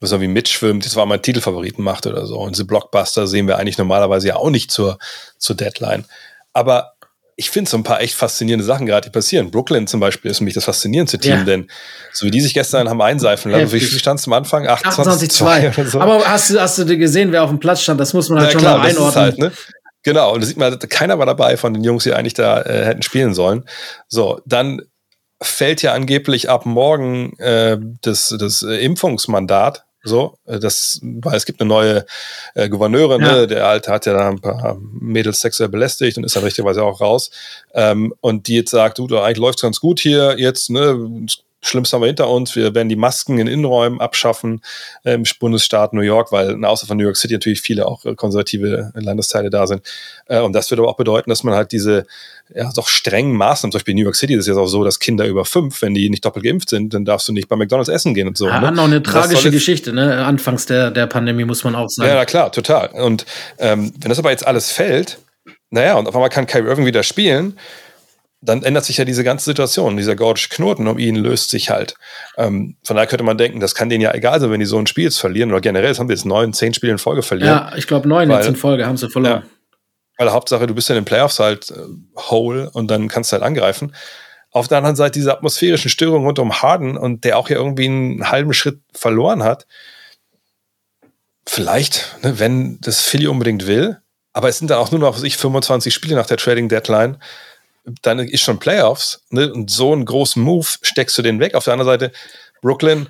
was 0.01 0.13
irgendwie 0.13 0.33
mitschwimmt, 0.33 0.87
das 0.87 0.97
war 0.97 1.05
mal 1.05 1.19
Titelfavoriten 1.19 1.85
macht 1.85 2.07
oder 2.07 2.27
so. 2.27 2.39
Und 2.39 2.57
diese 2.57 2.65
Blockbuster 2.65 3.27
sehen 3.27 3.47
wir 3.47 3.59
eigentlich 3.59 3.79
normalerweise 3.79 4.29
ja 4.29 4.37
auch 4.37 4.49
nicht 4.49 4.71
zur, 4.71 4.99
zur 5.37 5.57
Deadline. 5.57 6.07
Aber 6.55 6.95
ich 7.41 7.49
finde 7.49 7.71
so 7.71 7.79
ein 7.79 7.83
paar 7.83 8.03
echt 8.03 8.15
faszinierende 8.15 8.67
Sachen 8.67 8.85
gerade, 8.85 9.09
die 9.09 9.11
passieren. 9.11 9.51
Brooklyn 9.51 9.87
zum 9.87 9.99
Beispiel 9.99 10.31
ist 10.31 10.39
für 10.39 10.45
mich 10.45 10.53
das 10.53 10.65
faszinierendste 10.65 11.19
Team, 11.19 11.39
ja. 11.39 11.45
denn 11.45 11.71
so 12.13 12.27
wie 12.27 12.31
die 12.31 12.43
sich 12.43 12.53
gestern 12.53 12.87
haben 12.87 13.01
einseifen 13.01 13.51
lassen, 13.51 13.73
wie 13.73 13.81
viel 13.81 13.99
stand 13.99 14.21
es 14.21 14.27
am 14.27 14.35
Anfang? 14.35 14.67
28-2 14.67 15.79
oder 15.79 15.89
so. 15.89 16.01
Aber 16.03 16.23
hast 16.27 16.51
du, 16.51 16.61
hast 16.61 16.77
du 16.77 16.85
gesehen, 16.99 17.33
wer 17.33 17.43
auf 17.43 17.49
dem 17.49 17.59
Platz 17.59 17.81
stand? 17.81 17.99
Das 17.99 18.13
muss 18.13 18.29
man 18.29 18.41
halt 18.41 18.49
ja, 18.49 18.53
schon 18.53 18.61
klar, 18.61 18.77
mal 18.77 18.89
einordnen. 18.89 19.25
Halt, 19.25 19.39
ne? 19.39 19.53
Genau, 20.03 20.35
und 20.35 20.43
da 20.43 20.47
sieht 20.47 20.59
man, 20.59 20.79
keiner 20.81 21.19
war 21.19 21.25
dabei 21.25 21.57
von 21.57 21.73
den 21.73 21.83
Jungs, 21.83 22.05
die 22.05 22.13
eigentlich 22.13 22.35
da 22.35 22.61
äh, 22.61 22.85
hätten 22.85 23.01
spielen 23.01 23.33
sollen. 23.33 23.65
So, 24.07 24.43
dann 24.45 24.83
fällt 25.41 25.81
ja 25.81 25.95
angeblich 25.95 26.51
ab 26.51 26.67
morgen 26.67 27.39
äh, 27.39 27.79
das, 28.03 28.37
das 28.39 28.63
äh, 28.63 28.85
Impfungsmandat 28.85 29.87
so, 30.03 30.39
äh, 30.47 30.59
das, 30.59 31.01
weil 31.03 31.37
es 31.37 31.45
gibt 31.45 31.61
eine 31.61 31.69
neue 31.69 32.07
äh, 32.55 32.69
Gouverneurin, 32.69 33.21
ja. 33.21 33.33
ne? 33.33 33.47
der 33.47 33.67
Alte 33.67 33.93
hat 33.93 34.07
ja 34.07 34.15
da 34.15 34.29
ein 34.29 34.41
paar 34.41 34.79
Mädels 34.81 35.41
sexuell 35.41 35.69
belästigt 35.69 36.17
und 36.17 36.25
ist 36.25 36.37
dann 36.37 36.45
richtigerweise 36.45 36.83
auch 36.83 37.01
raus. 37.01 37.31
Ähm, 37.75 38.15
und 38.21 38.49
die 38.49 38.57
jetzt 38.57 38.71
sagt, 38.71 38.99
du, 38.99 39.19
eigentlich 39.19 39.39
läuft's 39.39 39.63
ganz 39.63 39.81
gut 39.81 40.01
hier 40.01 40.37
jetzt, 40.39 40.71
ne? 40.71 41.27
Schlimmste 41.63 41.97
haben 41.97 42.03
wir 42.03 42.07
hinter 42.07 42.29
uns. 42.29 42.57
Wir 42.57 42.75
werden 42.75 42.89
die 42.89 42.97
Masken 42.97 43.39
in 43.39 43.47
Innenräumen 43.47 44.01
abschaffen 44.01 44.63
äh, 45.05 45.15
im 45.15 45.25
Bundesstaat 45.39 45.93
New 45.93 46.01
York, 46.01 46.33
weil 46.33 46.65
außer 46.65 46.87
von 46.87 46.97
New 46.97 47.05
York 47.05 47.17
City 47.17 47.35
natürlich 47.35 47.61
viele 47.61 47.87
auch 47.87 48.05
äh, 48.05 48.15
konservative 48.15 48.93
Landesteile 48.95 49.51
da 49.51 49.67
sind. 49.67 49.83
Äh, 50.27 50.41
und 50.41 50.53
das 50.55 50.71
wird 50.71 50.81
aber 50.81 50.89
auch 50.89 50.97
bedeuten, 50.97 51.31
dass 51.31 51.45
man 51.45 51.55
halt 51.55 51.73
diese 51.73 52.07
ja, 52.55 52.71
doch 52.75 52.89
strengen 52.89 53.35
Maßnahmen, 53.35 53.73
zum 53.73 53.79
Beispiel 53.79 53.93
in 53.93 53.99
New 53.99 54.05
York 54.05 54.17
City 54.17 54.35
ist 54.35 54.41
es 54.41 54.47
jetzt 54.49 54.57
auch 54.57 54.67
so, 54.67 54.85
dass 54.85 54.99
Kinder 54.99 55.27
über 55.27 55.45
fünf, 55.45 55.83
wenn 55.83 55.95
die 55.95 56.11
nicht 56.11 56.25
doppelt 56.25 56.45
geimpft 56.45 56.71
sind, 56.71 56.93
dann 56.95 57.05
darfst 57.05 57.29
du 57.29 57.33
nicht 57.33 57.49
bei 57.49 57.57
McDonalds 57.57 57.89
essen 57.89 58.15
gehen 58.15 58.27
und 58.27 58.37
so. 58.37 58.49
Ja, 58.49 58.61
ne? 58.61 58.73
noch 58.73 58.85
eine 58.85 59.03
tragische 59.03 59.51
Geschichte, 59.51 59.93
ne? 59.93 60.25
Anfangs 60.25 60.67
der, 60.67 60.91
der 60.91 61.07
Pandemie, 61.07 61.45
muss 61.45 61.65
man 61.65 61.75
auch 61.75 61.89
sagen. 61.89 62.11
Ja, 62.11 62.25
klar, 62.25 62.51
total. 62.51 62.89
Und 62.89 63.27
ähm, 63.59 63.93
wenn 63.99 64.09
das 64.09 64.19
aber 64.19 64.31
jetzt 64.31 64.47
alles 64.47 64.71
fällt, 64.73 65.19
naja, 65.71 65.97
und 65.97 66.09
auf 66.09 66.15
einmal 66.15 66.31
kann 66.31 66.47
Kyrie 66.47 66.69
Irving 66.69 66.87
wieder 66.87 67.03
spielen, 67.03 67.57
dann 68.43 68.63
ändert 68.63 68.85
sich 68.85 68.97
ja 68.97 69.05
diese 69.05 69.25
ganze 69.25 69.45
Situation. 69.45 69.97
Dieser 69.97 70.17
gordische 70.17 70.49
Knoten 70.49 70.87
um 70.89 70.99
ihn 70.99 71.17
löst 71.17 71.51
sich 71.51 71.71
halt. 71.71 71.95
Ähm, 72.37 72.77
von 72.83 72.97
daher 72.97 73.07
könnte 73.07 73.25
man 73.25 73.37
denken, 73.37 73.61
das 73.61 73.75
kann 73.75 73.91
denen 73.91 74.01
ja 74.01 74.15
egal 74.15 74.41
sein, 74.41 74.51
wenn 74.51 74.61
die 74.61 74.67
so 74.67 74.79
ein 74.79 74.87
Spiel 74.87 75.05
jetzt 75.05 75.19
verlieren. 75.19 75.51
Oder 75.51 75.61
generell, 75.61 75.89
das 75.89 75.99
haben 75.99 76.09
sie 76.09 76.15
jetzt 76.15 76.25
neun, 76.25 76.53
zehn 76.53 76.73
Spiele 76.73 76.93
in 76.93 76.99
Folge 76.99 77.23
verlieren. 77.23 77.51
Ja, 77.51 77.73
ich 77.77 77.87
glaube 77.87 78.09
neun 78.09 78.31
jetzt 78.31 78.49
in 78.49 78.57
Folge 78.57 78.87
haben 78.87 78.97
sie 78.97 79.11
verloren. 79.11 79.43
Ja, 79.43 79.51
weil 80.17 80.33
Hauptsache, 80.33 80.67
du 80.67 80.75
bist 80.75 80.89
ja 80.89 80.95
in 80.95 81.03
den 81.03 81.07
Playoffs 81.07 81.39
halt 81.39 81.71
äh, 81.71 81.75
whole 82.15 82.71
und 82.71 82.91
dann 82.91 83.09
kannst 83.09 83.31
du 83.31 83.35
halt 83.35 83.43
angreifen. 83.43 83.95
Auf 84.53 84.69
der 84.69 84.79
anderen 84.79 84.97
Seite 84.97 85.19
diese 85.19 85.33
atmosphärischen 85.33 85.91
Störungen 85.91 86.27
rund 86.27 86.39
um 86.39 86.63
Harden 86.63 86.97
und 86.97 87.25
der 87.25 87.39
auch 87.39 87.49
hier 87.49 87.57
irgendwie 87.57 87.87
einen 87.87 88.31
halben 88.31 88.53
Schritt 88.53 88.81
verloren 88.93 89.43
hat. 89.43 89.67
Vielleicht, 91.47 92.17
ne, 92.23 92.39
wenn 92.39 92.81
das 92.81 93.01
Philly 93.01 93.29
unbedingt 93.29 93.67
will, 93.67 93.99
aber 94.33 94.49
es 94.49 94.59
sind 94.59 94.71
dann 94.71 94.79
auch 94.79 94.91
nur 94.91 95.01
noch, 95.01 95.23
ich, 95.23 95.37
25 95.37 95.93
Spiele 95.93 96.17
nach 96.17 96.27
der 96.27 96.37
Trading 96.37 96.69
Deadline 96.69 97.19
dann 98.03 98.19
ist 98.19 98.43
schon 98.43 98.59
Playoffs. 98.59 99.23
Ne? 99.31 99.53
Und 99.53 99.71
so 99.71 99.93
einen 99.93 100.05
großen 100.05 100.43
Move 100.43 100.67
steckst 100.83 101.17
du 101.19 101.23
den 101.23 101.41
weg. 101.41 101.55
Auf 101.55 101.65
der 101.65 101.75
anderen 101.75 101.91
Seite, 101.91 102.13
Brooklyn, 102.63 103.09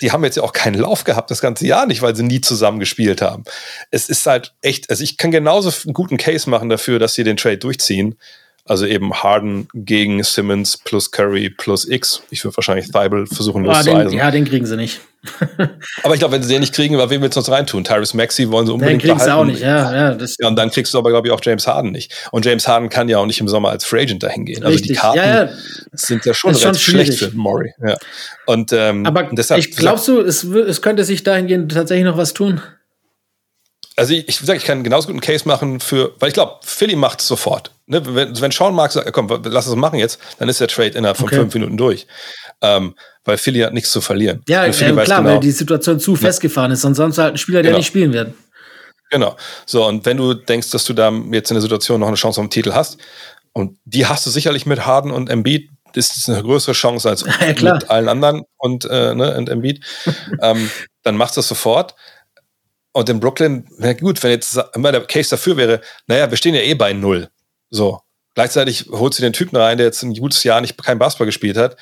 die 0.00 0.12
haben 0.12 0.24
jetzt 0.24 0.36
ja 0.36 0.42
auch 0.42 0.52
keinen 0.52 0.78
Lauf 0.78 1.04
gehabt 1.04 1.30
das 1.30 1.40
ganze 1.40 1.66
Jahr 1.66 1.86
nicht, 1.86 2.02
weil 2.02 2.14
sie 2.14 2.22
nie 2.22 2.40
zusammen 2.40 2.80
gespielt 2.80 3.22
haben. 3.22 3.44
Es 3.90 4.08
ist 4.08 4.26
halt 4.26 4.54
echt, 4.62 4.90
also 4.90 5.02
ich 5.02 5.16
kann 5.16 5.30
genauso 5.30 5.72
einen 5.84 5.94
guten 5.94 6.16
Case 6.16 6.48
machen 6.50 6.68
dafür, 6.68 6.98
dass 6.98 7.14
sie 7.14 7.24
den 7.24 7.36
Trade 7.36 7.58
durchziehen. 7.58 8.16
Also 8.68 8.84
eben 8.84 9.14
Harden 9.14 9.68
gegen 9.74 10.22
Simmons 10.24 10.76
plus 10.76 11.12
Curry 11.12 11.50
plus 11.50 11.88
X. 11.88 12.22
Ich 12.30 12.44
würde 12.44 12.56
wahrscheinlich 12.56 12.86
Thibault 12.86 13.28
versuchen 13.28 13.64
loszueisen. 13.64 14.18
Ja, 14.18 14.32
den 14.32 14.44
kriegen 14.44 14.66
sie 14.66 14.76
nicht. 14.76 15.00
aber 16.02 16.14
ich 16.14 16.20
glaube, 16.20 16.34
wenn 16.34 16.42
sie 16.42 16.48
den 16.48 16.60
nicht 16.60 16.74
kriegen, 16.74 16.96
wen 16.98 17.22
willst 17.22 17.36
du 17.36 17.40
uns 17.40 17.50
reintun? 17.50 17.84
Tyrus 17.84 18.14
Maxi 18.14 18.50
wollen 18.50 18.66
sie 18.66 18.72
unbedingt 18.72 19.02
den 19.02 19.10
kriegen 19.10 19.20
sie 19.20 19.34
auch 19.34 19.44
nicht, 19.44 19.60
ja. 19.60 19.94
Ja, 19.94 20.14
das 20.14 20.36
ja, 20.38 20.48
und 20.48 20.56
dann 20.56 20.70
kriegst 20.70 20.92
du 20.94 20.98
aber, 20.98 21.10
glaube 21.10 21.28
ich, 21.28 21.32
auch 21.32 21.40
James 21.42 21.66
Harden 21.66 21.92
nicht. 21.92 22.12
Und 22.30 22.44
James 22.44 22.66
Harden 22.66 22.88
kann 22.88 23.08
ja 23.08 23.18
auch 23.18 23.26
nicht 23.26 23.40
im 23.40 23.48
Sommer 23.48 23.70
als 23.70 23.84
Free 23.84 24.02
Agent 24.02 24.22
dahin 24.22 24.44
gehen. 24.44 24.64
Also 24.64 24.78
die 24.78 24.94
Karten 24.94 25.18
ja, 25.18 25.44
ja. 25.44 25.48
sind 25.92 26.24
ja 26.24 26.34
schon 26.34 26.54
relativ 26.54 26.82
schlecht 26.82 27.14
für 27.14 27.30
Maury. 27.34 27.72
Ja. 27.86 27.96
Und, 28.46 28.72
ähm, 28.72 29.06
aber 29.06 29.24
deshalb, 29.32 29.60
ich, 29.60 29.76
glaubst 29.76 30.08
du, 30.08 30.20
es, 30.20 30.44
es 30.44 30.82
könnte 30.82 31.04
sich 31.04 31.22
dahingehend 31.22 31.72
tatsächlich 31.72 32.04
noch 32.04 32.16
was 32.16 32.34
tun? 32.34 32.60
Also 33.96 34.12
ich, 34.12 34.28
ich 34.28 34.38
sage, 34.38 34.58
ich 34.58 34.64
kann 34.64 34.84
genauso 34.84 35.06
gut 35.06 35.14
einen 35.14 35.20
Case 35.20 35.48
machen 35.48 35.80
für, 35.80 36.14
weil 36.18 36.28
ich 36.28 36.34
glaube, 36.34 36.56
Philly 36.62 36.96
macht 36.96 37.20
es 37.20 37.28
sofort. 37.28 37.70
Ne? 37.86 38.02
Wenn, 38.14 38.38
wenn 38.40 38.50
Sean 38.50 38.74
Mark 38.74 38.92
sagt, 38.92 39.10
komm, 39.12 39.28
lass 39.44 39.66
es 39.66 39.74
machen 39.74 39.98
jetzt, 39.98 40.20
dann 40.38 40.48
ist 40.48 40.60
der 40.60 40.68
Trade 40.68 40.90
innerhalb 40.90 41.16
von 41.16 41.26
okay. 41.26 41.36
fünf 41.36 41.54
Minuten 41.54 41.76
durch. 41.76 42.06
Ähm, 42.60 42.94
weil 43.24 43.38
Philly 43.38 43.60
hat 43.60 43.72
nichts 43.72 43.90
zu 43.90 44.00
verlieren. 44.00 44.42
Ja, 44.48 44.66
äh, 44.66 44.70
klar, 44.70 44.92
genau, 44.92 45.24
weil 45.24 45.40
die 45.40 45.50
Situation 45.50 45.98
zu 45.98 46.12
ja. 46.12 46.18
festgefahren 46.18 46.70
ist. 46.72 46.84
Ansonsten 46.84 47.22
halt 47.22 47.34
ein 47.34 47.38
Spieler, 47.38 47.62
der 47.62 47.70
genau. 47.70 47.78
nicht 47.78 47.86
spielen 47.86 48.12
wird. 48.12 48.34
Genau. 49.10 49.36
So, 49.64 49.86
und 49.86 50.04
wenn 50.04 50.16
du 50.16 50.34
denkst, 50.34 50.70
dass 50.70 50.84
du 50.84 50.92
da 50.92 51.10
jetzt 51.32 51.50
in 51.50 51.54
der 51.54 51.62
Situation 51.62 52.00
noch 52.00 52.08
eine 52.08 52.16
Chance 52.16 52.40
auf 52.40 52.46
den 52.46 52.50
Titel 52.50 52.72
hast, 52.72 52.98
und 53.52 53.78
die 53.86 54.04
hast 54.04 54.26
du 54.26 54.30
sicherlich 54.30 54.66
mit 54.66 54.84
Harden 54.84 55.10
und 55.10 55.30
Embiid, 55.30 55.70
ist 55.94 56.14
es 56.18 56.28
eine 56.28 56.42
größere 56.42 56.74
Chance 56.74 57.08
als 57.08 57.24
ja, 57.40 57.74
mit 57.74 57.88
allen 57.88 58.08
anderen 58.08 58.42
und, 58.58 58.84
äh, 58.84 59.14
ne, 59.14 59.34
und 59.34 59.48
Embiid, 59.48 59.82
ähm, 60.42 60.70
dann 61.02 61.16
machst 61.16 61.36
du 61.36 61.38
das 61.38 61.48
sofort. 61.48 61.94
Und 62.96 63.10
in 63.10 63.20
Brooklyn, 63.20 63.68
na 63.76 63.92
gut, 63.92 64.22
wenn 64.22 64.30
jetzt 64.30 64.58
immer 64.74 64.90
der 64.90 65.04
Case 65.04 65.28
dafür 65.28 65.58
wäre, 65.58 65.82
naja, 66.06 66.30
wir 66.30 66.38
stehen 66.38 66.54
ja 66.54 66.62
eh 66.62 66.72
bei 66.72 66.94
Null. 66.94 67.28
So. 67.68 68.00
Gleichzeitig 68.34 68.86
holst 68.90 69.18
du 69.18 69.22
den 69.22 69.34
Typen 69.34 69.56
rein, 69.56 69.76
der 69.76 69.84
jetzt 69.84 70.02
ein 70.02 70.14
gutes 70.14 70.42
Jahr 70.44 70.62
nicht 70.62 70.82
kein 70.82 70.98
Basketball 70.98 71.26
gespielt 71.26 71.58
hat, 71.58 71.76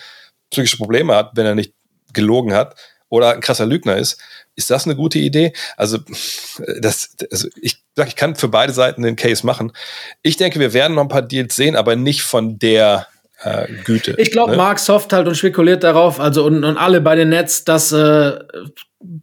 psychische 0.50 0.76
Probleme 0.76 1.14
hat, 1.14 1.30
wenn 1.36 1.46
er 1.46 1.54
nicht 1.54 1.72
gelogen 2.12 2.52
hat. 2.52 2.74
oder 3.10 3.32
ein 3.32 3.40
krasser 3.40 3.64
Lügner 3.64 3.96
ist. 3.96 4.20
Ist 4.56 4.70
das 4.70 4.86
eine 4.86 4.96
gute 4.96 5.20
Idee? 5.20 5.52
Also, 5.76 5.98
das, 6.80 7.10
also 7.30 7.46
ich 7.62 7.76
sag, 7.94 8.08
ich 8.08 8.16
kann 8.16 8.34
für 8.34 8.48
beide 8.48 8.72
Seiten 8.72 9.02
den 9.02 9.14
Case 9.14 9.46
machen. 9.46 9.70
Ich 10.22 10.36
denke, 10.36 10.58
wir 10.58 10.72
werden 10.72 10.94
noch 10.94 11.02
ein 11.02 11.08
paar 11.08 11.22
Deals 11.22 11.54
sehen, 11.54 11.76
aber 11.76 11.94
nicht 11.94 12.22
von 12.22 12.58
der 12.58 13.06
äh, 13.44 13.66
Güte. 13.84 14.14
Ich 14.18 14.30
glaube, 14.30 14.52
ne? 14.52 14.56
Mark 14.56 14.78
Soft 14.78 15.12
halt 15.12 15.28
und 15.28 15.36
spekuliert 15.36 15.84
darauf, 15.84 16.20
also 16.20 16.44
und, 16.44 16.64
und 16.64 16.76
alle 16.76 17.00
bei 17.00 17.14
den 17.14 17.28
Nets, 17.28 17.64
dass 17.64 17.92
äh, 17.92 18.38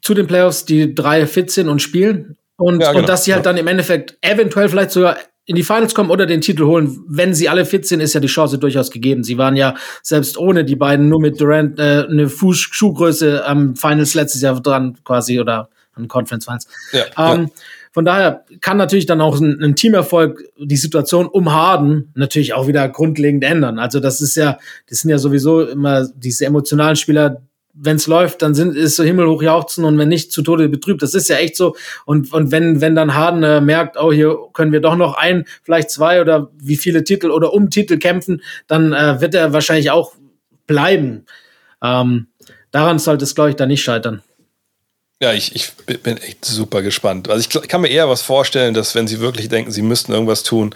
zu 0.01 0.13
den 0.13 0.27
Playoffs 0.27 0.65
die 0.65 0.93
drei 0.93 1.25
fit 1.25 1.51
sind 1.51 1.67
und 1.67 1.81
spielen. 1.81 2.37
Und, 2.57 2.81
Ja, 2.81 2.89
genau, 2.89 2.99
und 2.99 3.09
dass 3.09 3.25
sie 3.25 3.33
halt 3.33 3.45
ja. 3.45 3.51
dann 3.51 3.57
im 3.57 3.67
Endeffekt 3.67 4.17
eventuell 4.21 4.69
vielleicht 4.69 4.91
sogar 4.91 5.17
in 5.45 5.55
die 5.55 5.63
Finals 5.63 5.95
kommen 5.95 6.11
oder 6.11 6.27
den 6.27 6.41
Titel 6.41 6.65
holen. 6.65 7.03
Wenn 7.07 7.33
sie 7.33 7.49
alle 7.49 7.65
fit 7.65 7.87
sind, 7.87 7.99
ist 7.99 8.13
ja 8.13 8.19
die 8.19 8.27
Chance 8.27 8.59
durchaus 8.59 8.91
gegeben. 8.91 9.23
Sie 9.23 9.37
waren 9.37 9.55
ja 9.55 9.75
selbst 10.03 10.37
ohne 10.37 10.63
die 10.63 10.75
beiden 10.75 11.09
nur 11.09 11.19
mit 11.19 11.41
Durant 11.41 11.79
äh, 11.79 12.05
eine 12.07 12.29
Fuß 12.29 12.57
Schuhgröße 12.57 13.45
am 13.45 13.75
Finals 13.75 14.13
letztes 14.13 14.41
Jahr 14.41 14.61
dran 14.61 14.97
quasi 15.03 15.39
oder 15.39 15.69
an 15.93 16.07
Conference 16.07 16.45
Finals. 16.45 16.67
Ja, 16.91 17.33
Ähm, 17.33 17.49
Von 17.91 18.05
daher 18.05 18.45
kann 18.61 18.77
natürlich 18.77 19.05
dann 19.05 19.19
auch 19.19 19.39
ein, 19.39 19.61
ein 19.61 19.75
Teamerfolg 19.75 20.43
die 20.57 20.77
Situation 20.77 21.27
um 21.27 21.51
Harden 21.51 22.11
natürlich 22.15 22.53
auch 22.53 22.67
wieder 22.67 22.87
grundlegend 22.87 23.43
ändern. 23.43 23.79
Also 23.79 23.99
das 23.99 24.21
ist 24.21 24.35
ja, 24.35 24.57
das 24.89 24.99
sind 24.99 25.09
ja 25.09 25.17
sowieso 25.17 25.65
immer 25.65 26.07
diese 26.15 26.45
emotionalen 26.45 26.95
Spieler, 26.95 27.41
wenn 27.73 27.97
es 27.97 28.07
läuft, 28.07 28.41
dann 28.41 28.53
sind 28.53 28.75
ist 28.75 28.95
so 28.95 29.03
himmelhoch 29.03 29.41
jauchzen 29.41 29.85
und 29.85 29.97
wenn 29.97 30.09
nicht 30.09 30.31
zu 30.31 30.41
Tode 30.41 30.67
betrübt. 30.69 31.01
Das 31.01 31.13
ist 31.13 31.29
ja 31.29 31.37
echt 31.37 31.55
so. 31.55 31.75
Und 32.05 32.33
und 32.33 32.51
wenn 32.51 32.81
wenn 32.81 32.95
dann 32.95 33.13
Harden 33.13 33.43
äh, 33.43 33.61
merkt, 33.61 33.97
oh 33.97 34.11
hier 34.11 34.37
können 34.53 34.71
wir 34.71 34.81
doch 34.81 34.95
noch 34.95 35.15
ein, 35.15 35.45
vielleicht 35.63 35.89
zwei 35.89 36.21
oder 36.21 36.51
wie 36.61 36.75
viele 36.77 37.03
Titel 37.03 37.31
oder 37.31 37.53
um 37.53 37.69
Titel 37.69 37.97
kämpfen, 37.97 38.41
dann 38.67 38.93
äh, 38.93 39.21
wird 39.21 39.35
er 39.35 39.53
wahrscheinlich 39.53 39.91
auch 39.91 40.13
bleiben. 40.67 41.25
Ähm, 41.81 42.27
daran 42.71 42.99
sollte 42.99 43.23
es 43.23 43.35
glaube 43.35 43.51
ich 43.51 43.55
dann 43.55 43.69
nicht 43.69 43.83
scheitern. 43.83 44.21
Ja, 45.21 45.33
ich, 45.33 45.55
ich 45.55 45.71
bin 46.01 46.17
echt 46.17 46.43
super 46.43 46.81
gespannt. 46.81 47.29
Also 47.29 47.47
ich, 47.47 47.67
kann 47.69 47.81
mir 47.81 47.89
eher 47.89 48.09
was 48.09 48.21
vorstellen, 48.23 48.73
dass 48.73 48.95
wenn 48.95 49.07
sie 49.07 49.19
wirklich 49.19 49.49
denken, 49.49 49.71
sie 49.71 49.83
müssten 49.83 50.11
irgendwas 50.11 50.41
tun, 50.43 50.73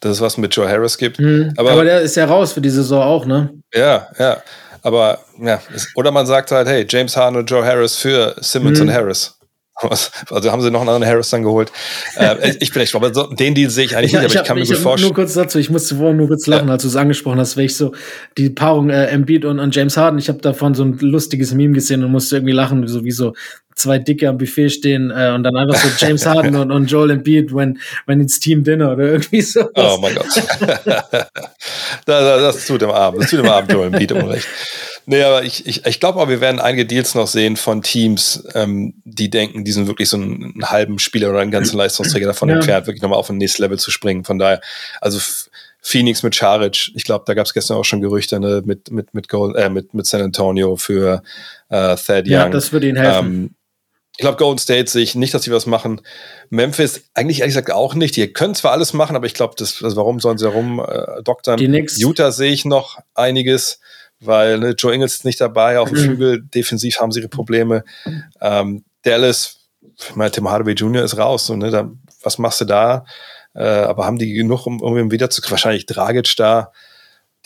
dass 0.00 0.12
es 0.12 0.20
was 0.22 0.38
mit 0.38 0.54
Joe 0.56 0.68
Harris 0.68 0.96
gibt. 0.98 1.18
Aber, 1.18 1.26
Mhm. 1.28 1.52
Aber, 1.58 1.84
der 1.84 2.00
ist 2.00 2.16
ja 2.16 2.24
raus 2.24 2.52
für 2.52 2.60
die 2.62 2.70
Saison 2.70 3.02
auch, 3.02 3.26
ne? 3.26 3.50
ja, 3.74 4.08
ja. 4.18 4.42
Aber 4.82 5.20
ja, 5.40 5.62
oder 5.94 6.10
man 6.10 6.26
sagt 6.26 6.50
halt, 6.50 6.68
hey, 6.68 6.84
James 6.86 7.16
Harden 7.16 7.36
und 7.38 7.50
Joe 7.50 7.64
Harris 7.64 7.96
für 7.96 8.36
Simmons 8.40 8.80
Mhm. 8.80 8.88
und 8.88 8.94
Harris. 8.94 9.33
Also 9.76 10.52
haben 10.52 10.62
sie 10.62 10.70
noch 10.70 10.80
einen 10.80 10.88
anderen 10.90 11.10
Harris 11.10 11.30
dann 11.30 11.42
geholt. 11.42 11.72
äh, 12.16 12.54
ich 12.60 12.72
bin 12.72 12.82
echt. 12.82 12.94
Aber 12.94 13.12
so, 13.12 13.26
den 13.26 13.54
Deal 13.54 13.70
sehe 13.70 13.84
ich 13.86 13.96
eigentlich 13.96 14.12
nicht, 14.12 14.18
aber 14.20 14.26
ich 14.26 14.36
hab- 14.36 14.46
kann 14.46 14.56
mir 14.56 14.62
ich 14.62 14.68
gut 14.68 14.76
hab 14.76 14.82
vorstellen. 14.82 15.08
Nur 15.08 15.14
kurz 15.16 15.34
dazu, 15.34 15.58
ich 15.58 15.68
musste 15.70 15.96
vorhin 15.96 16.16
nur 16.16 16.28
kurz 16.28 16.46
lachen, 16.46 16.70
als 16.70 16.82
du 16.82 16.88
es 16.88 16.96
angesprochen 16.96 17.38
hast, 17.40 17.56
weil 17.56 17.64
ich 17.64 17.76
so 17.76 17.92
die 18.38 18.50
Paarung 18.50 18.90
äh, 18.90 19.06
Embiid 19.06 19.44
und, 19.44 19.58
und 19.58 19.74
James 19.74 19.96
Harden, 19.96 20.18
ich 20.18 20.28
habe 20.28 20.38
davon 20.38 20.74
so 20.74 20.84
ein 20.84 20.96
lustiges 21.00 21.52
Meme 21.54 21.74
gesehen 21.74 22.04
und 22.04 22.12
musste 22.12 22.36
irgendwie 22.36 22.52
lachen, 22.54 22.86
so 22.86 23.04
wie 23.04 23.10
so 23.10 23.34
zwei 23.74 23.98
Dicke 23.98 24.28
am 24.28 24.38
Buffet 24.38 24.70
stehen 24.70 25.10
äh, 25.10 25.32
und 25.34 25.42
dann 25.42 25.56
einfach 25.56 25.76
so 25.76 25.88
James 26.06 26.24
Harden 26.24 26.54
und, 26.54 26.70
und 26.70 26.86
Joel 26.88 27.10
Embiid, 27.10 27.52
when, 27.52 27.78
when 28.06 28.20
it's 28.20 28.38
Team 28.38 28.62
Dinner 28.62 28.92
oder 28.92 29.04
irgendwie 29.12 29.42
so. 29.42 29.68
Oh 29.74 29.98
mein 30.00 30.14
Gott. 30.14 30.26
da, 30.86 31.26
da, 32.06 32.36
das 32.40 32.64
tut 32.66 32.80
dem 32.82 32.90
Abend. 32.90 33.22
Das 33.24 33.30
tut 33.30 33.40
dem 33.40 33.48
Abend 33.48 33.72
Joel 33.72 33.88
Embiid 33.92 34.12
unrecht. 34.12 34.46
Nee, 35.06 35.22
aber 35.22 35.44
ich, 35.44 35.66
ich, 35.66 35.84
ich 35.84 36.00
glaube 36.00 36.20
auch, 36.20 36.28
wir 36.28 36.40
werden 36.40 36.60
einige 36.60 36.86
Deals 36.86 37.14
noch 37.14 37.26
sehen 37.26 37.56
von 37.56 37.82
Teams, 37.82 38.44
ähm, 38.54 38.94
die 39.04 39.28
denken, 39.28 39.64
die 39.64 39.72
sind 39.72 39.86
wirklich 39.86 40.08
so 40.08 40.16
einen, 40.16 40.54
einen 40.54 40.70
halben 40.70 40.98
Spieler 40.98 41.30
oder 41.30 41.40
einen 41.40 41.50
ganzen 41.50 41.76
Leistungsträger 41.76 42.26
davon 42.26 42.48
Ja. 42.48 42.56
entfernt, 42.56 42.86
wirklich 42.86 43.02
nochmal 43.02 43.18
auf 43.18 43.28
ein 43.28 43.36
nächstes 43.36 43.58
Level 43.58 43.78
zu 43.78 43.90
springen. 43.90 44.24
Von 44.24 44.38
daher, 44.38 44.60
also 45.00 45.18
Phoenix 45.80 46.22
mit 46.22 46.34
Charic, 46.34 46.92
ich 46.94 47.04
glaube, 47.04 47.24
da 47.26 47.34
gab 47.34 47.44
es 47.46 47.52
gestern 47.52 47.76
auch 47.76 47.84
schon 47.84 48.00
Gerüchte 48.00 48.40
ne, 48.40 48.62
mit, 48.64 48.90
mit, 48.90 49.12
mit, 49.12 49.28
Gold, 49.28 49.56
äh, 49.56 49.68
mit, 49.68 49.92
mit 49.92 50.06
San 50.06 50.22
Antonio 50.22 50.76
für 50.76 51.22
äh, 51.68 51.96
Thad 51.96 52.24
Young. 52.26 52.32
Ja, 52.32 52.48
das 52.48 52.72
würde 52.72 52.88
ihnen 52.88 52.96
helfen. 52.96 53.26
Ähm, 53.26 53.54
ich 54.16 54.20
glaube, 54.20 54.36
Golden 54.38 54.58
State 54.58 54.90
sehe 54.90 55.02
ich 55.02 55.16
nicht, 55.16 55.34
dass 55.34 55.42
sie 55.42 55.50
was 55.50 55.66
machen. 55.66 56.00
Memphis 56.48 57.02
eigentlich 57.14 57.40
ehrlich 57.40 57.54
gesagt 57.56 57.72
auch 57.72 57.94
nicht. 57.94 58.14
Die 58.16 58.32
können 58.32 58.54
zwar 58.54 58.70
alles 58.70 58.92
machen, 58.92 59.16
aber 59.16 59.26
ich 59.26 59.34
glaube, 59.34 59.54
das, 59.58 59.82
also 59.82 59.96
warum 59.96 60.20
sollen 60.20 60.38
sie 60.38 60.46
herum 60.46 60.78
äh, 60.80 61.22
doktern? 61.24 61.56
Die 61.56 61.66
Knicks. 61.66 61.98
Utah 61.98 62.30
sehe 62.30 62.52
ich 62.52 62.64
noch 62.64 63.00
einiges, 63.14 63.80
weil 64.26 64.58
ne, 64.58 64.70
Joe 64.76 64.94
Ingles 64.94 65.14
ist 65.14 65.24
nicht 65.24 65.40
dabei. 65.40 65.78
Auf 65.78 65.88
dem 65.90 65.98
Mhm. 65.98 66.04
Flügel 66.04 66.42
defensiv 66.42 66.98
haben 67.00 67.12
sie 67.12 67.20
ihre 67.20 67.28
Probleme. 67.28 67.84
Ähm, 68.40 68.84
Dallas, 69.02 69.60
ich 69.98 70.16
meine, 70.16 70.30
Tim 70.30 70.48
Hardaway 70.48 70.72
Jr. 70.74 71.04
ist 71.04 71.18
raus. 71.18 71.46
So, 71.46 71.56
ne, 71.56 71.70
da, 71.70 71.90
was 72.22 72.38
machst 72.38 72.60
du 72.60 72.64
da? 72.64 73.04
Äh, 73.54 73.62
aber 73.64 74.06
haben 74.06 74.18
die 74.18 74.32
genug, 74.32 74.66
um 74.66 74.80
irgendwie 74.82 75.14
wieder 75.14 75.30
zu 75.30 75.42
wahrscheinlich 75.50 75.86
Dragic 75.86 76.34
da? 76.36 76.72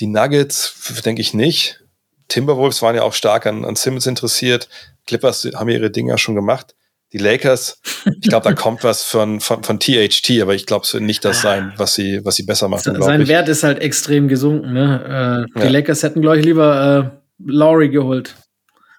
Die 0.01 0.07
Nuggets 0.07 1.03
denke 1.05 1.21
ich 1.21 1.35
nicht. 1.35 1.85
Timberwolves 2.29 2.83
waren 2.83 2.95
ja 2.95 3.03
auch 3.03 3.15
stark 3.15 3.47
an, 3.47 3.65
an 3.65 3.75
Simmons 3.75 4.07
interessiert. 4.07 4.69
Clippers 5.07 5.49
haben 5.55 5.69
ihre 5.69 5.91
Dinger 5.91 6.19
schon 6.19 6.35
gemacht. 6.35 6.75
Die 7.13 7.19
Lakers, 7.19 7.81
ich 8.05 8.29
glaube, 8.29 8.45
da 8.45 8.55
kommt 8.55 8.85
was 8.85 9.03
von, 9.03 9.41
von, 9.41 9.63
von 9.65 9.81
THT, 9.81 10.43
aber 10.43 10.55
ich 10.55 10.67
glaube, 10.67 10.85
es 10.85 10.93
wird 10.93 11.05
nicht 11.05 11.25
das 11.25 11.41
sein, 11.41 11.73
was 11.77 11.95
sie, 11.95 12.23
was 12.25 12.37
sie 12.37 12.43
besser 12.43 12.69
machen. 12.69 13.01
Sein 13.01 13.23
ich. 13.23 13.29
Wert 13.29 13.49
ist 13.49 13.63
halt 13.63 13.81
extrem 13.81 14.29
gesunken. 14.29 14.75
Ne? 14.75 15.47
Äh, 15.55 15.59
die 15.59 15.65
Ja. 15.65 15.71
Lakers 15.71 16.03
hätten, 16.03 16.21
glaube 16.21 16.39
ich, 16.39 16.45
lieber 16.45 17.13
äh, 17.13 17.51
Lowry 17.51 17.89
geholt. 17.89 18.35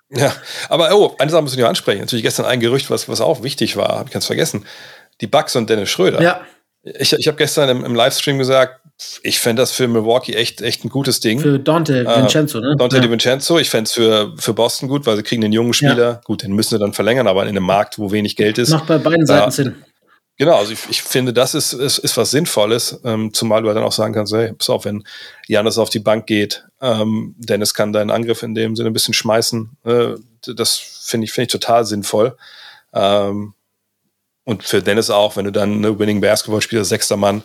Ja, 0.10 0.34
aber 0.70 0.90
oh, 0.96 1.16
eine 1.20 1.30
Sache 1.30 1.44
müssen 1.44 1.58
wir 1.58 1.70
ansprechen. 1.70 2.00
Natürlich 2.02 2.24
gestern 2.24 2.48
ein 2.48 2.60
Gerücht, 2.60 2.90
was, 2.90 3.08
was 3.08 3.22
auch 3.22 3.44
wichtig 3.44 3.78
war, 3.78 3.90
habe 3.90 4.08
ich 4.08 4.14
ganz 4.14 4.26
vergessen. 4.26 4.66
Die 5.22 5.28
Bucks 5.28 5.56
und 5.56 5.70
Dennis 5.70 5.90
Schröder. 5.90 6.20
Ja, 6.22 6.42
Ich, 6.82 7.14
ich 7.14 7.28
habe 7.28 7.38
gestern 7.38 7.70
im, 7.70 7.86
im 7.86 7.94
Livestream 7.94 8.40
gesagt, 8.40 8.79
ich 9.24 9.40
fände 9.40 9.62
das 9.62 9.72
für 9.72 9.88
Milwaukee 9.88 10.34
echt, 10.34 10.62
echt 10.62 10.84
ein 10.84 10.90
gutes 10.90 11.20
Ding. 11.20 11.40
für 11.40 11.60
Dante 11.60 12.02
Äh, 12.02 12.22
Vincenzo, 12.22 12.60
ne? 12.60 12.76
Dante 12.78 12.98
ja. 12.98 13.02
DiVincenzo, 13.02 13.58
ich 13.58 13.70
fände 13.70 13.86
es 13.86 13.94
für, 13.94 14.34
für 14.38 14.54
Boston 14.54 14.90
gut, 14.90 15.06
weil 15.06 15.16
sie 15.16 15.24
kriegen 15.24 15.44
einen 15.44 15.54
jungen 15.54 15.74
Spieler. 15.74 16.22
Gut, 16.26 16.44
den 16.44 16.52
müssen 16.54 16.72
sie 16.72 16.80
dann 16.80 16.94
verlängern, 16.94 17.28
aber 17.28 17.44
in 17.44 17.50
einem 17.50 17.64
Markt, 17.64 17.98
wo 17.98 18.12
wenig 18.12 18.36
Geld 18.36 18.58
ist. 18.58 18.70
Macht 18.72 18.88
bei 18.88 18.98
beiden 18.98 19.26
Seiten 19.26 19.44
Ja. 19.46 19.52
Sinn. 19.52 19.76
Genau, 20.38 20.56
also 20.56 20.72
ich, 20.72 20.80
ich 20.90 21.02
finde, 21.02 21.34
das 21.34 21.54
ist, 21.54 21.74
ist, 21.74 21.98
ist 21.98 22.16
was 22.16 22.32
Sinnvolles, 22.32 23.02
ähm, 23.04 23.34
zumal 23.34 23.62
du 23.62 23.68
halt 23.68 23.76
dann 23.76 23.84
auch 23.84 23.92
sagen 23.92 24.14
kannst, 24.14 24.34
hey, 24.34 24.54
pass 24.54 24.70
auf, 24.70 24.86
wenn 24.86 25.04
Janis 25.48 25.78
auf 25.78 25.90
die 25.90 26.00
Bank 26.00 26.28
geht, 26.28 26.64
ähm, 26.82 27.36
Dennis 27.38 27.74
kann 27.74 27.92
deinen 27.92 28.10
Angriff 28.10 28.42
in 28.42 28.56
dem 28.56 28.78
Sinne 28.78 28.90
ein 28.90 28.94
bisschen 28.94 29.14
schmeißen. 29.14 29.70
Äh, 29.84 30.08
das 30.56 30.78
finde 30.78 31.26
ich, 31.26 31.34
finde 31.34 31.48
ich 31.48 31.52
total 31.52 31.86
sinnvoll. 31.86 32.38
Ähm, 32.94 33.54
und 34.46 34.64
für 34.64 34.82
Dennis 34.82 35.10
auch, 35.10 35.36
wenn 35.36 35.44
du 35.46 35.52
dann 35.52 35.74
eine 35.74 36.00
Winning 36.00 36.22
Basketball 36.22 36.62
spielst, 36.62 36.90
sechster 36.90 37.18
Mann 37.18 37.44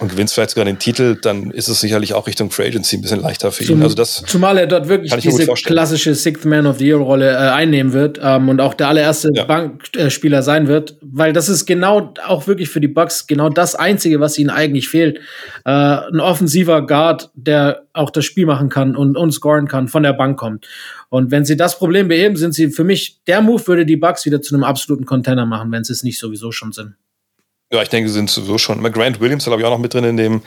und 0.00 0.10
gewinnst 0.10 0.34
vielleicht 0.34 0.50
sogar 0.50 0.64
den 0.64 0.78
Titel, 0.78 1.16
dann 1.20 1.50
ist 1.50 1.68
es 1.68 1.80
sicherlich 1.80 2.14
auch 2.14 2.26
Richtung 2.26 2.50
Free 2.50 2.66
Agency 2.66 2.96
ein 2.96 3.02
bisschen 3.02 3.20
leichter 3.20 3.52
für 3.52 3.62
ihn. 3.62 3.68
Zum, 3.68 3.82
Also 3.82 3.94
das, 3.94 4.24
zumal 4.26 4.58
er 4.58 4.66
dort 4.66 4.88
wirklich 4.88 5.14
diese 5.16 5.46
klassische 5.46 6.14
Sixth 6.16 6.44
Man 6.44 6.66
of 6.66 6.78
the 6.78 6.86
Year 6.86 6.96
Rolle 6.96 7.30
äh, 7.30 7.36
einnehmen 7.36 7.92
wird 7.92 8.18
ähm, 8.20 8.48
und 8.48 8.60
auch 8.60 8.74
der 8.74 8.88
allererste 8.88 9.30
Ja. 9.34 9.44
Bankspieler 9.44 10.42
sein 10.42 10.66
wird, 10.66 10.96
weil 11.00 11.32
das 11.32 11.48
ist 11.48 11.66
genau 11.66 12.12
auch 12.26 12.46
wirklich 12.48 12.70
für 12.70 12.80
die 12.80 12.88
Bucks 12.88 13.28
genau 13.28 13.50
das 13.50 13.76
einzige, 13.76 14.18
was 14.18 14.36
ihnen 14.36 14.50
eigentlich 14.50 14.88
fehlt. 14.88 15.18
Äh, 15.64 15.70
ein 15.70 16.20
offensiver 16.20 16.84
Guard, 16.86 17.30
der 17.34 17.84
auch 17.92 18.10
das 18.10 18.24
Spiel 18.24 18.46
machen 18.46 18.70
kann 18.70 18.96
und, 18.96 19.16
und 19.16 19.32
scoren 19.32 19.68
kann, 19.68 19.86
von 19.86 20.02
der 20.02 20.12
Bank 20.12 20.38
kommt. 20.38 20.66
Und 21.08 21.30
wenn 21.30 21.44
sie 21.44 21.56
das 21.56 21.78
Problem 21.78 22.08
beheben, 22.08 22.34
sind 22.34 22.54
sie 22.54 22.70
für 22.70 22.82
mich, 22.82 23.20
der 23.28 23.40
Move 23.40 23.64
würde 23.68 23.86
die 23.86 23.96
Bucks 23.96 24.26
wieder 24.26 24.42
zu 24.42 24.56
einem 24.56 24.64
absoluten 24.64 25.04
Container 25.04 25.46
machen, 25.46 25.70
wenn 25.70 25.84
sie 25.84 25.92
es 25.92 26.02
nicht 26.02 26.18
sowieso 26.18 26.50
schon 26.50 26.72
sind. 26.72 26.94
Ja, 27.72 27.82
ich 27.82 27.88
denke, 27.88 28.08
sie 28.08 28.14
sind 28.14 28.30
sowieso 28.30 28.58
schon. 28.58 28.78
Immer 28.78 28.90
Grant 28.90 29.20
Williams, 29.20 29.44
glaube 29.44 29.60
ich, 29.60 29.66
auch 29.66 29.70
noch 29.70 29.78
mit 29.78 29.94
drin 29.94 30.04
in 30.04 30.16
dem 30.16 30.42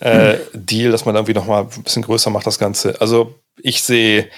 äh, 0.00 0.36
Deal, 0.52 0.92
dass 0.92 1.04
man 1.04 1.14
irgendwie 1.14 1.34
noch 1.34 1.46
mal 1.46 1.62
ein 1.62 1.82
bisschen 1.82 2.02
größer 2.02 2.30
macht, 2.30 2.46
das 2.46 2.58
Ganze. 2.58 3.00
Also 3.00 3.34
ich 3.62 3.82
sehe, 3.82 4.28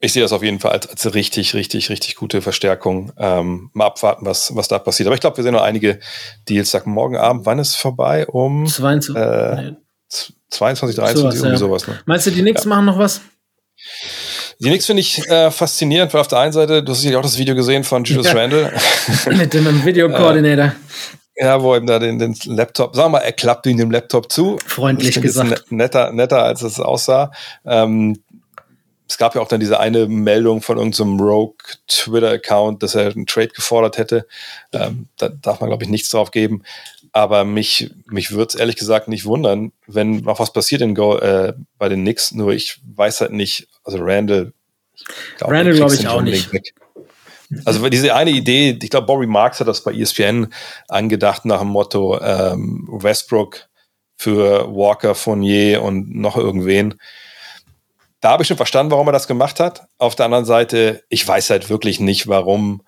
ich 0.00 0.12
sehe 0.12 0.22
das 0.22 0.32
auf 0.32 0.42
jeden 0.42 0.60
Fall 0.60 0.72
als, 0.72 0.88
als 0.88 1.14
richtig, 1.14 1.54
richtig, 1.54 1.90
richtig 1.90 2.16
gute 2.16 2.42
Verstärkung. 2.42 3.12
Ähm, 3.18 3.70
mal 3.72 3.86
abwarten, 3.86 4.26
was, 4.26 4.54
was 4.54 4.68
da 4.68 4.78
passiert. 4.78 5.06
Aber 5.06 5.14
ich 5.14 5.20
glaube, 5.20 5.36
wir 5.36 5.44
sehen 5.44 5.54
noch 5.54 5.62
einige 5.62 6.00
Deals. 6.48 6.70
Sag 6.70 6.86
morgen 6.86 7.16
Abend, 7.16 7.46
wann 7.46 7.58
ist 7.58 7.70
es 7.70 7.76
vorbei? 7.76 8.26
Um 8.26 8.66
22. 8.66 9.16
Äh, 9.16 9.62
nee. 9.62 9.76
22, 10.50 10.96
23, 10.96 11.20
Sowas, 11.20 11.34
irgendwie 11.36 11.50
ja. 11.52 11.56
sowas. 11.58 11.86
Ne? 11.86 12.00
Meinst 12.06 12.26
du, 12.26 12.30
die 12.30 12.40
Knicks 12.40 12.64
machen 12.64 12.86
noch 12.86 12.98
was? 12.98 13.20
Die 14.60 14.68
Knicks 14.68 14.86
finde 14.86 15.00
ich 15.00 15.18
äh, 15.28 15.50
faszinierend, 15.50 16.12
weil 16.12 16.20
auf 16.20 16.28
der 16.28 16.40
einen 16.40 16.52
Seite, 16.52 16.82
du 16.82 16.92
hast 16.92 16.98
sicherlich 17.00 17.18
auch 17.18 17.22
das 17.22 17.38
Video 17.38 17.54
gesehen 17.54 17.84
von 17.84 18.04
Julius 18.04 18.26
Ja. 18.26 18.32
Randle. 18.32 18.72
Mit 19.36 19.54
dem 19.54 19.84
Videokoordinator. 19.84 20.72
Ja, 21.40 21.62
wo 21.62 21.76
ihm 21.76 21.86
da 21.86 21.98
den, 22.00 22.18
den 22.18 22.34
Laptop, 22.46 22.96
sagen 22.96 23.12
wir 23.12 23.18
mal, 23.20 23.24
er 23.24 23.32
klappt 23.32 23.66
ihm 23.66 23.76
den 23.76 23.90
Laptop 23.90 24.30
zu. 24.32 24.58
Freundlich 24.66 25.20
gesagt. 25.20 25.50
net- 25.50 25.70
Netter, 25.72 26.12
netter, 26.12 26.42
als 26.42 26.62
es 26.62 26.80
aussah. 26.80 27.30
Ähm, 27.64 28.18
es 29.08 29.16
gab 29.18 29.34
ja 29.34 29.40
auch 29.40 29.48
dann 29.48 29.60
diese 29.60 29.78
eine 29.80 30.06
Meldung 30.06 30.60
von 30.60 30.76
irgendeinem 30.76 31.18
Rogue 31.20 31.54
Twitter-Account, 31.86 32.82
dass 32.82 32.94
er 32.94 33.12
einen 33.12 33.26
Trade 33.26 33.48
gefordert 33.48 33.98
hätte. 33.98 34.26
Ähm, 34.72 35.06
da 35.16 35.28
darf 35.28 35.60
man, 35.60 35.70
glaube 35.70 35.84
ich, 35.84 35.88
nichts 35.90 36.10
drauf 36.10 36.30
geben. 36.30 36.62
Aber 37.12 37.44
mich, 37.44 37.90
mich 38.06 38.32
würde 38.32 38.48
es 38.48 38.54
ehrlich 38.54 38.76
gesagt 38.76 39.08
nicht 39.08 39.24
wundern, 39.24 39.72
wenn 39.86 40.16
noch 40.22 40.40
was 40.40 40.52
passiert 40.52 40.82
in 40.82 40.94
Go, 40.94 41.16
äh, 41.18 41.54
bei 41.78 41.88
den 41.88 42.02
Knicks. 42.02 42.32
Nur 42.32 42.52
ich 42.52 42.80
weiß 42.94 43.22
halt 43.22 43.32
nicht, 43.32 43.68
also 43.84 43.98
Randall. 44.00 44.52
glaub, 45.38 45.50
Randall 45.50 45.64
den 45.72 45.76
glaub 45.76 45.88
kriegst 45.88 46.02
ich 46.02 46.08
auch 46.08 46.20
nicht. 46.20 46.52
weg. 46.52 46.74
Also 47.64 47.88
diese 47.88 48.14
eine 48.14 48.30
Idee, 48.30 48.78
ich 48.80 48.90
glaube, 48.90 49.06
Bobby 49.06 49.26
Marks 49.26 49.60
hat 49.60 49.68
das 49.68 49.82
bei 49.82 49.92
ESPN 49.92 50.52
angedacht 50.88 51.44
nach 51.44 51.60
dem 51.60 51.68
Motto 51.68 52.20
ähm, 52.20 52.86
Westbrook 52.90 53.68
für 54.16 54.74
Walker, 54.74 55.14
Fournier 55.14 55.82
und 55.82 56.14
noch 56.14 56.36
irgendwen. 56.36 56.94
da 58.20 58.30
habe 58.30 58.42
ich 58.42 58.48
schon 58.48 58.56
verstanden, 58.56 58.90
warum 58.90 59.08
er 59.08 59.12
das 59.12 59.28
gemacht 59.28 59.60
hat. 59.60 59.88
Auf 59.96 60.16
der 60.16 60.26
anderen 60.26 60.44
Seite, 60.44 61.04
ich 61.08 61.26
weiß 61.26 61.50
halt 61.50 61.70
wirklich 61.70 62.00
nicht, 62.00 62.26
warum 62.26 62.82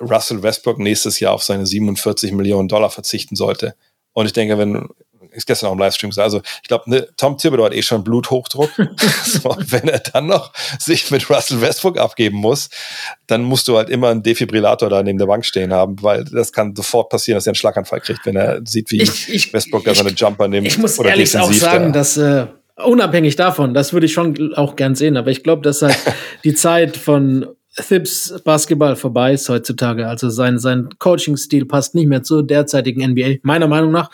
Russell 0.00 0.42
Westbrook 0.42 0.78
nächstes 0.78 1.20
Jahr 1.20 1.34
auf 1.34 1.42
seine 1.42 1.66
47 1.66 2.32
Millionen 2.32 2.68
Dollar 2.68 2.90
verzichten 2.90 3.36
sollte. 3.36 3.74
Und 4.12 4.26
ich 4.26 4.32
denke, 4.32 4.58
wenn 4.58 4.88
ist 5.32 5.46
gestern 5.46 5.68
auch 5.68 5.72
im 5.72 5.78
Livestream 5.78 6.10
gesagt, 6.10 6.24
also 6.24 6.40
ich 6.62 6.68
glaube, 6.68 6.88
ne, 6.88 7.08
Tom 7.16 7.36
Thibodeau 7.36 7.64
hat 7.64 7.74
eh 7.74 7.82
schon 7.82 8.04
Bluthochdruck. 8.04 8.70
so, 9.24 9.56
wenn 9.66 9.88
er 9.88 10.00
dann 10.00 10.26
noch 10.26 10.52
sich 10.78 11.10
mit 11.10 11.28
Russell 11.30 11.60
Westbrook 11.60 11.98
abgeben 11.98 12.38
muss, 12.38 12.70
dann 13.26 13.42
musst 13.42 13.68
du 13.68 13.76
halt 13.76 13.90
immer 13.90 14.08
einen 14.08 14.22
Defibrillator 14.22 14.88
da 14.88 15.02
neben 15.02 15.18
der 15.18 15.26
Bank 15.26 15.44
stehen 15.44 15.72
haben, 15.72 15.96
weil 16.02 16.24
das 16.24 16.52
kann 16.52 16.74
sofort 16.74 17.08
passieren, 17.10 17.36
dass 17.36 17.46
er 17.46 17.50
einen 17.50 17.56
Schlaganfall 17.56 18.00
kriegt, 18.00 18.24
wenn 18.26 18.36
er 18.36 18.60
sieht, 18.64 18.90
wie 18.90 19.02
ich, 19.02 19.28
ich, 19.28 19.52
Westbrook 19.52 19.84
da 19.84 19.94
seine 19.94 20.10
Jumper 20.10 20.48
nimmt. 20.48 20.66
Ich 20.66 20.78
muss 20.78 20.98
ehrlich 20.98 21.36
auch 21.36 21.52
sagen, 21.52 21.92
da. 21.92 21.98
dass 22.00 22.16
äh, 22.16 22.46
unabhängig 22.84 23.36
davon, 23.36 23.74
das 23.74 23.92
würde 23.92 24.06
ich 24.06 24.12
schon 24.12 24.54
auch 24.54 24.76
gern 24.76 24.94
sehen, 24.94 25.16
aber 25.16 25.30
ich 25.30 25.42
glaube, 25.42 25.62
dass 25.62 25.82
halt 25.82 25.96
die 26.44 26.54
Zeit 26.54 26.96
von 26.96 27.46
Thibs 27.76 28.34
Basketball 28.44 28.96
vorbei 28.96 29.32
ist 29.34 29.48
heutzutage. 29.48 30.08
Also 30.08 30.28
sein, 30.28 30.58
sein 30.58 30.88
Coaching-Stil 30.98 31.66
passt 31.66 31.94
nicht 31.94 32.08
mehr 32.08 32.22
zur 32.22 32.42
derzeitigen 32.42 33.12
NBA, 33.12 33.36
meiner 33.42 33.68
Meinung 33.68 33.92
nach. 33.92 34.10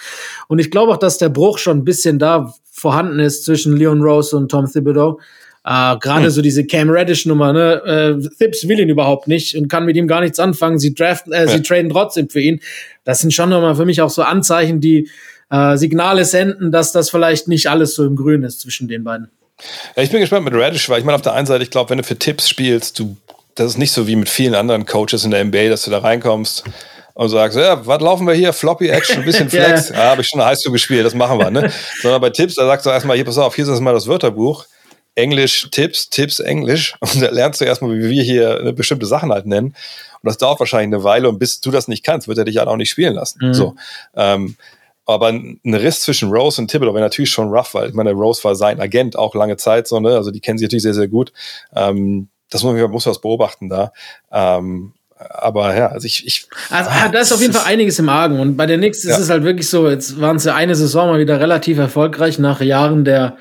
Und 0.48 0.58
ich 0.58 0.70
glaube 0.70 0.92
auch, 0.92 0.98
dass 0.98 1.18
der 1.18 1.30
Bruch 1.30 1.58
schon 1.58 1.78
ein 1.78 1.84
bisschen 1.84 2.18
da 2.18 2.52
vorhanden 2.70 3.18
ist 3.18 3.44
zwischen 3.44 3.76
Leon 3.76 4.02
Rose 4.02 4.36
und 4.36 4.50
Tom 4.50 4.70
Thibodeau. 4.70 5.18
Äh, 5.64 5.96
Gerade 5.98 6.24
hm. 6.24 6.30
so 6.30 6.42
diese 6.42 6.66
Cam 6.66 6.90
Reddish-Nummer, 6.90 7.52
ne? 7.52 7.82
Äh, 8.22 8.28
Thibs 8.38 8.68
will 8.68 8.78
ihn 8.78 8.90
überhaupt 8.90 9.26
nicht 9.26 9.56
und 9.56 9.68
kann 9.68 9.84
mit 9.84 9.96
ihm 9.96 10.06
gar 10.06 10.20
nichts 10.20 10.38
anfangen. 10.38 10.78
Sie 10.78 10.94
draften, 10.94 11.32
äh, 11.32 11.46
ja. 11.46 11.48
sie 11.48 11.62
traden 11.62 11.90
trotzdem 11.90 12.28
für 12.28 12.40
ihn. 12.40 12.60
Das 13.04 13.20
sind 13.20 13.32
schon 13.32 13.48
nochmal 13.48 13.74
für 13.74 13.86
mich 13.86 14.02
auch 14.02 14.10
so 14.10 14.22
Anzeichen, 14.22 14.80
die 14.80 15.08
äh, 15.50 15.76
Signale 15.76 16.24
senden, 16.24 16.70
dass 16.70 16.92
das 16.92 17.10
vielleicht 17.10 17.48
nicht 17.48 17.68
alles 17.68 17.94
so 17.94 18.04
im 18.04 18.16
Grün 18.16 18.42
ist 18.42 18.60
zwischen 18.60 18.86
den 18.86 19.02
beiden. 19.02 19.30
Ja, 19.96 20.02
ich 20.02 20.10
bin 20.10 20.20
gespannt 20.20 20.44
mit 20.44 20.54
Radish, 20.54 20.88
weil 20.88 20.98
ich 20.98 21.04
meine, 21.04 21.16
auf 21.16 21.22
der 21.22 21.32
einen 21.32 21.46
Seite, 21.46 21.64
ich 21.64 21.70
glaube, 21.70 21.90
wenn 21.90 21.98
du 21.98 22.04
für 22.04 22.18
Tipps 22.18 22.48
spielst, 22.48 22.98
du 22.98 23.16
das 23.56 23.72
ist 23.72 23.78
nicht 23.78 23.92
so 23.92 24.06
wie 24.06 24.16
mit 24.16 24.28
vielen 24.28 24.54
anderen 24.54 24.86
Coaches 24.86 25.24
in 25.24 25.32
der 25.32 25.44
NBA, 25.44 25.68
dass 25.68 25.82
du 25.82 25.90
da 25.90 25.98
reinkommst 25.98 26.64
und 27.14 27.28
sagst, 27.30 27.58
ja, 27.58 27.84
was 27.86 28.00
laufen 28.00 28.26
wir 28.26 28.34
hier? 28.34 28.52
Floppy 28.52 28.88
Action, 28.88 29.20
ein 29.20 29.24
bisschen 29.24 29.50
Flex. 29.50 29.88
ja, 29.88 29.96
ja 29.96 30.10
habe 30.10 30.20
ich 30.20 30.28
schon 30.28 30.44
heiß 30.44 30.60
zu 30.60 30.70
gespielt, 30.70 31.04
das 31.04 31.14
machen 31.14 31.38
wir. 31.38 31.50
Ne? 31.50 31.72
Sondern 32.02 32.20
bei 32.20 32.30
Tipps, 32.30 32.54
da 32.54 32.66
sagst 32.66 32.86
du 32.86 32.90
erstmal, 32.90 33.16
hier, 33.16 33.24
pass 33.24 33.38
auf, 33.38 33.54
hier 33.54 33.64
ist 33.64 33.70
erstmal 33.70 33.94
das 33.94 34.06
Wörterbuch. 34.06 34.66
Englisch, 35.14 35.68
Tipps, 35.70 36.10
Tipps, 36.10 36.40
Englisch. 36.40 36.94
Und 37.00 37.22
da 37.22 37.30
lernst 37.30 37.60
du 37.62 37.64
erstmal, 37.64 37.96
wie 37.98 38.10
wir 38.10 38.22
hier 38.22 38.60
eine 38.60 38.74
bestimmte 38.74 39.06
Sachen 39.06 39.32
halt 39.32 39.46
nennen. 39.46 39.68
Und 39.68 39.74
das 40.22 40.36
dauert 40.36 40.60
wahrscheinlich 40.60 40.94
eine 40.94 41.04
Weile. 41.04 41.30
Und 41.30 41.38
bis 41.38 41.60
du 41.62 41.70
das 41.70 41.88
nicht 41.88 42.04
kannst, 42.04 42.28
wird 42.28 42.36
er 42.36 42.44
dich 42.44 42.58
halt 42.58 42.68
auch 42.68 42.76
nicht 42.76 42.90
spielen 42.90 43.14
lassen. 43.14 43.38
Mhm. 43.40 43.54
So. 43.54 43.74
Ähm, 44.14 44.56
aber 45.06 45.28
ein 45.28 45.60
Riss 45.64 46.00
zwischen 46.00 46.30
Rose 46.30 46.60
und 46.60 46.68
Thibodeau 46.68 46.92
wäre 46.92 47.04
natürlich 47.04 47.30
schon 47.30 47.48
rough, 47.48 47.74
weil 47.74 47.88
ich 47.88 47.94
meine, 47.94 48.12
Rose 48.12 48.42
war 48.44 48.56
sein 48.56 48.80
Agent 48.80 49.16
auch 49.16 49.34
lange 49.36 49.56
Zeit 49.56 49.86
so, 49.86 50.00
ne? 50.00 50.16
Also 50.16 50.32
die 50.32 50.40
kennen 50.40 50.58
sich 50.58 50.66
natürlich 50.66 50.82
sehr, 50.82 50.94
sehr 50.94 51.08
gut. 51.08 51.32
Ähm, 51.74 52.28
das 52.56 52.64
muss 52.64 52.74
man 52.74 52.90
muss 52.90 53.06
was 53.06 53.20
beobachten 53.20 53.68
da. 53.68 53.92
Ähm, 54.32 54.92
aber 55.18 55.74
ja, 55.74 55.88
also 55.88 56.06
ich. 56.06 56.26
ich 56.26 56.48
also, 56.70 56.90
ah, 56.90 57.08
da 57.08 57.20
ist 57.20 57.32
auf 57.32 57.40
jeden 57.40 57.54
Fall 57.54 57.64
einiges 57.64 57.98
im 57.98 58.08
Argen. 58.08 58.38
Und 58.38 58.56
bei 58.56 58.66
der 58.66 58.76
Knicks 58.76 59.02
ja. 59.02 59.14
ist 59.14 59.18
es 59.18 59.30
halt 59.30 59.44
wirklich 59.44 59.68
so, 59.68 59.88
jetzt 59.88 60.20
waren 60.20 60.38
sie 60.38 60.54
eine 60.54 60.74
Saison 60.74 61.08
mal 61.08 61.18
wieder 61.18 61.40
relativ 61.40 61.78
erfolgreich 61.78 62.38
nach 62.38 62.60
Jahren 62.60 63.04
der, 63.04 63.38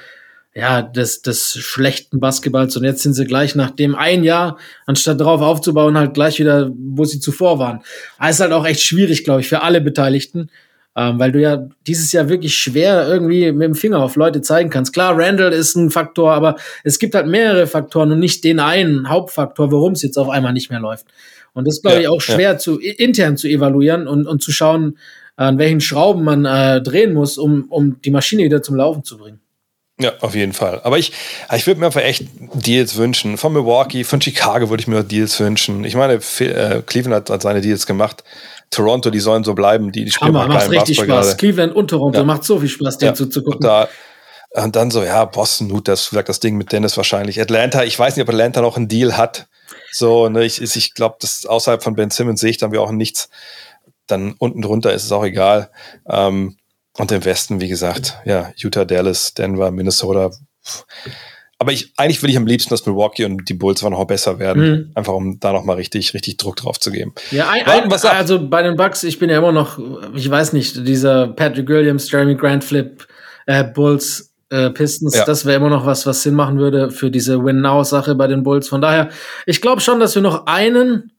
ja, 0.54 0.82
des, 0.82 1.22
des 1.22 1.58
schlechten 1.58 2.22
Basketballs. 2.22 2.78
Und 2.78 2.86
jetzt 2.86 3.04
sind 3.04 3.14
sie 3.14 3.26
gleich 3.26 3.56
nach 3.56 3.72
dem 3.72 3.94
ein 3.94 4.24
Jahr, 4.24 4.58
anstatt 4.86 5.20
darauf 5.20 5.42
aufzubauen, 5.42 5.98
halt 5.98 6.14
gleich 6.14 6.40
wieder, 6.40 6.72
wo 6.74 7.04
sie 7.04 7.20
zuvor 7.20 7.60
waren. 7.60 7.82
Das 8.20 8.36
ist 8.36 8.40
halt 8.40 8.54
auch 8.54 8.66
echt 8.66 8.82
schwierig, 8.82 9.26
glaube 9.26 9.42
ich, 9.42 9.50
für 9.50 9.62
alle 9.62 9.82
Beteiligten. 9.82 10.50
Ähm, 10.98 11.20
weil 11.20 11.34
du 11.34 11.42
ja 11.42 11.68
dieses 11.88 12.14
Jahr 12.14 12.30
wirklich 12.30 12.56
schwer 12.56 13.06
irgendwie 13.08 13.52
mit 13.52 13.64
dem 13.64 13.76
Finger 13.76 14.00
auf 14.00 14.16
Leute 14.16 14.42
zeigen 14.42 14.70
kannst. 14.70 14.94
Klar, 14.94 15.18
Randall 15.18 15.52
ist 15.52 15.76
ein 15.76 15.92
Faktor, 15.92 16.32
aber 16.34 16.56
es 16.86 17.00
gibt 17.00 17.16
halt 17.16 17.28
mehrere 17.28 17.68
Faktoren 17.68 18.14
und 18.14 18.20
nicht 18.20 18.44
den 18.46 18.60
einen 18.62 19.10
Hauptfaktor, 19.10 19.72
warum 19.72 19.94
es 19.94 20.04
jetzt 20.04 20.18
auf 20.18 20.30
einmal 20.30 20.54
nicht 20.54 20.70
mehr 20.70 20.80
läuft. 20.80 21.06
Und 21.54 21.68
das 21.68 21.82
glaube 21.82 21.98
ja, 21.98 22.02
ich 22.04 22.08
auch 22.08 22.22
schwer 22.22 22.52
ja. 22.52 22.58
zu 22.58 22.80
intern 22.80 23.36
zu 23.38 23.48
evaluieren 23.48 24.08
und, 24.08 24.26
und 24.26 24.42
zu 24.42 24.52
schauen, 24.52 24.98
an 25.38 25.58
welchen 25.58 25.82
Schrauben 25.82 26.24
man 26.24 26.46
äh, 26.46 26.82
drehen 26.82 27.14
muss, 27.14 27.38
um, 27.38 27.66
um 27.70 28.02
die 28.02 28.12
Maschine 28.12 28.44
wieder 28.44 28.62
zum 28.62 28.76
Laufen 28.76 29.04
zu 29.04 29.18
bringen. 29.18 29.42
Ja, 30.00 30.12
auf 30.20 30.36
jeden 30.36 30.52
Fall. 30.52 30.82
Aber 30.84 30.98
ich, 30.98 31.14
ich 31.56 31.68
würde 31.68 31.80
mir 31.80 31.86
einfach 31.86 32.02
echt 32.02 32.26
Deals 32.54 32.98
wünschen. 32.98 33.38
Von 33.38 33.54
Milwaukee, 33.54 34.04
von 34.04 34.22
Chicago 34.22 34.70
würde 34.70 34.82
ich 34.82 34.88
mir 34.88 35.04
Deals 35.04 35.40
wünschen. 35.40 35.86
Ich 35.86 35.96
meine, 35.96 36.16
äh, 36.16 36.82
Cleveland 36.86 37.16
hat, 37.16 37.30
hat 37.30 37.42
seine 37.42 37.62
Deals 37.62 37.86
gemacht. 37.86 38.26
Toronto, 38.76 39.10
die 39.10 39.20
sollen 39.20 39.44
so 39.44 39.54
bleiben, 39.54 39.92
die, 39.92 40.06
die 40.06 40.12
spielen 40.12 40.38
Hammer, 40.38 40.54
macht 40.54 40.70
richtig 40.70 40.98
Spaß. 40.98 41.08
Gerade. 41.08 41.36
Cleveland 41.38 41.76
und 41.76 41.90
Toronto 41.90 42.20
ja. 42.20 42.26
macht 42.26 42.44
so 42.44 42.60
viel 42.60 42.70
Spaß, 42.70 42.98
denen 42.98 43.12
ja. 43.12 43.16
zuzugucken. 43.16 43.58
Und, 43.58 43.64
da, 43.64 43.88
und 44.64 44.76
dann 44.76 44.92
so, 44.92 45.04
ja, 45.04 45.26
Boston, 45.26 45.70
gut, 45.70 45.88
das 45.88 46.06
sagt 46.06 46.30
das 46.30 46.40
Ding 46.40 46.58
mit 46.58 46.72
Dennis 46.72 46.98
wahrscheinlich. 46.98 47.42
Atlanta, 47.42 47.84
ich 47.84 47.98
weiß 47.98 48.16
nicht, 48.16 48.24
ob 48.24 48.30
Atlanta 48.30 48.62
noch 48.62 48.78
einen 48.78 48.88
Deal 48.88 49.18
hat. 49.18 49.48
So, 49.92 50.30
ne, 50.30 50.44
ich, 50.44 50.62
ich 50.62 50.94
glaube, 50.94 51.16
das 51.20 51.46
außerhalb 51.46 51.84
von 51.84 51.96
Ben 51.96 52.10
Simmons 52.10 52.42
sehe 52.42 52.50
ich 52.50 52.58
dann 52.58 52.72
wir 52.72 52.82
auch 52.82 52.92
nichts. 52.92 53.30
Dann 54.08 54.36
unten 54.38 54.62
drunter 54.62 54.94
ist 54.94 55.04
es 55.04 55.12
auch 55.12 55.24
egal. 55.24 55.72
Ähm, 56.10 56.58
und 56.98 57.12
im 57.12 57.26
Westen, 57.26 57.60
wie 57.60 57.68
gesagt, 57.68 58.20
ja, 58.26 58.52
Utah, 58.56 58.86
Dallas, 58.86 59.34
Denver, 59.34 59.72
Minnesota. 59.72 60.32
Aber 61.58 61.72
ich, 61.72 61.94
eigentlich 61.96 62.22
will 62.22 62.30
ich 62.30 62.38
am 62.38 62.48
liebsten, 62.48 62.70
dass 62.70 62.86
Milwaukee 62.86 63.24
und 63.24 63.48
die 63.48 63.54
Bulls 63.54 63.82
noch 63.82 64.06
besser 64.06 64.40
werden. 64.40 64.64
Mhm. 64.64 64.92
Einfach 64.94 65.14
um 65.14 65.40
da 65.40 65.54
nochmal 65.54 65.78
richtig, 65.78 66.14
richtig 66.14 66.38
Druck 66.38 66.58
drauf 66.58 66.80
zu 66.80 66.92
geben. 66.92 67.14
Ja, 67.32 67.50
ein, 67.50 67.66
ein, 67.66 67.92
also 67.92 68.50
bei 68.50 68.62
den 68.62 68.76
Bucks, 68.76 69.04
ich 69.04 69.20
bin 69.20 69.30
ja 69.30 69.38
immer 69.38 69.54
noch, 69.54 69.80
ich 70.14 70.30
weiß 70.30 70.52
nicht, 70.52 70.86
dieser 70.86 71.28
Patrick 71.28 71.70
Williams, 71.70 72.12
Jeremy 72.12 72.36
Grant 72.36 72.64
Flip, 72.64 73.08
äh, 73.46 73.64
Bulls, 73.64 74.34
äh, 74.50 74.70
Pistons, 74.70 75.16
ja. 75.16 75.24
das 75.24 75.46
wäre 75.46 75.58
immer 75.58 75.70
noch 75.70 75.86
was, 75.86 76.06
was 76.06 76.24
Sinn 76.24 76.36
machen 76.36 76.60
würde 76.60 76.92
für 76.92 77.10
diese 77.10 77.44
Win-Now-Sache 77.44 78.16
bei 78.16 78.28
den 78.28 78.44
Bulls. 78.44 78.68
Von 78.68 78.82
daher, 78.82 79.10
ich 79.46 79.62
glaube 79.62 79.82
schon, 79.82 80.00
dass 80.00 80.14
wir 80.14 80.22
noch 80.22 80.48
einen 80.48 81.14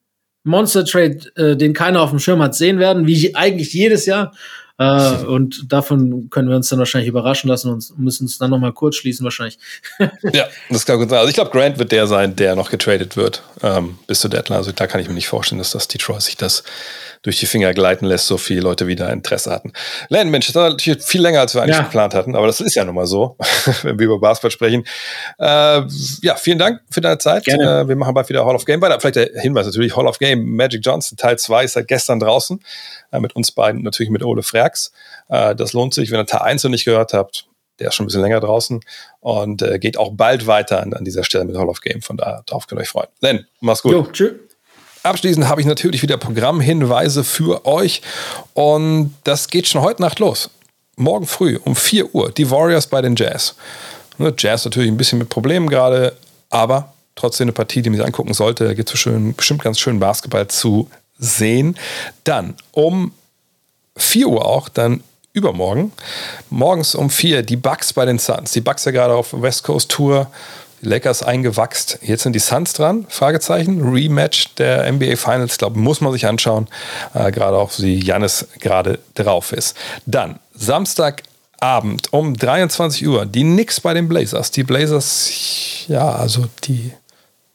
Monster-Trade, 0.44 1.18
äh, 1.36 1.56
den 1.56 1.72
keiner 1.72 2.02
auf 2.02 2.10
dem 2.10 2.18
Schirm 2.18 2.42
hat, 2.42 2.54
sehen 2.54 2.78
werden, 2.78 3.06
wie 3.06 3.34
eigentlich 3.34 3.72
jedes 3.72 4.06
Jahr. 4.06 4.32
Äh, 4.78 5.24
und 5.24 5.72
davon 5.72 6.28
können 6.30 6.48
wir 6.48 6.56
uns 6.56 6.68
dann 6.68 6.78
wahrscheinlich 6.78 7.08
überraschen 7.08 7.48
lassen 7.48 7.70
und 7.70 7.98
müssen 7.98 8.24
uns 8.24 8.38
dann 8.38 8.50
nochmal 8.50 8.72
kurz 8.72 8.96
schließen, 8.96 9.24
wahrscheinlich. 9.24 9.58
ja, 10.32 10.46
das 10.68 10.84
kann 10.84 10.98
gut 10.98 11.08
sein. 11.08 11.18
Also 11.18 11.30
ich 11.30 11.34
glaube, 11.34 11.50
Grant 11.50 11.78
wird 11.78 11.92
der 11.92 12.06
sein, 12.06 12.36
der 12.36 12.56
noch 12.56 12.70
getradet 12.70 13.16
wird 13.16 13.42
ähm, 13.62 13.98
bis 14.06 14.20
zur 14.20 14.30
Deadline. 14.30 14.58
Also 14.58 14.72
da 14.72 14.86
kann 14.86 15.00
ich 15.00 15.08
mir 15.08 15.14
nicht 15.14 15.28
vorstellen, 15.28 15.58
dass 15.58 15.70
das 15.70 15.88
Detroit 15.88 16.22
sich 16.22 16.36
das 16.36 16.62
durch 17.26 17.40
die 17.40 17.46
Finger 17.46 17.74
gleiten 17.74 18.06
lässt, 18.06 18.28
so 18.28 18.38
viele 18.38 18.60
Leute 18.60 18.86
wieder 18.86 19.12
Interesse 19.12 19.50
hatten. 19.50 19.72
Len, 20.10 20.30
Mensch, 20.30 20.46
das 20.46 20.54
war 20.54 20.70
natürlich 20.70 21.02
viel 21.02 21.20
länger, 21.20 21.40
als 21.40 21.54
wir 21.54 21.62
eigentlich 21.62 21.76
ja. 21.76 21.82
geplant 21.82 22.14
hatten, 22.14 22.36
aber 22.36 22.46
das 22.46 22.60
ist 22.60 22.76
ja 22.76 22.84
nun 22.84 22.94
mal 22.94 23.08
so, 23.08 23.36
wenn 23.82 23.98
wir 23.98 24.06
über 24.06 24.20
Basketball 24.20 24.52
sprechen. 24.52 24.84
Äh, 25.38 25.82
ja, 26.22 26.36
vielen 26.36 26.58
Dank 26.58 26.82
für 26.88 27.00
deine 27.00 27.18
Zeit. 27.18 27.44
Gerne. 27.44 27.80
Äh, 27.80 27.88
wir 27.88 27.96
machen 27.96 28.14
bald 28.14 28.28
wieder 28.28 28.46
Hall 28.46 28.54
of 28.54 28.64
Game 28.64 28.80
weiter. 28.80 29.00
Vielleicht 29.00 29.16
der 29.16 29.40
Hinweis 29.42 29.66
natürlich, 29.66 29.96
Hall 29.96 30.06
of 30.06 30.20
Game, 30.20 30.54
Magic 30.54 30.86
Johnson, 30.86 31.18
Teil 31.18 31.36
2 31.36 31.64
ist 31.64 31.72
seit 31.72 31.88
gestern 31.88 32.20
draußen. 32.20 32.62
Äh, 33.10 33.18
mit 33.18 33.34
uns 33.34 33.50
beiden, 33.50 33.82
natürlich 33.82 34.10
mit 34.10 34.22
Ole 34.22 34.44
Freaks. 34.44 34.92
Äh, 35.28 35.56
das 35.56 35.72
lohnt 35.72 35.94
sich, 35.94 36.12
wenn 36.12 36.20
ihr 36.20 36.26
Teil 36.26 36.42
1 36.42 36.62
noch 36.62 36.70
nicht 36.70 36.84
gehört 36.84 37.12
habt. 37.12 37.48
Der 37.80 37.88
ist 37.88 37.96
schon 37.96 38.04
ein 38.04 38.06
bisschen 38.06 38.22
länger 38.22 38.40
draußen 38.40 38.80
und 39.20 39.62
äh, 39.62 39.78
geht 39.78 39.98
auch 39.98 40.12
bald 40.12 40.46
weiter 40.46 40.80
an, 40.80 40.94
an 40.94 41.04
dieser 41.04 41.24
Stelle 41.24 41.44
mit 41.44 41.58
Hall 41.58 41.68
of 41.68 41.80
Game. 41.80 42.02
Von 42.02 42.16
daher, 42.16 42.42
darauf 42.46 42.68
könnt 42.68 42.78
ihr 42.78 42.82
euch 42.82 42.88
freuen. 42.88 43.08
Len, 43.20 43.46
mach's 43.60 43.82
gut. 43.82 43.92
Jo, 43.92 44.06
tschüss. 44.12 44.45
Abschließend 45.06 45.46
habe 45.48 45.60
ich 45.60 45.68
natürlich 45.68 46.02
wieder 46.02 46.16
Programmhinweise 46.16 47.22
für 47.22 47.64
euch. 47.64 48.02
Und 48.54 49.14
das 49.22 49.46
geht 49.46 49.68
schon 49.68 49.82
heute 49.82 50.02
Nacht 50.02 50.18
los. 50.18 50.50
Morgen 50.96 51.28
früh 51.28 51.60
um 51.62 51.76
4 51.76 52.12
Uhr. 52.12 52.32
Die 52.32 52.50
Warriors 52.50 52.88
bei 52.88 53.00
den 53.02 53.14
Jazz. 53.14 53.54
Ne, 54.18 54.34
Jazz 54.36 54.64
natürlich 54.64 54.90
ein 54.90 54.96
bisschen 54.96 55.20
mit 55.20 55.28
Problemen 55.28 55.68
gerade, 55.68 56.16
aber 56.50 56.92
trotzdem 57.14 57.44
eine 57.44 57.52
Partie, 57.52 57.82
die 57.82 57.90
man 57.90 57.98
sich 57.98 58.06
angucken 58.06 58.34
sollte. 58.34 58.64
Da 58.64 58.74
gibt 58.74 58.92
es 58.92 59.08
bestimmt 59.36 59.62
ganz 59.62 59.78
schön 59.78 60.00
Basketball 60.00 60.48
zu 60.48 60.90
sehen. 61.18 61.78
Dann 62.24 62.54
um 62.72 63.12
4 63.96 64.26
Uhr 64.26 64.44
auch, 64.44 64.68
dann 64.68 65.04
übermorgen, 65.32 65.92
morgens 66.50 66.96
um 66.96 67.10
4 67.10 67.44
die 67.44 67.56
Bucks 67.56 67.92
bei 67.92 68.06
den 68.06 68.18
Suns. 68.18 68.50
Die 68.50 68.60
Bucks 68.60 68.84
ja 68.84 68.90
gerade 68.90 69.14
auf 69.14 69.40
West 69.40 69.62
Coast 69.62 69.88
Tour 69.88 70.32
Lakers 70.80 71.22
eingewachst. 71.22 71.98
Jetzt 72.02 72.22
sind 72.22 72.32
die 72.34 72.40
Suns 72.40 72.72
dran, 72.72 73.06
Fragezeichen. 73.08 73.82
Rematch 73.92 74.54
der 74.56 74.90
NBA 74.90 75.16
Finals, 75.16 75.58
glaube 75.58 75.78
muss 75.78 76.00
man 76.00 76.12
sich 76.12 76.26
anschauen. 76.26 76.68
Äh, 77.14 77.32
gerade 77.32 77.56
auch, 77.56 77.72
wie 77.78 78.02
Jannis 78.02 78.46
gerade 78.60 78.98
drauf 79.14 79.52
ist. 79.52 79.76
Dann 80.06 80.38
Samstagabend 80.54 82.12
um 82.12 82.36
23 82.36 83.06
Uhr 83.06 83.26
die 83.26 83.42
Knicks 83.42 83.80
bei 83.80 83.94
den 83.94 84.08
Blazers. 84.08 84.50
Die 84.50 84.64
Blazers, 84.64 85.30
ja, 85.88 86.14
also 86.14 86.46
die 86.64 86.92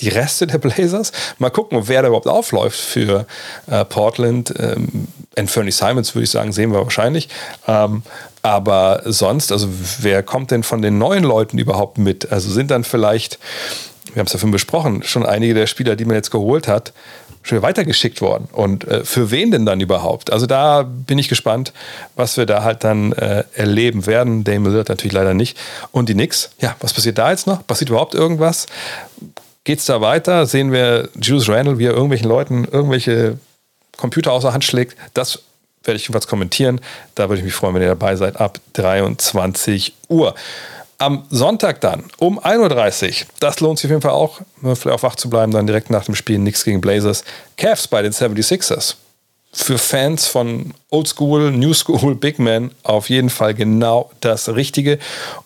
die 0.02 0.10
Reste 0.10 0.48
der 0.48 0.58
Blazers. 0.58 1.12
Mal 1.38 1.52
gucken, 1.52 1.88
wer 1.88 2.02
da 2.02 2.08
überhaupt 2.08 2.28
aufläuft 2.28 2.80
für 2.80 3.26
äh, 3.68 3.86
Portland. 3.86 4.54
Ähm, 4.58 5.08
Anthony 5.38 5.72
Simons 5.72 6.14
würde 6.14 6.24
ich 6.24 6.32
sagen, 6.32 6.52
sehen 6.52 6.72
wir 6.72 6.84
wahrscheinlich. 6.84 7.30
Ähm, 7.68 8.04
aber 8.42 9.02
sonst, 9.06 9.52
also 9.52 9.68
wer 10.00 10.24
kommt 10.24 10.52
denn 10.52 10.64
von 10.64 10.82
den 10.82 10.98
neuen 10.98 11.24
Leuten 11.24 11.58
überhaupt 11.58 11.98
mit? 11.98 12.32
Also 12.32 12.50
sind 12.50 12.72
dann 12.72 12.84
vielleicht, 12.84 13.40
wir 14.14 14.20
haben 14.20 14.28
es 14.28 14.34
ja 14.34 14.40
vorhin 14.40 14.52
besprochen, 14.52 15.04
schon 15.04 15.26
einige 15.26 15.54
der 15.54 15.68
Spieler, 15.68 15.96
die 15.96 16.06
man 16.06 16.16
jetzt 16.16 16.32
geholt 16.32 16.68
hat, 16.68 16.94
schon 17.44 17.62
weitergeschickt 17.62 18.22
worden. 18.22 18.48
Und 18.52 18.88
äh, 18.88 19.04
für 19.04 19.32
wen 19.32 19.52
denn 19.52 19.66
dann 19.66 19.82
überhaupt? 19.82 20.32
Also 20.32 20.46
da 20.46 20.84
bin 20.84 21.18
ich 21.18 21.28
gespannt, 21.28 21.74
was 22.16 22.38
wir 22.38 22.46
da 22.46 22.64
halt 22.64 22.84
dann 22.84 23.14
äh, 23.14 23.44
erleben 23.56 24.06
werden. 24.06 24.44
Dame 24.44 24.70
Lillard 24.70 24.90
natürlich 24.90 25.14
leider 25.14 25.34
nicht. 25.34 25.58
Und 25.92 26.10
die 26.10 26.14
Knicks, 26.14 26.52
ja, 26.60 26.76
was 26.80 26.94
passiert 26.94 27.18
da 27.18 27.32
jetzt 27.32 27.48
noch? 27.48 27.66
Passiert 27.66 27.90
überhaupt 27.90 28.14
irgendwas? 28.14 28.68
Geht 29.64 29.80
es 29.80 29.86
da 29.86 30.02
weiter? 30.02 30.46
Sehen 30.46 30.72
wir 30.72 31.10
Juice 31.20 31.50
Randall, 31.50 31.78
wie 31.80 31.86
er 31.86 31.94
irgendwelchen 31.94 32.28
Leuten 32.28 32.66
irgendwelche 32.66 33.38
Computer 33.98 34.32
außer 34.32 34.54
Hand 34.54 34.64
schlägt? 34.64 34.98
Das 35.14 35.40
werde 35.84 35.98
ich 35.98 36.14
was 36.14 36.28
kommentieren. 36.28 36.82
Da 37.16 37.30
würde 37.30 37.40
ich 37.40 37.46
mich 37.46 37.54
freuen, 37.54 37.76
wenn 37.76 37.82
ihr 37.82 37.90
dabei 37.90 38.16
seid, 38.16 38.38
ab 38.40 38.60
23 38.74 39.94
Uhr. 40.10 40.36
Am 40.98 41.26
Sonntag 41.32 41.82
dann 41.82 42.04
um 42.20 42.40
1.30 42.40 43.08
Uhr, 43.22 43.28
das 43.40 43.60
lohnt 43.60 43.80
sich 43.80 43.86
auf 43.88 43.92
jeden 43.92 44.02
Fall 44.02 44.12
auch, 44.12 44.42
vielleicht 44.62 44.88
auch 44.88 45.04
wach 45.04 45.16
zu 45.16 45.30
bleiben, 45.30 45.52
dann 45.52 45.66
direkt 45.66 45.90
nach 45.90 46.06
dem 46.06 46.14
Spiel 46.14 46.38
nichts 46.38 46.64
gegen 46.64 46.80
Blazers. 46.80 47.24
Cavs 47.58 47.88
bei 47.88 48.04
den 48.04 48.12
76ers. 48.12 48.96
Für 49.54 49.78
Fans 49.78 50.28
von 50.28 50.74
Old 50.90 51.10
School, 51.10 51.52
New 51.52 51.74
School, 51.74 52.16
Big 52.16 52.40
Man 52.40 52.72
auf 52.84 53.10
jeden 53.10 53.30
Fall 53.30 53.54
genau 53.54 54.10
das 54.22 54.48
Richtige. 54.48 54.98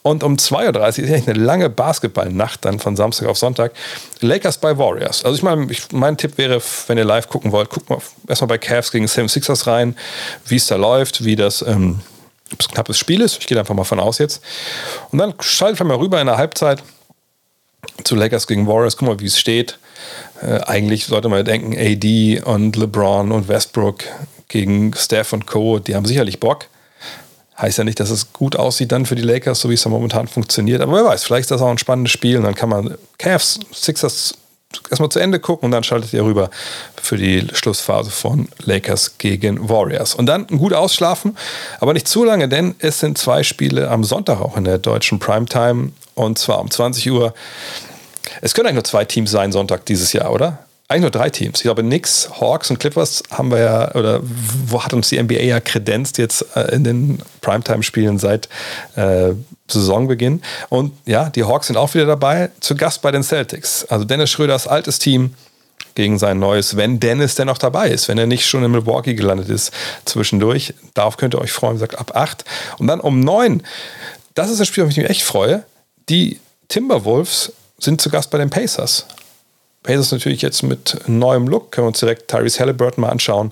Und 0.04 0.24
um 0.24 0.36
2.30 0.36 0.64
Uhr 0.68 0.86
ist 0.86 1.00
eigentlich 1.00 1.28
eine 1.30 1.40
lange 1.40 1.70
Basketballnacht 1.70 2.64
dann 2.66 2.80
von 2.80 2.96
Samstag 2.96 3.28
auf 3.28 3.38
Sonntag. 3.38 3.74
Lakers 4.22 4.60
bei 4.60 4.78
Warriors. 4.78 5.26
Also 5.26 5.36
ich 5.36 5.44
meine, 5.44 5.68
mein 5.92 6.18
Tipp 6.18 6.38
wäre, 6.38 6.62
wenn 6.86 7.00
ihr 7.00 7.06
live 7.06 7.30
gucken 7.30 7.52
wollt, 7.52 7.70
guckt 7.70 7.90
mal 7.90 8.00
erstmal 8.28 8.50
bei 8.50 8.58
Cavs 8.60 8.92
gegen 8.92 9.06
76ers 9.06 9.66
rein, 9.66 9.96
wie 10.46 10.58
es 10.58 10.68
da 10.68 10.76
läuft, 10.76 11.26
wie 11.26 11.36
das 11.36 11.64
ähm, 11.64 12.02
knappes 12.58 13.00
Spiel 13.00 13.22
ist. 13.22 13.40
Ich 13.40 13.48
gehe 13.48 13.58
einfach 13.58 13.74
mal 13.74 13.84
von 13.84 14.00
aus 14.00 14.20
jetzt. 14.20 14.42
Und 15.12 15.20
dann 15.20 15.34
schaltet 15.40 15.80
wir 15.80 15.86
mal 15.86 15.98
rüber 15.98 16.22
in 16.22 16.28
der 16.28 16.38
Halbzeit 16.38 16.84
zu 18.04 18.16
Lakers 18.16 18.48
gegen 18.48 18.68
Warriors. 18.68 18.98
Guck 18.98 19.08
mal, 19.08 19.20
wie 19.20 19.26
es 19.26 19.40
steht. 19.40 19.80
Äh, 20.42 20.60
eigentlich 20.62 21.06
sollte 21.06 21.30
man 21.30 21.44
denken, 21.46 21.76
AD 21.78 22.42
und 22.42 22.76
LeBron 22.76 23.32
und 23.32 23.48
Westbrook 23.48 24.04
gegen 24.48 24.94
Steph 24.96 25.34
und 25.34 25.48
Co., 25.48 25.80
die 25.80 25.96
haben 25.96 26.06
sicherlich 26.06 26.40
Bock. 26.40 26.66
Heißt 27.58 27.78
ja 27.78 27.84
nicht, 27.84 28.00
dass 28.00 28.10
es 28.10 28.34
gut 28.34 28.56
aussieht 28.56 28.92
dann 28.92 29.06
für 29.06 29.16
die 29.16 29.22
Lakers, 29.22 29.62
so 29.62 29.70
wie 29.70 29.76
es 29.76 29.84
da 29.84 29.90
momentan 29.90 30.28
funktioniert. 30.28 30.82
Aber 30.82 30.94
wer 30.94 31.06
weiß, 31.06 31.24
vielleicht 31.24 31.44
ist 31.44 31.52
das 31.52 31.62
auch 31.62 31.70
ein 31.70 31.78
spannendes 31.78 32.12
Spiel 32.12 32.38
und 32.38 32.44
dann 32.44 32.56
kann 32.56 32.70
man 32.70 32.96
Cavs, 33.18 33.60
Sixers 33.74 34.36
erstmal 34.90 35.10
zu 35.10 35.20
Ende 35.20 35.40
gucken 35.40 35.66
und 35.68 35.72
dann 35.72 35.84
schaltet 35.84 36.14
ihr 36.14 36.24
rüber 36.24 36.50
für 37.02 37.18
die 37.18 37.48
Schlussphase 37.54 38.12
von 38.12 38.50
Lakers 38.66 39.18
gegen 39.18 39.70
Warriors. 39.70 40.16
Und 40.16 40.26
dann 40.26 40.48
gut 40.48 40.74
ausschlafen, 40.74 41.38
aber 41.80 41.94
nicht 41.94 42.08
zu 42.08 42.24
lange, 42.24 42.50
denn 42.50 42.76
es 42.80 43.00
sind 43.00 43.18
zwei 43.18 43.44
Spiele 43.44 43.90
am 43.90 44.04
Sonntag 44.04 44.42
auch 44.42 44.58
in 44.58 44.66
der 44.66 44.78
deutschen 44.78 45.20
Primetime 45.20 45.92
und 46.14 46.38
zwar 46.38 46.60
um 46.60 46.70
20 46.70 47.12
Uhr. 47.12 47.34
Es 48.42 48.54
können 48.54 48.68
eigentlich 48.68 48.76
nur 48.76 48.84
zwei 48.84 49.06
Teams 49.06 49.32
sein 49.32 49.52
Sonntag 49.52 49.86
dieses 49.86 50.14
Jahr, 50.14 50.32
oder? 50.32 50.66
eigentlich 50.88 51.02
nur 51.02 51.12
drei 51.12 51.30
Teams. 51.30 51.60
Ich 51.60 51.64
glaube, 51.64 51.82
Knicks, 51.82 52.30
Hawks 52.40 52.70
und 52.70 52.80
Clippers 52.80 53.24
haben 53.32 53.50
wir 53.50 53.60
ja, 53.60 53.96
oder 53.96 54.20
wo 54.22 54.84
hat 54.84 54.94
uns 54.94 55.10
die 55.10 55.22
NBA 55.22 55.42
ja 55.42 55.60
kredenzt 55.60 56.18
jetzt 56.20 56.46
äh, 56.56 56.76
in 56.76 56.84
den 56.84 57.20
Primetime-Spielen 57.42 58.20
seit 58.20 58.50
äh, 58.96 59.34
Saisonbeginn. 59.68 60.44
Und 60.70 60.94
ja, 61.08 61.30
die 61.32 61.44
Hawks 61.44 61.68
sind 61.68 61.78
auch 61.78 61.94
wieder 61.96 62.06
dabei, 62.06 62.52
zu 62.60 62.76
Gast 62.76 63.02
bei 63.02 63.12
den 63.12 63.24
Celtics. 63.24 63.86
Also 63.86 64.06
Dennis 64.06 64.30
Schröders 64.30 64.68
altes 64.68 65.00
Team 65.00 65.34
gegen 65.96 66.20
sein 66.20 66.40
neues, 66.40 66.76
wenn 66.76 67.00
Dennis 67.00 67.36
denn 67.36 67.48
noch 67.48 67.58
dabei 67.58 67.90
ist, 67.90 68.08
wenn 68.08 68.18
er 68.18 68.28
nicht 68.28 68.46
schon 68.46 68.64
in 68.64 68.70
Milwaukee 68.70 69.16
gelandet 69.16 69.50
ist 69.50 69.72
zwischendurch. 70.04 70.76
Darauf 70.94 71.18
könnt 71.18 71.34
ihr 71.34 71.42
euch 71.42 71.52
freuen, 71.52 71.74
gesagt, 71.74 71.98
ab 71.98 72.12
acht. 72.16 72.46
Und 72.78 72.88
dann 72.88 73.00
um 73.00 73.22
neun, 73.22 73.64
das 74.36 74.52
ist 74.52 74.60
das 74.60 74.68
Spiel, 74.68 74.84
auf 74.84 74.90
das 74.90 74.98
ich 74.98 75.04
mich 75.04 75.10
echt 75.10 75.24
freue. 75.24 75.64
Die 76.10 76.40
Timberwolves 76.68 77.54
sind 77.78 78.02
zu 78.02 78.10
Gast 78.10 78.30
bei 78.32 78.38
den 78.38 78.50
Pacers. 78.50 79.06
Pacers 79.84 80.12
natürlich 80.12 80.42
jetzt 80.42 80.64
mit 80.64 80.98
neuem 81.08 81.48
Look. 81.48 81.72
Können 81.72 81.86
wir 81.86 81.90
uns 81.90 82.00
direkt 82.00 82.28
Tyrese 82.28 82.60
Halliburton 82.60 83.02
mal 83.02 83.10
anschauen. 83.10 83.52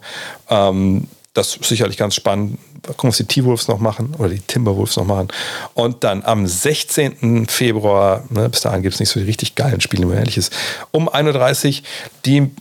Ähm, 0.50 1.08
das 1.34 1.56
ist 1.56 1.70
sicherlich 1.70 1.98
ganz 1.98 2.16
spannend. 2.16 2.60
Gucken, 2.84 3.10
was 3.10 3.18
die 3.18 3.26
T-Wolves 3.26 3.70
noch 3.70 3.80
machen 3.80 4.14
oder 4.18 4.30
die 4.30 4.42
Timberwolves 4.42 4.98
noch 4.98 5.06
machen. 5.06 5.30
Und 5.74 6.04
dann 6.04 6.24
am 6.24 6.46
16. 6.46 7.48
Februar, 7.48 8.26
ne, 8.30 8.50
bis 8.50 8.62
dahin 8.62 8.82
gibt 8.82 8.94
es 8.94 9.00
nicht 9.00 9.10
so 9.10 9.22
die 9.22 9.26
richtig 9.26 9.56
geilen 9.56 9.80
Spiele, 9.80 10.10
wenn 10.10 10.18
ehrlich 10.18 10.38
ist, 10.38 10.52
um 10.92 11.08
31 11.08 11.82
Uhr 11.82 11.88
die 12.26 12.52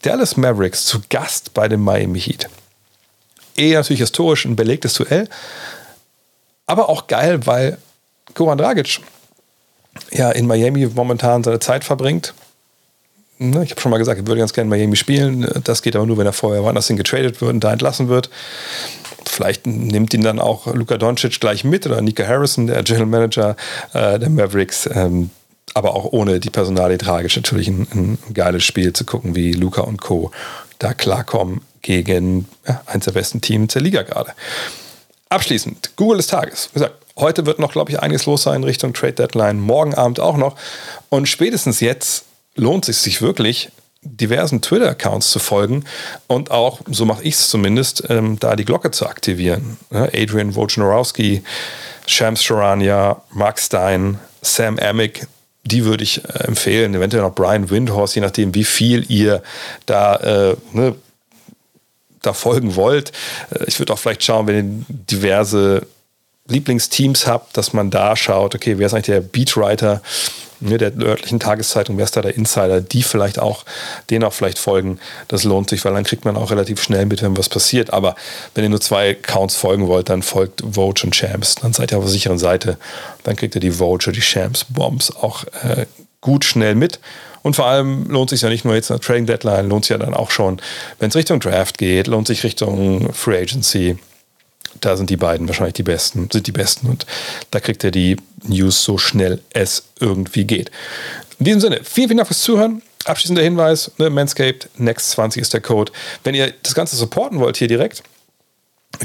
Dallas 0.00 0.36
Mavericks 0.36 0.86
zu 0.86 1.00
Gast 1.10 1.52
bei 1.52 1.68
dem 1.68 1.82
Miami 1.82 2.20
Heat. 2.20 2.48
Eher 3.56 3.80
natürlich 3.80 4.00
historisch 4.00 4.46
ein 4.46 4.56
belegtes 4.56 4.94
Duell, 4.94 5.28
aber 6.66 6.88
auch 6.88 7.06
geil, 7.06 7.46
weil 7.46 7.76
Goran 8.34 8.56
Dragic 8.56 9.00
ja 10.10 10.30
in 10.30 10.46
Miami 10.46 10.86
momentan 10.86 11.44
seine 11.44 11.60
Zeit 11.60 11.84
verbringt 11.84 12.34
Ne, 13.42 13.64
ich 13.64 13.72
habe 13.72 13.80
schon 13.80 13.90
mal 13.90 13.98
gesagt, 13.98 14.20
ich 14.20 14.26
würde 14.26 14.38
ganz 14.38 14.52
gerne 14.52 14.70
Miami 14.70 14.94
spielen. 14.94 15.50
Das 15.64 15.82
geht 15.82 15.96
aber 15.96 16.06
nur, 16.06 16.16
wenn 16.16 16.26
er 16.26 16.32
vorher 16.32 16.62
woanders 16.62 16.86
hin 16.86 16.96
getradet 16.96 17.40
wird 17.40 17.52
und 17.52 17.64
da 17.64 17.72
entlassen 17.72 18.08
wird. 18.08 18.30
Vielleicht 19.26 19.66
nimmt 19.66 20.14
ihn 20.14 20.22
dann 20.22 20.38
auch 20.38 20.72
Luka 20.72 20.96
Doncic 20.96 21.40
gleich 21.40 21.64
mit 21.64 21.84
oder 21.84 22.00
Nika 22.02 22.24
Harrison, 22.24 22.68
der 22.68 22.84
General 22.84 23.06
Manager 23.06 23.56
äh, 23.94 24.20
der 24.20 24.30
Mavericks. 24.30 24.88
Ähm, 24.92 25.30
aber 25.74 25.96
auch 25.96 26.12
ohne 26.12 26.38
die 26.38 26.50
Personalie 26.50 26.98
tragisch 26.98 27.34
natürlich 27.34 27.66
ein, 27.66 27.88
ein, 27.92 28.18
geiles 28.32 28.62
Spiel 28.62 28.92
zu 28.92 29.04
gucken, 29.04 29.34
wie 29.34 29.52
Luca 29.52 29.80
und 29.80 30.00
Co. 30.00 30.30
da 30.78 30.94
klarkommen 30.94 31.62
gegen 31.80 32.46
ja, 32.68 32.82
eins 32.86 33.06
der 33.06 33.12
besten 33.12 33.40
Teams 33.40 33.72
der 33.72 33.82
Liga 33.82 34.02
gerade. 34.02 34.32
Abschließend, 35.30 35.96
Google 35.96 36.18
des 36.18 36.28
Tages. 36.28 36.68
Wie 36.72 36.74
gesagt, 36.74 36.94
heute 37.16 37.46
wird 37.46 37.58
noch, 37.58 37.72
glaube 37.72 37.90
ich, 37.90 38.00
einiges 38.00 38.26
los 38.26 38.42
sein 38.42 38.56
in 38.56 38.64
Richtung 38.64 38.92
Trade 38.94 39.14
Deadline, 39.14 39.60
morgen 39.60 39.94
Abend 39.94 40.20
auch 40.20 40.36
noch. 40.36 40.56
Und 41.08 41.28
spätestens 41.28 41.80
jetzt 41.80 42.24
lohnt 42.54 42.88
es 42.88 43.02
sich 43.02 43.22
wirklich, 43.22 43.70
diversen 44.04 44.60
Twitter-Accounts 44.60 45.30
zu 45.30 45.38
folgen 45.38 45.84
und 46.26 46.50
auch, 46.50 46.80
so 46.90 47.04
mache 47.04 47.22
ich 47.22 47.34
es 47.34 47.48
zumindest, 47.48 48.02
ähm, 48.10 48.36
da 48.40 48.56
die 48.56 48.64
Glocke 48.64 48.90
zu 48.90 49.06
aktivieren. 49.06 49.78
Adrian 49.90 50.56
Wojnarowski, 50.56 51.44
Shams 52.06 52.42
Sharania, 52.42 53.22
Mark 53.30 53.60
Stein, 53.60 54.18
Sam 54.40 54.78
Amick, 54.80 55.28
die 55.64 55.84
würde 55.84 56.02
ich 56.02 56.24
äh, 56.24 56.44
empfehlen. 56.44 56.94
Eventuell 56.94 57.22
noch 57.22 57.34
Brian 57.34 57.70
Windhorst, 57.70 58.16
je 58.16 58.22
nachdem, 58.22 58.54
wie 58.54 58.64
viel 58.64 59.08
ihr 59.08 59.42
da, 59.86 60.16
äh, 60.16 60.56
ne, 60.72 60.96
da 62.22 62.32
folgen 62.32 62.74
wollt. 62.74 63.12
Äh, 63.50 63.64
ich 63.66 63.78
würde 63.78 63.92
auch 63.92 63.98
vielleicht 63.98 64.24
schauen, 64.24 64.48
wenn 64.48 64.56
ihr 64.56 64.84
diverse 64.88 65.86
Lieblingsteams 66.52 67.26
habt, 67.26 67.56
dass 67.56 67.72
man 67.72 67.90
da 67.90 68.16
schaut, 68.16 68.54
okay, 68.54 68.78
wer 68.78 68.86
ist 68.86 68.94
eigentlich 68.94 69.06
der 69.06 69.20
Beatwriter 69.20 70.02
ne, 70.62 70.78
der 70.78 70.92
örtlichen 70.98 71.40
Tageszeitung, 71.40 71.98
wer 71.98 72.04
ist 72.04 72.16
da 72.16 72.22
der 72.22 72.36
Insider, 72.36 72.80
die 72.80 73.02
vielleicht 73.02 73.38
auch, 73.38 73.64
denen 74.10 74.24
auch 74.24 74.32
vielleicht 74.32 74.58
folgen. 74.58 74.98
Das 75.28 75.44
lohnt 75.44 75.68
sich, 75.68 75.84
weil 75.84 75.92
dann 75.92 76.04
kriegt 76.04 76.24
man 76.24 76.36
auch 76.36 76.50
relativ 76.50 76.82
schnell 76.82 77.06
mit, 77.06 77.22
wenn 77.22 77.36
was 77.36 77.48
passiert. 77.48 77.92
Aber 77.92 78.14
wenn 78.54 78.64
ihr 78.64 78.70
nur 78.70 78.80
zwei 78.80 79.10
Accounts 79.10 79.56
folgen 79.56 79.88
wollt, 79.88 80.08
dann 80.08 80.22
folgt 80.22 80.62
Vogue 80.62 81.02
und 81.02 81.14
Champs. 81.14 81.56
Dann 81.56 81.72
seid 81.72 81.92
ihr 81.92 81.98
auf 81.98 82.04
der 82.04 82.12
sicheren 82.12 82.38
Seite. 82.38 82.78
Dann 83.24 83.36
kriegt 83.36 83.54
ihr 83.54 83.60
die 83.60 83.72
Vogue 83.72 84.12
die 84.12 84.20
Champs 84.20 84.64
Bombs 84.64 85.14
auch 85.14 85.44
äh, 85.62 85.86
gut 86.20 86.44
schnell 86.44 86.74
mit. 86.74 87.00
Und 87.42 87.56
vor 87.56 87.66
allem 87.66 88.08
lohnt 88.08 88.30
sich 88.30 88.42
ja 88.42 88.48
nicht 88.48 88.64
nur 88.64 88.74
jetzt 88.74 88.90
eine 88.90 89.00
Trading 89.00 89.26
Deadline, 89.26 89.68
lohnt 89.68 89.84
sich 89.84 89.90
ja 89.90 89.98
dann 89.98 90.14
auch 90.14 90.30
schon, 90.30 90.60
wenn 91.00 91.08
es 91.08 91.16
Richtung 91.16 91.40
Draft 91.40 91.76
geht, 91.76 92.06
lohnt 92.06 92.28
sich 92.28 92.44
Richtung 92.44 93.12
Free 93.12 93.40
Agency 93.40 93.98
da 94.80 94.96
sind 94.96 95.10
die 95.10 95.16
beiden 95.16 95.48
wahrscheinlich 95.48 95.74
die 95.74 95.82
besten, 95.82 96.28
sind 96.32 96.46
die 96.46 96.52
besten 96.52 96.88
und 96.88 97.06
da 97.50 97.60
kriegt 97.60 97.84
ihr 97.84 97.90
die 97.90 98.16
News 98.44 98.82
so 98.84 98.98
schnell 98.98 99.40
es 99.50 99.84
irgendwie 100.00 100.44
geht. 100.44 100.70
In 101.38 101.44
diesem 101.44 101.60
Sinne, 101.60 101.80
vielen, 101.82 102.08
vielen 102.08 102.18
Dank 102.18 102.28
fürs 102.28 102.42
Zuhören. 102.42 102.82
Abschließender 103.04 103.42
Hinweis, 103.42 103.90
ne, 103.98 104.10
Manscaped, 104.10 104.68
Next20 104.78 105.38
ist 105.38 105.52
der 105.52 105.60
Code. 105.60 105.92
Wenn 106.22 106.34
ihr 106.34 106.52
das 106.62 106.74
Ganze 106.74 106.96
supporten 106.96 107.40
wollt 107.40 107.56
hier 107.56 107.68
direkt, 107.68 108.02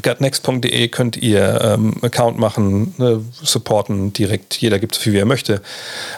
gutnext.de 0.04 0.88
könnt 0.90 1.18
ihr 1.18 1.60
ähm, 1.62 1.96
Account 2.04 2.38
machen, 2.38 2.94
ne, 2.98 3.24
supporten 3.32 4.14
direkt. 4.14 4.56
Jeder 4.58 4.80
gibt 4.80 4.96
so 4.96 5.02
viel, 5.02 5.14
wie 5.14 5.20
er 5.20 5.26
möchte. 5.26 5.62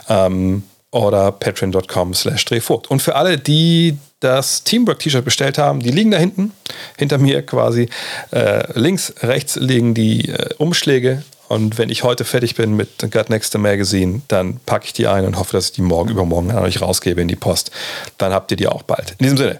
Ähm, 0.09 0.63
oder 0.91 1.31
patreon.com 1.31 2.13
slash. 2.13 2.45
Und 2.89 3.01
für 3.01 3.15
alle, 3.15 3.37
die 3.37 3.97
das 4.19 4.63
Teamwork-T-Shirt 4.63 5.23
bestellt 5.23 5.57
haben, 5.57 5.79
die 5.79 5.91
liegen 5.91 6.11
da 6.11 6.17
hinten, 6.17 6.51
hinter 6.97 7.17
mir 7.17 7.41
quasi. 7.45 7.89
Äh, 8.31 8.79
links, 8.79 9.13
rechts 9.21 9.55
liegen 9.55 9.93
die 9.93 10.29
äh, 10.29 10.53
Umschläge. 10.57 11.23
Und 11.47 11.79
wenn 11.79 11.89
ich 11.89 12.03
heute 12.03 12.25
fertig 12.25 12.55
bin 12.55 12.75
mit 12.75 13.11
Got 13.11 13.29
Next 13.29 13.57
Magazine, 13.57 14.21
dann 14.27 14.59
packe 14.65 14.85
ich 14.85 14.93
die 14.93 15.07
ein 15.07 15.25
und 15.25 15.37
hoffe, 15.39 15.53
dass 15.53 15.65
ich 15.65 15.71
die 15.71 15.81
morgen 15.81 16.09
übermorgen 16.09 16.51
an 16.51 16.59
euch 16.59 16.79
rausgebe 16.79 17.21
in 17.21 17.27
die 17.27 17.35
Post. 17.35 17.71
Dann 18.19 18.33
habt 18.33 18.51
ihr 18.51 18.57
die 18.57 18.67
auch 18.67 18.83
bald. 18.83 19.15
In 19.17 19.23
diesem 19.23 19.37
Sinne, 19.37 19.59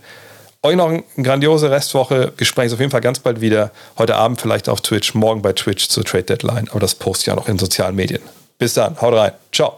euch 0.61 0.75
noch 0.75 0.89
eine 0.89 1.03
grandiose 1.17 1.71
Restwoche. 1.71 2.33
Wir 2.37 2.45
sprechen 2.45 2.73
auf 2.73 2.79
jeden 2.79 2.91
Fall 2.91 3.01
ganz 3.01 3.19
bald 3.19 3.41
wieder. 3.41 3.71
Heute 3.97 4.17
Abend 4.17 4.39
vielleicht 4.39 4.69
auf 4.69 4.81
Twitch, 4.81 5.15
morgen 5.15 5.41
bei 5.41 5.53
Twitch 5.53 5.87
zur 5.87 6.03
Trade 6.03 6.25
Deadline. 6.25 6.67
Aber 6.69 6.79
das 6.79 6.93
poste 6.93 7.23
ich 7.23 7.27
ja 7.27 7.35
noch 7.35 7.47
in 7.47 7.57
sozialen 7.57 7.95
Medien. 7.95 8.21
Bis 8.59 8.75
dann, 8.75 8.99
haut 9.01 9.15
rein. 9.15 9.31
Ciao. 9.51 9.77